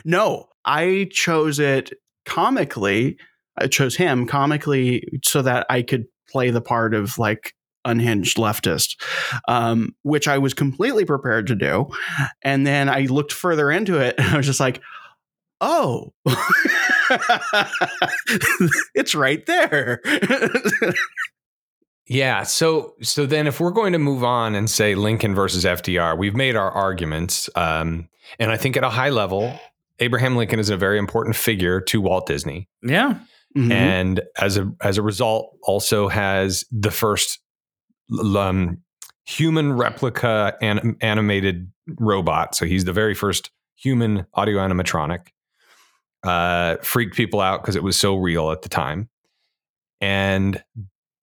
No, 0.04 0.48
I 0.66 1.10
chose 1.12 1.60
it 1.60 1.94
comically. 2.26 3.18
I 3.58 3.68
chose 3.68 3.96
him 3.96 4.28
comically 4.28 5.08
so 5.24 5.42
that 5.42 5.66
I 5.70 5.82
could 5.82 6.06
play 6.30 6.50
the 6.52 6.62
part 6.62 6.94
of 6.94 7.18
like 7.18 7.54
unhinged 7.86 8.38
leftist, 8.38 8.96
um, 9.48 9.96
which 10.02 10.28
I 10.28 10.38
was 10.40 10.54
completely 10.54 11.06
prepared 11.06 11.48
to 11.48 11.56
do. 11.56 11.88
And 12.42 12.66
then 12.66 12.90
I 12.90 13.02
looked 13.02 13.32
further 13.32 13.72
into 13.72 14.00
it 14.00 14.16
and 14.20 14.28
I 14.28 14.38
was 14.38 14.46
just 14.46 14.60
like, 14.60 14.82
oh, 15.62 16.14
it's 18.96 19.16
right 19.16 19.46
there. 19.46 20.02
Yeah. 22.08 22.44
So 22.44 22.94
so 23.02 23.26
then 23.26 23.48
if 23.48 23.60
we're 23.60 23.72
going 23.72 23.94
to 23.94 24.00
move 24.00 24.24
on 24.24 24.54
and 24.54 24.70
say 24.70 24.96
Lincoln 24.96 25.34
versus 25.34 25.66
FDR, 25.66 26.18
we've 26.18 26.36
made 26.36 26.56
our 26.56 26.70
arguments. 26.70 27.50
Um, 27.56 28.10
and 28.38 28.52
I 28.52 28.58
think 28.58 28.78
at 28.78 28.84
a 28.84 28.90
high 28.90 29.10
level, 29.10 29.60
Abraham 30.00 30.36
Lincoln 30.36 30.60
is 30.60 30.70
a 30.70 30.78
very 30.78 30.98
important 30.98 31.36
figure 31.36 31.80
to 31.82 32.02
Walt 32.02 32.26
Disney. 32.28 32.68
Yeah. 32.82 33.20
Mhm. 33.56 33.72
And 33.72 34.22
as 34.40 34.58
a 34.58 34.72
as 34.82 34.98
a 34.98 35.02
result, 35.02 35.58
also 35.64 36.08
has 36.10 36.66
the 36.72 36.92
first 36.92 37.40
um, 38.36 38.80
human 39.26 39.74
replica 39.74 40.56
anim- 40.62 40.98
animated 41.02 41.72
robot. 42.00 42.54
So 42.56 42.66
he's 42.66 42.86
the 42.86 42.94
very 42.94 43.16
first 43.16 43.52
human 43.76 44.26
audio 44.34 44.58
animatronic. 44.60 45.28
Uh, 46.24 46.78
freaked 46.82 47.16
people 47.16 47.40
out 47.40 47.62
because 47.62 47.76
it 47.76 47.84
was 47.84 47.96
so 47.96 48.16
real 48.16 48.52
at 48.52 48.62
the 48.64 48.70
time. 48.70 49.10
And 50.02 50.62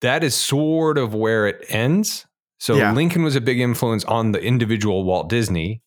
that 0.00 0.24
is 0.24 0.34
sort 0.34 0.96
of 0.96 1.14
where 1.14 1.46
it 1.46 1.64
ends. 1.68 2.26
So 2.58 2.76
Yeah. 2.76 2.92
Lincoln 2.92 3.22
was 3.24 3.34
a 3.36 3.40
big 3.40 3.60
influence 3.60 4.04
on 4.04 4.32
the 4.32 4.40
individual 4.42 5.04
Walt 5.04 5.28
Disney. 5.28 5.82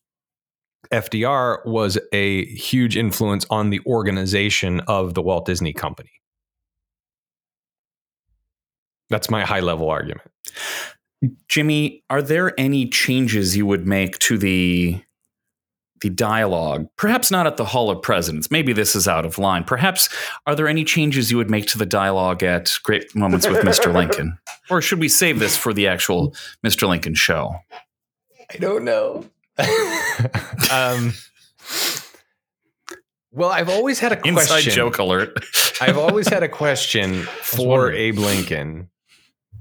FDR 0.91 1.65
was 1.65 1.97
a 2.11 2.45
huge 2.45 2.97
influence 2.97 3.45
on 3.49 3.69
the 3.69 3.79
organization 3.85 4.81
of 4.81 5.13
the 5.13 5.21
Walt 5.21 5.45
Disney 5.45 5.73
Company. 5.73 6.11
That's 9.09 9.29
my 9.29 9.45
high 9.45 9.59
level 9.59 9.89
argument. 9.89 10.29
Jimmy, 11.47 12.03
are 12.09 12.21
there 12.21 12.59
any 12.59 12.87
changes 12.87 13.55
you 13.55 13.65
would 13.65 13.87
make 13.87 14.19
to 14.19 14.37
the 14.37 15.01
the 16.01 16.09
dialogue? 16.09 16.87
Perhaps 16.97 17.31
not 17.31 17.47
at 17.47 17.57
the 17.57 17.65
Hall 17.65 17.89
of 17.89 18.01
Presidents. 18.01 18.51
Maybe 18.51 18.73
this 18.73 18.95
is 18.95 19.07
out 19.07 19.25
of 19.25 19.37
line. 19.37 19.63
Perhaps 19.63 20.09
are 20.45 20.55
there 20.55 20.67
any 20.67 20.83
changes 20.83 21.31
you 21.31 21.37
would 21.37 21.49
make 21.49 21.65
to 21.67 21.77
the 21.77 21.85
dialogue 21.85 22.43
at 22.43 22.71
Great 22.83 23.15
Moments 23.15 23.47
with 23.47 23.63
Mr. 23.63 23.93
Lincoln? 23.93 24.37
Or 24.69 24.81
should 24.81 24.99
we 24.99 25.07
save 25.07 25.39
this 25.39 25.55
for 25.55 25.73
the 25.73 25.87
actual 25.87 26.35
Mr. 26.65 26.87
Lincoln 26.87 27.15
show? 27.15 27.55
I 28.51 28.57
don't 28.57 28.83
know. 28.83 29.25
um, 30.71 31.13
well, 33.31 33.49
I've 33.49 33.69
always 33.69 33.99
had 33.99 34.11
a 34.11 34.17
question. 34.17 34.57
Inside 34.57 34.71
joke 34.71 34.97
alert. 34.97 35.37
I've 35.81 35.97
always 35.97 36.27
had 36.27 36.43
a 36.43 36.49
question 36.63 37.23
for. 37.23 37.91
Abe 37.91 38.17
Lincoln 38.17 38.89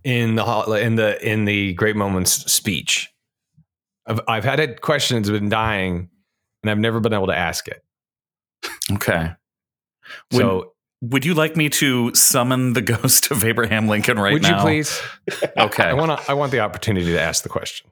in 0.04 0.36
the 0.36 0.80
in 0.80 0.96
the 0.96 1.28
in 1.28 1.44
the 1.44 1.74
Great 1.74 1.96
Moments 1.96 2.50
speech. 2.52 3.12
I've 4.06 4.20
I've 4.28 4.44
had 4.44 4.60
it 4.60 4.80
questions 4.80 5.30
been 5.30 5.48
dying, 5.48 6.08
and 6.62 6.70
I've 6.70 6.78
never 6.78 7.00
been 7.00 7.12
able 7.12 7.26
to 7.28 7.36
ask 7.36 7.68
it. 7.68 7.82
Okay. 8.92 9.32
Would, 10.32 10.40
So 10.40 10.74
would 11.00 11.24
you 11.24 11.34
like 11.34 11.56
me 11.56 11.68
to 11.70 12.14
summon 12.14 12.74
the 12.74 12.82
ghost 12.82 13.30
of 13.30 13.44
Abraham 13.44 13.88
Lincoln 13.88 14.18
right 14.18 14.34
would 14.34 14.42
now? 14.42 14.64
Would 14.64 14.76
you 14.76 14.84
please? 14.84 15.02
Okay. 15.56 15.84
I 15.84 15.94
want. 15.94 16.28
I 16.28 16.34
want 16.34 16.52
the 16.52 16.60
opportunity 16.60 17.06
to 17.06 17.20
ask 17.20 17.42
the 17.42 17.48
question. 17.48 17.90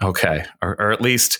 Okay, 0.00 0.44
or, 0.62 0.70
or 0.80 0.92
at 0.92 1.00
least, 1.00 1.38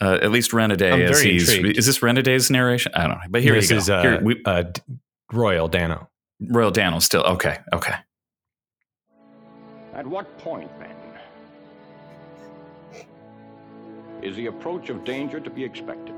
uh, 0.00 0.18
at 0.22 0.30
least 0.30 0.52
Renaday 0.52 0.92
I'm 0.92 1.02
as 1.02 1.20
very 1.20 1.32
he's. 1.32 1.52
intrigued. 1.52 1.78
Is 1.78 1.86
this 1.86 1.98
Renaday's 2.02 2.50
narration? 2.50 2.92
I 2.94 3.02
don't 3.08 3.16
know, 3.16 3.24
but 3.30 3.42
here 3.42 3.54
this 3.54 3.70
you 3.70 3.76
go. 3.76 3.78
is 3.78 3.90
uh, 3.90 4.02
Here, 4.02 4.20
we, 4.22 4.42
uh, 4.44 4.64
Royal 5.32 5.66
Dano. 5.68 6.08
Royal 6.40 6.70
Dano 6.70 6.98
still 7.00 7.22
okay. 7.22 7.58
Okay. 7.72 7.94
At 9.94 10.06
what 10.06 10.38
point, 10.38 10.70
then, 10.78 10.90
is 14.22 14.36
the 14.36 14.46
approach 14.46 14.88
of 14.90 15.04
danger 15.04 15.40
to 15.40 15.50
be 15.50 15.64
expected? 15.64 16.14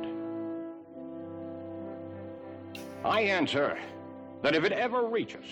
I 3.05 3.20
answer 3.20 3.78
that 4.43 4.55
if 4.55 4.65
it 4.65 4.73
ever 4.73 5.07
reaches, 5.07 5.45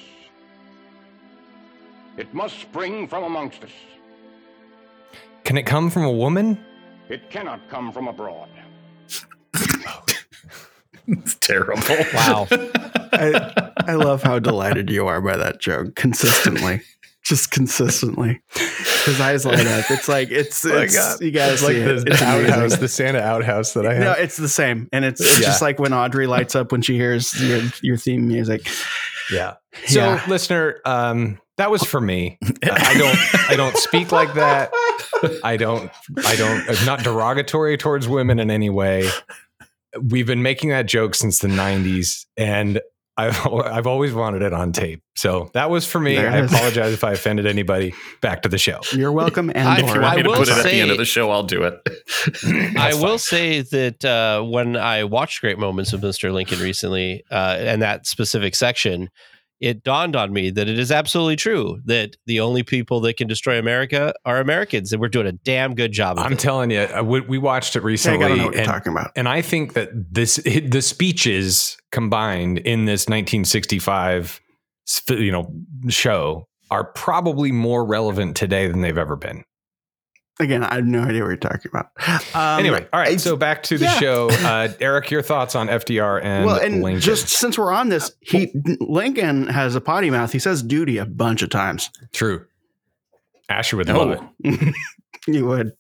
it 2.16 2.32
must 2.32 2.59
spring 2.60 3.06
from 3.09 3.24
amongst 3.24 3.62
us. 3.64 3.70
Can 5.44 5.58
it 5.58 5.64
come 5.64 5.90
from 5.90 6.04
a 6.04 6.12
woman? 6.12 6.58
It 7.08 7.30
cannot 7.30 7.68
come 7.68 7.92
from 7.92 8.08
abroad. 8.08 8.48
It's 11.06 11.34
terrible. 11.34 11.82
Wow. 12.14 12.46
I, 12.50 13.72
I 13.86 13.94
love 13.94 14.22
how 14.22 14.38
delighted 14.38 14.88
you 14.90 15.06
are 15.06 15.20
by 15.20 15.36
that 15.36 15.60
joke 15.60 15.94
consistently. 15.96 16.80
Just 17.22 17.50
consistently. 17.50 18.40
His 19.04 19.20
eyes 19.20 19.44
light 19.44 19.66
up. 19.66 19.90
It's 19.90 20.08
like 20.08 20.30
it's, 20.30 20.64
Oh 20.64 20.78
it's 20.78 20.96
God. 20.96 21.20
you 21.20 21.30
gotta 21.30 21.52
It's 21.52 21.60
see 21.62 21.66
like 21.66 21.76
it. 21.76 22.04
the 22.06 22.12
It's 22.12 22.22
outhouse, 22.22 22.76
the 22.78 22.88
Santa 22.88 23.20
outhouse 23.20 23.74
that 23.74 23.86
I 23.86 23.94
have. 23.94 24.02
No, 24.02 24.12
it's 24.12 24.36
the 24.38 24.48
same, 24.48 24.88
and 24.92 25.04
it's 25.04 25.20
Yeah. 25.40 25.46
just 25.46 25.60
like 25.62 25.78
when 25.78 25.92
Audrey 25.92 26.26
lights 26.26 26.54
up 26.54 26.72
when 26.72 26.80
she 26.82 26.96
hears 26.96 27.38
your, 27.42 27.60
your 27.82 27.96
theme 27.98 28.26
music. 28.26 28.66
Yeah. 29.30 29.55
So, 29.86 30.01
Yeah. 30.01 30.24
listener, 30.28 30.80
um, 30.84 31.38
that 31.56 31.70
was 31.70 31.82
for 31.84 32.01
me. 32.01 32.38
I 32.64 32.94
don't. 32.98 33.51
I 33.51 33.55
don't 33.56 33.76
speak 33.76 34.10
like 34.12 34.34
that. 34.34 34.72
I 35.44 35.56
don't. 35.56 35.90
I 36.26 36.34
don't. 36.36 36.68
I'm 36.68 36.84
not 36.84 37.01
derogatory 37.05 37.76
towards 37.76 38.09
women 38.09 38.38
in 38.40 38.51
any 38.51 38.70
way. 38.70 39.09
We've 40.01 40.26
been 40.26 40.42
making 40.42 40.70
that 40.70 40.86
joke 40.86 41.14
since 41.14 41.38
the 41.38 41.48
'90s, 41.48 42.26
and 42.36 42.80
I've 43.16 43.47
I've 43.47 43.86
always 43.86 44.12
wanted 44.12 44.43
it 44.43 44.53
on 44.53 44.73
tape. 44.73 45.03
So 45.16 45.51
that 45.55 45.70
was 45.70 45.86
for 45.86 46.01
me. 46.01 46.16
There 46.16 46.28
I 46.31 46.41
is. 46.41 46.53
apologize 46.53 46.93
if 46.93 47.05
I 47.05 47.12
offended 47.12 47.47
anybody. 47.47 47.95
Back 48.20 48.43
to 48.43 48.49
the 48.49 48.59
show. 48.59 48.81
You're 48.93 49.12
welcome, 49.12 49.51
and 49.55 49.69
I- 49.69 49.81
If 49.81 49.95
you 49.95 50.01
want 50.01 50.16
me 50.16 50.23
to 50.24 50.28
will 50.31 50.36
put 50.36 50.49
it 50.49 50.57
at 50.57 50.65
the 50.65 50.73
end 50.73 50.91
of 50.91 50.99
the 50.99 51.05
show, 51.05 51.31
I'll 51.31 51.43
do 51.45 51.62
it. 51.62 51.81
I 52.77 52.95
will 52.95 53.19
say 53.19 53.61
that 53.62 54.05
uh, 54.05 54.43
when 54.43 54.77
I 54.77 55.05
watched 55.05 55.41
Great 55.41 55.59
Moments 55.59 55.93
of 55.93 56.01
Mr. 56.01 56.32
Lincoln 56.32 56.59
recently, 56.61 57.23
uh, 57.31 57.57
and 57.59 57.82
that 57.82 58.07
specific 58.07 58.55
section, 58.55 59.11
it 59.60 59.82
dawned 59.85 60.16
on 60.16 60.32
me 60.32 60.51
that 60.51 60.68
it 60.68 60.78
is 60.78 60.90
absolutely 60.93 61.36
true 61.36 61.81
that 61.86 62.16
the 62.26 62.40
only 62.40 62.62
people 62.62 63.01
that 63.01 63.16
can 63.16 63.26
destroy 63.28 63.59
America 63.59 64.12
are 64.24 64.39
Americans, 64.40 64.93
and 64.93 65.01
we're 65.01 65.09
doing 65.09 65.26
a 65.26 65.32
damn 65.32 65.74
good 65.74 65.93
job. 65.93 66.18
Of 66.18 66.24
it. 66.24 66.26
I'm 66.26 66.32
it. 66.35 66.39
telling 66.39 66.70
you, 66.70 66.81
uh, 66.81 67.02
we, 67.02 67.20
we 67.20 67.39
watched 67.39 67.74
it 67.76 67.81
Hey, 67.81 67.86
recently. 67.86 68.24
I 68.24 68.28
don't 68.28 68.39
know 68.39 68.44
what 68.47 68.55
you're 68.55 68.62
and- 68.62 68.70
talking 68.70 68.93
about. 68.93 69.12
And 69.16 69.28
I 69.28 69.43
think 69.43 69.72
that 69.74 69.90
this 70.12 70.36
the 70.44 70.82
speeches 70.82 71.76
combined 71.93 72.59
in 72.59 72.85
this 72.85 73.02
1965 73.09 74.40
you 75.09 75.32
know 75.32 75.51
show 75.89 76.47
are 76.70 76.85
probably 76.85 77.52
more 77.52 77.85
relevant 77.86 78.36
today 78.36 78.66
than 78.68 78.81
they've 78.81 78.98
ever 78.98 79.16
been. 79.16 79.44
Again, 80.40 80.65
I 80.65 80.74
have 80.74 80.85
no 80.85 81.02
idea 81.02 81.23
what 81.23 81.28
you're 81.28 81.36
talking 81.36 81.70
about. 81.73 81.90
Um, 82.35 82.59
anyway, 82.59 82.89
all 82.93 82.98
right. 83.01 83.20
So 83.20 83.36
back 83.36 83.62
to 83.65 83.78
the 83.78 83.85
yeah. 83.85 83.98
show. 84.01 84.31
Uh, 84.44 84.69
Eric, 84.81 85.11
your 85.11 85.23
thoughts 85.23 85.55
on 85.55 85.69
FDR 85.69 86.20
and, 86.23 86.44
well, 86.44 86.56
and 86.61 86.82
Lincoln? 86.82 87.01
just 87.01 87.28
since 87.28 87.56
we're 87.56 87.73
on 87.73 87.89
this, 87.89 88.11
he 88.20 88.52
Lincoln 88.81 89.47
has 89.47 89.74
a 89.77 89.81
potty 89.81 90.11
mouth. 90.11 90.32
He 90.32 90.39
says 90.40 90.62
"duty" 90.62 90.98
a 90.98 91.06
bunch 91.06 91.43
of 91.43 91.51
times. 91.51 91.90
true. 92.12 92.47
Asher 93.48 93.77
would 93.77 93.89
Oh. 93.90 93.98
love 94.05 94.20
it. 94.44 94.74
You 95.27 95.47
would. 95.47 95.73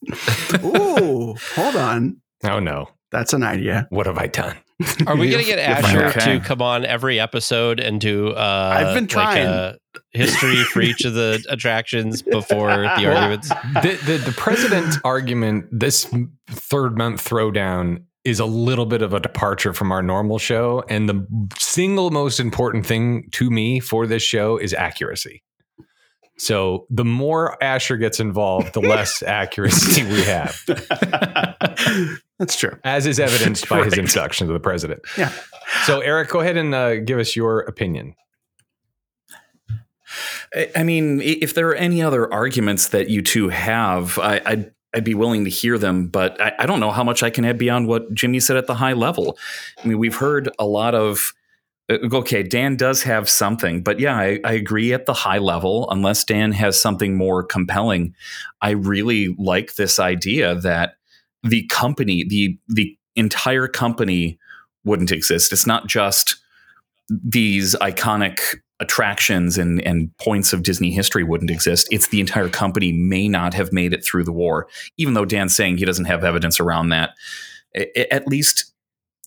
Ooh, 0.64 1.34
hold 1.54 1.76
on. 1.76 2.16
Oh 2.44 2.60
no, 2.60 2.88
That's 3.10 3.32
an 3.34 3.42
idea. 3.42 3.86
what 3.90 4.06
have 4.06 4.16
I 4.16 4.26
done? 4.26 4.56
Are 5.06 5.16
we 5.16 5.30
going 5.30 5.44
to 5.44 5.48
get 5.48 5.58
You're. 5.58 6.04
Asher 6.06 6.18
Okay. 6.18 6.38
to 6.38 6.44
come 6.44 6.60
on 6.60 6.84
every 6.84 7.20
episode 7.20 7.78
and 7.80 8.00
do? 8.00 8.30
Uh, 8.30 8.74
I've 8.76 8.94
been 8.94 9.06
trying. 9.06 9.46
Like, 9.46 9.54
uh, 9.54 9.72
history 10.12 10.56
for 10.64 10.80
each 10.82 11.04
of 11.04 11.14
the 11.14 11.44
attractions 11.50 12.20
before 12.22 12.68
the 12.98 13.06
arguments. 13.06 13.48
the, 13.48 14.00
the 14.04 14.16
the 14.26 14.34
president 14.36 14.96
argument 15.04 15.66
this 15.70 16.12
third 16.48 16.98
month 16.98 17.24
throwdown 17.24 18.02
is 18.24 18.40
a 18.40 18.44
little 18.44 18.86
bit 18.86 19.02
of 19.02 19.12
a 19.14 19.20
departure 19.20 19.72
from 19.72 19.92
our 19.92 20.02
normal 20.02 20.38
show 20.38 20.82
and 20.88 21.08
the 21.08 21.24
single 21.58 22.10
most 22.10 22.40
important 22.40 22.84
thing 22.84 23.28
to 23.30 23.50
me 23.50 23.78
for 23.78 24.04
this 24.08 24.22
show 24.24 24.56
is 24.56 24.74
accuracy 24.74 25.44
so 26.38 26.86
the 26.90 27.04
more 27.04 27.62
asher 27.62 27.96
gets 27.96 28.18
involved 28.18 28.72
the 28.74 28.80
less 28.80 29.22
accuracy 29.22 30.02
we 30.02 30.22
have 30.24 30.60
That's 32.38 32.56
true. 32.56 32.76
as 32.84 33.06
is 33.06 33.20
evidenced 33.20 33.68
by 33.70 33.84
his 33.84 33.92
Right. 33.92 33.98
introduction 34.00 34.46
to 34.48 34.52
the 34.52 34.60
president 34.60 35.00
Yeah. 35.16 35.32
so 35.84 36.00
eric 36.00 36.28
go 36.30 36.40
ahead 36.40 36.56
and 36.56 36.74
uh, 36.74 36.96
give 36.96 37.18
us 37.18 37.36
your 37.36 37.60
opinion 37.60 38.14
I- 40.54 40.70
I 40.76 40.82
mean, 40.84 41.20
if 41.20 41.54
there 41.54 41.68
are 41.68 41.74
any 41.74 42.02
other 42.02 42.32
arguments 42.32 42.88
that 42.88 43.08
you 43.08 43.22
two 43.22 43.48
have, 43.48 44.18
I, 44.18 44.40
I'd 44.44 44.70
I'd 44.96 45.02
be 45.02 45.14
willing 45.14 45.42
to 45.44 45.50
hear 45.50 45.76
them, 45.76 46.06
but 46.06 46.40
I, 46.40 46.52
I 46.60 46.66
don't 46.66 46.78
know 46.78 46.92
how 46.92 47.02
much 47.02 47.24
I 47.24 47.30
can 47.30 47.44
add 47.44 47.58
beyond 47.58 47.88
what 47.88 48.14
Jimmy 48.14 48.38
said 48.38 48.56
at 48.56 48.68
the 48.68 48.76
high 48.76 48.92
level. 48.92 49.36
I 49.82 49.88
mean, 49.88 49.98
we've 49.98 50.14
heard 50.14 50.48
a 50.58 50.66
lot 50.66 50.94
of. 50.94 51.32
uh, 51.90 51.98
Okay, 52.12 52.44
Dan 52.44 52.76
does 52.76 53.02
have 53.02 53.28
something, 53.28 53.82
but 53.82 53.98
yeah, 53.98 54.14
I, 54.16 54.38
I 54.44 54.52
agree 54.52 54.92
at 54.92 55.06
the 55.06 55.12
high 55.14 55.38
level. 55.38 55.90
Unless 55.90 56.22
Dan 56.24 56.52
has 56.52 56.80
something 56.80 57.16
more 57.16 57.42
compelling, 57.42 58.14
I 58.62 58.70
really 58.70 59.34
like 59.36 59.74
this 59.74 59.98
idea 59.98 60.54
that 60.60 60.94
the 61.44 61.66
company, 61.68 62.24
the 62.26 62.58
the 62.68 62.96
entire 63.14 63.68
company, 63.68 64.38
wouldn't 64.84 65.12
exist. 65.12 65.52
It's 65.52 65.66
not 65.66 65.86
just 65.86 66.36
these 67.08 67.74
iconic 67.76 68.40
attractions 68.80 69.56
and, 69.56 69.80
and 69.82 70.16
points 70.18 70.52
of 70.52 70.62
Disney 70.62 70.90
history 70.90 71.22
wouldn't 71.22 71.50
exist. 71.50 71.86
It's 71.90 72.08
the 72.08 72.20
entire 72.20 72.48
company 72.48 72.92
may 72.92 73.28
not 73.28 73.54
have 73.54 73.72
made 73.72 73.92
it 73.92 74.04
through 74.04 74.24
the 74.24 74.32
war, 74.32 74.66
even 74.96 75.14
though 75.14 75.24
Dan's 75.24 75.54
saying 75.54 75.76
he 75.76 75.84
doesn't 75.84 76.06
have 76.06 76.24
evidence 76.24 76.58
around 76.58 76.88
that. 76.88 77.10
At 78.10 78.26
least 78.26 78.72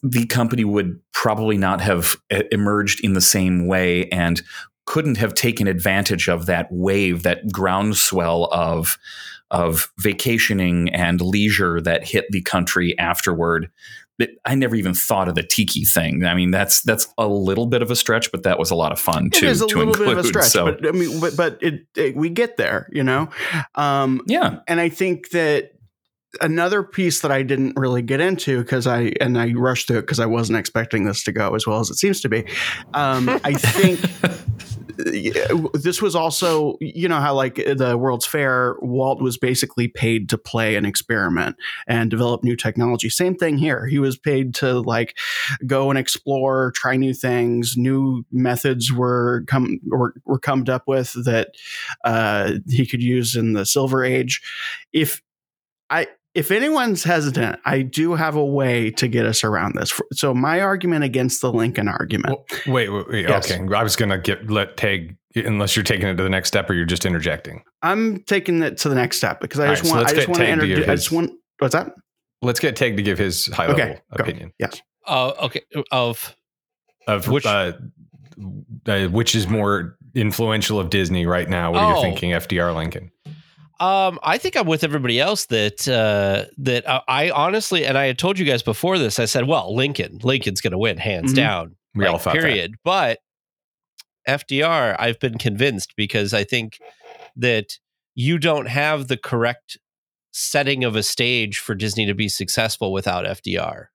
the 0.03 0.25
company 0.25 0.63
would 0.63 0.99
probably 1.13 1.57
not 1.57 1.81
have 1.81 2.17
emerged 2.51 3.03
in 3.03 3.13
the 3.13 3.21
same 3.21 3.67
way 3.67 4.07
and 4.09 4.41
couldn't 4.85 5.17
have 5.17 5.33
taken 5.33 5.67
advantage 5.67 6.27
of 6.29 6.45
that 6.45 6.67
wave, 6.71 7.23
that 7.23 7.51
groundswell 7.51 8.45
of 8.51 8.97
of 9.51 9.91
vacationing 9.99 10.89
and 10.89 11.21
leisure 11.21 11.79
that 11.81 12.05
hit 12.07 12.25
the 12.31 12.41
country 12.41 12.97
afterward 12.99 13.69
that 14.19 14.31
I 14.45 14.55
never 14.55 14.75
even 14.75 14.93
thought 14.95 15.27
of 15.27 15.35
the 15.35 15.43
tiki 15.43 15.85
thing. 15.85 16.25
I 16.25 16.33
mean, 16.33 16.49
that's 16.51 16.81
that's 16.81 17.07
a 17.17 17.27
little 17.27 17.67
bit 17.67 17.81
of 17.81 17.91
a 17.91 17.95
stretch, 17.95 18.31
but 18.31 18.43
that 18.43 18.57
was 18.57 18.71
a 18.71 18.75
lot 18.75 18.91
of 18.91 18.99
fun 18.99 19.27
It 19.27 19.33
to 19.33 19.45
is 19.45 19.61
a 19.61 19.67
to 19.67 19.77
little 19.77 19.93
include. 19.93 20.07
bit 20.09 20.17
of 20.17 20.25
a 20.25 20.27
stretch, 20.27 20.47
so 20.47 20.65
but 20.65 20.87
I 20.87 20.91
mean, 20.91 21.19
but, 21.19 21.37
but 21.37 21.61
it, 21.61 21.85
it 21.95 22.15
we 22.15 22.29
get 22.29 22.57
there, 22.57 22.89
you 22.91 23.03
know. 23.03 23.29
Um, 23.75 24.21
yeah, 24.25 24.59
and 24.67 24.79
I 24.79 24.89
think 24.89 25.29
that 25.29 25.73
another 26.41 26.83
piece 26.83 27.21
that 27.21 27.31
I 27.31 27.43
didn't 27.43 27.73
really 27.75 28.01
get 28.01 28.21
into 28.21 28.59
because 28.59 28.87
I 28.87 29.13
and 29.21 29.37
I 29.37 29.53
rushed 29.53 29.87
through 29.87 29.99
it 29.99 30.01
because 30.01 30.19
I 30.19 30.25
wasn't 30.25 30.59
expecting 30.59 31.05
this 31.05 31.23
to 31.23 31.31
go 31.31 31.55
as 31.55 31.67
well 31.67 31.79
as 31.79 31.89
it 31.89 31.95
seems 31.95 32.21
to 32.21 32.29
be. 32.29 32.45
Um, 32.93 33.29
I 33.43 33.53
think 33.53 33.99
this 34.97 36.01
was 36.01 36.15
also 36.15 36.77
you 36.81 37.07
know 37.07 37.19
how 37.19 37.33
like 37.33 37.55
the 37.55 37.97
World's 37.97 38.25
Fair, 38.25 38.75
Walt 38.81 39.21
was 39.21 39.37
basically 39.37 39.87
paid 39.87 40.29
to 40.29 40.37
play 40.37 40.75
an 40.75 40.85
experiment 40.85 41.55
and 41.87 42.09
develop 42.09 42.43
new 42.43 42.55
technology. 42.55 43.09
Same 43.09 43.35
thing 43.35 43.57
here. 43.57 43.85
He 43.85 43.99
was 43.99 44.17
paid 44.17 44.53
to 44.55 44.79
like 44.79 45.17
go 45.65 45.89
and 45.89 45.99
explore, 45.99 46.71
try 46.71 46.95
new 46.95 47.13
things. 47.13 47.75
New 47.77 48.25
methods 48.31 48.91
were 48.91 49.43
come 49.47 49.79
were, 49.85 50.13
were 50.25 50.39
come 50.39 50.65
up 50.67 50.87
with 50.87 51.13
that 51.25 51.49
uh, 52.03 52.53
he 52.67 52.85
could 52.85 53.03
use 53.03 53.35
in 53.35 53.53
the 53.53 53.65
Silver 53.65 54.03
Age. 54.03 54.41
If 54.93 55.21
I 55.89 56.07
if 56.37 56.51
anyone's 56.51 57.03
hesitant, 57.03 57.59
I 57.65 57.81
do 57.81 58.13
have 58.13 58.35
a 58.35 58.45
way 58.45 58.91
to 58.91 59.07
get 59.07 59.25
us 59.25 59.43
around 59.43 59.75
this. 59.75 59.99
So 60.13 60.33
my 60.33 60.61
argument 60.61 61.03
against 61.03 61.41
the 61.41 61.51
Lincoln 61.51 61.87
argument. 61.87 62.27
Well, 62.67 62.73
wait, 62.75 62.89
wait, 62.89 63.07
wait 63.09 63.27
Yes. 63.27 63.51
okay. 63.51 63.61
I 63.75 63.81
was 63.83 63.95
gonna 63.95 64.19
get 64.19 64.49
let 64.49 64.77
Tage 64.77 65.15
unless 65.35 65.75
you're 65.75 65.83
taking 65.83 66.07
it 66.07 66.15
to 66.15 66.23
the 66.23 66.29
next 66.29 66.47
step 66.49 66.69
or 66.69 66.73
you're 66.73 66.85
just 66.85 67.05
interjecting. 67.05 67.63
I'm 67.81 68.19
taking 68.23 68.61
it 68.61 68.77
to 68.77 68.89
the 68.89 68.95
next 68.95 69.17
step 69.17 69.41
because 69.41 69.59
I 69.59 69.67
All 69.67 69.73
just 69.73 69.83
right, 69.83 69.89
so 69.89 69.95
want 69.95 70.01
let's 70.03 70.13
I 70.13 70.15
just 70.15 70.27
get 70.27 70.29
want 70.29 70.39
to 70.39 70.45
Tage 70.45 70.47
to 70.47 70.53
introduce. 70.53 70.79
give 70.79 70.89
I 70.89 70.91
his- 70.91 71.01
just 71.03 71.11
want 71.11 71.31
what's 71.59 71.73
that? 71.73 71.91
Let's 72.43 72.59
get 72.59 72.75
Tage 72.75 72.95
to 72.97 73.01
give 73.03 73.17
his 73.17 73.47
high 73.47 73.65
level 73.67 73.81
Okay, 73.81 73.99
go. 74.15 74.23
opinion 74.23 74.51
Yes. 74.59 74.79
Uh, 75.07 75.31
okay. 75.43 75.61
Of 75.91 76.35
of 77.07 77.27
Which- 77.27 77.45
uh, 77.47 77.73
uh, 78.85 79.07
which 79.07 79.33
is 79.33 79.47
more 79.47 79.97
influential 80.13 80.79
of 80.79 80.89
Disney 80.91 81.25
right 81.25 81.49
now. 81.49 81.71
What 81.71 81.81
are 81.81 81.91
you 81.93 81.97
Oh. 81.97 82.01
thinking, 82.01 82.31
FDR 82.33 82.73
Lincoln? 82.75 83.11
Um, 83.79 84.19
I 84.23 84.37
think 84.37 84.55
I'm 84.55 84.65
with 84.65 84.83
everybody 84.83 85.19
else 85.19 85.45
that 85.47 85.87
uh, 85.87 86.45
that 86.57 86.87
uh, 86.87 87.01
I 87.07 87.29
honestly, 87.29 87.85
and 87.85 87.97
I 87.97 88.05
had 88.07 88.17
told 88.17 88.39
you 88.39 88.45
guys 88.45 88.63
before 88.63 88.97
this. 88.97 89.19
I 89.19 89.25
said, 89.25 89.47
well, 89.47 89.75
Lincoln, 89.75 90.19
Lincoln's 90.23 90.61
going 90.61 90.71
to 90.71 90.77
win 90.77 90.97
hands 90.97 91.31
Mhm. 91.33 91.35
down. 91.35 91.75
We 91.93 92.05
like, 92.05 92.13
all 92.13 92.19
thought 92.19 92.33
that. 92.33 92.41
period. 92.41 92.75
But 92.83 93.19
FDR, 94.27 94.95
I've 94.99 95.19
been 95.19 95.37
convinced 95.37 95.93
because 95.95 96.33
I 96.33 96.43
think 96.43 96.79
that 97.35 97.77
you 98.15 98.39
don't 98.39 98.67
have 98.67 99.07
the 99.07 99.17
correct 99.17 99.77
setting 100.31 100.83
of 100.83 100.95
a 100.95 101.03
stage 101.03 101.59
for 101.59 101.75
Disney 101.75 102.05
to 102.07 102.13
be 102.13 102.29
successful 102.29 102.91
without 102.91 103.25
FDR. 103.25 103.85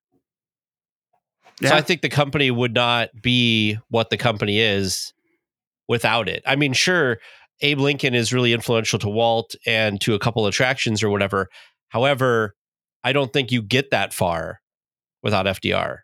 So 1.63 1.75
I 1.75 1.81
think 1.81 2.03
the 2.03 2.09
company 2.09 2.51
would 2.51 2.75
not 2.75 3.11
be 3.21 3.79
what 3.89 4.11
the 4.11 4.17
company 4.17 4.59
is 4.59 5.13
without 5.89 6.29
it. 6.29 6.43
I 6.47 6.57
mean, 6.57 6.73
sure, 6.73 7.19
Abe 7.63 7.81
Lincoln 7.81 8.15
is 8.15 8.33
really 8.33 8.53
influential 8.53 8.99
to 9.01 9.09
Walt 9.09 9.55
and 9.67 10.01
to 10.03 10.15
a 10.15 10.19
couple 10.19 10.47
attractions 10.47 11.03
or 11.03 11.11
whatever. 11.11 11.49
However, 11.89 12.55
I 13.05 13.13
don't 13.13 13.33
think 13.33 13.51
you 13.51 13.63
get 13.63 13.91
that 13.91 14.13
far 14.13 14.61
without 15.23 15.47
FDR. 15.47 15.99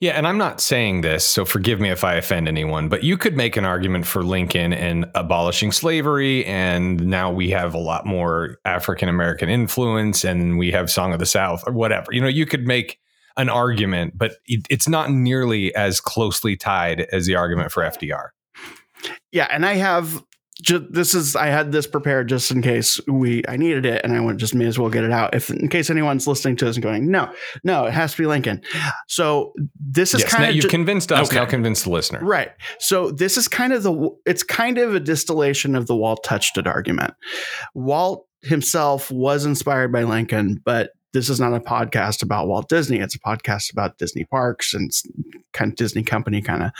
Yeah, 0.00 0.12
and 0.12 0.26
I'm 0.26 0.36
not 0.36 0.60
saying 0.60 1.02
this, 1.02 1.24
so 1.24 1.44
forgive 1.44 1.78
me 1.78 1.88
if 1.88 2.02
I 2.02 2.14
offend 2.14 2.48
anyone, 2.48 2.88
but 2.88 3.04
you 3.04 3.16
could 3.16 3.36
make 3.36 3.56
an 3.56 3.64
argument 3.64 4.04
for 4.04 4.24
Lincoln 4.24 4.72
and 4.72 5.06
abolishing 5.14 5.70
slavery, 5.70 6.44
and 6.44 7.06
now 7.06 7.30
we 7.30 7.50
have 7.50 7.72
a 7.72 7.78
lot 7.78 8.04
more 8.04 8.58
African 8.64 9.08
American 9.08 9.48
influence, 9.48 10.24
and 10.24 10.58
we 10.58 10.72
have 10.72 10.90
Song 10.90 11.12
of 11.12 11.20
the 11.20 11.26
South 11.26 11.62
or 11.68 11.72
whatever. 11.72 12.10
You 12.10 12.20
know, 12.20 12.26
you 12.26 12.46
could 12.46 12.66
make 12.66 12.98
an 13.36 13.48
argument, 13.48 14.18
but 14.18 14.32
it, 14.46 14.66
it's 14.68 14.88
not 14.88 15.12
nearly 15.12 15.72
as 15.76 16.00
closely 16.00 16.56
tied 16.56 17.02
as 17.12 17.26
the 17.26 17.36
argument 17.36 17.70
for 17.70 17.84
FDR. 17.84 18.30
Yeah, 19.30 19.46
and 19.52 19.64
I 19.64 19.74
have 19.74 20.20
ju- 20.60 20.86
this 20.90 21.14
is 21.14 21.36
I 21.36 21.46
had 21.46 21.72
this 21.72 21.86
prepared 21.86 22.28
just 22.28 22.50
in 22.50 22.62
case 22.62 23.00
we 23.06 23.42
I 23.48 23.56
needed 23.56 23.86
it, 23.86 24.02
and 24.04 24.12
I 24.12 24.20
went 24.20 24.38
just 24.38 24.54
may 24.54 24.66
as 24.66 24.78
well 24.78 24.90
get 24.90 25.04
it 25.04 25.12
out. 25.12 25.34
If 25.34 25.50
in 25.50 25.68
case 25.68 25.90
anyone's 25.90 26.26
listening 26.26 26.56
to 26.56 26.64
this 26.64 26.76
and 26.76 26.82
going, 26.82 27.10
no, 27.10 27.32
no, 27.64 27.86
it 27.86 27.92
has 27.92 28.12
to 28.12 28.22
be 28.22 28.26
Lincoln. 28.26 28.62
So 29.08 29.52
this 29.80 30.14
is 30.14 30.20
Yes, 30.20 30.30
kind 30.32 30.50
of 30.50 30.54
you've 30.56 30.68
convinced 30.68 31.12
us. 31.12 31.28
Okay. 31.28 31.36
Now 31.36 31.46
convince 31.46 31.82
the 31.82 31.90
listener. 31.90 32.20
Right. 32.22 32.50
So 32.78 33.10
this 33.10 33.36
is 33.36 33.48
kind 33.48 33.72
of 33.72 33.82
the 33.82 34.10
it's 34.26 34.42
kind 34.42 34.78
of 34.78 34.94
a 34.94 35.00
distillation 35.00 35.74
of 35.74 35.86
the 35.86 35.96
Walt 35.96 36.24
touched 36.24 36.58
it 36.58 36.66
argument. 36.66 37.14
Walt 37.74 38.26
himself 38.42 39.10
was 39.10 39.44
inspired 39.44 39.92
by 39.92 40.02
Lincoln, 40.02 40.60
but 40.64 40.90
this 41.12 41.28
is 41.28 41.38
not 41.38 41.52
a 41.52 41.60
podcast 41.60 42.22
about 42.22 42.48
Walt 42.48 42.68
Disney. 42.68 42.98
It's 42.98 43.14
a 43.14 43.18
podcast 43.18 43.70
about 43.70 43.98
Disney 43.98 44.24
parks 44.24 44.74
and 44.74 44.90
kind 45.52 45.72
of 45.72 45.76
Disney 45.76 46.02
company 46.02 46.40
kind 46.40 46.62
of. 46.62 46.72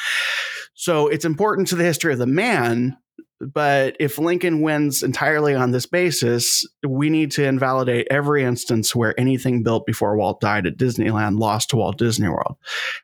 So 0.74 1.08
it's 1.08 1.24
important 1.24 1.68
to 1.68 1.76
the 1.76 1.84
history 1.84 2.12
of 2.12 2.18
the 2.18 2.26
man, 2.26 2.96
but 3.42 3.96
if 3.98 4.18
Lincoln 4.18 4.60
wins 4.60 5.02
entirely 5.02 5.54
on 5.54 5.72
this 5.72 5.86
basis, 5.86 6.66
we 6.86 7.10
need 7.10 7.30
to 7.32 7.44
invalidate 7.44 8.06
every 8.10 8.44
instance 8.44 8.94
where 8.94 9.18
anything 9.18 9.62
built 9.62 9.84
before 9.84 10.16
Walt 10.16 10.40
died 10.40 10.66
at 10.66 10.76
Disneyland 10.76 11.38
lost 11.38 11.70
to 11.70 11.76
Walt 11.76 11.98
Disney 11.98 12.28
World. 12.28 12.56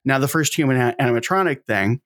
Now, 0.04 0.18
the 0.18 0.28
first 0.28 0.56
human 0.56 0.94
animatronic 0.94 1.64
thing, 1.64 2.00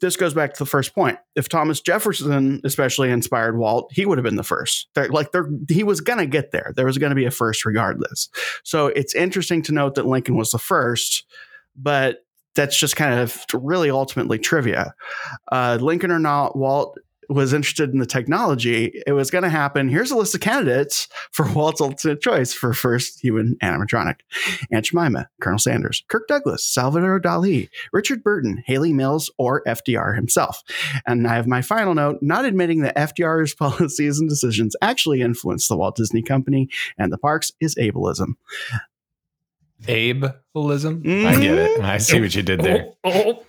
this 0.00 0.16
goes 0.16 0.32
back 0.32 0.54
to 0.54 0.58
the 0.58 0.68
first 0.68 0.94
point. 0.94 1.18
If 1.34 1.48
Thomas 1.48 1.80
Jefferson 1.80 2.60
especially 2.64 3.10
inspired 3.10 3.58
Walt, 3.58 3.90
he 3.92 4.06
would 4.06 4.16
have 4.16 4.24
been 4.24 4.36
the 4.36 4.44
first. 4.44 4.88
They're, 4.94 5.08
like 5.08 5.32
they're, 5.32 5.48
he 5.68 5.82
was 5.82 6.00
going 6.00 6.20
to 6.20 6.26
get 6.26 6.52
there. 6.52 6.72
There 6.76 6.86
was 6.86 6.98
going 6.98 7.10
to 7.10 7.16
be 7.16 7.26
a 7.26 7.30
first 7.30 7.64
regardless. 7.64 8.28
So 8.62 8.86
it's 8.86 9.14
interesting 9.14 9.60
to 9.62 9.72
note 9.72 9.96
that 9.96 10.06
Lincoln 10.06 10.36
was 10.36 10.52
the 10.52 10.58
first, 10.58 11.24
but 11.76 12.24
that's 12.54 12.78
just 12.78 12.96
kind 12.96 13.20
of 13.20 13.44
really 13.52 13.90
ultimately 13.90 14.38
trivia. 14.38 14.94
Uh, 15.50 15.78
Lincoln 15.80 16.10
or 16.10 16.18
not, 16.18 16.56
Walt 16.56 16.98
was 17.28 17.52
interested 17.52 17.90
in 17.90 17.98
the 17.98 18.06
technology. 18.06 19.02
It 19.06 19.12
was 19.12 19.30
going 19.30 19.44
to 19.44 19.50
happen. 19.50 19.88
Here's 19.88 20.10
a 20.10 20.16
list 20.16 20.34
of 20.34 20.40
candidates 20.40 21.08
for 21.30 21.50
Walt's 21.52 21.80
ultimate 21.80 22.20
choice 22.20 22.52
for 22.52 22.72
first 22.72 23.20
human 23.20 23.56
animatronic. 23.62 24.16
Aunt 24.72 24.86
Jemima, 24.86 25.28
Colonel 25.40 25.58
Sanders, 25.58 26.04
Kirk 26.08 26.26
Douglas, 26.26 26.64
Salvador 26.64 27.20
Dali, 27.20 27.68
Richard 27.92 28.22
Burton, 28.22 28.62
Hayley 28.66 28.92
Mills, 28.92 29.30
or 29.38 29.62
FDR 29.64 30.14
himself. 30.14 30.62
And 31.06 31.26
I 31.26 31.34
have 31.34 31.46
my 31.46 31.62
final 31.62 31.94
note 31.94 32.18
not 32.22 32.44
admitting 32.44 32.80
that 32.82 32.96
FDR's 32.96 33.54
policies 33.58 34.18
and 34.18 34.28
decisions 34.28 34.74
actually 34.80 35.20
influenced 35.20 35.68
the 35.68 35.76
Walt 35.76 35.96
Disney 35.96 36.22
Company 36.22 36.68
and 36.96 37.12
the 37.12 37.18
parks 37.18 37.52
is 37.60 37.74
ableism. 37.74 38.34
Abelism. 39.82 41.26
I 41.26 41.40
get 41.40 41.58
it. 41.58 41.80
I 41.80 41.98
see 41.98 42.14
mm-hmm. 42.14 42.22
what 42.22 42.34
you 42.34 42.42
did 42.42 42.60
there. 42.60 42.88
Oh, 43.04 43.12
oh, 43.12 43.22
oh. 43.26 43.44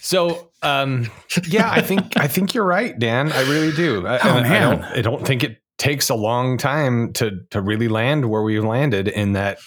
So, 0.00 0.50
um, 0.62 1.10
yeah, 1.46 1.70
I 1.70 1.80
think 1.82 2.16
I 2.16 2.26
think 2.26 2.54
you're 2.54 2.64
right, 2.64 2.98
Dan. 2.98 3.30
I 3.32 3.42
really 3.42 3.72
do. 3.72 4.06
I, 4.06 4.18
Oh, 4.18 4.36
and 4.36 4.46
I 4.46 4.48
man. 4.48 4.62
don't, 4.62 4.82
I 4.84 5.02
don't 5.02 5.26
think 5.26 5.44
it 5.44 5.58
takes 5.78 6.08
a 6.10 6.14
long 6.14 6.56
time 6.58 7.12
to 7.14 7.40
to 7.50 7.60
really 7.60 7.88
land 7.88 8.28
where 8.30 8.42
we've 8.42 8.64
landed. 8.64 9.08
In 9.08 9.32
that, 9.32 9.58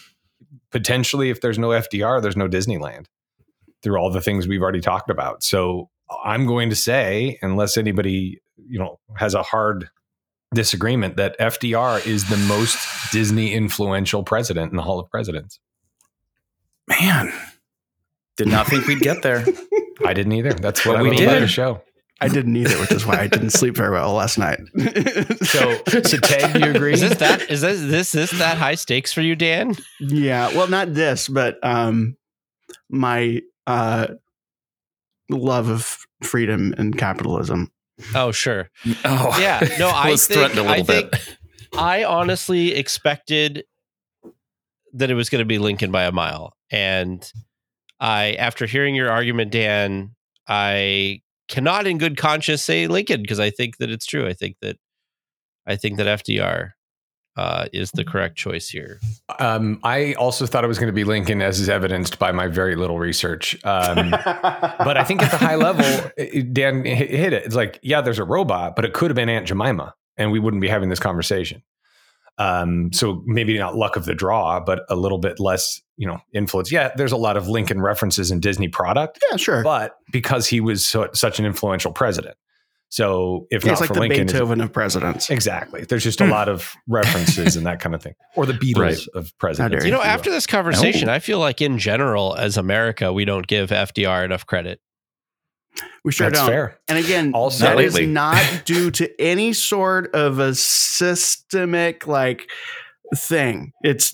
potentially, 0.71 1.29
if 1.29 1.41
there's 1.41 1.59
no 1.59 1.69
FDR, 1.69 2.21
there's 2.21 2.37
no 2.37 2.47
Disneyland. 2.47 3.05
Through 3.83 3.97
all 3.97 4.09
the 4.11 4.21
things 4.21 4.47
we've 4.47 4.61
already 4.61 4.79
talked 4.81 5.09
about, 5.09 5.43
so 5.43 5.89
I'm 6.23 6.45
going 6.47 6.69
to 6.69 6.75
say, 6.75 7.37
unless 7.41 7.75
anybody 7.77 8.41
you 8.57 8.79
know 8.79 8.99
has 9.17 9.33
a 9.33 9.43
hard 9.43 9.89
disagreement, 10.53 11.17
that 11.17 11.37
FDR 11.39 12.05
is 12.07 12.29
the 12.29 12.37
most 12.37 13.11
Disney 13.11 13.53
influential 13.53 14.23
president 14.23 14.71
in 14.71 14.77
the 14.77 14.83
Hall 14.83 14.99
of 14.99 15.09
Presidents. 15.09 15.59
man. 16.87 17.33
Did 18.37 18.47
not 18.47 18.65
think 18.67 18.87
we'd 18.87 18.99
get 18.99 19.21
there. 19.21 19.45
I 20.05 20.13
didn't 20.13 20.33
either. 20.33 20.53
That's 20.53 20.85
what 20.85 20.93
But 20.97 20.99
I 20.99 21.01
we 21.03 21.09
love 21.11 21.19
about 21.21 21.33
did. 21.35 21.43
the 21.43 21.47
show. 21.47 21.81
I 22.21 22.29
didn't 22.29 22.55
either, 22.55 22.79
which 22.79 22.91
is 22.91 23.05
why 23.05 23.19
I 23.19 23.27
didn't 23.27 23.49
sleep 23.49 23.75
very 23.75 23.91
well 23.91 24.13
last 24.13 24.37
night. 24.37 24.59
So, 25.43 25.81
so 26.03 26.17
Ted, 26.17 26.61
you 26.63 26.71
agree? 26.71 26.93
Is 26.93 27.01
this 27.01 27.17
that? 27.17 27.49
Is 27.51 27.61
this 27.61 27.81
this 27.81 28.11
this 28.13 28.31
that 28.39 28.57
high 28.57 28.75
stakes 28.75 29.11
for 29.11 29.21
you, 29.21 29.35
Dan? 29.35 29.75
Yeah, 29.99 30.47
well, 30.55 30.67
not 30.69 30.93
this, 30.93 31.27
but 31.27 31.57
um, 31.63 32.15
my 32.89 33.41
uh, 33.67 34.07
love 35.29 35.67
of 35.69 35.97
freedom 36.23 36.73
and 36.77 36.97
capitalism. 36.97 37.71
Oh, 38.15 38.31
sure. 38.31 38.69
Oh, 39.05 39.35
Yeah. 39.39 39.59
No, 39.79 39.89
I 39.89 40.09
was 40.11 40.25
think 40.25 40.39
threatened 40.39 40.59
a 40.59 40.63
little 40.63 40.77
I 40.77 41.01
bit. 41.01 41.11
think 41.15 41.37
I 41.77 42.03
honestly 42.05 42.73
expected 42.73 43.65
that 44.93 45.11
it 45.11 45.15
was 45.15 45.29
going 45.29 45.39
to 45.41 45.45
be 45.45 45.57
Lincoln 45.59 45.91
by 45.91 46.03
a 46.03 46.11
mile, 46.11 46.55
and 46.71 47.29
I, 48.03 48.33
after 48.33 48.65
hearing 48.65 48.95
your 48.95 49.09
argument, 49.09 49.51
Dan, 49.51 50.11
I 50.45 51.21
cannot, 51.47 51.87
in 51.87 51.97
good 51.97 52.17
conscience, 52.17 52.61
say 52.61 52.87
Lincoln 52.87 53.21
because 53.21 53.39
I 53.39 53.49
think 53.49 53.77
that 53.77 53.89
it's 53.89 54.05
true. 54.05 54.27
I 54.27 54.33
think 54.33 54.57
that 54.61 54.75
I 55.65 55.77
think 55.77 55.97
that 55.97 56.19
FDR 56.19 56.71
uh, 57.37 57.67
is 57.71 57.91
the 57.91 58.03
correct 58.03 58.35
choice 58.35 58.67
here. 58.67 58.99
Um, 59.39 59.79
I 59.85 60.15
also 60.15 60.45
thought 60.45 60.65
it 60.65 60.67
was 60.67 60.77
going 60.77 60.87
to 60.87 60.93
be 60.93 61.05
Lincoln, 61.05 61.41
as 61.41 61.61
is 61.61 61.69
evidenced 61.69 62.19
by 62.19 62.33
my 62.33 62.47
very 62.47 62.75
little 62.75 62.99
research. 62.99 63.55
Um, 63.63 64.11
but 64.11 64.97
I 64.97 65.05
think 65.05 65.23
at 65.23 65.31
the 65.31 65.37
high 65.37 65.55
level, 65.55 65.85
Dan 66.51 66.83
hit 66.83 67.09
hit 67.09 67.31
it. 67.31 67.45
It's 67.45 67.55
like, 67.55 67.79
yeah, 67.81 68.01
there's 68.01 68.19
a 68.19 68.25
robot, 68.25 68.75
but 68.75 68.83
it 68.83 68.91
could 68.91 69.11
have 69.11 69.15
been 69.15 69.29
Aunt 69.29 69.47
Jemima, 69.47 69.95
and 70.17 70.29
we 70.29 70.39
wouldn't 70.39 70.61
be 70.61 70.67
having 70.67 70.89
this 70.89 70.99
conversation. 70.99 71.63
Um, 72.39 72.91
so 72.93 73.21
maybe 73.25 73.57
not 73.57 73.75
luck 73.75 73.95
of 73.95 74.05
the 74.05 74.15
draw, 74.15 74.59
but 74.59 74.81
a 74.89 74.95
little 74.95 75.19
bit 75.19 75.39
less, 75.39 75.79
you 75.97 76.07
know, 76.07 76.17
influence. 76.33 76.71
Yeah, 76.71 76.91
there's 76.95 77.11
a 77.11 77.17
lot 77.17 77.37
of 77.37 77.47
Lincoln 77.47 77.79
references 77.81 78.31
in 78.31 78.39
Disney 78.39 78.67
product, 78.67 79.19
yeah, 79.29 79.37
sure. 79.37 79.61
but 79.63 79.95
because 80.11 80.47
he 80.47 80.59
was 80.59 80.85
so, 80.85 81.09
such 81.13 81.37
an 81.39 81.45
influential 81.45 81.91
president. 81.93 82.35
So 82.89 83.47
if 83.49 83.63
Yeah, 83.63 83.69
not 83.69 83.71
it's 83.73 83.81
like 83.81 83.87
for 83.87 83.93
the 83.95 83.99
Lincoln, 84.01 84.21
it's- 84.21 84.33
Beethoven 84.33 84.61
of 84.61 84.71
presidents. 84.73 85.29
exactly. 85.31 85.83
There's 85.83 86.03
just 86.03 86.21
a 86.21 86.27
lot 86.27 86.47
of 86.49 86.73
references 86.87 87.55
and 87.55 87.65
that 87.65 87.79
kind 87.79 87.95
of 87.95 88.03
thing, 88.03 88.13
or 88.35 88.45
the 88.45 88.53
Beatles 88.53 88.77
Right. 88.79 89.07
of 89.15 89.31
presidents. 89.39 89.83
You 89.85 89.91
know, 89.91 90.01
after 90.01 90.29
this 90.29 90.45
conversation, 90.47 91.09
Oh. 91.09 91.13
I 91.13 91.19
feel 91.19 91.39
like 91.39 91.59
in 91.61 91.79
general, 91.79 92.35
as 92.35 92.55
America, 92.57 93.11
we 93.11 93.25
don't 93.25 93.47
give 93.47 93.71
FDR 93.71 94.23
enough 94.23 94.45
credit. 94.45 94.79
We 96.03 96.11
sure 96.11 96.29
that's 96.29 96.39
don't. 96.41 96.49
fair. 96.49 96.79
And 96.87 96.97
again, 96.97 97.31
Also- 97.33 97.65
that 97.65 97.79
is 97.79 97.93
Lately. 97.95 98.07
not 98.11 98.61
due 98.65 98.91
to 98.91 99.21
any 99.21 99.53
sort 99.53 100.13
of 100.13 100.39
a 100.39 100.53
systemic 100.55 102.07
like 102.07 102.49
thing. 103.15 103.71
It's 103.83 104.11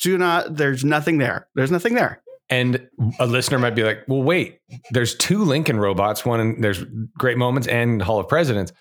do 0.00 0.18
not. 0.18 0.56
There's 0.56 0.84
nothing 0.84 1.18
there. 1.18 1.48
There's 1.54 1.70
nothing 1.70 1.94
there. 1.94 2.22
And 2.48 2.86
a 3.18 3.26
listener 3.26 3.58
might 3.58 3.74
be 3.74 3.82
like, 3.82 4.04
well, 4.06 4.22
wait, 4.22 4.60
there's 4.92 5.16
two 5.16 5.44
Lincoln 5.44 5.80
robots, 5.80 6.24
one 6.24 6.38
in 6.40 6.60
there's 6.60 6.84
Great 7.18 7.38
Moments 7.38 7.66
and 7.66 8.00
Hall 8.00 8.20
of 8.20 8.28
Presidents. 8.28 8.72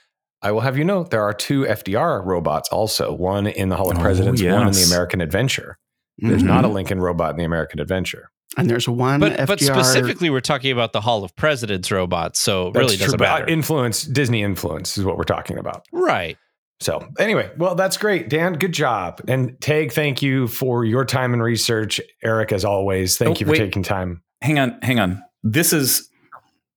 I 0.44 0.52
will 0.52 0.62
have 0.62 0.78
you 0.78 0.84
know 0.84 1.04
there 1.06 1.24
are 1.24 1.34
two 1.34 1.64
FDR 1.64 2.24
robots 2.24 2.70
also, 2.70 3.12
one 3.14 3.48
in 3.48 3.70
the 3.70 3.76
Hall 3.76 3.90
of 3.90 3.98
Oh, 3.98 4.02
Presidents, 4.02 4.40
one 4.44 4.68
in 4.68 4.74
the. 4.74 4.84
American 4.84 5.20
Adventure. 5.22 5.80
There's 6.20 6.44
Mhm. 6.44 6.48
not 6.48 6.64
a 6.66 6.68
Lincoln 6.68 7.00
robot 7.00 7.32
in 7.32 7.38
the 7.38 7.44
American 7.44 7.80
Adventure. 7.80 8.30
And 8.58 8.70
there's 8.70 8.88
one 8.88 9.20
But 9.20 9.34
FDR. 9.34 9.48
but 9.48 9.60
specifically, 9.60 10.30
we're 10.30 10.40
talking 10.40 10.72
about 10.72 10.94
the 10.94 11.02
Hall 11.02 11.24
of 11.24 11.36
Presidents 11.36 11.92
robots, 11.92 12.40
so 12.40 12.66
That's 12.72 12.78
really 12.78 12.96
true, 12.98 13.06
doesn't 13.06 13.18
but, 13.20 13.28
uh, 13.28 13.34
matter. 13.40 13.48
Influence, 13.48 14.04
Disney 14.04 14.44
influence 14.44 14.98
is 14.98 15.04
what 15.04 15.18
we're 15.18 15.24
talking 15.24 15.58
about. 15.58 15.86
right. 15.92 16.38
So 16.82 17.08
anyway, 17.20 17.50
well, 17.58 17.74
that's 17.76 17.96
great. 17.96 18.28
Dan, 18.30 18.54
good 18.54 18.74
job. 18.74 19.22
And 19.30 19.56
Tage, 19.62 19.94
thank 19.94 20.22
you 20.22 20.48
for 20.50 20.84
your 20.84 21.06
time 21.06 21.32
and 21.34 21.42
research. 21.42 22.02
Eric, 22.22 22.52
as 22.52 22.66
always, 22.66 23.18
thank 23.18 23.38
Oh, 23.38 23.40
you 23.40 23.46
for 23.46 23.54
wait. 23.54 23.60
taking 23.60 23.82
time. 23.82 24.22
Hang 24.42 24.60
on, 24.60 24.78
hang 24.82 25.00
on. 25.00 25.24
This 25.42 25.72
is 25.72 26.10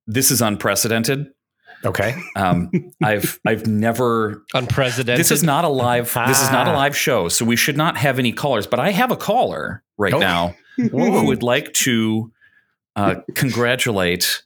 this 0.07 0.31
is 0.31 0.41
unprecedented. 0.41 1.27
Okay. 1.85 2.15
Um, 2.37 2.71
I've 3.03 3.41
I've 3.47 3.67
never. 3.67 4.45
Unprecedented. 4.55 5.19
This 5.19 5.33
is 5.33 5.43
not 5.43 5.65
a 5.65 5.69
live. 5.69 6.13
This 6.29 6.43
is 6.43 6.51
not 6.53 6.69
a 6.69 6.71
Ah. 6.71 6.77
live 6.77 6.97
show, 6.97 7.29
so 7.29 7.45
we 7.45 7.57
should 7.57 7.77
not 7.77 7.97
have 7.97 8.21
any 8.21 8.31
callers. 8.33 8.69
But 8.69 8.79
I 8.79 8.91
have 8.93 9.11
a 9.11 9.17
caller 9.17 9.83
right 9.99 10.13
now 10.17 10.55
who 10.79 11.27
would 11.27 11.43
like 11.43 11.73
to 11.75 12.33
uh, 12.97 13.17
congratulate 13.35 14.43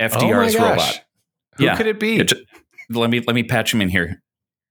FDR's 0.00 0.54
oh 0.56 0.60
my 0.60 0.68
gosh. 0.76 0.78
robot. 0.78 1.04
Who 1.56 1.64
Yeah. 1.64 1.76
could 1.76 1.86
it 1.86 1.98
be? 2.00 2.16
Yeah, 2.16 2.22
ju- 2.24 2.44
let 2.90 3.10
me 3.10 3.20
let 3.26 3.34
me 3.34 3.42
patch 3.42 3.72
him 3.72 3.80
in 3.80 3.88
here. 3.88 4.22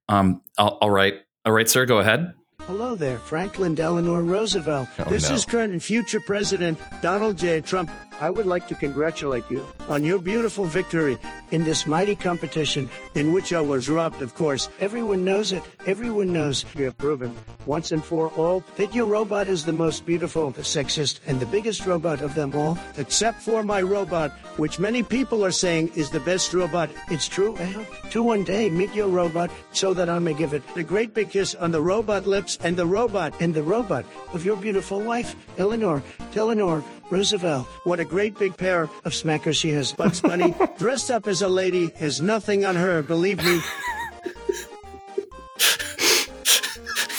Um, 0.09 0.41
all 0.57 0.77
all 0.81 0.89
right, 0.91 1.15
all 1.45 1.51
right, 1.53 1.67
sir, 1.69 1.85
go 1.85 1.99
ahead. 1.99 2.33
Hello 2.67 2.95
there, 2.95 3.17
Franklin 3.17 3.73
Delano 3.75 4.19
Roosevelt. 4.21 4.87
Oh, 4.99 5.03
this 5.05 5.29
no. 5.29 5.35
is 5.35 5.45
current 5.45 5.73
and 5.73 5.81
future 5.81 6.19
President 6.19 6.77
Donald 7.01 7.37
J. 7.37 7.61
Trump. 7.61 7.89
I 8.21 8.29
would 8.29 8.45
like 8.45 8.67
to 8.67 8.75
congratulate 8.75 9.49
you 9.49 9.65
on 9.89 10.03
your 10.03 10.19
beautiful 10.19 10.65
victory 10.65 11.17
in 11.49 11.63
this 11.63 11.87
mighty 11.87 12.15
competition 12.15 12.87
in 13.15 13.33
which 13.33 13.51
I 13.51 13.61
was 13.61 13.89
robbed, 13.89 14.21
of 14.21 14.35
course. 14.35 14.69
Everyone 14.79 15.25
knows 15.25 15.51
it. 15.51 15.63
Everyone 15.87 16.31
knows 16.31 16.63
you 16.75 16.85
have 16.85 16.99
proven 16.99 17.35
once 17.65 17.91
and 17.91 18.05
for 18.05 18.29
all 18.37 18.63
that 18.75 18.93
your 18.93 19.07
robot 19.07 19.47
is 19.47 19.65
the 19.65 19.73
most 19.73 20.05
beautiful, 20.05 20.51
the 20.51 20.61
sexiest, 20.61 21.19
and 21.25 21.39
the 21.39 21.47
biggest 21.47 21.87
robot 21.87 22.21
of 22.21 22.35
them 22.35 22.53
all, 22.53 22.77
except 22.97 23.41
for 23.41 23.63
my 23.63 23.81
robot, 23.81 24.29
which 24.57 24.77
many 24.77 25.01
people 25.01 25.43
are 25.43 25.51
saying 25.51 25.91
is 25.95 26.11
the 26.11 26.19
best 26.19 26.53
robot. 26.53 26.91
It's 27.09 27.27
true. 27.27 27.57
I 27.57 27.65
hope 27.65 28.11
to 28.11 28.21
one 28.21 28.43
day 28.43 28.69
meet 28.69 28.93
your 28.93 29.09
robot 29.09 29.49
so 29.71 29.95
that 29.95 30.09
I 30.09 30.19
may 30.19 30.35
give 30.35 30.53
it 30.53 30.61
a 30.75 30.83
great 30.83 31.15
big 31.15 31.31
kiss 31.31 31.55
on 31.55 31.71
the 31.71 31.81
robot 31.81 32.27
lips 32.27 32.59
and 32.61 32.77
the 32.77 32.85
robot 32.85 33.33
and 33.41 33.51
the 33.51 33.63
robot 33.63 34.05
of 34.31 34.45
your 34.45 34.57
beautiful 34.57 35.01
wife, 35.01 35.35
Eleanor, 35.57 36.03
Eleanor 36.35 36.83
Roosevelt. 37.11 37.67
What 37.83 37.99
a 37.99 38.05
great 38.05 38.37
big 38.39 38.55
pair 38.57 38.83
of 38.83 39.11
smackers 39.11 39.55
she 39.59 39.69
has. 39.71 39.91
Bugs 39.91 40.21
Bunny, 40.21 40.55
dressed 40.77 41.11
up 41.11 41.27
as 41.27 41.41
a 41.41 41.47
lady, 41.49 41.87
has 41.97 42.21
nothing 42.21 42.65
on 42.65 42.75
her, 42.75 43.01
believe 43.03 43.37
me. 43.43 43.59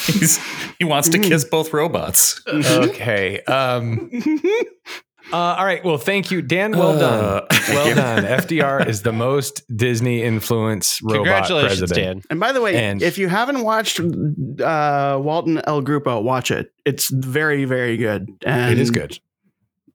He's 0.07 0.39
he 0.79 0.85
wants 0.85 1.09
to 1.11 1.19
kiss 1.19 1.45
both 1.45 1.73
robots. 1.73 2.41
okay. 2.49 3.41
Um, 3.43 4.11
uh, 5.33 5.37
all 5.37 5.65
right. 5.65 5.85
Well, 5.85 5.97
thank 5.99 6.31
you, 6.33 6.43
Dan. 6.43 6.73
Well 6.73 6.99
done. 6.99 7.25
Uh, 7.25 7.47
well 7.69 7.95
done. 7.95 8.25
FDR 8.25 8.87
is 8.89 9.03
the 9.03 9.13
most 9.13 9.63
Disney 9.75 10.23
influence 10.23 11.01
robot 11.03 11.17
Congratulations, 11.19 11.79
president. 11.81 12.23
Dan. 12.23 12.23
And 12.31 12.41
by 12.41 12.51
the 12.53 12.61
way, 12.61 12.77
And- 12.77 13.01
if 13.03 13.17
you 13.19 13.29
haven't 13.29 13.63
watched 13.63 14.01
uh, 14.01 15.19
Walt 15.23 15.47
& 15.49 15.65
El 15.67 15.83
Grupo, 15.83 16.23
watch 16.23 16.51
it. 16.51 16.73
It's 16.85 17.11
very, 17.11 17.65
very 17.65 17.97
good. 17.97 18.29
And 18.45 18.73
It 18.73 18.79
is 18.81 18.91
good. 18.91 19.19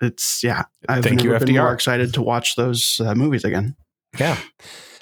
It's 0.01 0.43
yeah. 0.43 0.63
I've 0.87 1.03
Thank 1.03 1.23
you, 1.23 1.31
never 1.31 1.45
been 1.45 1.55
FDR. 1.55 1.61
more 1.63 1.73
excited 1.73 2.13
to 2.15 2.21
watch 2.21 2.55
those 2.55 3.01
uh, 3.03 3.15
movies 3.15 3.43
again. 3.43 3.75
Yeah. 4.19 4.37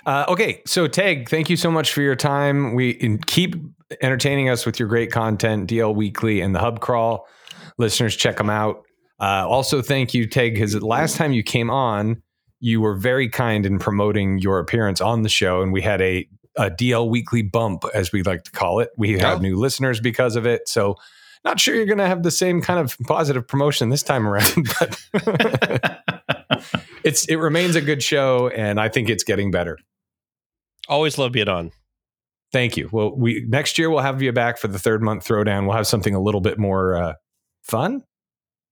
Uh, 0.05 0.25
okay, 0.27 0.61
so 0.67 0.87
Tage, 0.87 1.27
thank 1.29 1.49
you 1.49 1.57
so 1.57 1.71
much 1.71 1.91
for 1.91 2.01
your 2.01 2.15
time. 2.15 2.75
We 2.75 2.97
and 3.01 3.25
keep 3.25 3.55
entertaining 4.01 4.49
us 4.49 4.65
with 4.65 4.79
your 4.79 4.87
great 4.87 5.11
content, 5.11 5.69
DL 5.69 5.95
Weekly 5.95 6.41
and 6.41 6.53
the 6.53 6.59
Hub 6.59 6.79
Crawl. 6.79 7.27
Listeners, 7.77 8.15
check 8.15 8.37
them 8.37 8.49
out. 8.49 8.83
Uh, 9.19 9.47
also, 9.47 9.81
thank 9.81 10.13
you, 10.13 10.27
Tage, 10.27 10.53
because 10.53 10.75
last 10.83 11.15
time 11.17 11.31
you 11.33 11.41
came 11.43 11.69
on, 11.71 12.21
you 12.59 12.81
were 12.81 12.95
very 12.95 13.27
kind 13.29 13.65
in 13.65 13.79
promoting 13.79 14.37
your 14.39 14.59
appearance 14.59 15.01
on 15.01 15.23
the 15.23 15.29
show, 15.29 15.61
and 15.61 15.73
we 15.73 15.81
had 15.81 16.01
a, 16.01 16.27
a 16.57 16.69
DL 16.69 17.09
Weekly 17.09 17.41
bump, 17.41 17.83
as 17.93 18.11
we 18.11 18.21
like 18.23 18.43
to 18.43 18.51
call 18.51 18.79
it. 18.79 18.89
We 18.97 19.13
have 19.19 19.39
Oh. 19.39 19.41
new 19.41 19.55
listeners 19.57 19.99
because 19.99 20.35
of 20.35 20.45
it. 20.45 20.67
So, 20.69 20.97
not 21.45 21.59
sure 21.59 21.75
you're 21.75 21.85
going 21.85 21.99
to 21.99 22.07
have 22.07 22.23
the 22.23 22.31
same 22.31 22.61
kind 22.61 22.79
of 22.79 22.97
positive 23.05 23.47
promotion 23.47 23.89
this 23.89 24.03
time 24.03 24.27
around, 24.27 24.67
but 24.79 26.01
it's 27.03 27.25
it 27.25 27.35
remains 27.35 27.75
a 27.75 27.81
good 27.81 28.03
show, 28.03 28.49
and 28.49 28.79
I 28.79 28.89
think 28.89 29.09
it's 29.09 29.23
getting 29.23 29.51
better. 29.51 29.77
Always 30.89 31.17
love 31.17 31.31
being 31.31 31.47
on. 31.47 31.71
Thank 32.51 32.77
you. 32.77 32.89
Well, 32.91 33.15
we 33.15 33.45
next 33.47 33.77
year 33.77 33.89
we'll 33.89 33.99
have 33.99 34.21
you 34.21 34.31
back 34.31 34.57
for 34.57 34.67
the 34.67 34.79
third 34.79 35.01
month 35.01 35.25
throwdown. 35.25 35.65
We'll 35.65 35.77
have 35.77 35.87
something 35.87 36.15
a 36.15 36.19
little 36.19 36.41
bit 36.41 36.57
more 36.57 36.95
uh, 36.95 37.13
fun. 37.61 38.03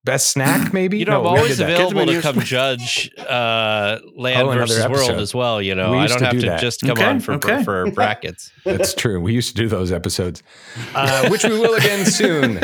Best 0.06 0.32
snack, 0.32 0.74
maybe. 0.74 0.98
You 1.00 1.06
know, 1.06 1.24
No, 1.24 1.30
I'm 1.30 1.38
always 1.38 1.60
available 1.60 2.06
to 2.06 2.22
come 2.22 2.40
judge 2.42 3.10
uh, 3.18 4.00
Land 4.16 4.48
Oh, 4.48 4.52
another 4.52 4.66
versus 4.68 4.88
World 4.90 5.22
as 5.22 5.34
well. 5.34 5.62
You 5.62 5.76
know, 5.76 5.92
We 5.92 5.98
I 6.00 6.08
don't 6.08 6.20
to 6.20 6.26
have 6.26 6.34
do 6.34 6.42
to 6.42 6.48
that. 6.48 6.60
just 6.62 6.82
come 6.82 6.92
Okay, 6.92 7.06
on 7.06 7.20
for 7.20 7.34
okay. 7.36 7.64
for 7.64 7.90
brackets. 7.96 8.52
That's 8.66 8.94
true. 8.94 9.20
We 9.22 9.34
used 9.34 9.56
to 9.56 9.62
do 9.62 9.68
those 9.70 9.92
episodes, 9.92 10.44
uh, 10.96 11.30
which 11.30 11.44
we 11.44 11.58
will 11.58 11.76
again 11.76 12.06
soon. 12.06 12.60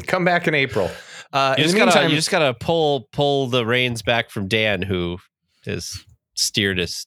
come 0.06 0.24
back 0.24 0.46
in 0.48 0.54
April. 0.54 0.90
Uh, 1.32 1.54
You 1.56 1.62
in 1.62 1.68
just 1.68 1.74
the 1.74 1.78
gotta 1.80 1.90
meantime, 1.92 2.10
you 2.10 2.16
just 2.16 2.30
gotta 2.30 2.54
pull 2.54 3.08
pull 3.12 3.46
the 3.48 3.64
reins 3.66 4.02
back 4.02 4.30
from 4.30 4.48
Dan, 4.48 4.82
who 4.82 5.18
has 5.66 6.04
steered 6.34 6.78
us. 6.80 7.06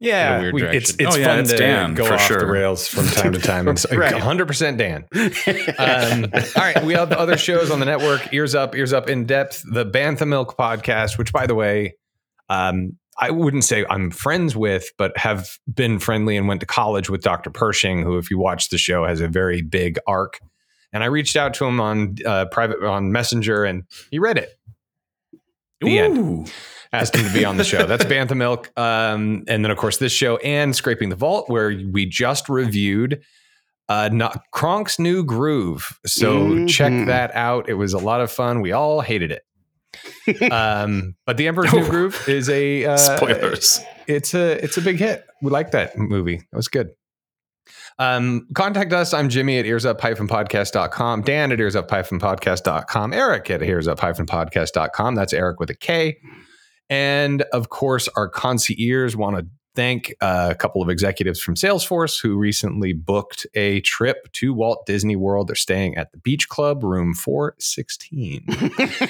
Yeah, 0.00 0.34
in 0.34 0.38
a 0.38 0.42
weird 0.42 0.54
we- 0.54 0.60
direction. 0.60 0.76
it's 0.82 0.90
it's 0.98 1.16
Oh, 1.16 1.18
yeah, 1.18 1.26
fun 1.26 1.38
it's 1.40 1.50
to 1.50 1.56
Dan, 1.56 1.94
go 1.94 2.04
for 2.04 2.14
off 2.14 2.28
the 2.28 2.46
rails 2.46 2.86
from 2.86 3.06
time 3.06 3.32
to 3.32 3.38
time. 3.40 3.68
It's 3.68 3.86
Right. 3.92 4.14
100% 4.14 4.76
Dan. 4.78 5.04
Um, 5.78 6.24
all 6.56 6.62
right, 6.62 6.84
we 6.84 6.94
have 6.94 7.12
other 7.12 7.36
shows 7.36 7.70
on 7.70 7.80
the 7.80 7.86
network: 7.86 8.32
Ears 8.32 8.54
Up, 8.54 8.74
Ears 8.74 8.92
Up 8.92 9.08
in 9.08 9.24
Depth, 9.26 9.62
the 9.72 9.84
Bantha 9.86 10.26
Milk 10.26 10.56
podcast. 10.56 11.18
Which, 11.18 11.32
by 11.32 11.46
the 11.46 11.54
way, 11.54 11.94
um, 12.48 12.96
I 13.18 13.30
wouldn't 13.30 13.64
say 13.64 13.84
I'm 13.90 14.10
friends 14.10 14.54
with, 14.56 14.90
but 14.98 15.16
have 15.18 15.48
been 15.72 15.98
friendly 15.98 16.36
and 16.36 16.46
went 16.48 16.60
to 16.60 16.66
college 16.66 17.10
with 17.10 17.22
Dr. 17.22 17.50
Pershing, 17.50 18.02
who, 18.02 18.16
if 18.18 18.30
you 18.30 18.38
watch 18.38 18.68
the 18.70 18.78
show, 18.78 19.04
has 19.04 19.20
a 19.20 19.28
very 19.28 19.60
big 19.62 19.98
arc. 20.06 20.38
And 20.92 21.02
I 21.02 21.06
reached 21.06 21.36
out 21.36 21.54
to 21.54 21.64
him 21.66 21.80
on 21.80 22.16
uh, 22.24 22.46
private 22.52 22.82
on 22.82 23.12
Messenger, 23.12 23.64
and 23.64 23.82
he 24.10 24.18
read 24.18 24.38
it. 24.38 24.50
The 25.80 25.98
end 25.98 26.18
Ooh. 26.18 26.44
Asked 26.92 27.14
him 27.16 27.26
to 27.26 27.32
be 27.32 27.44
on 27.44 27.56
the 27.56 27.64
show. 27.64 27.86
That's 27.86 28.04
Bantha 28.04 28.36
Milk. 28.36 28.70
Um, 28.78 29.44
and 29.48 29.64
then, 29.64 29.70
of 29.70 29.76
course, 29.78 29.98
this 29.98 30.12
show 30.12 30.36
and 30.38 30.74
Scraping 30.74 31.08
the 31.08 31.16
Vault, 31.16 31.48
where 31.50 31.68
we 31.92 32.06
just 32.06 32.48
reviewed 32.48 33.22
uh, 33.90 34.10
not 34.12 34.42
Kronk's 34.54 34.98
New 34.98 35.24
Groove. 35.24 35.98
So 36.04 36.40
Mhm. 36.42 36.68
check 36.68 37.06
that 37.06 37.34
out. 37.34 37.68
It 37.70 37.74
was 37.74 37.94
a 37.94 37.98
lot 37.98 38.20
of 38.20 38.30
fun. 38.30 38.60
We 38.60 38.72
all 38.72 39.00
hated 39.00 39.30
it. 39.32 39.42
um, 40.52 41.14
but 41.24 41.38
The 41.38 41.48
Emperor's 41.48 41.72
New 41.72 41.88
Groove 41.88 42.28
is 42.28 42.50
a 42.50 42.84
uh, 42.84 42.96
Spoilers. 42.98 43.80
It's 44.06 44.34
a 44.34 44.62
it's 44.62 44.76
a 44.76 44.82
big 44.82 44.98
hit. 44.98 45.24
We 45.40 45.50
like 45.50 45.70
that 45.70 45.96
movie. 45.96 46.36
That 46.36 46.56
was 46.56 46.68
good. 46.68 46.90
Um, 47.98 48.46
contact 48.54 48.92
us. 48.92 49.12
I'm 49.14 49.28
Jimmy 49.28 49.58
at 49.58 49.64
earsup-podcast.com, 49.64 51.22
Dan 51.22 51.50
at 51.50 51.58
earsup-podcast.com, 51.58 53.12
Eric 53.12 53.50
at 53.50 53.60
earsup-podcast.com. 53.60 55.14
That's 55.14 55.32
Eric 55.32 55.58
with 55.60 55.70
a 55.70 55.74
K. 55.74 56.18
And 56.90 57.42
of 57.52 57.68
course, 57.68 58.08
our 58.16 58.28
concierge 58.28 59.14
want 59.14 59.36
to 59.38 59.46
thank 59.74 60.12
uh, 60.20 60.48
a 60.50 60.54
couple 60.56 60.82
of 60.82 60.88
executives 60.88 61.38
from 61.40 61.54
Salesforce 61.54 62.20
who 62.20 62.36
recently 62.36 62.92
booked 62.92 63.46
a 63.54 63.80
trip 63.82 64.32
to 64.32 64.52
Walt 64.52 64.84
Disney 64.86 65.14
World. 65.14 65.46
They're 65.48 65.54
staying 65.54 65.96
at 65.96 66.10
the 66.10 66.18
Beach 66.18 66.48
Club, 66.48 66.82
room 66.82 67.14
416. 67.14 68.44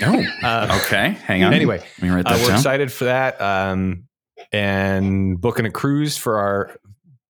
Oh, 0.02 0.24
Um, 0.42 0.70
okay. 0.80 1.10
Hang 1.24 1.42
on. 1.44 1.54
Anyway, 1.54 1.78
let 1.78 2.02
me 2.02 2.10
write 2.10 2.26
uh, 2.26 2.32
that 2.32 2.40
we're 2.42 2.48
down. 2.48 2.56
excited 2.58 2.92
for 2.92 3.04
that. 3.04 3.40
Um, 3.40 4.04
and 4.52 5.40
booking 5.40 5.66
a 5.66 5.70
cruise 5.70 6.16
for 6.16 6.38
our 6.38 6.76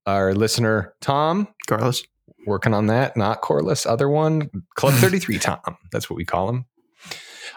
our 0.07 0.35
listener 0.35 0.95
Tom. 1.01 1.49
Carlos. 1.67 2.03
Working 2.47 2.73
on 2.73 2.87
that, 2.87 3.15
not 3.17 3.43
Corliss, 3.43 3.85
other 3.85 4.09
one, 4.09 4.49
Club 4.75 4.95
33 4.95 5.39
Tom. 5.41 5.59
That's 5.93 6.09
what 6.09 6.17
we 6.17 6.25
call 6.25 6.49
him. 6.49 6.65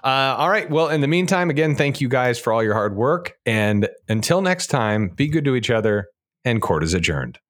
Uh, 0.03 0.36
all 0.38 0.49
right. 0.49 0.69
Well, 0.69 0.90
in 0.90 1.02
the 1.02 1.07
meantime, 1.07 1.49
again, 1.49 1.76
thank 1.76 2.02
you 2.02 2.10
guys 2.10 2.40
for 2.40 2.52
all 2.52 2.64
your 2.64 2.73
hard 2.73 2.95
work. 2.95 3.38
And 3.45 3.88
until 4.10 4.41
next 4.41 4.68
time, 4.68 5.10
be 5.10 5.28
good 5.28 5.45
to 5.45 5.56
each 5.56 5.69
other. 5.69 6.07
And 6.44 6.61
court 6.61 6.84
is 6.84 6.94
adjourned. 6.94 7.38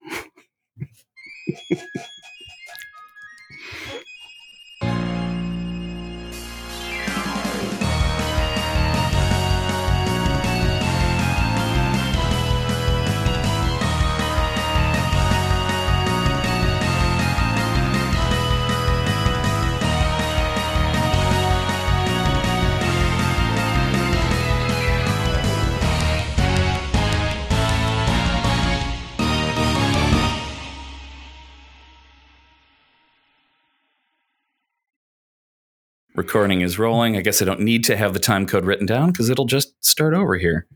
Recording 36.16 36.62
is 36.62 36.78
rolling. 36.78 37.16
I 37.18 37.22
guess 37.22 37.42
I 37.42 37.46
don't 37.46 37.62
need 37.62 37.84
to 37.86 37.96
have 37.96 38.14
the 38.14 38.20
time 38.20 38.46
code 38.46 38.66
written 38.66 38.86
down 38.86 39.12
because 39.12 39.30
it'll 39.30 39.46
just 39.46 39.74
start 39.84 40.14
over 40.14 40.36
here. 40.38 40.68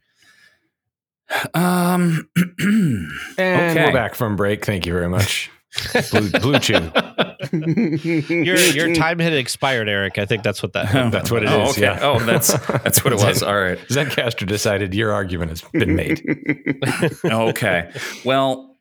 Um, 1.53 2.30
And 3.38 3.72
Okay. 3.78 3.86
we're 3.86 3.94
back 3.94 4.16
from 4.16 4.36
break. 4.36 4.64
Thank 4.66 4.86
you 4.86 4.94
very 4.94 5.10
much. 5.10 5.52
Blue, 6.12 6.30
BlueChew. 6.30 7.26
Your 8.45 8.56
your 8.57 8.95
time 8.95 9.20
had 9.20 9.34
expired, 9.34 9.90
Eric. 9.90 10.18
I 10.18 10.26
think 10.26 10.41
that's 10.41 10.64
what 10.64 10.72
that. 10.74 11.12
That's 11.12 11.30
what 11.30 11.44
it 11.44 11.49
is. 11.49 11.53
oh, 11.53 11.70
okay. 11.72 11.82
Yeah. 11.82 11.99
Oh, 12.02 12.20
that's 12.20 12.53
that's 12.68 13.03
what 13.03 13.12
it 13.14 13.20
was. 13.24 13.44
All 13.44 13.60
right. 13.60 13.78
Zencastr 13.90 14.48
decided 14.48 14.94
your 14.94 15.12
argument 15.12 15.49
has 15.52 15.62
been 15.74 15.95
made. 15.95 16.24
okay. 17.26 17.91
Well, 18.24 18.78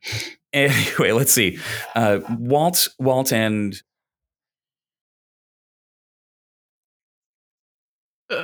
anyway, 0.53 1.11
let's 1.13 1.33
see. 1.33 1.59
Uh, 1.97 2.21
Walt, 2.39 2.89
Walt, 3.01 3.33
and 3.33 3.75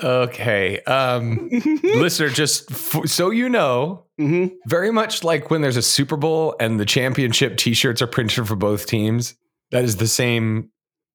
Okay. 0.05 0.81
Um, 0.83 1.49
listener, 1.83 2.29
just 2.29 2.71
f- 2.71 3.07
so 3.09 3.31
you 3.31 3.49
know, 3.49 4.05
Mhm. 4.21 4.53
very 4.67 4.91
much 4.91 5.25
like 5.25 5.51
when 5.51 5.61
there's 5.63 5.77
a 5.77 5.83
Super 5.83 6.17
Bowl 6.17 6.55
and 6.61 6.79
the 6.79 6.85
championship 6.87 7.57
T-shirts 7.57 8.01
are 8.03 8.07
printed 8.07 8.47
for 8.47 8.57
both 8.57 8.87
teams. 8.87 9.35
That 9.71 9.85
is 9.85 9.97
the 9.97 10.07
same. 10.09 10.71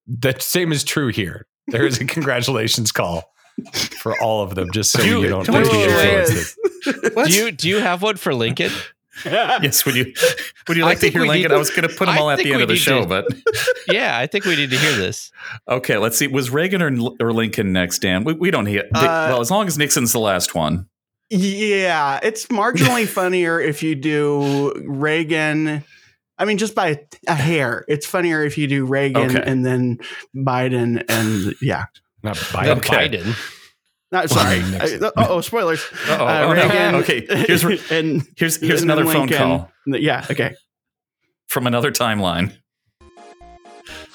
That 0.07 0.41
same 0.41 0.72
is 0.72 0.84
true 0.84 1.07
here. 1.10 1.47
There 1.68 1.85
is 1.85 1.99
a 1.99 2.06
congratulations 2.06 2.91
call 2.91 3.23
for 4.02 4.19
all 4.22 4.43
of 4.43 4.56
them, 4.56 4.69
just 4.72 4.91
so 4.91 5.02
You- 5.02 5.22
you 5.23 5.30
don't 5.30 5.45
think 5.45 5.72
wait, 5.72 5.89
you 5.89 7.15
wait. 7.15 7.27
Do 7.27 7.34
you 7.34 7.52
do 7.52 7.68
you 7.69 7.80
have 7.80 8.02
one 8.02 8.18
for 8.18 8.34
Lincoln? 8.35 8.72
yes, 9.26 9.86
would 9.86 9.96
you 9.96 10.14
would 10.68 10.78
you 10.78 10.84
like 10.84 11.00
to 11.00 11.10
hear 11.10 11.22
Lincoln? 11.22 11.50
need- 11.52 11.56
I 11.56 11.58
was 11.58 11.70
going 11.70 11.88
to 11.88 11.96
put 11.96 12.08
them 12.08 12.10
I 12.18 12.20
all 12.20 12.30
at 12.30 12.40
the 12.40 12.52
end 12.52 12.62
of 12.62 12.68
the 12.68 12.76
show, 12.76 13.02
to- 13.02 13.08
but 13.08 13.26
Yeah, 13.88 14.18
I 14.18 14.28
think 14.28 14.46
we 14.46 14.56
need 14.56 14.72
to 14.72 14.78
hear 14.78 14.94
this. 14.98 15.32
okay. 15.70 15.98
Let's 15.98 16.18
see. 16.18 16.28
Was 16.28 16.50
Reagan 16.50 16.82
or, 16.82 16.92
or 17.22 17.32
Lincoln 17.34 17.72
next, 17.72 18.00
Dan? 18.00 18.24
We, 18.24 18.34
we 18.34 18.52
don't 18.52 18.66
hear. 18.66 18.84
Uh, 18.94 19.28
well, 19.30 19.42
as 19.42 19.50
long 19.52 19.68
as 19.68 19.78
Nixon's 19.78 20.12
the 20.12 20.20
last 20.20 20.54
one. 20.56 20.88
Yeah, 21.30 22.20
it's 22.22 22.48
marginally 22.48 23.08
funnier 23.08 23.60
if 23.60 23.82
you 23.84 23.96
do 23.96 24.74
Reagan. 24.86 25.84
I 26.38 26.46
mean, 26.46 26.58
just 26.58 26.76
by 26.76 27.00
a 27.28 27.34
hair. 27.34 27.86
It's 27.88 28.06
funnier 28.06 28.44
if 28.44 28.58
you 28.58 28.68
do 28.68 28.86
Reagan 28.86 29.32
Okay. 29.38 29.44
and 29.46 29.66
then 29.66 30.00
Biden 30.36 31.04
and 31.08 31.56
yeah. 31.62 31.86
Not 32.24 32.36
Then 32.38 32.80
Biden. 32.80 32.82
Biden. 32.82 33.55
Not 34.16 34.30
sorry. 34.30 34.60
Nixon. 34.64 35.04
Uh, 35.04 35.12
oh, 35.18 35.42
spoilers. 35.42 35.84
Uh, 36.08 36.18
Oh. 36.22 36.52
Reagan. 36.54 36.96
Okay, 36.96 37.26
here's 37.48 37.64
and 37.92 38.24
Here's 38.38 38.56
here's 38.56 38.82
and 38.82 38.90
another 38.90 39.04
phone 39.04 39.28
Lincoln. 39.28 39.38
call 39.38 39.72
Yeah. 39.88 40.26
Okay. 40.32 40.54
from 41.48 41.68
another 41.68 41.92
timeline. 41.92 42.58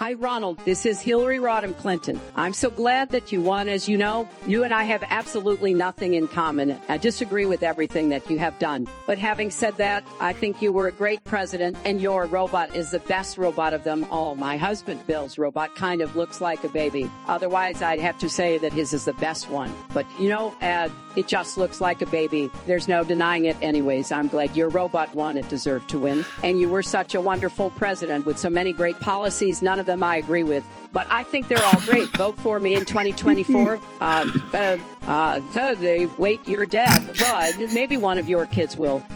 Hi, 0.00 0.14
Ronald. 0.14 0.58
This 0.64 0.86
is 0.86 0.98
Hillary 0.98 1.40
Rodham 1.40 1.76
Clinton. 1.76 2.18
I'm 2.34 2.54
so 2.54 2.70
glad 2.70 3.10
that 3.10 3.32
you 3.32 3.42
won. 3.42 3.68
As 3.68 3.86
you 3.86 3.98
know, 3.98 4.26
you 4.46 4.64
and 4.64 4.72
I 4.72 4.84
have 4.84 5.04
absolutely 5.10 5.74
nothing 5.74 6.14
in 6.14 6.26
common. 6.26 6.80
I 6.88 6.96
disagree 6.96 7.44
with 7.44 7.62
everything 7.62 8.08
that 8.08 8.30
you 8.30 8.38
have 8.38 8.58
done. 8.58 8.88
But 9.06 9.18
having 9.18 9.50
said 9.50 9.76
that, 9.76 10.02
I 10.18 10.32
think 10.32 10.62
you 10.62 10.72
were 10.72 10.86
a 10.86 10.92
great 10.92 11.22
president, 11.24 11.76
and 11.84 12.00
your 12.00 12.24
robot 12.24 12.74
is 12.74 12.92
the 12.92 12.98
best 13.00 13.36
robot 13.36 13.74
of 13.74 13.84
them 13.84 14.06
all. 14.10 14.36
My 14.36 14.56
husband, 14.56 15.06
Bill's 15.06 15.36
robot, 15.36 15.76
kind 15.76 16.00
of 16.00 16.16
looks 16.16 16.40
like 16.40 16.64
a 16.64 16.70
baby. 16.70 17.10
Otherwise, 17.28 17.82
I'd 17.82 18.00
have 18.00 18.16
to 18.20 18.30
say 18.30 18.56
that 18.56 18.72
his 18.72 18.94
is 18.94 19.04
the 19.04 19.12
best 19.12 19.50
one. 19.50 19.70
But 19.92 20.06
you 20.18 20.30
know, 20.30 20.54
uh, 20.62 20.88
it 21.14 21.28
just 21.28 21.58
looks 21.58 21.78
like 21.78 22.00
a 22.00 22.06
baby. 22.06 22.50
There's 22.66 22.88
no 22.88 23.04
denying 23.04 23.44
it, 23.44 23.56
anyways. 23.60 24.12
I'm 24.12 24.28
glad 24.28 24.56
your 24.56 24.70
robot 24.70 25.14
won. 25.14 25.36
It 25.36 25.48
deserved 25.50 25.90
to 25.90 25.98
win. 25.98 26.24
And 26.42 26.58
you 26.58 26.70
were 26.70 26.82
such 26.82 27.14
a 27.14 27.20
wonderful 27.20 27.68
president 27.68 28.24
with 28.24 28.38
so 28.38 28.48
many 28.48 28.72
great 28.72 28.98
policies. 29.00 29.60
None 29.60 29.78
of 29.78 29.89
them 29.90 30.02
I 30.02 30.16
agree 30.16 30.42
with. 30.44 30.64
But 30.92 31.06
I 31.10 31.22
think 31.22 31.48
they're 31.48 31.62
all 31.64 31.80
great. 31.82 32.08
Vote 32.16 32.36
for 32.40 32.58
me 32.60 32.74
in 32.74 32.84
2024. 32.84 33.78
Uh, 34.00 34.26
uh, 34.54 34.78
uh, 35.06 35.40
so 35.52 35.74
they 35.74 36.06
wait 36.18 36.46
your 36.48 36.64
death, 36.64 37.06
but 37.20 37.54
maybe 37.74 37.96
one 37.98 38.16
of 38.18 38.28
your 38.30 38.46
kids 38.46 38.76
will. 38.78 39.02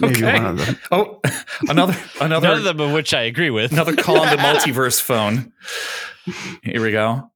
Maybe 0.00 0.16
Okay. 0.24 0.34
one 0.34 0.46
of 0.46 0.66
them. 0.66 0.76
Oh, 0.90 1.20
another 1.68 1.96
another 2.20 2.48
None 2.48 2.58
of 2.58 2.64
them 2.64 2.80
of 2.80 2.92
which 2.92 3.12
I 3.14 3.22
agree 3.22 3.50
with. 3.50 3.72
another 3.72 3.94
call 3.96 4.20
on 4.20 4.28
the 4.30 4.36
multiverse 4.42 5.00
phone. 5.00 5.52
Here 6.62 6.80
we 6.82 6.90
go. 6.92 7.30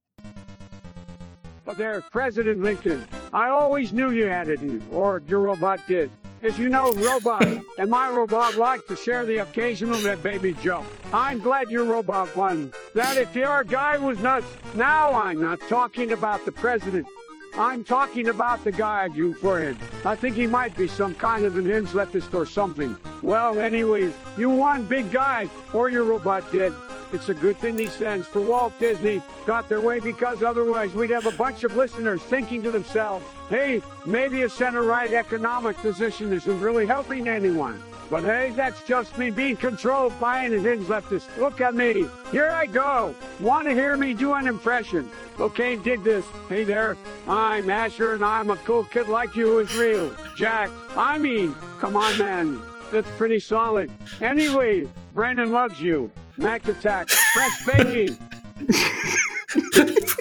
But 1.64 1.76
there, 1.78 2.01
President 2.02 2.62
Lincoln, 2.62 3.06
I 3.32 3.48
always 3.48 3.93
knew 3.93 4.10
you 4.10 4.26
had 4.26 4.48
it 4.48 4.60
in, 4.62 4.82
or 4.93 5.22
your 5.28 5.40
robot 5.40 5.80
did. 5.88 6.10
As 6.42 6.58
you 6.58 6.68
know, 6.68 6.92
robot 6.92 7.46
and 7.78 7.90
my 7.90 8.10
robot 8.10 8.56
like 8.56 8.86
to 8.86 8.96
share 8.96 9.24
the 9.24 9.38
occasional 9.38 9.98
that 10.00 10.22
baby 10.22 10.52
joke. 10.62 10.84
I'm 11.12 11.38
glad 11.40 11.70
your 11.70 11.84
robot 11.84 12.36
won. 12.36 12.72
That 12.94 13.16
if 13.16 13.34
your 13.34 13.64
guy 13.64 13.96
was 13.96 14.18
nuts, 14.20 14.46
now 14.74 15.12
I'm 15.12 15.40
not 15.40 15.60
talking 15.68 16.12
about 16.12 16.44
the 16.44 16.52
president. 16.52 17.06
I'm 17.54 17.84
talking 17.84 18.28
about 18.28 18.64
the 18.64 18.72
guy 18.72 19.08
for 19.32 19.60
him. 19.60 19.78
I 20.04 20.14
think 20.14 20.36
he 20.36 20.46
might 20.46 20.76
be 20.76 20.88
some 20.88 21.14
kind 21.14 21.46
of 21.46 21.56
an 21.56 21.64
hinge 21.64 21.94
or 22.34 22.44
something. 22.44 22.94
Well, 23.22 23.58
anyways, 23.58 24.12
you 24.36 24.50
won, 24.50 24.84
big 24.84 25.10
guy, 25.10 25.48
or 25.72 25.88
your 25.88 26.04
robot 26.04 26.52
did. 26.52 26.74
It's 27.12 27.28
a 27.28 27.35
good 27.35 27.57
thing 27.59 27.77
these 27.77 27.97
fans 27.97 28.27
for 28.27 28.41
Walt 28.41 28.73
Disney 28.78 29.23
got 29.47 29.69
their 29.69 29.81
way 29.81 30.01
because 30.01 30.43
otherwise 30.43 30.93
we'd 30.95 31.11
have 31.11 31.27
a 31.27 31.33
bunch 31.33 31.65
of 31.65 31.77
listeners 31.77 32.20
thinking 32.23 32.62
to 32.62 32.70
themselves, 32.70 33.24
hey, 33.49 33.81
maybe 34.05 34.43
a 34.43 34.51
center 34.51 34.83
right 34.83 35.12
economic 35.12 35.77
position 35.77 36.33
isn't 36.33 36.61
really 36.61 36.87
helping 36.87 37.28
anyone. 37.28 37.83
But 38.09 38.23
hey, 38.23 38.53
that's 38.55 38.83
just 38.85 39.19
me 39.19 39.31
being 39.31 39.57
controlled 39.57 40.19
by 40.20 40.45
an 40.45 40.53
hinge 40.53 40.87
leftist. 40.87 41.37
Look 41.39 41.61
at 41.61 41.74
me. 41.74 42.07
Here 42.31 42.51
I 42.51 42.66
go. 42.66 43.15
Want 43.41 43.66
to 43.66 43.74
hear 43.74 43.97
me 43.97 44.15
do 44.15 44.35
an 44.35 44.47
impression? 44.47 45.11
Okay, 45.41 45.77
dig 45.77 46.05
this. 46.05 46.24
Hey 46.49 46.62
there, 46.62 46.97
I'm 47.27 47.69
Asher 47.69 48.15
and 48.15 48.24
I'm 48.24 48.51
a 48.51 48.57
cool 48.59 48.85
kid 48.85 49.09
like 49.09 49.35
you 49.35 49.47
who's 49.47 49.77
real. 49.77 50.15
Jack, 50.37 50.70
I 50.97 51.19
mean, 51.19 51.55
come 51.81 51.97
on, 51.97 52.16
man. 52.19 52.62
That's 52.93 53.11
pretty 53.16 53.41
solid. 53.41 53.91
Anyway, 54.20 54.87
Brandon 55.16 55.51
loves 55.51 55.80
you. 55.80 56.10
Mac 56.36 56.68
Attack, 56.68 57.09
fresh 57.09 57.66
baking. 57.66 58.14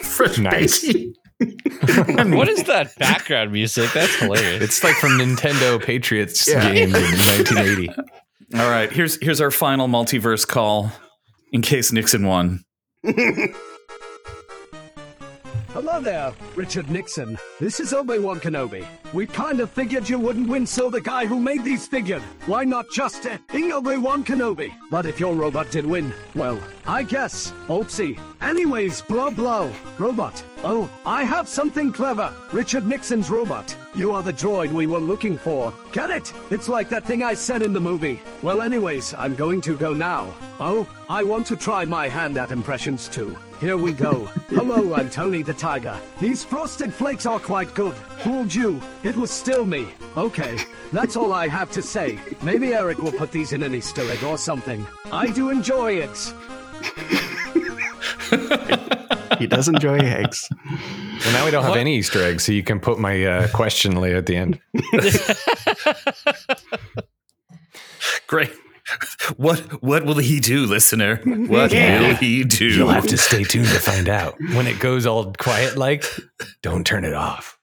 Fresh 0.03 0.37
Nice. 0.37 0.85
what 1.39 2.47
is 2.47 2.63
that 2.63 2.93
background 2.97 3.51
music? 3.51 3.91
That's 3.91 4.15
hilarious. 4.19 4.63
It's 4.63 4.83
like 4.85 4.95
from 4.95 5.17
Nintendo 5.19 5.83
Patriots 5.83 6.47
Yeah. 6.47 6.71
game 6.73 6.95
in 6.95 7.01
1980. 7.01 7.89
All 8.57 8.69
right, 8.69 8.89
here's 8.89 9.21
here's 9.21 9.41
our 9.41 9.51
final 9.51 9.89
multiverse 9.89 10.47
call 10.47 10.89
in 11.51 11.61
case 11.61 11.91
Nixon 11.91 12.25
won. 12.25 12.63
Hello 15.75 15.99
there, 15.99 16.31
Richard 16.55 16.89
Nixon. 16.89 17.37
This 17.59 17.81
is 17.81 17.91
Obi-Wan 17.91 18.39
Kenobi. 18.39 18.87
We 19.11 19.27
kind 19.27 19.59
of 19.59 19.69
figured 19.69 20.07
you 20.07 20.17
wouldn't 20.17 20.47
win, 20.47 20.65
so 20.65 20.89
the 20.89 21.01
guy 21.01 21.25
who 21.25 21.37
made 21.37 21.65
these 21.65 21.85
figured, 21.85 22.21
why 22.45 22.63
not 22.63 22.89
just 22.89 23.25
uh, 23.25 23.37
Obi-Wan 23.53 24.23
Kenobi? 24.23 24.73
But 24.89 25.05
if 25.05 25.19
your 25.19 25.35
robot 25.35 25.69
did 25.71 25.85
win, 25.85 26.13
well, 26.33 26.57
I 26.87 27.03
guess. 27.03 27.51
Oopsie. 27.67 28.17
Anyways, 28.39 29.01
blah 29.01 29.31
blah. 29.31 29.69
Robot. 29.97 30.41
Oh, 30.63 30.89
I 31.05 31.25
have 31.25 31.49
something 31.49 31.91
clever. 31.91 32.31
Richard 32.53 32.87
Nixon's 32.87 33.29
robot. 33.29 33.75
You 33.95 34.13
are 34.13 34.23
the 34.23 34.31
droid 34.31 34.71
we 34.71 34.87
were 34.87 34.99
looking 34.99 35.37
for. 35.37 35.73
Get 35.91 36.09
it? 36.09 36.31
It's 36.51 36.69
like 36.69 36.87
that 36.87 37.05
thing 37.05 37.21
I 37.21 37.33
said 37.33 37.61
in 37.61 37.73
the 37.73 37.81
movie. 37.81 38.21
Well, 38.41 38.61
anyways, 38.61 39.13
I'm 39.13 39.35
going 39.35 39.59
to 39.61 39.75
go 39.75 39.93
now. 39.93 40.33
Oh, 40.57 40.87
I 41.09 41.23
want 41.23 41.45
to 41.47 41.57
try 41.57 41.83
my 41.83 42.07
hand 42.07 42.37
at 42.37 42.51
impressions 42.51 43.09
too. 43.09 43.35
Here 43.59 43.77
we 43.77 43.93
go. 43.93 44.25
Hello, 44.49 44.93
I'm 44.93 45.09
Tony 45.09 45.41
the 45.41 45.53
Tiger. 45.53 45.97
These 46.19 46.43
frosted 46.43 46.93
flakes 46.93 47.25
are 47.25 47.39
quite 47.39 47.73
good. 47.73 47.93
Fooled 48.23 48.53
you. 48.53 48.81
It 49.03 49.15
was 49.15 49.31
still 49.31 49.65
me. 49.65 49.87
Okay, 50.17 50.57
that's 50.91 51.15
all 51.15 51.33
I 51.33 51.47
have 51.47 51.71
to 51.71 51.81
say. 51.81 52.19
Maybe 52.43 52.73
Eric 52.73 52.99
will 52.99 53.13
put 53.13 53.31
these 53.31 53.53
in 53.53 53.63
an 53.63 53.73
Easter 53.73 54.01
egg 54.11 54.23
or 54.23 54.37
something. 54.37 54.85
I 55.11 55.27
do 55.27 55.49
enjoy 55.49 55.93
it. 55.93 56.33
he 59.39 59.47
does 59.47 59.67
enjoy 59.69 59.97
eggs. 59.99 60.49
Well, 61.23 61.33
now 61.33 61.45
we 61.45 61.51
don't 61.51 61.63
have 61.63 61.71
What? 61.71 61.79
any 61.79 61.97
Easter 61.97 62.21
eggs, 62.23 62.43
so 62.43 62.51
you 62.51 62.63
can 62.63 62.79
put 62.79 62.99
my 62.99 63.23
uh, 63.25 63.47
question 63.49 63.95
later 63.95 64.17
at 64.17 64.25
the 64.25 64.35
end. 64.35 64.59
Great. 68.27 68.51
What 69.37 69.59
what 69.81 70.05
will 70.05 70.17
he 70.19 70.39
do, 70.39 70.65
listener? 70.67 71.17
What 71.25 71.71
Yeah. 71.71 72.01
will 72.07 72.15
he 72.15 72.43
do? 72.43 72.65
You'll 72.67 72.89
have 72.89 73.07
to 73.07 73.17
stay 73.17 73.43
tuned 73.43 73.67
to 73.67 73.79
find 73.79 74.07
out. 74.07 74.35
When 74.53 74.67
it 74.67 74.79
goes 74.79 75.05
all 75.05 75.33
quiet 75.33 75.75
like, 75.77 76.05
don't 76.61 76.85
turn 76.85 77.03
it 77.05 77.13
off. 77.13 77.54